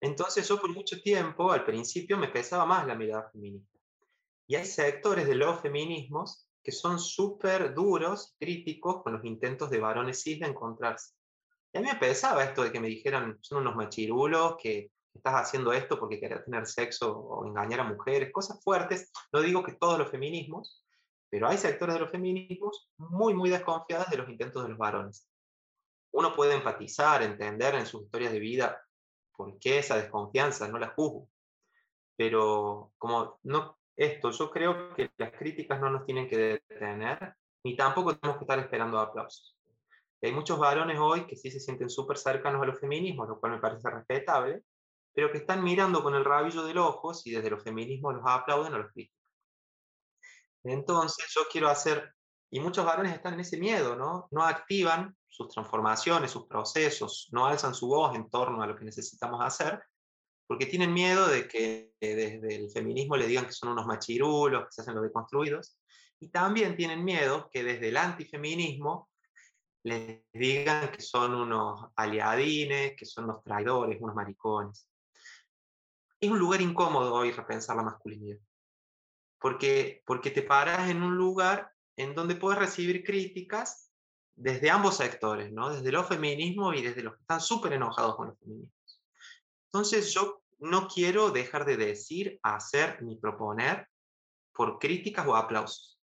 Entonces 0.00 0.48
yo 0.48 0.58
por 0.58 0.72
mucho 0.72 0.98
tiempo, 1.02 1.52
al 1.52 1.66
principio, 1.66 2.16
me 2.16 2.28
pesaba 2.28 2.64
más 2.64 2.86
la 2.86 2.94
mirada 2.94 3.28
feminista. 3.28 3.78
Y 4.46 4.54
hay 4.54 4.64
sectores 4.64 5.26
de 5.26 5.34
los 5.34 5.60
feminismos 5.60 6.48
que 6.62 6.72
son 6.72 6.98
súper 6.98 7.74
duros, 7.74 8.34
críticos 8.40 9.02
con 9.02 9.12
los 9.12 9.24
intentos 9.26 9.68
de 9.68 9.80
varones 9.80 10.22
cis 10.22 10.40
de 10.40 10.46
encontrarse. 10.46 11.12
Y 11.70 11.76
a 11.76 11.80
mí 11.82 11.88
me 11.88 11.96
pesaba 11.96 12.44
esto 12.44 12.64
de 12.64 12.72
que 12.72 12.80
me 12.80 12.88
dijeran, 12.88 13.36
son 13.42 13.58
unos 13.58 13.76
machirulos, 13.76 14.56
que 14.56 14.90
estás 15.14 15.34
haciendo 15.34 15.72
esto 15.72 15.98
porque 15.98 16.20
querés 16.20 16.44
tener 16.44 16.66
sexo 16.66 17.16
o 17.16 17.46
engañar 17.46 17.80
a 17.80 17.84
mujeres, 17.84 18.32
cosas 18.32 18.62
fuertes. 18.62 19.10
No 19.32 19.40
digo 19.40 19.62
que 19.62 19.72
todos 19.72 19.98
los 19.98 20.10
feminismos, 20.10 20.84
pero 21.30 21.48
hay 21.48 21.58
sectores 21.58 21.94
de 21.94 22.00
los 22.00 22.10
feminismos 22.10 22.90
muy, 22.96 23.34
muy 23.34 23.50
desconfiados 23.50 24.08
de 24.10 24.18
los 24.18 24.28
intentos 24.28 24.62
de 24.62 24.70
los 24.70 24.78
varones 24.78 25.28
uno 26.12 26.34
puede 26.34 26.54
empatizar, 26.54 27.22
entender 27.22 27.74
en 27.74 27.86
sus 27.86 28.02
historias 28.02 28.32
de 28.32 28.40
vida 28.40 28.82
por 29.36 29.58
qué 29.58 29.78
esa 29.78 29.96
desconfianza, 29.96 30.68
no 30.68 30.78
la 30.78 30.88
juzgo. 30.88 31.28
Pero 32.16 32.92
como 32.98 33.38
no, 33.44 33.78
esto, 33.96 34.30
yo 34.30 34.50
creo 34.50 34.94
que 34.94 35.10
las 35.16 35.32
críticas 35.32 35.80
no 35.80 35.90
nos 35.90 36.04
tienen 36.04 36.28
que 36.28 36.60
detener, 36.68 37.34
ni 37.64 37.76
tampoco 37.76 38.16
tenemos 38.16 38.38
que 38.38 38.44
estar 38.44 38.58
esperando 38.58 38.98
aplausos. 38.98 39.56
Hay 40.20 40.32
muchos 40.32 40.58
varones 40.58 40.98
hoy 40.98 41.26
que 41.26 41.36
sí 41.36 41.50
se 41.50 41.60
sienten 41.60 41.88
súper 41.88 42.18
cercanos 42.18 42.60
a 42.62 42.66
los 42.66 42.80
feminismos, 42.80 43.28
lo 43.28 43.38
cual 43.38 43.52
me 43.52 43.60
parece 43.60 43.88
respetable, 43.88 44.64
pero 45.18 45.32
que 45.32 45.38
están 45.38 45.64
mirando 45.64 46.00
con 46.00 46.14
el 46.14 46.24
rabillo 46.24 46.62
del 46.62 46.78
ojo 46.78 47.10
y 47.24 47.32
desde 47.32 47.50
los 47.50 47.64
feminismos 47.64 48.14
los 48.14 48.22
aplauden 48.24 48.72
o 48.74 48.78
los 48.78 48.92
critican. 48.92 49.18
Entonces 50.62 51.26
yo 51.34 51.40
quiero 51.50 51.68
hacer 51.68 52.14
y 52.52 52.60
muchos 52.60 52.86
varones 52.86 53.14
están 53.14 53.34
en 53.34 53.40
ese 53.40 53.56
miedo, 53.56 53.96
¿no? 53.96 54.28
No 54.30 54.44
activan 54.44 55.16
sus 55.26 55.48
transformaciones, 55.48 56.30
sus 56.30 56.46
procesos, 56.46 57.30
no 57.32 57.46
alzan 57.46 57.74
su 57.74 57.88
voz 57.88 58.14
en 58.14 58.30
torno 58.30 58.62
a 58.62 58.68
lo 58.68 58.76
que 58.76 58.84
necesitamos 58.84 59.44
hacer, 59.44 59.82
porque 60.46 60.66
tienen 60.66 60.94
miedo 60.94 61.26
de 61.26 61.48
que 61.48 61.94
desde 62.00 62.54
el 62.54 62.70
feminismo 62.70 63.16
le 63.16 63.26
digan 63.26 63.46
que 63.46 63.52
son 63.52 63.70
unos 63.70 63.86
machirulos, 63.86 64.66
que 64.66 64.70
se 64.70 64.82
hacen 64.82 64.94
los 64.94 65.02
deconstruidos, 65.02 65.80
y 66.20 66.28
también 66.28 66.76
tienen 66.76 67.04
miedo 67.04 67.50
que 67.52 67.64
desde 67.64 67.88
el 67.88 67.96
antifeminismo 67.96 69.10
les 69.82 70.22
digan 70.32 70.92
que 70.92 71.00
son 71.00 71.34
unos 71.34 71.86
aliadines, 71.96 72.94
que 72.96 73.04
son 73.04 73.24
unos 73.24 73.42
traidores, 73.42 73.98
unos 74.00 74.14
maricones. 74.14 74.87
Es 76.20 76.30
un 76.30 76.38
lugar 76.38 76.60
incómodo 76.60 77.14
hoy 77.14 77.30
repensar 77.30 77.76
la 77.76 77.84
masculinidad, 77.84 78.38
porque, 79.40 80.02
porque 80.04 80.30
te 80.30 80.42
paras 80.42 80.90
en 80.90 81.02
un 81.02 81.16
lugar 81.16 81.72
en 81.96 82.14
donde 82.14 82.34
puedes 82.34 82.58
recibir 82.58 83.04
críticas 83.04 83.92
desde 84.34 84.70
ambos 84.70 84.96
sectores, 84.96 85.52
¿no? 85.52 85.70
desde 85.70 85.92
los 85.92 86.06
feminismos 86.06 86.76
y 86.76 86.82
desde 86.82 87.02
los 87.02 87.14
que 87.14 87.20
están 87.20 87.40
súper 87.40 87.72
enojados 87.72 88.16
con 88.16 88.28
los 88.28 88.38
feminismos. 88.38 88.72
Entonces 89.66 90.12
yo 90.12 90.42
no 90.58 90.88
quiero 90.88 91.30
dejar 91.30 91.64
de 91.64 91.76
decir, 91.76 92.40
hacer 92.42 93.02
ni 93.02 93.16
proponer 93.16 93.88
por 94.52 94.78
críticas 94.78 95.26
o 95.26 95.36
aplausos. 95.36 96.00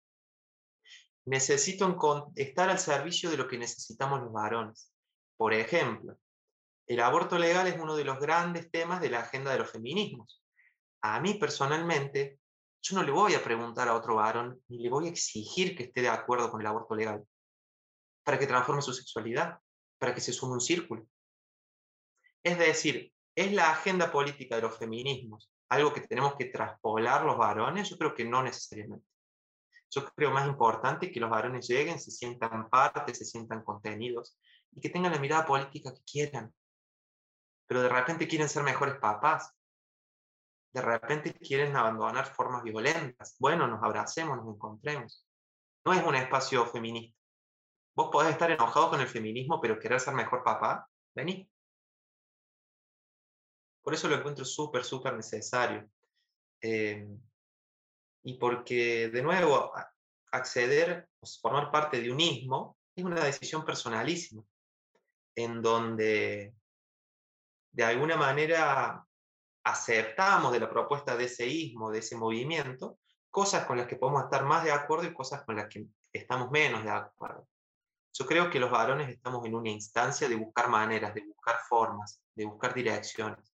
Necesito 1.26 2.32
estar 2.36 2.70
al 2.70 2.80
servicio 2.80 3.30
de 3.30 3.38
lo 3.38 3.48
que 3.48 3.58
necesitamos 3.58 4.22
los 4.22 4.32
varones. 4.32 4.92
Por 5.38 5.54
ejemplo, 5.54 6.18
el 6.90 7.00
aborto 7.02 7.38
legal 7.38 7.68
es 7.68 7.80
uno 7.80 7.96
de 7.96 8.04
los 8.04 8.20
grandes 8.20 8.72
temas 8.72 9.00
de 9.00 9.12
la 9.12 9.20
agenda 9.20 9.52
de 9.52 9.60
los 9.60 9.70
feminismos. 9.70 10.44
A 11.02 11.20
mí 11.20 11.36
personalmente 11.36 12.40
yo 12.82 12.96
no 12.96 13.04
le 13.04 13.12
voy 13.12 13.36
a 13.36 13.44
preguntar 13.44 13.88
a 13.88 13.94
otro 13.94 14.16
varón 14.16 14.60
ni 14.68 14.80
le 14.80 14.90
voy 14.90 15.06
a 15.06 15.12
exigir 15.12 15.78
que 15.78 15.84
esté 15.84 16.02
de 16.02 16.10
acuerdo 16.10 16.50
con 16.50 16.62
el 16.62 16.68
aborto 16.68 16.96
legal 16.96 17.24
para 18.24 18.40
que 18.40 18.48
transforme 18.48 18.82
su 18.82 18.92
sexualidad, 18.94 19.60
para 20.00 20.16
que 20.16 20.22
se 20.22 20.34
sume 20.34 20.54
un 20.54 20.62
círculo. 20.62 21.06
Es 22.42 22.58
decir, 22.58 23.14
¿es 23.36 23.54
la 23.54 23.70
agenda 23.70 24.12
política 24.12 24.56
de 24.56 24.64
los 24.64 24.76
feminismos 24.76 25.52
algo 25.70 25.94
que 25.94 26.02
tenemos 26.02 26.34
que 26.36 26.46
traspolar 26.46 27.24
los 27.24 27.38
varones? 27.38 27.88
Yo 27.88 28.00
creo 28.00 28.16
que 28.16 28.26
no 28.26 28.42
necesariamente. 28.42 29.06
Yo 29.92 30.06
creo 30.16 30.32
más 30.32 30.48
importante 30.48 31.12
que 31.12 31.20
los 31.20 31.30
varones 31.30 31.68
lleguen, 31.68 32.00
se 32.00 32.10
sientan 32.10 32.68
parte, 32.68 33.14
se 33.14 33.26
sientan 33.26 33.64
contenidos 33.64 34.40
y 34.72 34.82
que 34.82 34.90
tengan 34.90 35.12
la 35.12 35.20
mirada 35.20 35.46
política 35.46 35.94
que 35.94 36.02
quieran. 36.02 36.52
Pero 37.70 37.84
de 37.84 37.90
repente 37.90 38.28
quieren 38.28 38.50
ser 38.50 38.64
mejores 38.64 38.96
papás, 38.96 39.56
de 40.74 40.82
repente 40.82 41.36
quieren 41.36 41.76
abandonar 41.76 42.26
formas 42.26 42.64
violentas. 42.64 43.36
Bueno, 43.38 43.68
nos 43.68 43.84
abracemos, 43.84 44.38
nos 44.38 44.56
encontremos. 44.56 45.24
No 45.86 45.94
es 45.94 46.04
un 46.04 46.16
espacio 46.16 46.66
feminista. 46.66 47.16
Vos 47.96 48.10
podés 48.12 48.32
estar 48.32 48.50
enojado 48.50 48.90
con 48.90 49.02
el 49.02 49.08
feminismo, 49.08 49.62
pero 49.62 49.78
querer 49.78 50.00
ser 50.00 50.16
mejor 50.16 50.44
papá, 50.44 50.90
vení. 51.14 51.48
Por 53.84 53.94
eso 53.94 54.08
lo 54.08 54.16
encuentro 54.16 54.46
súper, 54.46 54.84
súper 54.84 55.14
necesario. 55.14 55.88
Em, 56.62 57.22
y 58.24 58.34
porque, 58.40 59.10
de 59.10 59.22
nuevo, 59.22 59.72
acceder, 60.32 61.08
formar 61.40 61.70
parte 61.70 62.02
de 62.02 62.12
un 62.12 62.20
ismo, 62.20 62.78
es 62.96 63.06
una 63.06 63.24
decisión 63.24 63.64
personalísima, 63.64 64.44
en 65.36 65.62
donde 65.62 66.56
de 67.72 67.84
alguna 67.84 68.18
manera 68.18 69.06
aceptamos 69.64 70.52
de 70.52 70.60
la 70.60 70.70
propuesta 70.70 71.16
de 71.16 71.26
ese 71.26 71.46
ismo, 71.46 71.92
de 71.92 72.00
ese 72.00 72.16
movimiento, 72.16 73.00
cosas 73.30 73.66
con 73.66 73.78
las 73.78 73.88
que 73.88 73.96
podemos 73.96 74.24
estar 74.24 74.44
más 74.44 74.64
de 74.64 74.72
acuerdo 74.72 75.06
y 75.06 75.14
cosas 75.14 75.44
con 75.44 75.56
las 75.56 75.68
que 75.68 75.86
estamos 76.12 76.50
menos 76.50 76.84
de 76.84 76.90
acuerdo. 76.90 77.48
Yo 78.14 78.26
creo 78.26 78.50
que 78.50 78.60
los 78.60 78.72
varones 78.72 79.10
estamos 79.10 79.46
en 79.46 79.56
una 79.56 79.70
instancia 79.70 80.28
de 80.28 80.36
buscar 80.36 80.70
maneras, 80.70 81.14
de 81.14 81.26
buscar 81.26 81.60
formas, 81.68 82.22
de 82.36 82.46
buscar 82.46 82.74
direcciones. 82.74 83.54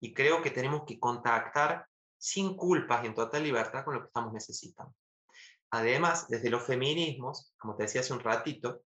Y 0.00 0.12
creo 0.12 0.42
que 0.42 0.50
tenemos 0.50 0.82
que 0.86 0.98
contactar 0.98 1.86
sin 2.18 2.56
culpas 2.56 3.04
y 3.04 3.06
en 3.06 3.14
total 3.14 3.42
libertad 3.42 3.84
con 3.84 3.94
lo 3.94 4.00
que 4.00 4.06
estamos 4.08 4.32
necesitando. 4.32 4.94
Además, 5.70 6.28
desde 6.28 6.50
los 6.50 6.64
feminismos, 6.64 7.54
como 7.56 7.76
te 7.76 7.84
decía 7.84 8.00
hace 8.00 8.12
un 8.12 8.20
ratito, 8.20 8.82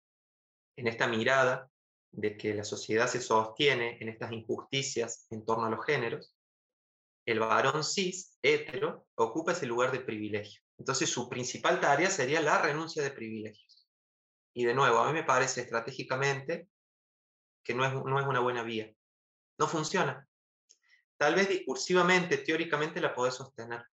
en 0.76 0.86
esta 0.86 1.06
mirada 1.06 1.68
de 2.16 2.36
que 2.36 2.54
la 2.54 2.64
sociedad 2.64 3.08
se 3.08 3.20
sostiene 3.20 3.98
en 4.00 4.08
estas 4.08 4.32
injusticias 4.32 5.26
en 5.30 5.44
torno 5.44 5.66
a 5.66 5.70
los 5.70 5.84
géneros, 5.84 6.34
el 7.26 7.40
varón 7.40 7.82
cis, 7.82 8.38
hetero, 8.42 9.06
ocupa 9.16 9.52
ese 9.52 9.66
lugar 9.66 9.90
de 9.90 10.00
privilegio. 10.00 10.60
Entonces 10.78 11.10
su 11.10 11.28
principal 11.28 11.80
tarea 11.80 12.10
sería 12.10 12.40
la 12.40 12.60
renuncia 12.60 13.02
de 13.02 13.10
privilegios. 13.10 13.88
Y 14.52 14.64
de 14.64 14.74
nuevo, 14.74 14.98
a 14.98 15.08
mí 15.08 15.12
me 15.12 15.24
parece 15.24 15.62
estratégicamente 15.62 16.68
que 17.64 17.74
no 17.74 17.84
es, 17.84 17.92
no 17.92 18.20
es 18.20 18.26
una 18.26 18.40
buena 18.40 18.62
vía. 18.62 18.92
No 19.58 19.66
funciona. 19.66 20.28
Tal 21.16 21.34
vez 21.34 21.48
discursivamente, 21.48 22.38
teóricamente 22.38 23.00
la 23.00 23.14
podés 23.14 23.34
sostener, 23.34 23.84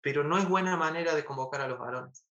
pero 0.00 0.24
no 0.24 0.38
es 0.38 0.48
buena 0.48 0.76
manera 0.76 1.14
de 1.14 1.24
convocar 1.24 1.60
a 1.60 1.68
los 1.68 1.78
varones. 1.78 2.24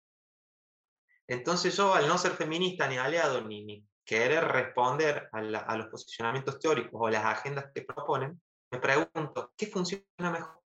Entonces 1.27 1.75
yo, 1.75 1.93
al 1.93 2.07
no 2.07 2.17
ser 2.17 2.31
feminista, 2.31 2.87
ni 2.87 2.97
aliado, 2.97 3.41
ni, 3.41 3.63
ni 3.63 3.85
querer 4.07 4.45
responder 4.45 5.29
a, 5.33 5.75
los 5.75 5.87
posicionamientos 5.87 6.57
teóricos 6.59 6.93
o 6.93 7.09
las 7.09 7.25
agendas 7.25 7.69
que 7.75 7.81
proponen, 7.81 8.41
me 8.71 8.79
pregunto, 8.79 9.53
¿qué 9.57 9.67
funciona 9.67 10.31
mejor? 10.31 10.63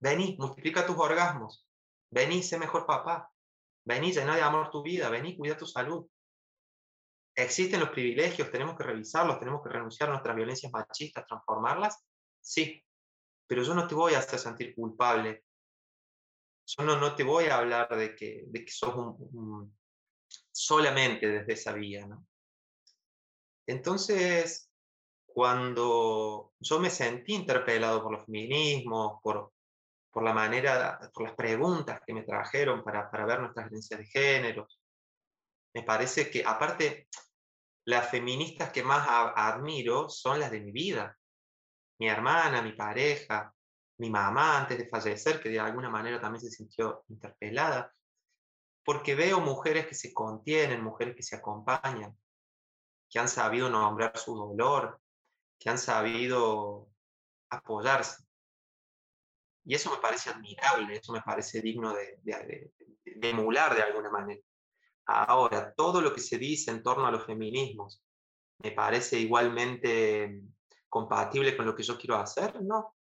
Vení, 0.00 0.36
multiplica 0.38 0.84
tus 0.84 0.98
orgasmos. 0.98 1.66
Vení, 2.10 2.42
sé 2.42 2.58
mejor 2.58 2.84
papá. 2.84 3.30
Vení, 3.84 4.12
llena 4.12 4.34
de 4.34 4.42
amor 4.42 4.70
tu 4.70 4.82
vida. 4.82 5.08
Vení, 5.08 5.36
cuida 5.36 5.56
tu 5.56 5.66
salud. 5.66 6.06
¿Existen 7.36 7.78
los 7.78 7.90
privilegios? 7.90 8.50
¿Tenemos 8.50 8.76
que 8.76 8.82
revisarlos? 8.82 9.38
¿Tenemos 9.38 9.62
que 9.62 9.68
renunciar 9.68 10.08
a 10.08 10.12
nuestras 10.12 10.34
violencias 10.34 10.72
machistas, 10.72 11.26
transformarlas? 11.26 12.04
Sí, 12.40 12.84
pero 13.46 13.62
yo 13.62 13.74
no 13.74 13.86
te 13.86 13.94
voy 13.94 14.14
a 14.14 14.18
hacer 14.18 14.38
sentir 14.38 14.74
culpable. 14.74 15.44
Yo 16.66 16.84
no, 16.84 16.98
no 16.98 17.14
te 17.14 17.22
voy 17.22 17.46
a 17.46 17.58
hablar 17.58 17.88
de 17.96 18.16
que, 18.16 18.44
de 18.48 18.64
que 18.64 18.72
sos 18.72 19.16
solamente 20.50 21.28
desde 21.28 21.52
esa 21.52 21.72
vía. 21.72 22.06
¿no? 22.06 22.26
Entonces, 23.68 24.70
cuando 25.26 26.54
yo 26.58 26.80
me 26.80 26.88
sentí 26.88 27.34
interpelado 27.34 28.02
por 28.02 28.12
los 28.12 28.24
feminismos, 28.24 29.20
por, 29.22 29.52
por 30.10 30.22
la 30.22 30.32
manera, 30.32 30.98
por 31.12 31.24
las 31.24 31.34
preguntas 31.34 32.00
que 32.06 32.14
me 32.14 32.22
trajeron 32.22 32.82
para, 32.82 33.10
para 33.10 33.26
ver 33.26 33.40
nuestras 33.40 33.66
herencias 33.66 34.00
de 34.00 34.06
género, 34.06 34.66
me 35.74 35.82
parece 35.82 36.30
que 36.30 36.42
aparte 36.46 37.08
las 37.84 38.08
feministas 38.10 38.72
que 38.72 38.82
más 38.82 39.06
admiro 39.06 40.08
son 40.08 40.40
las 40.40 40.50
de 40.50 40.60
mi 40.60 40.72
vida. 40.72 41.18
Mi 42.00 42.08
hermana, 42.08 42.62
mi 42.62 42.72
pareja, 42.72 43.54
mi 43.98 44.08
mamá 44.08 44.60
antes 44.60 44.78
de 44.78 44.88
fallecer, 44.88 45.42
que 45.42 45.50
de 45.50 45.60
alguna 45.60 45.90
manera 45.90 46.18
también 46.18 46.40
se 46.40 46.50
sintió 46.50 47.04
interpelada, 47.08 47.94
porque 48.82 49.14
veo 49.14 49.40
mujeres 49.40 49.86
que 49.86 49.94
se 49.94 50.14
contienen, 50.14 50.82
mujeres 50.82 51.14
que 51.14 51.22
se 51.22 51.36
acompañan, 51.36 52.16
que 53.08 53.18
han 53.18 53.28
sabido 53.28 53.70
nombrar 53.70 54.16
su 54.16 54.34
dolor, 54.34 55.00
que 55.58 55.70
han 55.70 55.78
sabido 55.78 56.88
apoyarse. 57.50 58.24
Y 59.64 59.74
eso 59.74 59.90
me 59.90 59.98
parece 59.98 60.30
admirable, 60.30 60.96
eso 60.96 61.12
me 61.12 61.20
parece 61.20 61.60
digno 61.60 61.94
de, 61.94 62.72
emular 63.04 63.74
de 63.74 63.82
alguna 63.82 64.10
manera. 64.10 64.40
Ahora, 65.06 65.72
todo 65.74 66.00
lo 66.00 66.14
que 66.14 66.20
se 66.20 66.38
dice 66.38 66.70
en 66.70 66.82
torno 66.82 67.06
a 67.06 67.10
los 67.10 67.24
feminismos, 67.24 68.02
¿me 68.62 68.72
parece 68.72 69.18
igualmente 69.18 70.42
compatible 70.88 71.56
con 71.56 71.66
lo 71.66 71.74
que 71.74 71.82
yo 71.82 71.98
quiero 71.98 72.16
hacer? 72.16 72.62
No. 72.62 72.94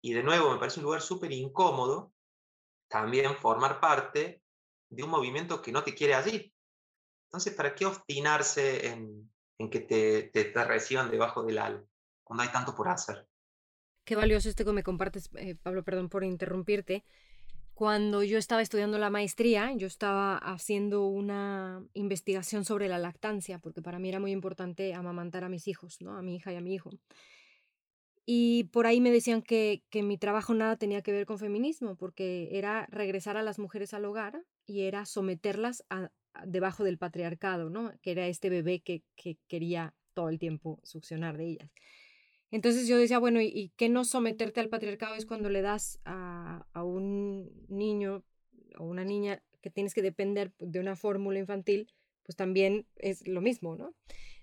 Y 0.00 0.12
de 0.12 0.22
nuevo, 0.22 0.52
me 0.52 0.58
parece 0.58 0.80
un 0.80 0.84
lugar 0.84 1.00
súper 1.00 1.32
incómodo 1.32 2.12
también 2.92 3.34
formar 3.36 3.80
parte 3.80 4.42
de 4.90 5.02
un 5.02 5.08
movimiento 5.08 5.62
que 5.62 5.72
no 5.72 5.82
te 5.82 5.94
quiere 5.94 6.14
allí. 6.14 6.51
Entonces, 7.32 7.54
¿para 7.54 7.74
qué 7.74 7.86
obstinarse 7.86 8.88
en, 8.88 9.30
que 9.70 9.80
te, 9.80 10.24
te, 10.24 10.64
reciban 10.64 11.10
debajo 11.10 11.42
del 11.42 11.56
ala 11.56 11.82
cuando 12.22 12.42
hay 12.42 12.50
tanto 12.50 12.74
por 12.74 12.90
hacer? 12.90 13.26
Qué 14.04 14.16
valioso 14.16 14.50
este 14.50 14.66
que 14.66 14.72
me 14.72 14.82
compartes, 14.82 15.30
eh, 15.36 15.54
Pablo, 15.54 15.82
perdón 15.82 16.10
por 16.10 16.24
interrumpirte. 16.24 17.06
Cuando 17.72 18.22
yo 18.22 18.36
estaba 18.36 18.60
estudiando 18.60 18.98
la 18.98 19.08
maestría, 19.08 19.72
yo 19.72 19.86
estaba 19.86 20.36
haciendo 20.36 21.06
una 21.06 21.82
investigación 21.94 22.66
sobre 22.66 22.86
la 22.88 22.98
lactancia, 22.98 23.58
porque 23.60 23.80
para 23.80 23.98
mí 23.98 24.10
era 24.10 24.20
muy 24.20 24.32
importante 24.32 24.92
amamantar 24.92 25.42
a 25.42 25.48
mis 25.48 25.68
hijos, 25.68 26.02
¿no? 26.02 26.18
A 26.18 26.20
mi 26.20 26.36
hija 26.36 26.52
y 26.52 26.56
a 26.56 26.60
mi 26.60 26.74
hijo. 26.74 26.90
Y 28.26 28.64
por 28.64 28.86
ahí 28.86 29.00
me 29.00 29.10
decían 29.10 29.40
que, 29.40 29.84
que 29.88 30.02
mi 30.02 30.18
trabajo 30.18 30.52
nada 30.52 30.76
tenía 30.76 31.00
que 31.00 31.12
ver 31.12 31.24
con 31.24 31.38
feminismo, 31.38 31.96
porque 31.96 32.50
era 32.52 32.86
regresar 32.90 33.38
a 33.38 33.42
las 33.42 33.58
mujeres 33.58 33.94
al 33.94 34.04
hogar 34.04 34.44
y 34.66 34.82
era 34.82 35.06
someterlas 35.06 35.82
a, 35.88 36.10
debajo 36.46 36.84
del 36.84 36.98
patriarcado, 36.98 37.70
¿no? 37.70 37.92
Que 38.02 38.12
era 38.12 38.26
este 38.26 38.50
bebé 38.50 38.80
que, 38.80 39.02
que 39.16 39.38
quería 39.48 39.94
todo 40.14 40.28
el 40.28 40.38
tiempo 40.38 40.80
succionar 40.82 41.36
de 41.36 41.46
ellas. 41.46 41.70
Entonces 42.50 42.86
yo 42.86 42.98
decía, 42.98 43.18
bueno, 43.18 43.40
¿y, 43.40 43.72
qué 43.76 43.88
no 43.88 44.04
someterte 44.04 44.60
al 44.60 44.68
patriarcado 44.68 45.14
es 45.14 45.24
cuando 45.24 45.48
le 45.48 45.62
das 45.62 45.98
a, 46.04 46.66
a 46.72 46.84
un 46.84 47.50
niño 47.68 48.24
o 48.78 48.84
una 48.84 49.04
niña 49.04 49.42
que 49.62 49.70
tienes 49.70 49.94
que 49.94 50.02
depender 50.02 50.52
de 50.58 50.80
una 50.80 50.96
fórmula 50.96 51.38
infantil, 51.38 51.88
pues 52.24 52.36
también 52.36 52.86
es 52.96 53.26
lo 53.26 53.40
mismo, 53.40 53.76
¿no? 53.76 53.94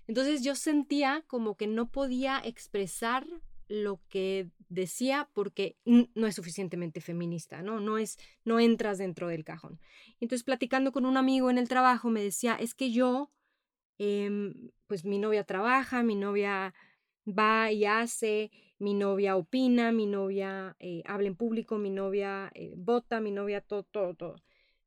Entonces 0.08 0.42
yo 0.42 0.56
sentía 0.56 1.24
como 1.28 1.56
que 1.56 1.68
no 1.68 1.90
podía 1.90 2.40
expresar 2.44 3.26
lo 3.70 4.00
que 4.08 4.50
decía 4.68 5.30
porque 5.32 5.76
no 5.84 6.26
es 6.26 6.34
suficientemente 6.34 7.00
feminista, 7.00 7.62
¿no? 7.62 7.78
No 7.78 7.98
es, 7.98 8.18
no 8.44 8.58
entras 8.58 8.98
dentro 8.98 9.28
del 9.28 9.44
cajón. 9.44 9.80
Entonces, 10.18 10.42
platicando 10.42 10.90
con 10.90 11.06
un 11.06 11.16
amigo 11.16 11.50
en 11.50 11.56
el 11.58 11.68
trabajo, 11.68 12.10
me 12.10 12.20
decía, 12.20 12.56
es 12.56 12.74
que 12.74 12.90
yo, 12.90 13.30
em, 13.98 14.70
pues 14.88 15.04
mi 15.04 15.18
novia 15.18 15.44
trabaja, 15.44 16.02
mi 16.02 16.16
novia 16.16 16.74
va 17.24 17.70
y 17.70 17.84
hace, 17.84 18.50
mi 18.80 18.92
novia 18.92 19.36
opina, 19.36 19.92
mi 19.92 20.06
novia 20.06 20.74
eh, 20.80 21.02
habla 21.06 21.28
en 21.28 21.36
público, 21.36 21.78
mi 21.78 21.90
novia 21.90 22.50
eh, 22.54 22.74
vota, 22.76 23.20
mi 23.20 23.30
novia 23.30 23.60
todo, 23.60 23.84
todo, 23.84 24.14
todo. 24.14 24.36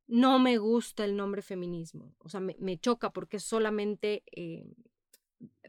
No 0.07 0.39
me 0.39 0.57
gusta 0.57 1.05
el 1.05 1.15
nombre 1.15 1.41
feminismo, 1.41 2.13
o 2.19 2.27
sea, 2.27 2.41
me, 2.41 2.77
choca 2.79 3.13
porque 3.13 3.39
solamente 3.39 4.23
eh, 4.35 4.65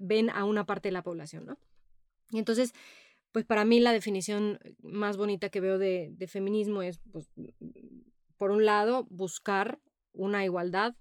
ven 0.00 0.30
a 0.30 0.44
una 0.44 0.66
parte 0.66 0.88
de 0.88 0.92
la 0.92 1.04
población, 1.04 1.46
¿no? 1.46 1.58
Y 2.30 2.38
entonces, 2.38 2.74
pues 3.34 3.44
para 3.44 3.64
mí 3.64 3.80
la 3.80 3.92
definición 3.92 4.60
más 4.80 5.16
bonita 5.16 5.48
que 5.48 5.60
veo 5.60 5.76
de, 5.76 6.14
feminismo 6.28 6.82
es, 6.82 7.00
pues, 7.10 7.28
por 8.36 8.52
un 8.52 8.64
lado, 8.64 9.08
buscar 9.10 9.80
una 10.12 10.44
igualdad 10.44 10.94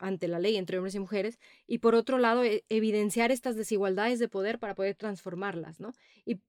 ante 0.00 0.26
la 0.26 0.40
ley 0.40 0.56
entre 0.56 0.78
hombres 0.78 0.96
y 0.96 0.98
mujeres 0.98 1.38
y 1.68 1.78
por 1.78 1.94
otro 1.94 2.18
lado 2.18 2.42
e, 2.42 2.64
evidenciar 2.68 3.30
estas 3.30 3.54
desigualdades 3.54 4.18
de 4.18 4.26
poder 4.26 4.58
para 4.58 4.74
poder 4.74 4.96
transformarlas, 4.96 5.78
¿no? 5.78 5.92
Y, 6.26 6.40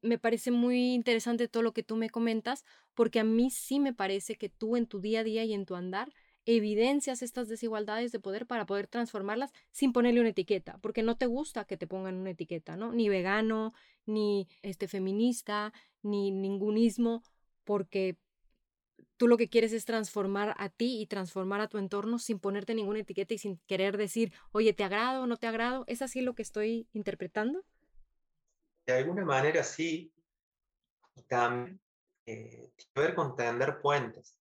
me 0.00 0.18
parece 0.18 0.50
muy 0.50 0.94
interesante 0.94 1.46
todo 1.46 1.62
lo 1.62 1.74
que 1.74 1.82
tú 1.82 1.94
me 1.94 2.08
comentas 2.08 2.64
porque 2.94 3.20
a 3.20 3.24
mí 3.24 3.50
sí 3.50 3.78
me 3.80 3.92
parece 3.92 4.36
que 4.36 4.48
tú 4.48 4.76
en 4.76 4.86
tu 4.86 4.98
día 5.00 5.20
a 5.20 5.24
día 5.24 5.44
y 5.44 5.52
en 5.52 5.66
tu 5.66 5.76
andar 5.76 6.10
evidencias 6.56 7.20
estas 7.20 7.46
desigualdades 7.46 8.10
de 8.10 8.20
poder 8.20 8.46
para 8.46 8.64
poder 8.64 8.86
transformarlas 8.86 9.52
sin 9.70 9.92
ponerle 9.92 10.20
una 10.20 10.30
etiqueta, 10.30 10.78
porque 10.80 11.02
no 11.02 11.18
te 11.18 11.26
gusta 11.26 11.66
que 11.66 11.76
te 11.76 11.86
pongan 11.86 12.14
una 12.14 12.30
etiqueta, 12.30 12.74
¿no? 12.74 12.90
Ni 12.90 13.10
vegano, 13.10 13.74
ni 14.06 14.48
este 14.62 14.88
feminista, 14.88 15.74
ni 16.02 16.30
ningunismo, 16.30 17.22
porque 17.64 18.16
tú 19.18 19.28
lo 19.28 19.36
que 19.36 19.50
quieres 19.50 19.74
es 19.74 19.84
transformar 19.84 20.54
a 20.56 20.70
ti 20.70 21.02
y 21.02 21.06
transformar 21.06 21.60
a 21.60 21.68
tu 21.68 21.76
entorno 21.76 22.18
sin 22.18 22.38
ponerte 22.38 22.74
ninguna 22.74 23.00
etiqueta 23.00 23.34
y 23.34 23.38
sin 23.38 23.58
querer 23.66 23.98
decir, 23.98 24.32
oye, 24.50 24.72
¿te 24.72 24.84
agrado 24.84 25.24
o 25.24 25.26
no 25.26 25.36
te 25.36 25.48
agrado? 25.48 25.84
¿Es 25.86 26.00
así 26.00 26.22
lo 26.22 26.34
que 26.34 26.42
estoy 26.42 26.88
interpretando? 26.94 27.62
De 28.86 28.94
alguna 28.94 29.26
manera 29.26 29.62
sí. 29.62 30.10
También 31.26 31.78
eh, 32.24 32.70
tiene 32.74 33.06
ver 33.06 33.14
con 33.14 33.36
tender 33.36 33.82
puentes. 33.82 34.38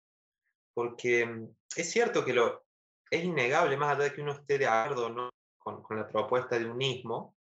Porque 0.73 1.27
mm, 1.27 1.49
es 1.75 1.91
cierto 1.91 2.25
que 2.25 2.33
lo, 2.33 2.67
es 3.11 3.25
innegable, 3.25 3.77
más 3.77 3.97
allá 3.97 4.05
de 4.05 4.15
que 4.15 4.23
uno 4.23 4.33
esté 4.33 4.59
de 4.59 4.67
acuerdo 4.67 5.09
¿no? 5.11 5.31
con, 5.59 5.83
la 5.91 6.09
propuesta 6.09 6.59
de 6.59 6.67
unismo, 6.67 7.37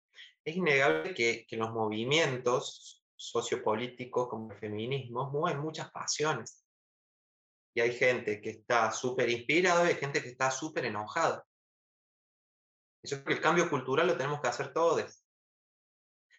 es 0.43 0.55
innegable 0.55 1.13
que, 1.13 1.45
los 1.51 1.71
movimientos 1.71 3.03
sociopolíticos 3.15 4.27
como 4.27 4.51
el 4.51 4.59
feminismo 4.59 5.29
mueven 5.29 5.61
muchas 5.61 5.89
pasiones 5.91 6.65
y 7.73 7.81
hay 7.81 7.93
gente 7.93 8.41
que 8.41 8.51
está 8.51 8.91
súper 8.91 9.29
inspirada 9.29 9.85
y 9.85 9.89
hay 9.89 9.95
gente 9.95 10.21
que 10.21 10.29
está 10.29 10.51
súper 10.51 10.85
enojada. 10.85 11.45
Yo 13.03 13.17
creo 13.17 13.25
que 13.25 13.33
el 13.33 13.41
cambio 13.41 13.69
cultural 13.69 14.07
lo 14.07 14.17
tenemos 14.17 14.41
que 14.41 14.47
hacer 14.47 14.71
todos. 14.73 15.23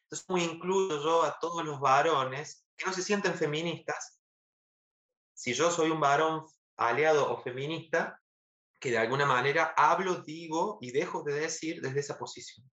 Entonces, 0.05 0.29
muy 0.29 0.45
incluyo 0.45 1.03
yo 1.03 1.23
a 1.25 1.39
todos 1.39 1.65
los 1.65 1.81
varones 1.81 2.67
que 2.77 2.87
no 2.87 2.93
se 2.93 3.03
sienten 3.03 3.35
feministas. 3.35 4.21
Si 5.35 5.55
yo 5.55 5.71
soy 5.71 5.91
un 5.91 6.01
varón 6.01 6.47
aliado 6.77 7.33
o 7.33 7.43
feminista, 7.43 8.21
que 8.81 8.91
de 8.91 8.99
alguna 8.99 9.27
manera 9.27 9.73
hablo, 9.77 10.17
digo 10.17 10.79
y 10.81 10.91
dejo 10.91 11.23
de 11.23 11.35
decir 11.35 11.81
desde 11.81 12.01
esa 12.01 12.19
posición. 12.19 12.71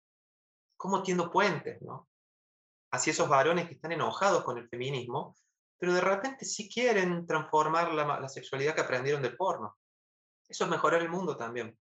¿Cómo 0.77 1.03
tiendo 1.03 1.31
puentes, 1.31 1.83
no? 1.83 2.09
Hacia 2.93 3.11
esos 3.11 3.29
varones 3.29 3.69
que 3.69 3.75
están 3.75 3.93
enojados 3.93 4.45
con 4.45 4.57
el 4.57 4.69
feminismo, 4.69 5.37
pero 5.79 5.93
de 5.93 6.01
repente 6.01 6.45
sí 6.45 6.69
quieren 6.69 7.27
transformar 7.27 7.93
la, 7.93 8.29
sexualidad 8.29 8.75
que 8.75 8.81
aprendieron 8.81 9.23
del 9.23 9.37
porno. 9.37 9.77
Eso 10.49 10.65
es 10.65 10.71
mejorar 10.71 11.03
el 11.03 11.11
mundo 11.11 11.37
también. 11.37 11.79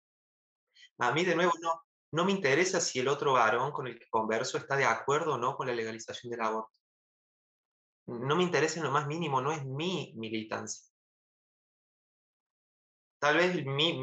A 0.98 1.10
mí, 1.10 1.24
de 1.24 1.34
nuevo, 1.34 1.52
no, 1.60 1.82
no 2.12 2.24
me 2.24 2.32
interesa 2.32 2.80
si 2.80 3.01
el 3.01 3.09
otro 3.09 3.32
varón 3.32 3.72
con 3.72 3.86
el 3.86 3.98
que 3.98 4.09
converso 4.09 4.56
está 4.56 4.76
de 4.76 4.84
acuerdo 4.84 5.34
o 5.34 5.39
no 5.39 5.56
con 5.56 5.66
la 5.66 5.74
legalización 5.74 6.30
del 6.30 6.43
aborto. 6.43 6.70
No 8.06 8.36
me 8.36 8.43
interesa 8.43 8.78
en 8.78 8.84
lo 8.84 8.90
más 8.90 9.06
mínimo, 9.06 9.40
no 9.40 9.52
es 9.52 9.64
mi 9.64 10.12
militancia. 10.16 10.91
Tal 13.22 13.36
vez 13.36 13.64
mi, 13.64 14.02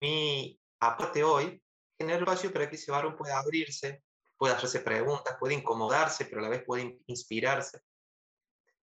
mi 0.00 0.60
aporte 0.80 1.22
hoy 1.22 1.62
genera 1.96 2.18
espacio 2.18 2.52
para 2.52 2.68
que 2.68 2.74
ese 2.74 2.90
varón 2.90 3.16
pueda 3.16 3.38
abrirse, 3.38 4.02
pueda 4.36 4.56
hacerse 4.56 4.80
preguntas, 4.80 5.36
puede 5.38 5.54
incomodarse, 5.54 6.24
pero 6.24 6.40
a 6.40 6.42
la 6.42 6.48
vez 6.48 6.64
puede 6.64 6.98
inspirarse. 7.06 7.82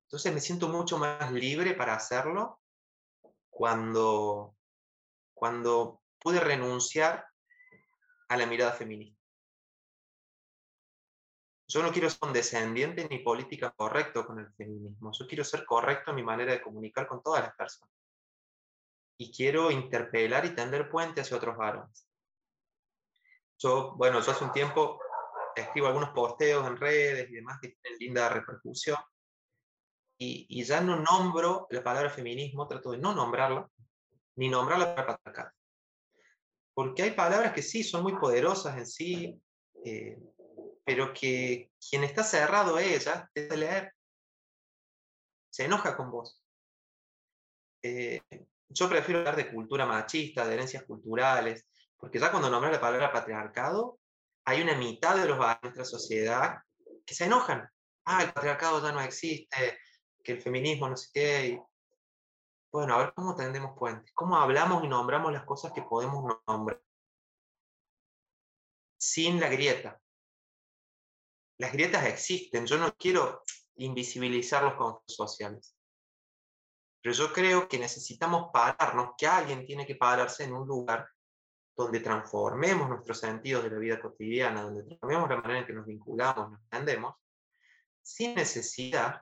Entonces 0.04 0.34
me 0.34 0.40
siento 0.40 0.70
mucho 0.70 0.98
más 0.98 1.30
libre 1.34 1.74
para 1.74 1.94
hacerlo 1.94 2.62
cuando, 3.50 4.56
cuando 5.34 6.02
pude 6.20 6.40
renunciar 6.40 7.28
a 8.30 8.38
la 8.38 8.46
mirada 8.46 8.72
feminista. 8.72 9.22
Yo 11.68 11.84
no 11.84 11.92
quiero 11.92 12.10
ser 12.10 12.20
condescendiente 12.20 13.10
ni 13.10 13.20
política 13.20 13.72
correcto 13.72 14.26
con 14.26 14.40
el 14.40 14.50
feminismo. 14.54 15.12
Yo 15.12 15.28
quiero 15.28 15.44
ser 15.44 15.66
correcto 15.66 16.12
en 16.12 16.16
mi 16.16 16.24
manera 16.24 16.54
de 16.54 16.62
comunicar 16.62 17.08
con 17.08 17.22
todas 17.22 17.44
las 17.44 17.54
personas. 17.56 18.03
Y 19.18 19.32
quiero 19.32 19.72
interpelar 19.72 20.46
y 20.46 20.56
tender 20.56 20.90
puentes 20.90 21.26
hacia 21.26 21.38
otros 21.38 21.56
varones. 21.56 22.08
Yo, 23.60 23.94
bueno, 23.96 24.20
yo 24.22 24.32
hace 24.32 24.44
un 24.44 24.52
tiempo 24.52 25.00
escribo 25.56 25.88
algunos 25.88 26.10
posteos 26.10 26.66
en 26.68 26.78
redes 26.78 27.30
y 27.30 27.36
demás 27.36 27.60
que 27.62 27.70
tienen 27.70 28.00
linda 28.00 28.30
repercusión 28.30 28.98
y, 30.18 30.64
ya 30.64 30.82
no 30.82 30.98
nombro 30.98 31.68
la 31.70 31.84
palabra 31.84 32.10
feminismo, 32.10 32.68
trato 32.68 32.92
de 32.92 32.98
no 32.98 33.14
nombrarla, 33.14 33.70
ni 34.36 34.50
nombrar 34.50 34.80
la 34.80 34.96
palabra 34.96 35.18
patriarcado. 35.18 35.52
Porque 36.74 37.04
hay 37.04 37.12
palabras 37.12 37.54
que 37.54 37.62
sí 37.62 37.84
son 37.84 38.04
muy 38.04 38.18
poderosas 38.18 38.78
en 38.78 38.86
sí, 38.86 39.42
eh, 39.86 40.18
pero 40.86 41.14
que 41.14 41.72
quien 41.90 42.04
está 42.04 42.24
cerrado 42.24 42.76
a 42.76 42.84
ellas, 42.84 43.26
de 43.34 43.58
leer, 43.58 43.94
se 45.50 45.66
enoja 45.66 45.96
con 45.96 46.12
vos. 46.12 46.42
Eh, 47.84 48.22
yo 48.70 48.90
prefiero 48.90 49.20
hablar 49.20 49.36
de 49.36 49.52
cultura 49.52 49.86
machista, 49.86 50.46
de 50.46 50.54
herencias 50.54 50.84
culturales, 50.84 51.66
Porque 51.98 52.20
ya 52.20 52.32
cuando 52.32 52.50
nombra 52.50 52.72
la 52.72 52.82
palabra 52.82 53.12
patriarcado, 53.12 54.00
hay 54.46 54.62
una 54.62 54.76
mitad 54.76 55.16
de 55.16 55.26
los 55.26 55.40
de 55.40 55.58
nuestra 55.62 55.86
sociedad 55.86 56.58
que 57.06 57.16
se 57.16 57.26
enojan. 57.26 57.70
Ah, 58.06 58.24
el 58.24 58.34
patriarcado 58.34 58.82
ya 58.82 58.92
no 58.92 59.02
existe, 59.02 59.80
que 60.24 60.34
el 60.34 60.42
feminismo 60.42 60.90
no 60.90 60.98
sé 60.98 61.10
qué. 61.14 61.62
Bueno, 62.72 62.96
a 62.96 62.98
ver 62.98 63.14
cómo 63.14 63.36
tendemos 63.36 63.78
puentes, 63.78 64.12
cómo 64.14 64.36
hablamos 64.36 64.84
y 64.84 64.88
nombramos 64.88 65.32
las 65.32 65.46
cosas 65.46 65.72
que 65.72 65.84
podemos 65.84 66.26
nombrar. 66.48 66.82
Sin 68.98 69.40
la 69.40 69.48
grieta. 69.48 70.00
Las 71.58 71.72
grietas 71.72 72.06
existen, 72.06 72.66
yo 72.66 72.78
no 72.78 72.94
quiero 72.96 73.44
invisibilizar 73.76 74.64
los 74.64 74.74
conflictos 74.74 75.16
sociales. 75.16 75.76
Pero 77.04 77.16
yo 77.16 77.34
creo 77.34 77.68
que 77.68 77.78
necesitamos 77.78 78.50
pararnos, 78.54 79.16
que 79.18 79.28
alguien 79.28 79.66
tiene 79.66 79.86
que 79.86 79.96
pararse 79.96 80.46
en 80.46 80.54
un 80.54 80.66
lugar 80.66 81.10
donde 81.76 82.00
transformemos 82.00 82.88
nuestros 82.88 83.20
sentidos 83.20 83.66
de 83.66 83.72
la 83.72 83.78
vida 83.78 84.00
cotidiana, 84.00 84.62
donde 84.62 84.84
transformemos 84.84 85.30
la 85.30 85.36
manera 85.42 85.60
en 85.60 85.66
que 85.66 85.74
nos 85.74 85.86
vinculamos, 85.86 86.52
nos 86.52 86.62
entendemos, 86.62 87.16
sin 88.02 88.36
necesidad 88.36 89.22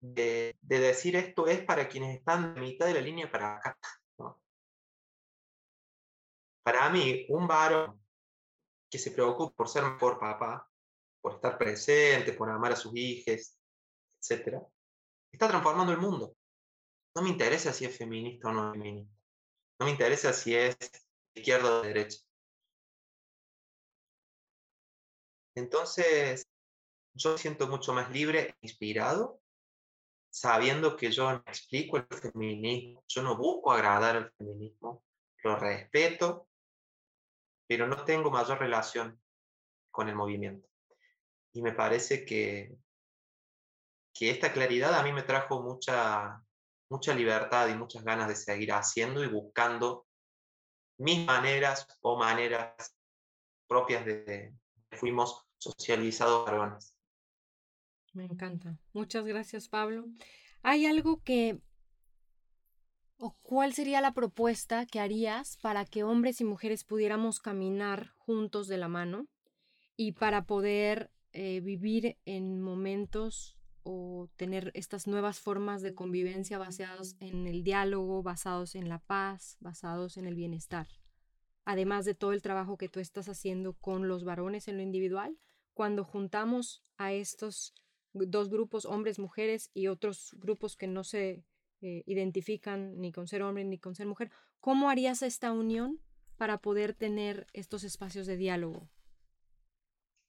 de, 0.00 0.54
decir 0.60 1.16
esto 1.16 1.46
es 1.46 1.64
para 1.64 1.88
quienes 1.88 2.18
están 2.18 2.54
de 2.54 2.60
mitad 2.60 2.86
de 2.86 2.94
la 2.94 3.00
línea 3.00 3.30
para 3.30 3.56
acá. 3.56 3.78
Para 6.62 6.90
mí, 6.90 7.24
un 7.30 7.46
varón 7.46 7.98
que 8.90 8.98
se 8.98 9.12
preocupa 9.12 9.54
por 9.56 9.68
ser 9.68 9.84
mejor 9.84 10.18
papá, 10.18 10.68
por 11.22 11.36
estar 11.36 11.56
presente, 11.56 12.34
por 12.34 12.50
amar 12.50 12.72
a 12.72 12.76
sus 12.76 12.92
hijos, 12.94 13.58
etc., 14.20 14.62
está 15.34 15.48
transformando 15.48 15.92
el 15.92 15.98
mundo. 15.98 16.36
No 17.14 17.22
me 17.22 17.30
interesa 17.30 17.72
si 17.72 17.84
es 17.84 17.96
feminista 17.96 18.48
o 18.48 18.52
no 18.52 18.72
feminista. 18.72 19.14
No 19.78 19.86
me 19.86 19.92
interesa 19.92 20.32
si 20.32 20.54
es 20.54 20.76
izquierda 21.34 21.80
o 21.80 21.82
derecha. 21.82 22.18
Entonces, 25.56 26.48
yo 27.14 27.38
siento 27.38 27.68
mucho 27.68 27.92
más 27.92 28.10
libre 28.10 28.40
e 28.40 28.54
inspirado, 28.62 29.40
sabiendo 30.30 30.96
que 30.96 31.12
yo 31.12 31.30
no 31.30 31.38
explico 31.46 31.96
el 31.96 32.06
feminismo, 32.06 33.04
yo 33.06 33.22
no 33.22 33.36
busco 33.36 33.70
agradar 33.70 34.16
al 34.16 34.32
feminismo, 34.32 35.04
lo 35.44 35.56
respeto, 35.56 36.48
pero 37.68 37.86
no 37.86 38.04
tengo 38.04 38.30
mayor 38.30 38.58
relación 38.58 39.20
con 39.92 40.08
el 40.08 40.16
movimiento. 40.16 40.68
Y 41.52 41.62
me 41.62 41.72
parece 41.72 42.24
que, 42.24 42.76
que 44.14 44.30
esta 44.30 44.52
claridad 44.52 44.94
a 44.94 45.02
mí 45.02 45.12
me 45.12 45.24
trajo 45.24 45.60
mucha, 45.60 46.40
mucha 46.88 47.14
libertad 47.14 47.68
y 47.68 47.74
muchas 47.74 48.04
ganas 48.04 48.28
de 48.28 48.36
seguir 48.36 48.72
haciendo 48.72 49.24
y 49.24 49.26
buscando 49.26 50.06
mis 50.98 51.26
maneras 51.26 51.86
o 52.00 52.16
maneras 52.16 52.96
propias 53.66 54.06
de 54.06 54.24
que 54.24 54.96
fuimos 54.96 55.44
socializados 55.58 56.46
varones. 56.46 56.94
Me 58.12 58.24
encanta. 58.24 58.78
Muchas 58.92 59.24
gracias, 59.24 59.68
Pablo. 59.68 60.06
¿Hay 60.62 60.86
algo 60.86 61.20
que 61.22 61.60
o 63.16 63.36
cuál 63.42 63.74
sería 63.74 64.00
la 64.00 64.12
propuesta 64.12 64.86
que 64.86 65.00
harías 65.00 65.56
para 65.58 65.84
que 65.84 66.04
hombres 66.04 66.40
y 66.40 66.44
mujeres 66.44 66.84
pudiéramos 66.84 67.40
caminar 67.40 68.12
juntos 68.18 68.68
de 68.68 68.76
la 68.76 68.88
mano 68.88 69.26
y 69.96 70.12
para 70.12 70.44
poder 70.44 71.10
eh, 71.32 71.60
vivir 71.60 72.18
en 72.24 72.60
momentos 72.60 73.56
o 73.84 74.28
tener 74.36 74.70
estas 74.74 75.06
nuevas 75.06 75.38
formas 75.38 75.82
de 75.82 75.94
convivencia 75.94 76.58
basadas 76.58 77.16
en 77.20 77.46
el 77.46 77.62
diálogo, 77.62 78.22
basados 78.22 78.74
en 78.74 78.88
la 78.88 78.98
paz, 78.98 79.56
basados 79.60 80.16
en 80.16 80.26
el 80.26 80.34
bienestar. 80.34 80.88
Además 81.64 82.04
de 82.04 82.14
todo 82.14 82.32
el 82.32 82.42
trabajo 82.42 82.76
que 82.76 82.88
tú 82.88 83.00
estás 83.00 83.28
haciendo 83.28 83.74
con 83.74 84.08
los 84.08 84.24
varones 84.24 84.68
en 84.68 84.76
lo 84.76 84.82
individual, 84.82 85.38
cuando 85.74 86.04
juntamos 86.04 86.82
a 86.96 87.12
estos 87.12 87.74
dos 88.12 88.48
grupos, 88.48 88.84
hombres, 88.86 89.18
mujeres 89.18 89.70
y 89.74 89.88
otros 89.88 90.34
grupos 90.38 90.76
que 90.76 90.86
no 90.86 91.04
se 91.04 91.44
eh, 91.80 92.02
identifican 92.06 93.00
ni 93.00 93.12
con 93.12 93.28
ser 93.28 93.42
hombre 93.42 93.64
ni 93.64 93.78
con 93.78 93.94
ser 93.94 94.06
mujer, 94.06 94.30
¿cómo 94.60 94.88
harías 94.88 95.22
esta 95.22 95.52
unión 95.52 96.00
para 96.36 96.58
poder 96.58 96.94
tener 96.94 97.46
estos 97.52 97.84
espacios 97.84 98.26
de 98.26 98.36
diálogo? 98.36 98.88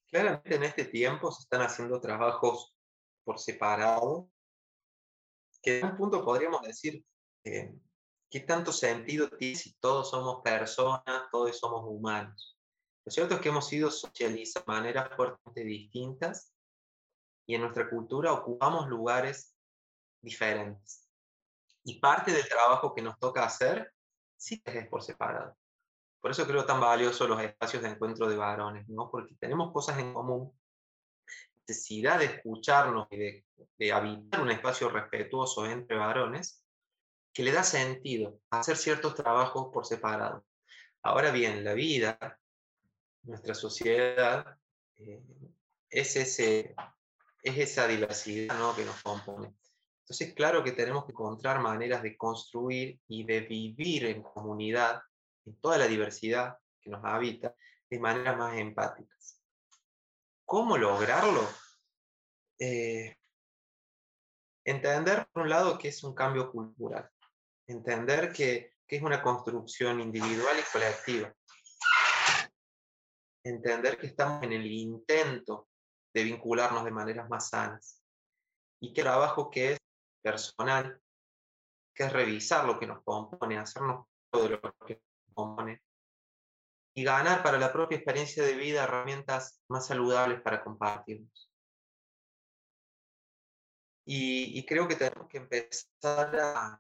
Claramente 0.08 0.56
en 0.56 0.64
este 0.64 0.86
tiempo 0.86 1.32
se 1.32 1.44
están 1.44 1.62
haciendo 1.62 2.00
trabajos 2.00 2.75
por 3.26 3.40
separado, 3.40 4.30
que 5.62 5.80
en 5.80 5.88
un 5.88 5.98
punto 5.98 6.24
podríamos 6.24 6.62
decir, 6.62 7.04
eh, 7.44 7.74
¿qué 8.30 8.40
tanto 8.42 8.72
sentido 8.72 9.30
tiene 9.30 9.56
si 9.56 9.74
todos 9.80 10.12
somos 10.12 10.42
personas, 10.44 11.04
todos 11.32 11.58
somos 11.58 11.84
humanos? 11.86 12.58
Lo 13.04 13.12
cierto 13.12 13.36
es 13.36 13.42
que 13.42 13.50
hemos 13.50 13.68
sido 13.68 13.92
socializados 13.92 14.66
de 14.66 14.74
maneras 14.74 15.16
fuertemente 15.16 15.64
distintas 15.64 16.54
y 17.48 17.56
en 17.56 17.62
nuestra 17.62 17.90
cultura 17.90 18.32
ocupamos 18.32 18.88
lugares 18.88 19.56
diferentes. 20.22 21.08
Y 21.84 22.00
parte 22.00 22.32
del 22.32 22.48
trabajo 22.48 22.94
que 22.96 23.02
nos 23.02 23.20
toca 23.20 23.44
hacer 23.44 23.92
sí 24.36 24.62
es 24.66 24.88
por 24.88 25.04
separado. 25.04 25.56
Por 26.20 26.32
eso 26.32 26.48
creo 26.48 26.66
tan 26.66 26.80
valioso 26.80 27.28
los 27.28 27.40
espacios 27.40 27.84
de 27.84 27.90
encuentro 27.90 28.28
de 28.28 28.36
varones, 28.36 28.88
¿no? 28.88 29.12
Porque 29.12 29.36
tenemos 29.36 29.72
cosas 29.72 30.00
en 30.00 30.12
común 30.12 30.52
necesidad 31.68 32.20
de 32.20 32.26
escucharnos 32.26 33.08
y 33.12 33.18
de, 33.18 33.92
habitar 33.92 34.42
un 34.42 34.52
espacio 34.52 34.90
respetuoso 34.90 35.66
entre 35.66 35.98
varones, 35.98 36.64
que 37.34 37.44
le 37.44 37.52
da 37.52 37.64
sentido 37.64 38.40
hacer 38.52 38.78
ciertos 38.78 39.16
trabajos 39.16 39.70
por 39.74 39.86
separado. 39.86 40.46
Ahora 41.04 41.32
bien, 41.32 41.64
la 41.64 41.74
vida, 41.74 42.40
nuestra 43.24 43.54
sociedad, 43.54 44.58
eh, 44.98 45.22
es, 45.90 46.16
ese, 46.16 46.76
es 47.42 47.58
esa 47.58 47.88
diversidad 47.88 48.58
¿no? 48.58 48.76
que 48.76 48.86
nos 48.86 49.02
compone. 49.02 49.54
Entonces, 50.02 50.34
claro 50.36 50.64
que 50.64 50.72
tenemos 50.72 51.06
que 51.06 51.12
encontrar 51.12 51.60
maneras 51.60 52.04
de 52.04 52.16
construir 52.16 53.00
y 53.08 53.24
de 53.24 53.42
vivir 53.42 54.06
en 54.06 54.22
comunidad, 54.22 55.02
en 55.46 55.56
toda 55.60 55.78
la 55.78 55.88
diversidad 55.88 56.58
que 56.80 56.92
nos 56.92 57.04
habita, 57.04 57.56
de 57.90 58.00
maneras 58.00 58.38
más 58.38 58.58
empáticas. 58.58 59.35
¿Cómo 60.46 60.78
lograrlo? 60.78 61.42
Eh, 62.60 63.18
entender, 64.64 65.28
por 65.34 65.44
un 65.44 65.50
lado, 65.50 65.78
que 65.78 65.88
es 65.88 66.04
un 66.04 66.14
cambio 66.14 66.52
cultural. 66.52 67.10
Entender 67.68 68.32
que, 68.32 68.76
que 68.88 68.98
es 68.98 69.02
una 69.02 69.24
construcción 69.24 70.00
individual 70.00 70.56
y 70.60 70.72
colectiva. 70.72 71.34
Entender 73.44 73.98
que 73.98 74.08
estamos 74.08 74.44
en 74.44 74.54
el 74.54 74.66
intento 74.68 75.68
de 76.14 76.24
vincularnos 76.24 76.86
de 76.86 76.92
maneras 76.92 77.28
más 77.28 77.50
sanas. 77.50 78.04
Y 78.80 78.94
que 78.94 79.02
el 79.02 79.08
trabajo 79.08 79.50
que 79.50 79.74
es 79.74 79.80
personal, 80.22 81.02
que 81.94 82.04
es 82.04 82.14
revisar 82.14 82.66
lo 82.66 82.80
que 82.80 82.88
nos 82.88 83.04
compone, 83.04 83.58
hacernos 83.58 84.06
todo 84.30 84.50
lo 84.50 84.62
que 84.62 84.96
nos 84.96 85.34
compone, 85.34 85.82
y 86.98 87.04
ganar 87.04 87.44
para 87.44 87.60
la 87.60 87.74
propia 87.74 87.98
experiencia 87.98 88.44
de 88.44 88.56
vida 88.56 88.86
herramientas 88.86 89.62
más 89.68 89.86
saludables 89.86 90.42
para 90.42 90.64
compartirnos. 90.64 91.52
Y, 94.08 94.66
creo 94.66 94.88
que 94.88 94.96
tenemos 94.96 95.28
que 95.28 95.38
empezar 95.38 96.40
a, 96.40 96.80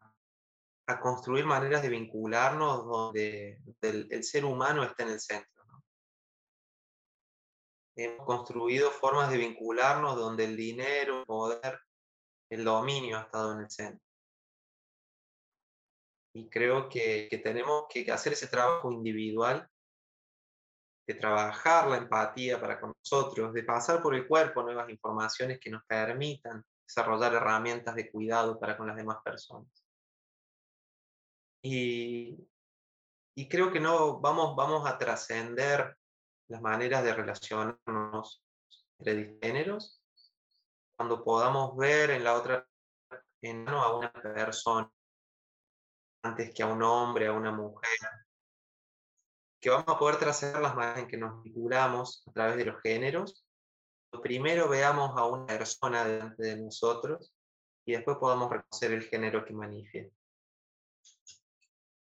construir 1.02 1.46
maneras 1.46 1.82
de 1.82 1.90
vincularnos 1.90 2.86
donde 2.86 3.60
el, 3.82 4.24
ser 4.24 4.46
humano 4.46 4.84
esté 4.84 5.04
en 5.04 5.10
el 5.10 5.20
centro. 5.20 5.64
Hemos 7.98 8.26
construido 8.26 8.92
formas 8.92 9.32
de 9.32 9.38
vincularnos 9.38 10.16
donde 10.16 10.46
el 10.46 10.56
dinero, 10.56 11.22
el 11.22 11.26
poder, 11.26 11.80
el 12.50 12.64
dominio 12.64 13.18
ha 13.18 13.22
estado 13.22 13.54
en 13.54 13.60
el 13.62 13.70
centro. 13.70 14.06
Y 16.36 16.48
creo 16.50 16.88
que, 16.88 17.28
que 17.30 17.40
tenemos 17.40 17.86
que 17.90 18.10
hacer 18.12 18.34
ese 18.34 18.48
trabajo 18.48 18.92
individual 18.92 19.68
de 21.07 21.14
trabajar 21.14 21.88
la 21.88 21.98
empatía 21.98 22.60
para 22.60 22.80
con 22.80 22.94
nosotros, 22.98 23.53
de 23.53 23.64
pasar 23.64 24.02
por 24.02 24.15
el 24.15 24.27
cuerpo 24.27 24.64
nuevas 24.64 24.90
informaciones 24.90 25.60
que 25.60 25.69
nos 25.69 25.84
permitan 25.86 26.64
desarrollar 26.88 27.34
herramientas 27.34 27.95
de 27.95 28.11
cuidado 28.11 28.60
para 28.60 28.77
con 28.77 28.88
las 28.88 28.95
demás 28.95 29.18
personas. 29.23 29.68
Y, 31.64 32.48
y 33.36 33.49
creo 33.49 33.72
que 33.72 33.80
no 33.80 34.19
vamos, 34.19 34.56
vamos 34.56 34.88
a 34.88 34.98
trascender 34.98 35.98
las 36.48 36.61
maneras 36.61 37.03
de 37.03 37.14
relacionarnos 37.14 38.44
entre 38.99 39.38
géneros 39.41 40.02
cuando 40.95 41.23
podamos 41.23 41.76
ver 41.76 42.11
en 42.11 42.23
la 42.23 42.36
otra 42.36 42.68
en 43.41 43.68
a 43.68 43.94
una 43.94 44.11
persona 44.11 44.90
antes 46.23 46.53
que 46.53 46.64
a 46.64 46.68
un 46.68 46.82
hombre, 46.82 47.27
a 47.27 47.34
una 47.34 47.52
mujer, 47.52 47.90
que 49.66 49.72
vamos 49.72 49.88
a 49.88 49.98
poder 49.98 50.20
trazar 50.20 50.62
las 50.62 50.76
maneras 50.76 51.00
en 51.00 51.08
que 51.08 51.18
nos 51.18 51.42
vinculamos 51.42 52.24
a 52.28 52.32
través 52.32 52.56
de 52.56 52.66
los 52.66 52.80
géneros. 52.84 53.44
Primero 54.22 54.70
veamos 54.70 55.18
a 55.18 55.26
una 55.26 55.48
persona 55.48 56.06
delante 56.06 56.44
de 56.44 56.58
nosotros 56.58 57.34
y 57.84 57.94
después 57.94 58.18
podamos 58.18 58.52
reconocer 58.52 58.92
el 58.92 59.02
género 59.06 59.44
que 59.44 59.56
manifiesta. 59.56 60.16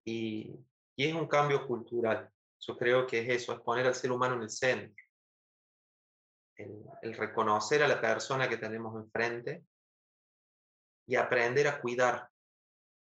Y, 0.05 0.63
Y 0.95 1.07
es 1.07 1.15
un 1.15 1.27
cambio 1.27 1.67
cultural. 1.67 2.31
Yo 2.61 2.77
creo 2.77 3.07
que 3.07 3.21
es 3.21 3.43
eso, 3.43 3.55
es 3.55 3.61
poner 3.61 3.87
al 3.87 3.95
ser 3.95 4.13
humano 4.13 4.35
en 4.35 4.43
el 4.43 4.51
centro. 4.51 5.03
El, 6.55 7.15
reconocer 7.15 7.83
a 7.83 7.89
la 7.89 7.99
persona 7.99 8.47
que 8.47 8.59
tenemos 8.59 8.95
enfrente 8.95 9.65
y 11.07 11.17
aprender 11.17 11.67
a 11.67 11.81
cuidar, 11.81 12.29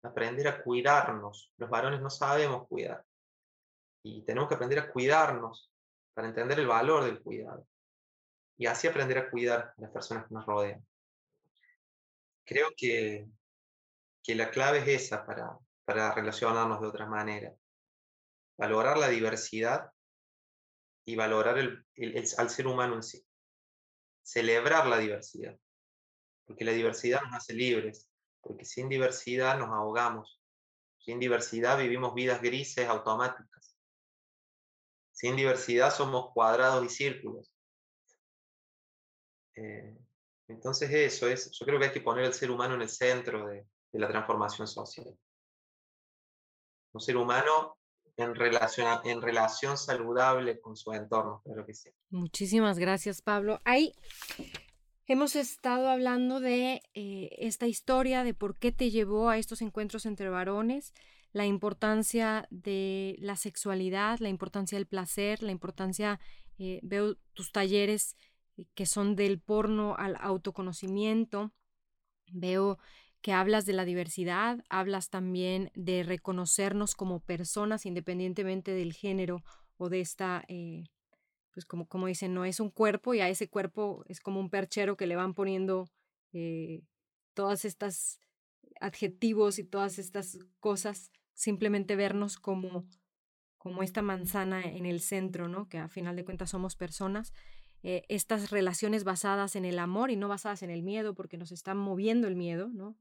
aprender 0.03 0.47
a 0.47 0.63
cuidarnos. 0.63 1.51
Los 1.57 1.69
varones 1.69 1.99
no 1.99 2.09
sabemos 2.09 2.65
cuidar 2.69 3.03
y 4.07 4.23
tenemos 4.23 4.47
que 4.47 4.55
aprender 4.55 4.79
a 4.79 4.91
cuidarnos 4.91 5.71
para 6.13 6.27
entender 6.27 6.59
el 6.59 6.67
valor 6.67 7.03
del 7.03 7.21
cuidado 7.21 7.67
y 8.57 8.65
así 8.65 8.87
aprender 8.87 9.17
a 9.17 9.29
cuidar 9.29 9.73
a 9.77 9.81
las 9.81 9.91
personas 9.91 10.27
que 10.27 10.33
nos 10.33 10.45
rodean. 10.45 10.85
Creo 12.45 12.69
que, 12.75 13.27
que 14.23 14.35
la 14.35 14.49
clave 14.49 14.79
es 14.79 15.03
esa 15.03 15.25
para, 15.25 15.57
para 15.85 16.13
relacionarnos 16.13 16.81
de 16.81 16.87
otra 16.87 17.05
manera 17.05 17.53
valorar 18.57 18.97
la 18.97 19.09
diversidad 19.09 19.91
y 21.05 21.15
valorar 21.15 21.57
el, 21.57 21.85
al 22.37 22.49
ser 22.49 22.67
humano 22.67 22.95
en 22.95 23.03
sí. 23.03 23.23
Celebrar 24.23 24.87
la 24.87 24.97
diversidad, 24.97 25.57
porque 26.45 26.65
la 26.65 26.73
diversidad 26.73 27.21
nos 27.21 27.35
hace 27.35 27.53
libres, 27.53 28.09
porque 28.41 28.65
sin 28.65 28.89
diversidad 28.89 29.57
nos 29.57 29.69
ahogamos, 29.69 30.41
sin 30.97 31.19
diversidad 31.19 31.77
vivimos 31.77 32.13
vidas 32.13 32.41
grises 32.41 32.87
automáticas, 32.87 33.66
sin 35.17 35.35
diversidad 35.35 35.91
somos 35.91 36.31
cuadrados 36.31 36.85
y 36.85 36.89
círculos. 36.89 37.51
Eh, 39.55 39.97
entonces 40.47 40.91
eso 40.91 41.27
es, 41.27 41.49
yo 41.59 41.65
creo 41.65 41.79
que 41.79 41.85
hay 41.87 41.91
que 41.91 42.01
poner 42.01 42.25
al 42.25 42.35
ser 42.35 42.51
humano 42.51 42.75
en 42.75 42.83
el 42.83 42.89
centro 42.89 43.47
de, 43.47 43.65
la 43.93 44.07
transformación 44.07 44.67
social. 44.67 45.07
Un 46.93 47.01
ser 47.01 47.17
humano 47.17 47.77
en 48.15 48.35
relación, 48.35 48.99
en 49.05 49.19
relación 49.19 49.75
saludable 49.75 50.61
con 50.61 50.75
su 50.75 50.93
entorno, 50.93 51.41
claro 51.43 51.65
que 51.65 51.73
sí. 51.73 51.89
Muchísimas 52.11 52.77
gracias, 52.77 53.23
Pablo. 53.23 53.59
Ahí 53.65 53.95
hemos 55.07 55.35
estado 55.37 55.89
hablando 55.89 56.39
de 56.39 56.81
eh, 56.93 57.29
esta 57.39 57.65
historia, 57.65 58.23
de 58.23 58.33
por 58.33 58.57
qué 58.57 58.71
te 58.71 58.91
llevó 58.91 59.29
a 59.29 59.37
estos 59.37 59.61
encuentros 59.61 60.05
entre 60.05 60.29
varones, 60.29 60.93
la 61.31 61.45
importancia 61.45 62.47
de 62.49 63.15
la 63.19 63.37
sexualidad, 63.37 64.19
la 64.19 64.29
importancia 64.29 64.77
del 64.77 64.85
placer, 64.85 65.41
la 65.43 65.51
importancia, 65.51 66.19
eh, 66.59 66.79
veo 66.83 67.15
tus 67.33 67.51
talleres 67.51 68.15
eh, 68.57 68.65
que 68.75 68.85
son 68.85 69.15
del 69.15 69.39
porno 69.39 69.95
al 69.97 70.17
autoconocimiento, 70.19 71.53
veo 72.31 72.77
que 73.21 73.31
hablas 73.31 73.65
de 73.65 73.73
la 73.73 73.85
diversidad, 73.85 74.63
hablas 74.69 75.09
también 75.09 75.71
de 75.73 76.03
reconocernos 76.03 76.95
como 76.95 77.21
personas 77.21 77.85
independientemente 77.85 78.71
del 78.71 78.93
género 78.93 79.43
o 79.77 79.89
de 79.89 80.01
esta, 80.01 80.43
pues 81.57 81.65
como, 81.65 81.87
como 81.87 82.05
dicen, 82.05 82.35
no 82.35 82.45
es 82.45 82.59
un 82.59 82.69
cuerpo 82.69 83.15
y 83.15 83.19
a 83.19 83.29
ese 83.29 83.49
cuerpo 83.49 84.03
es 84.07 84.21
como 84.21 84.39
un 84.39 84.51
perchero 84.51 84.95
que 84.95 85.07
le 85.07 85.15
van 85.15 85.33
poniendo 85.33 85.89
eh, 86.31 86.83
todas 87.33 87.65
estas 87.65 88.19
adjetivos 88.79 89.57
y 89.57 89.63
todas 89.63 89.97
estas 89.97 90.37
cosas, 90.59 91.11
simplemente 91.33 91.95
vernos 91.95 92.37
como, 92.37 92.85
como 93.57 93.81
esta 93.81 94.03
manzana 94.03 94.61
en 94.61 94.85
el 94.85 95.01
centro, 95.01 95.47
¿no? 95.47 95.67
Que 95.67 95.79
a 95.79 95.87
final 95.87 96.15
de 96.15 96.25
cuentas 96.25 96.51
somos 96.51 96.75
personas 96.75 97.33
eh, 97.81 98.03
estas 98.07 98.51
relaciones 98.51 99.03
basadas 99.03 99.55
en 99.55 99.65
el 99.65 99.79
amor 99.79 100.11
y 100.11 100.15
no 100.15 100.27
basadas 100.27 100.61
en 100.61 100.69
el 100.69 100.83
miedo, 100.83 101.15
porque 101.15 101.37
nos 101.37 101.51
están 101.51 101.77
moviendo 101.79 102.27
el 102.27 102.35
miedo, 102.35 102.69
¿no? 102.71 102.95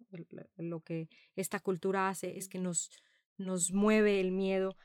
Lo 0.57 0.81
que 0.81 1.11
esta 1.35 1.61
cultura 1.61 2.09
hace 2.09 2.39
es 2.39 2.49
que 2.49 2.59
nos, 2.59 2.91
nos 3.37 3.71
mueve 3.71 4.19
el 4.19 4.33
miedo. 4.33 4.77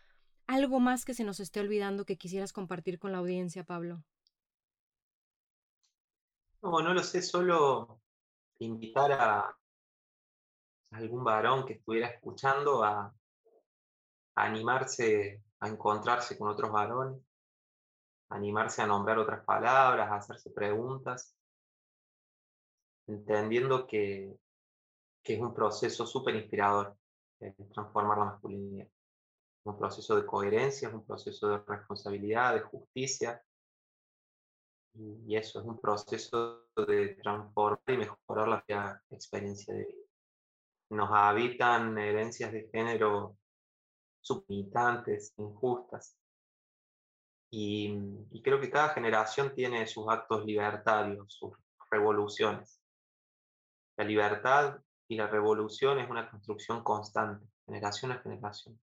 ¿Algo 0.48 0.80
más 0.80 1.06
que 1.06 1.14
se 1.14 1.24
nos 1.24 1.40
esté 1.40 1.60
olvidando 1.60 2.06
que 2.06 2.18
quisieras 2.18 2.54
compartir 2.54 3.00
con 3.00 3.12
la 3.12 3.20
audiencia, 3.20 3.64
Pablo? 3.64 4.04
No, 6.62 6.82
no 6.82 6.94
lo 6.94 7.04
sé, 7.04 7.22
solo 7.22 8.02
invitar 8.60 9.12
a 9.14 9.58
algún 10.92 11.24
varón 11.24 11.66
que 11.66 11.74
estuviera 11.74 12.08
escuchando 12.08 12.84
a, 12.84 13.14
a 14.36 14.44
animarse 14.44 15.42
a 15.62 15.68
encontrarse 15.68 16.38
con 16.38 16.50
otros 16.50 16.72
varones, 16.72 17.22
animarse 18.30 18.82
a 18.82 18.88
nombrar 18.88 19.20
otras 19.20 19.46
palabras, 19.46 20.10
a 20.10 20.16
hacerse 20.16 20.50
preguntas, 20.50 21.36
entendiendo 23.08 23.86
que, 23.88 24.36
es 25.24 25.40
un 25.40 25.54
proceso 25.54 26.06
súper 26.06 26.36
inspirador 26.36 26.98
transformar 27.74 28.18
la 28.18 28.26
masculinidad. 28.26 28.88
Un 29.64 29.78
proceso 29.78 30.16
de 30.16 30.26
coherencia, 30.26 30.88
es 30.88 30.94
un 30.94 31.06
proceso 31.06 31.50
de 31.50 31.58
responsabilidad, 31.60 32.56
de 32.56 32.62
justicia. 32.62 33.44
Y, 34.94 35.36
eso 35.36 35.60
es 35.60 35.66
un 35.66 35.80
proceso 35.80 36.68
de 36.76 37.16
transformar 37.22 37.82
y 37.88 37.98
mejorar 37.98 38.48
la 38.48 39.02
experiencia 39.10 39.74
de 39.74 39.86
vida. 39.86 40.06
Nos 40.90 41.10
habitan 41.12 41.98
herencias 41.98 42.52
de 42.52 42.68
género 42.72 43.38
sublimitantes, 44.22 45.34
injustas, 45.38 46.18
y, 47.54 48.42
creo 48.42 48.62
que 48.62 48.72
cada 48.72 48.90
generación 48.90 49.54
tiene 49.54 49.86
sus 49.86 50.08
actos 50.08 50.46
libertarios, 50.46 51.34
sus 51.34 51.52
revoluciones. 51.92 52.82
La 53.98 54.06
libertad 54.06 54.80
y 55.10 55.18
la 55.18 55.28
revolución 55.28 56.00
es 56.00 56.10
una 56.10 56.32
construcción 56.32 56.82
constante, 56.82 57.46
generación 57.66 58.14
a 58.14 58.20
generación. 58.20 58.80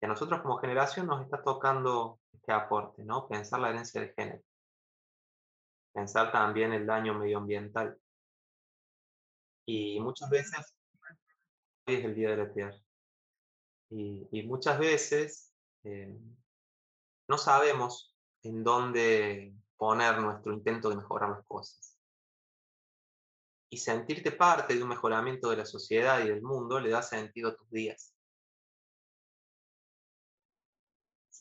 Y 0.00 0.06
a 0.06 0.08
nosotros 0.08 0.42
como 0.42 0.58
generación 0.58 1.06
nos 1.06 1.22
está 1.22 1.42
tocando 1.42 2.20
este 2.32 2.52
aporte, 2.52 3.02
¿no? 3.04 3.26
Pensar 3.28 3.60
la 3.60 3.70
herencia 3.70 4.00
de 4.00 4.12
género. 4.12 4.42
Pensar 5.92 6.30
también 6.30 6.72
el 6.72 6.86
daño 6.86 7.14
medioambiental. 7.14 7.98
Y 9.66 9.98
muchas 10.00 10.30
veces, 10.30 10.74
hoy 11.86 11.96
es 11.96 12.04
el 12.04 12.14
Día 12.14 12.30
de 12.30 12.36
la 12.36 12.52
Tierra. 12.52 12.78
Y, 13.90 14.42
muchas 14.42 14.78
veces 14.78 15.54
eh, 15.84 16.18
no 17.28 17.38
sabemos 17.38 18.14
en 18.42 18.64
dónde 18.64 19.54
poner 19.76 20.18
nuestro 20.20 20.52
intento 20.52 20.90
de 20.90 20.96
mejorar 20.96 21.30
las 21.30 21.46
cosas. 21.46 21.98
Y 23.70 23.78
sentirte 23.78 24.32
parte 24.32 24.74
de 24.74 24.82
un 24.82 24.88
mejoramiento 24.88 25.50
de 25.50 25.56
la 25.56 25.66
sociedad 25.66 26.20
y 26.24 26.28
del 26.28 26.42
mundo 26.42 26.78
le 26.78 26.90
da 26.90 27.02
sentido 27.02 27.50
a 27.50 27.56
tus 27.56 27.70
días. 27.70 28.15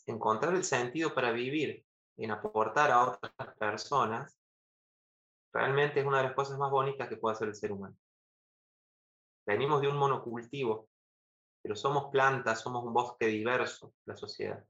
Encontrar 0.06 0.54
el 0.54 0.64
sentido 0.64 1.14
para 1.14 1.32
vivir 1.32 1.86
en 2.18 2.32
aportar 2.32 2.92
a 2.92 3.04
otras 3.04 3.34
personas 3.58 4.38
realmente 5.52 6.00
es 6.00 6.06
una 6.06 6.18
de 6.18 6.24
las 6.26 6.34
cosas 6.34 6.58
más 6.58 6.70
bonitas 6.70 7.08
que 7.08 7.18
puede 7.18 7.36
hacer 7.36 7.48
el 7.48 7.56
ser 7.56 7.72
humano. 7.72 7.96
Venimos 9.46 9.82
de 9.82 9.88
un 9.88 9.98
monocultivo, 9.98 10.90
pero 11.62 11.76
somos 11.76 12.12
plantas, 12.12 12.62
somos 12.62 12.84
un 12.84 12.94
bosque 12.94 13.28
diverso, 13.28 13.94
la 14.06 14.16
sociedad. 14.16 14.64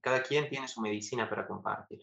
Cada 0.00 0.22
quien 0.22 0.48
tiene 0.48 0.68
su 0.68 0.80
medicina 0.80 1.28
para 1.28 1.46
compartir. 1.46 2.00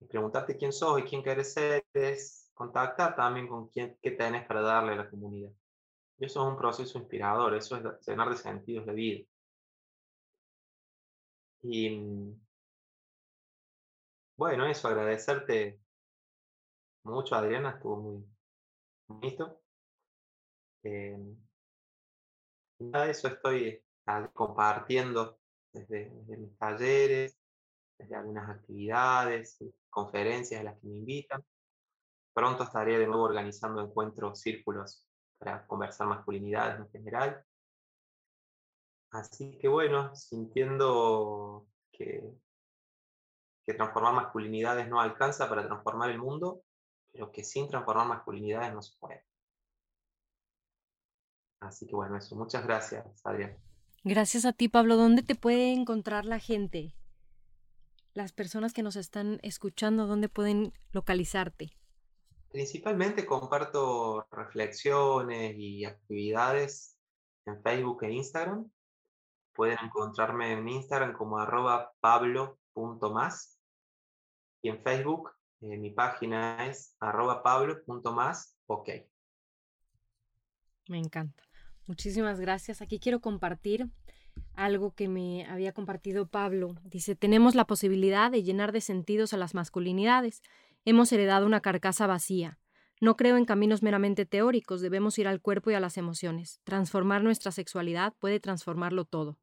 Y 0.00 0.06
preguntarte 0.06 0.56
quién 0.56 0.72
sos 0.72 1.00
y 1.00 1.04
quién 1.04 1.22
quieres 1.22 1.52
ser 1.52 1.86
es 1.92 2.50
contactar 2.52 3.16
también 3.16 3.48
con 3.48 3.68
quién, 3.68 3.96
qué 4.02 4.10
tenés 4.10 4.46
para 4.46 4.60
darle 4.60 4.92
a 4.92 4.96
la 4.96 5.10
comunidad. 5.10 5.50
Y 6.18 6.26
eso 6.26 6.42
es 6.42 6.52
un 6.52 6.58
proceso 6.58 6.98
inspirador, 6.98 7.54
eso 7.54 7.76
es 7.76 8.06
llenar 8.06 8.28
de 8.30 8.36
sentidos 8.36 8.86
de 8.86 8.92
vida. 8.92 9.24
Y 11.66 12.36
bueno, 14.36 14.66
eso, 14.66 14.88
agradecerte 14.88 15.80
mucho, 17.04 17.34
Adriana, 17.34 17.70
estuvo 17.70 17.96
muy 17.96 18.24
bonito. 19.08 19.62
Eh, 20.82 21.16
nada 22.80 23.06
de 23.06 23.10
eso 23.12 23.28
estoy 23.28 23.82
compartiendo 24.34 25.38
desde, 25.72 26.10
mis 26.36 26.54
talleres, 26.58 27.38
desde 27.98 28.14
algunas 28.14 28.50
actividades, 28.50 29.58
conferencias 29.88 30.60
a 30.60 30.64
las 30.64 30.78
que 30.78 30.86
me 30.86 30.96
invitan. 30.96 31.42
Pronto 32.34 32.64
estaré 32.64 32.98
de 32.98 33.06
nuevo 33.06 33.22
organizando 33.22 33.80
encuentros, 33.80 34.38
círculos 34.38 35.06
para 35.38 35.66
conversar 35.66 36.08
masculinidades 36.08 36.78
en 36.78 36.90
general. 36.90 37.42
Así 39.14 39.56
que 39.58 39.68
bueno, 39.68 40.12
sintiendo 40.16 41.68
que, 41.92 42.34
que 43.64 43.74
transformar 43.74 44.12
masculinidades 44.12 44.88
no 44.88 45.00
alcanza 45.00 45.48
para 45.48 45.64
transformar 45.64 46.10
el 46.10 46.18
mundo, 46.18 46.64
pero 47.12 47.30
que 47.30 47.44
sin 47.44 47.68
transformar 47.68 48.08
masculinidades 48.08 48.74
no 48.74 48.82
se 48.82 48.98
puede. 48.98 49.24
Así 51.60 51.86
que 51.86 51.94
bueno, 51.94 52.16
eso. 52.16 52.34
Muchas 52.34 52.66
gracias, 52.66 53.06
Adrián. 53.24 53.56
Gracias 54.02 54.44
a 54.44 54.52
ti, 54.52 54.68
Pablo. 54.68 54.96
¿Dónde 54.96 55.22
te 55.22 55.36
puede 55.36 55.72
encontrar 55.72 56.24
la 56.24 56.40
gente? 56.40 56.96
Las 58.14 58.32
personas 58.32 58.72
que 58.72 58.82
nos 58.82 58.96
están 58.96 59.38
escuchando, 59.44 60.08
¿dónde 60.08 60.28
pueden 60.28 60.72
localizarte? 60.90 61.78
Principalmente 62.50 63.24
comparto 63.24 64.26
reflexiones 64.32 65.54
y 65.56 65.84
actividades 65.84 66.98
en 67.46 67.62
Facebook 67.62 68.02
e 68.02 68.12
Instagram. 68.12 68.68
Pueden 69.54 69.78
encontrarme 69.82 70.52
en 70.52 70.68
Instagram 70.68 71.12
como 71.12 71.38
arroba 71.38 71.92
pablo.más 72.00 73.58
y 74.62 74.68
en 74.68 74.82
Facebook 74.82 75.30
eh, 75.60 75.78
mi 75.78 75.90
página 75.90 76.66
es 76.66 76.96
arroba 77.00 77.42
pablo.más 77.42 78.56
ok. 78.66 78.90
Me 80.88 80.98
encanta. 80.98 81.42
Muchísimas 81.86 82.40
gracias. 82.40 82.82
Aquí 82.82 82.98
quiero 82.98 83.20
compartir 83.20 83.90
algo 84.54 84.94
que 84.94 85.08
me 85.08 85.46
había 85.46 85.72
compartido 85.72 86.26
Pablo. 86.26 86.76
Dice, 86.84 87.14
tenemos 87.14 87.54
la 87.54 87.66
posibilidad 87.66 88.30
de 88.30 88.42
llenar 88.42 88.72
de 88.72 88.80
sentidos 88.80 89.32
a 89.32 89.36
las 89.36 89.54
masculinidades. 89.54 90.42
Hemos 90.84 91.12
heredado 91.12 91.46
una 91.46 91.60
carcasa 91.60 92.06
vacía. 92.06 92.58
No 93.00 93.16
creo 93.16 93.36
en 93.36 93.44
caminos 93.44 93.82
meramente 93.82 94.24
teóricos, 94.24 94.80
debemos 94.80 95.18
ir 95.18 95.26
al 95.26 95.40
cuerpo 95.40 95.70
y 95.70 95.74
a 95.74 95.80
las 95.80 95.98
emociones. 95.98 96.60
Transformar 96.64 97.22
nuestra 97.22 97.52
sexualidad 97.52 98.14
puede 98.18 98.40
transformarlo 98.40 99.04
todo. 99.04 99.36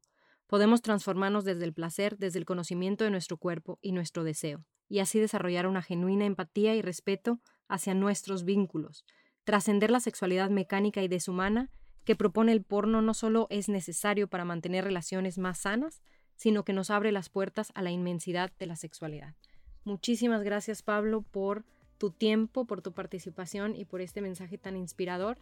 Podemos 0.52 0.82
transformarnos 0.82 1.44
desde 1.44 1.64
el 1.64 1.72
placer, 1.72 2.18
desde 2.18 2.38
el 2.38 2.44
conocimiento 2.44 3.04
de 3.04 3.10
nuestro 3.10 3.38
cuerpo 3.38 3.78
y 3.80 3.92
nuestro 3.92 4.22
deseo, 4.22 4.66
y 4.86 4.98
así 4.98 5.18
desarrollar 5.18 5.66
una 5.66 5.80
genuina 5.80 6.26
empatía 6.26 6.74
y 6.74 6.82
respeto 6.82 7.40
hacia 7.68 7.94
nuestros 7.94 8.44
vínculos. 8.44 9.06
Trascender 9.44 9.90
la 9.90 9.98
sexualidad 9.98 10.50
mecánica 10.50 11.02
y 11.02 11.08
deshumana 11.08 11.70
que 12.04 12.16
propone 12.16 12.52
el 12.52 12.62
porno 12.62 13.00
no 13.00 13.14
solo 13.14 13.46
es 13.48 13.70
necesario 13.70 14.28
para 14.28 14.44
mantener 14.44 14.84
relaciones 14.84 15.38
más 15.38 15.56
sanas, 15.60 16.02
sino 16.36 16.66
que 16.66 16.74
nos 16.74 16.90
abre 16.90 17.12
las 17.12 17.30
puertas 17.30 17.72
a 17.74 17.80
la 17.80 17.90
inmensidad 17.90 18.52
de 18.58 18.66
la 18.66 18.76
sexualidad. 18.76 19.34
Muchísimas 19.84 20.42
gracias 20.42 20.82
Pablo 20.82 21.22
por 21.22 21.64
tu 21.96 22.10
tiempo, 22.10 22.66
por 22.66 22.82
tu 22.82 22.92
participación 22.92 23.74
y 23.74 23.86
por 23.86 24.02
este 24.02 24.20
mensaje 24.20 24.58
tan 24.58 24.76
inspirador. 24.76 25.38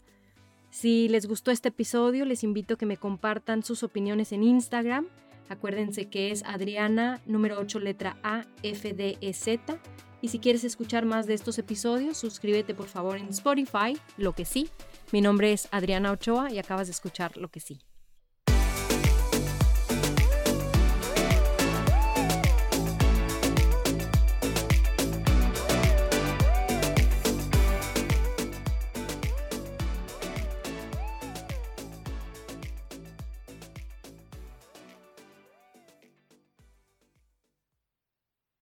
Si 0.71 1.09
les 1.09 1.27
gustó 1.27 1.51
este 1.51 1.69
episodio, 1.69 2.25
les 2.25 2.45
invito 2.45 2.75
a 2.75 2.79
que 2.79 2.87
me 2.87 2.97
compartan 2.97 3.63
sus 3.63 3.83
opiniones 3.83 4.33
en 4.33 4.45
Instagram. 4.45 5.09
Acuérdense 5.49 6.09
que 6.09 6.31
es 6.31 6.45
Adriana, 6.45 7.21
número 7.27 7.59
8, 7.59 7.81
letra 7.81 8.17
A, 8.23 8.45
F, 8.63 8.93
D, 8.93 9.19
E, 9.21 9.33
Z. 9.33 9.79
Y 10.23 10.29
si 10.29 10.39
quieres 10.39 10.63
escuchar 10.63 11.07
más 11.07 11.27
de 11.27 11.35
estos 11.35 11.59
episodios, 11.59 12.19
suscríbete 12.19 12.75
por 12.75 12.87
favor 12.87 13.17
en 13.17 13.29
Spotify, 13.29 13.99
lo 14.17 14.33
que 14.33 14.45
sí. 14.45 14.69
Mi 15.13 15.21
nombre 15.21 15.53
es 15.53 15.67
Adriana 15.73 16.13
Ochoa 16.13 16.53
y 16.53 16.59
acabas 16.59 16.87
de 16.87 16.93
escuchar 16.93 17.37
lo 17.37 17.49
que 17.49 17.59
sí. 17.59 17.81